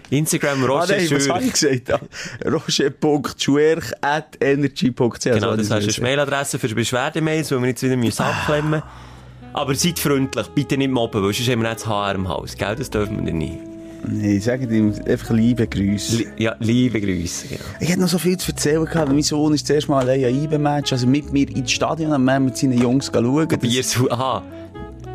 Instagram 0.10 0.64
Ah, 0.64 0.68
Roger 0.68 0.98
nein, 0.98 1.12
was 1.12 1.30
habe 1.30 1.44
ich 1.44 1.54
gesagt? 1.54 1.92
Genau, 5.36 5.56
das 5.56 5.70
hast 5.70 5.86
du 5.98 6.02
eine 6.02 6.10
Mailadresse 6.10 6.58
für 6.58 6.68
Beschwerdemails, 6.70 7.52
weil 7.52 7.62
wir 7.62 7.68
jetzt 7.70 7.84
wieder 7.84 7.96
müssen 7.98 8.24
abklemmen 8.24 8.82
Aber 9.54 9.76
seid 9.76 10.00
freundlich, 10.00 10.48
bitte 10.50 10.78
nicht 10.78 10.92
mobben, 10.92 11.24
weil 11.24 11.34
sonst 11.34 11.50
haben 11.50 11.62
wir 11.62 11.72
das 11.74 11.86
HR 11.86 12.16
im 12.16 12.28
Haus, 12.28 12.56
gell? 12.58 12.76
Das 12.76 12.90
dürfen 12.90 13.24
wir 13.26 13.34
nicht. 13.34 13.60
Nein, 14.08 14.40
sag 14.42 14.62
ihm 14.62 14.94
einfach 15.08 15.32
liebe 15.32 15.68
Grüße. 15.68 16.18
Li 16.18 16.28
ja, 16.38 16.56
liebe 16.60 17.02
Grüße, 17.02 17.48
genau. 17.48 17.62
Ich 17.80 17.90
hätte 17.90 18.02
noch 18.02 18.08
so 18.08 18.18
viel 18.18 18.38
zu 18.38 18.52
erzählen 18.52 18.86
gehabt. 18.86 19.12
Mein 19.12 19.22
Sohn 19.22 19.54
ist 19.54 19.68
zuerst 19.68 19.90
mal 19.90 20.00
allein 20.00 20.26
an 20.26 20.44
IBE-Match, 20.44 20.92
also 20.92 21.08
mit 21.08 21.32
mir 21.32 21.50
ins 21.50 21.72
Stadion, 21.72 22.12
und 22.12 22.24
wir 22.24 22.40
mit 22.40 22.58
seinen 22.58 22.80
Jungs 22.80 23.12
schauen. 23.14 23.48
Bier 23.48 23.84
aha. 24.10 24.44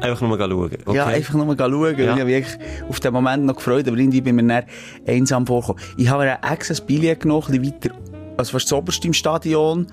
Einfach 0.01 0.21
nur 0.23 0.37
mal 0.37 0.51
schauen. 0.51 0.71
Okay. 0.87 0.97
Ja, 0.97 1.07
einfach 1.07 1.35
nur 1.35 1.47
mal 1.47 1.57
schauen. 1.57 1.99
Ja. 1.99 2.15
Ich 2.15 2.21
habe 2.21 2.25
mich 2.25 2.47
auf 2.89 3.01
den 3.01 3.13
Moment 3.13 3.45
noch 3.45 3.57
gefreut, 3.57 3.87
aber 3.87 3.97
irgendwie 3.97 4.21
bin 4.21 4.39
ich 4.39 4.45
mir 4.45 4.65
einsam 5.07 5.47
vorgekommen. 5.47 5.83
Ich 5.97 6.09
habe 6.09 6.43
ein 6.43 6.59
Billett 6.87 7.21
genommen, 7.21 7.45
ein 7.49 7.61
bisschen 7.61 7.75
weiter, 7.75 7.95
also 8.37 8.53
fast 8.53 8.67
das 8.67 8.73
oberste 8.73 9.07
im 9.07 9.13
Stadion. 9.13 9.87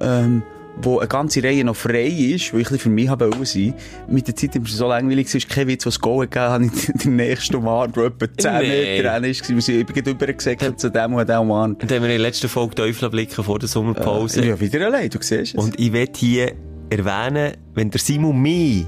Ähm, 0.00 0.42
wo 0.82 0.98
eine 0.98 1.08
ganze 1.08 1.42
Reihe 1.42 1.64
noch 1.64 1.76
frei 1.76 2.06
ist, 2.06 2.52
wo 2.52 2.58
ich 2.58 2.68
für 2.68 2.88
mich 2.90 3.08
habe 3.08 3.30
sein. 3.44 3.74
Mit 4.08 4.28
der 4.28 4.36
Zeit 4.36 4.56
ist 4.56 4.68
es 4.68 4.76
so 4.76 4.88
langweilig, 4.88 5.34
es 5.34 5.48
kein 5.48 5.66
Witz, 5.68 5.86
was 5.86 5.98
Goal 6.00 6.26
gegeben 6.26 6.44
habe 6.50 6.64
ich 6.66 7.02
den 7.02 7.16
nächsten 7.16 7.62
Mann, 7.62 7.92
der 7.92 8.04
etwa 8.04 8.26
10 8.36 8.58
Nee. 8.60 8.68
Meter 8.98 9.10
rein 9.10 9.24
ist, 9.24 9.48
wir 9.48 9.60
sind 9.62 9.74
eben 9.76 10.10
übergesegelt 10.10 10.78
zu 10.78 10.90
dem 10.90 11.14
und 11.14 11.28
dem. 11.28 11.50
Und 11.50 11.82
dann 11.82 11.88
haben 11.90 11.90
wir 11.90 11.96
in 11.96 12.00
der 12.08 12.18
letzten 12.18 12.48
Folge 12.48 12.74
Teufel 12.74 13.10
blicken 13.10 13.42
vor 13.42 13.58
der 13.58 13.68
Sommerpause. 13.68 14.44
Ja, 14.44 14.58
wieder 14.60 14.86
allein, 14.86 15.08
du 15.10 15.18
siehst 15.20 15.54
es. 15.54 15.54
Und 15.54 15.78
ich 15.80 15.92
will 15.92 16.08
hier 16.14 16.52
erwähnen, 16.90 17.54
wenn 17.74 17.90
der 17.90 18.00
Simon 18.00 18.40
mich, 18.40 18.86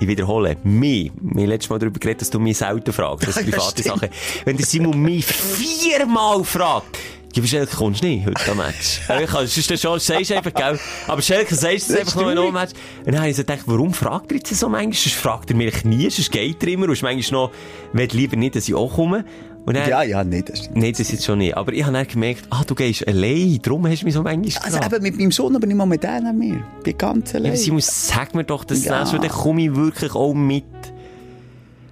ich 0.00 0.06
wiederhole, 0.08 0.56
mich, 0.64 1.10
wir 1.20 1.42
haben 1.42 1.48
letztes 1.50 1.70
Mal 1.70 1.78
darüber 1.78 1.98
geredet, 1.98 2.22
dass 2.22 2.30
du 2.30 2.38
mich 2.40 2.56
selten 2.58 2.92
fragst, 2.92 3.28
das 3.28 3.36
ist 3.36 3.46
Ja, 3.48 3.56
private. 3.58 3.82
Sache. 3.82 4.10
Wenn 4.44 4.56
der 4.56 4.66
Simon 4.66 5.00
mich 5.00 5.24
viermal 5.26 6.42
fragt, 6.44 6.98
ja, 7.34 7.46
Schelke, 7.46 7.76
kommst 7.76 8.02
du 8.02 8.06
nicht 8.06 8.26
heute 8.26 8.50
am 8.50 8.56
Match? 8.56 9.00
Ja, 9.08 9.20
ich 9.20 9.30
kann, 9.30 9.46
sonst 9.46 9.80
schon, 9.80 9.98
sagst 10.00 10.32
einfach, 10.32 10.52
gell? 10.54 10.78
Aber 11.06 11.22
Schelke, 11.22 11.54
sagst 11.54 11.90
du 11.90 11.98
einfach 11.98 12.14
noch 12.16 12.22
in 12.22 12.28
einem 12.28 12.36
traurig. 12.38 12.52
Match? 12.54 12.72
Und 13.04 13.06
dann 13.12 13.18
habe 13.20 13.30
ich 13.30 13.36
so 13.36 13.42
gedacht, 13.42 13.62
warum 13.66 13.92
fragt 13.92 14.30
er 14.32 14.38
jetzt 14.38 14.54
so 14.54 14.68
manchmal? 14.68 14.94
Sonst 14.94 15.14
fragt 15.14 15.50
er 15.50 15.56
mich 15.56 15.84
nie, 15.84 16.08
sonst 16.10 16.30
geht 16.32 16.62
er 16.62 16.68
immer, 16.70 16.86
und 16.86 16.92
ist 16.92 17.02
manchmal 17.02 17.42
noch, 17.42 17.50
will 17.92 18.08
lieber 18.12 18.36
nicht, 18.36 18.56
dass 18.56 18.68
ich 18.68 18.74
auch 18.74 18.94
komme. 18.94 19.24
Und 19.66 19.74
dann, 19.76 19.88
ja, 19.88 20.02
ja, 20.02 20.24
nicht, 20.24 20.48
das. 20.48 20.70
Nein, 20.72 20.94
das 20.96 21.12
jetzt 21.12 21.26
schon 21.26 21.38
nicht. 21.38 21.54
Aber 21.54 21.72
ich 21.74 21.82
habe 21.84 21.92
dann 21.92 22.06
gemerkt, 22.08 22.44
ah, 22.48 22.64
du 22.66 22.74
gehst 22.74 23.06
allein, 23.06 23.58
darum 23.62 23.86
hast 23.86 24.00
du 24.00 24.06
mich 24.06 24.14
so 24.14 24.22
manchmal 24.22 24.64
Also 24.64 24.78
gefragt. 24.78 24.94
eben 24.94 25.02
mit 25.02 25.18
meinem 25.18 25.30
Sohn, 25.32 25.54
aber 25.54 25.66
nicht 25.66 25.76
mal 25.76 25.84
mit 25.84 26.02
denen 26.02 26.38
mehr. 26.38 26.64
Bin 26.82 26.96
ganz 26.96 27.32
Ja, 27.32 27.38
allein. 27.38 27.50
aber 27.50 27.58
Simon, 27.58 27.80
sag 27.82 28.34
mir 28.34 28.44
doch 28.44 28.64
das 28.64 28.84
Ja. 28.84 28.98
nächste 29.00 29.18
dann 29.18 29.28
komme 29.28 29.62
ich 29.64 29.74
wirklich 29.74 30.14
auch 30.14 30.32
mit. 30.32 30.64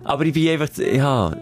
Aber 0.05 0.25
ich 0.25 0.33
bin 0.33 0.49
einfach, 0.49 0.69
ja... 0.79 1.37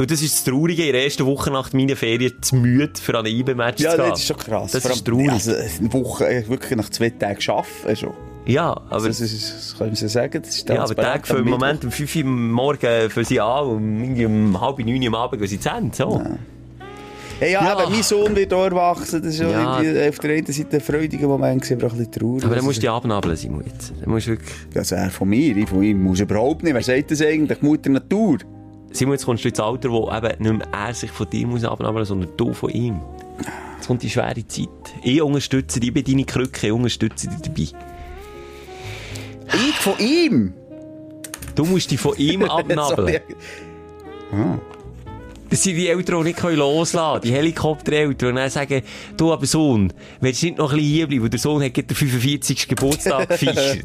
Und 0.00 0.10
das 0.10 0.22
ist 0.22 0.34
das 0.34 0.44
Traurige, 0.44 0.86
in 0.86 0.94
der 0.94 1.04
ersten 1.04 1.26
Woche 1.26 1.50
nach 1.50 1.74
meiner 1.74 1.94
Ferien 1.94 2.32
zu 2.40 2.56
müde, 2.56 2.98
für 2.98 3.18
ein 3.18 3.26
IB-Match 3.26 3.82
ja, 3.82 3.90
zu 3.90 3.96
gehen. 3.98 4.08
das 4.08 4.20
ist 4.20 4.26
schon 4.28 4.36
krass. 4.38 4.72
Das 4.72 4.82
Vor 4.82 4.92
ist 4.92 5.04
traurig. 5.04 5.30
Also, 5.30 5.52
eine 5.52 5.92
Woche, 5.92 6.26
äh, 6.26 6.48
wirklich 6.48 6.74
nach 6.74 6.88
zwei 6.88 7.10
Tagen 7.10 7.38
arbeiten 7.48 7.96
schon. 7.96 8.14
Ja, 8.46 8.70
aber... 8.88 9.08
Das, 9.08 9.20
ist, 9.20 9.52
das 9.54 9.76
können 9.76 9.94
Sie 9.94 10.08
sagen, 10.08 10.40
das 10.40 10.56
ist 10.56 10.66
ja, 10.66 10.82
aber 10.82 10.96
Tag 10.96 11.26
für 11.26 11.34
Mittwoch. 11.34 11.50
Moment 11.50 11.84
um 11.84 11.90
5 11.90 12.16
Uhr 12.16 12.24
Morgen 12.24 13.10
für 13.10 13.24
sie 13.26 13.40
an 13.40 13.66
und 13.66 14.24
um 14.24 14.58
halb 14.58 14.78
neun 14.78 15.06
am 15.06 15.14
Abend 15.16 15.38
gehen 15.38 15.48
sie 15.48 15.60
zu 15.60 15.68
Ende, 15.68 15.94
so. 15.94 16.22
Hey, 17.38 17.52
ja, 17.52 17.62
Ja. 17.62 17.72
aber 17.72 17.90
mein 17.90 18.02
Sohn 18.02 18.34
wird 18.34 18.54
auch 18.54 18.64
erwachsen. 18.64 19.20
Das 19.22 19.34
ist 19.34 19.40
ja. 19.40 19.50
Ja. 19.50 19.82
irgendwie 19.82 20.08
auf 20.08 20.18
der 20.18 20.30
einen 20.30 20.46
Seite 20.46 20.76
ein 20.78 20.80
freudiger 20.80 21.28
Moment, 21.28 21.70
aber 21.72 21.86
auch 21.88 21.92
ein 21.92 21.98
bisschen 21.98 22.12
traurig. 22.12 22.44
Aber 22.46 22.54
dann 22.54 22.64
musst 22.64 22.78
du 22.78 22.80
die 22.80 22.88
abnabeln, 22.88 23.36
Simon, 23.36 23.64
jetzt. 23.66 23.92
Dann 24.00 24.08
musst 24.08 24.28
du 24.28 24.30
wirklich... 24.30 24.56
Also 24.74 24.94
er 24.94 25.10
von 25.10 25.28
mir, 25.28 25.54
ich 25.58 25.68
von 25.68 25.82
ihm 25.82 26.02
muss 26.02 26.20
überhaupt 26.20 26.62
nicht. 26.62 26.72
Wer 26.72 26.82
sagt 26.82 27.10
das 27.10 27.20
eigentlich? 27.20 27.60
Mutter 27.60 27.90
Natur. 27.90 28.38
Simon, 28.92 29.14
jetzt 29.14 29.24
kommst 29.24 29.44
du 29.44 29.48
ins 29.48 29.60
Alter, 29.60 29.90
wo 29.90 30.10
eben 30.10 30.42
nicht 30.42 30.58
mehr 30.58 30.68
er 30.72 30.94
sich 30.94 31.10
von 31.10 31.28
dir 31.30 31.46
muss 31.46 31.64
abnabeln, 31.64 32.04
sondern 32.04 32.30
du 32.36 32.52
von 32.52 32.70
ihm. 32.70 33.00
Jetzt 33.76 33.86
kommt 33.86 34.02
die 34.02 34.10
schwere 34.10 34.46
Zeit. 34.46 34.68
Ich 35.02 35.22
unterstütze 35.22 35.80
dich, 35.80 35.88
ich 35.88 35.94
bin 35.94 36.04
deine 36.04 36.24
Krücke, 36.24 36.66
ich 36.66 36.72
unterstütze 36.72 37.28
dich 37.28 37.40
dabei. 37.40 37.68
Ich 39.54 39.74
von 39.78 39.98
ihm? 39.98 40.54
Du 41.54 41.64
musst 41.64 41.90
dich 41.90 42.00
von 42.00 42.16
ihm 42.16 42.42
abnabeln. 42.50 43.20
Das 45.50 45.62
sind 45.64 45.76
die 45.76 45.88
Eltern, 45.88 46.18
die 46.24 46.28
nicht 46.30 46.42
loslassen 46.42 47.20
können. 47.20 47.22
Die 47.22 47.32
Helikoptereltern, 47.32 48.34
die 48.36 48.40
dann 48.40 48.50
sagen, 48.50 48.82
du 49.16 49.32
aber 49.32 49.46
Sohn, 49.46 49.92
willst 50.20 50.42
du 50.42 50.46
nicht 50.46 50.58
noch 50.58 50.70
ein 50.70 50.76
bisschen 50.76 50.92
hierbleiben? 50.92 51.22
Weil 51.24 51.30
der 51.30 51.38
Sohn 51.40 51.62
hat 51.62 51.76
den 51.76 51.88
45. 51.88 52.68
Geburtstag 52.68 53.28
gefeiert. 53.28 53.80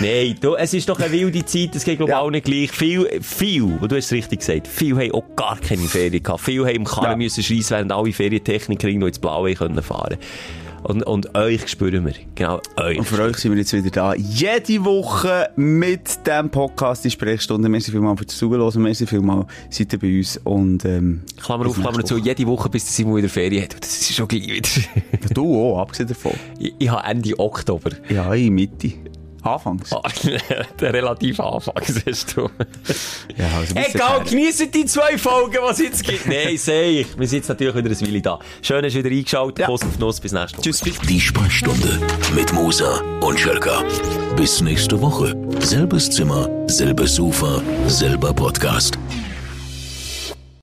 Nein, 0.00 0.36
du, 0.40 0.54
es 0.56 0.74
ist 0.74 0.88
doch 0.88 0.98
eine 1.00 1.10
wilde 1.12 1.44
Zeit, 1.44 1.74
es 1.74 1.84
geht 1.84 1.96
glaube 1.96 2.10
ich 2.12 2.14
Ja. 2.16 2.20
auch 2.20 2.30
nicht 2.30 2.44
gleich. 2.44 2.70
Viel, 2.72 3.08
viel, 3.22 3.62
und 3.62 3.90
du 3.90 3.96
hast 3.96 4.06
es 4.06 4.12
richtig 4.12 4.40
gesagt, 4.40 4.66
viel 4.68 4.96
haben 4.96 5.12
auch 5.12 5.24
gar 5.36 5.58
keine 5.58 5.82
Ferien 5.82 6.22
gehabt. 6.22 6.40
Viel 6.42 6.64
haben 6.64 6.74
im 6.76 6.84
Karren 6.84 7.12
Ja. 7.12 7.16
müssen 7.16 7.42
schreissen, 7.42 7.70
während 7.70 7.92
alle 7.92 8.12
Ferientechniker 8.12 8.88
irgendwo 8.88 9.06
ins 9.06 9.18
Blaue 9.18 9.54
können 9.54 9.82
fahren 9.82 10.16
und, 10.84 11.02
und 11.02 11.34
euch 11.34 11.66
spüren 11.68 12.06
wir. 12.06 12.14
Genau, 12.34 12.60
euch. 12.76 12.98
Und 12.98 13.04
für 13.04 13.22
euch 13.22 13.36
sind 13.38 13.52
wir 13.52 13.58
jetzt 13.58 13.72
wieder 13.72 13.90
da. 13.90 14.14
Jede 14.14 14.84
Woche 14.84 15.50
mit 15.56 16.26
dem 16.26 16.50
Podcast, 16.50 17.04
die 17.04 17.10
Sprechstunde. 17.10 17.68
Merci 17.68 17.90
vielmals 17.90 18.20
für 18.20 18.26
das 18.26 18.36
Zuhören. 18.36 18.82
Merci 18.82 19.06
vielmals, 19.06 19.46
seid 19.70 19.92
ihr 19.92 19.98
bei 19.98 20.18
uns. 20.18 20.40
Und, 20.44 20.84
ähm, 20.84 21.22
Klammer 21.42 21.66
auf, 21.66 21.80
Klammer 21.80 22.04
zu, 22.04 22.18
jede 22.18 22.46
Woche, 22.46 22.68
bis 22.68 22.84
der 22.84 22.92
Simon 22.92 23.16
wieder 23.16 23.28
Ferien 23.28 23.64
hat. 23.64 23.80
Das 23.80 24.00
ist 24.00 24.14
schon 24.14 24.28
gleich 24.28 24.46
wieder. 24.46 24.68
Du 25.34 25.56
auch, 25.56 25.80
abgesehen 25.80 26.08
davon. 26.08 26.32
ich, 26.58 26.74
ich 26.78 26.90
habe 26.90 27.06
Ende 27.08 27.38
Oktober. 27.38 27.90
Ja, 28.08 28.32
in 28.34 28.54
Mitte. 28.54 28.92
Anfangs. 29.44 29.92
Ah, 29.92 30.02
der 30.80 30.92
relativ 30.92 31.38
Anfang, 31.40 31.74
siehst 31.84 32.36
du. 32.36 32.48
Ja, 33.36 33.48
also 33.58 33.74
Egal, 33.74 34.24
genießen 34.24 34.70
die 34.70 34.86
zwei 34.86 35.18
Folgen, 35.18 35.52
die 35.52 35.70
es 35.70 35.78
jetzt 35.78 36.04
gibt. 36.04 36.26
Nein, 36.26 36.56
sehe 36.56 37.00
ich. 37.00 37.18
Wir 37.18 37.26
sind 37.26 37.38
jetzt 37.38 37.48
natürlich 37.48 37.74
wieder 37.74 37.90
ein 37.90 38.00
Weile 38.00 38.22
da. 38.22 38.38
Schön, 38.62 38.82
dass 38.82 38.92
du 38.92 38.98
wieder 39.00 39.10
eingeschaltet. 39.10 39.58
Ja. 39.58 39.66
Kuss 39.66 39.82
auf 39.82 39.98
Nuss. 39.98 40.20
Bis 40.20 40.32
nächste 40.32 40.58
Woche. 40.58 40.62
Tschüss. 40.62 40.80
Die 40.80 41.20
Sprechstunde 41.20 42.00
mit 42.34 42.52
Musa 42.52 43.00
und 43.20 43.38
Schelka. 43.38 43.82
Bis 44.36 44.60
nächste 44.60 45.00
Woche. 45.00 45.36
Selbes 45.60 46.10
Zimmer, 46.10 46.48
selbes 46.66 47.14
Sofa, 47.16 47.60
selber 47.86 48.32
Podcast. 48.32 48.98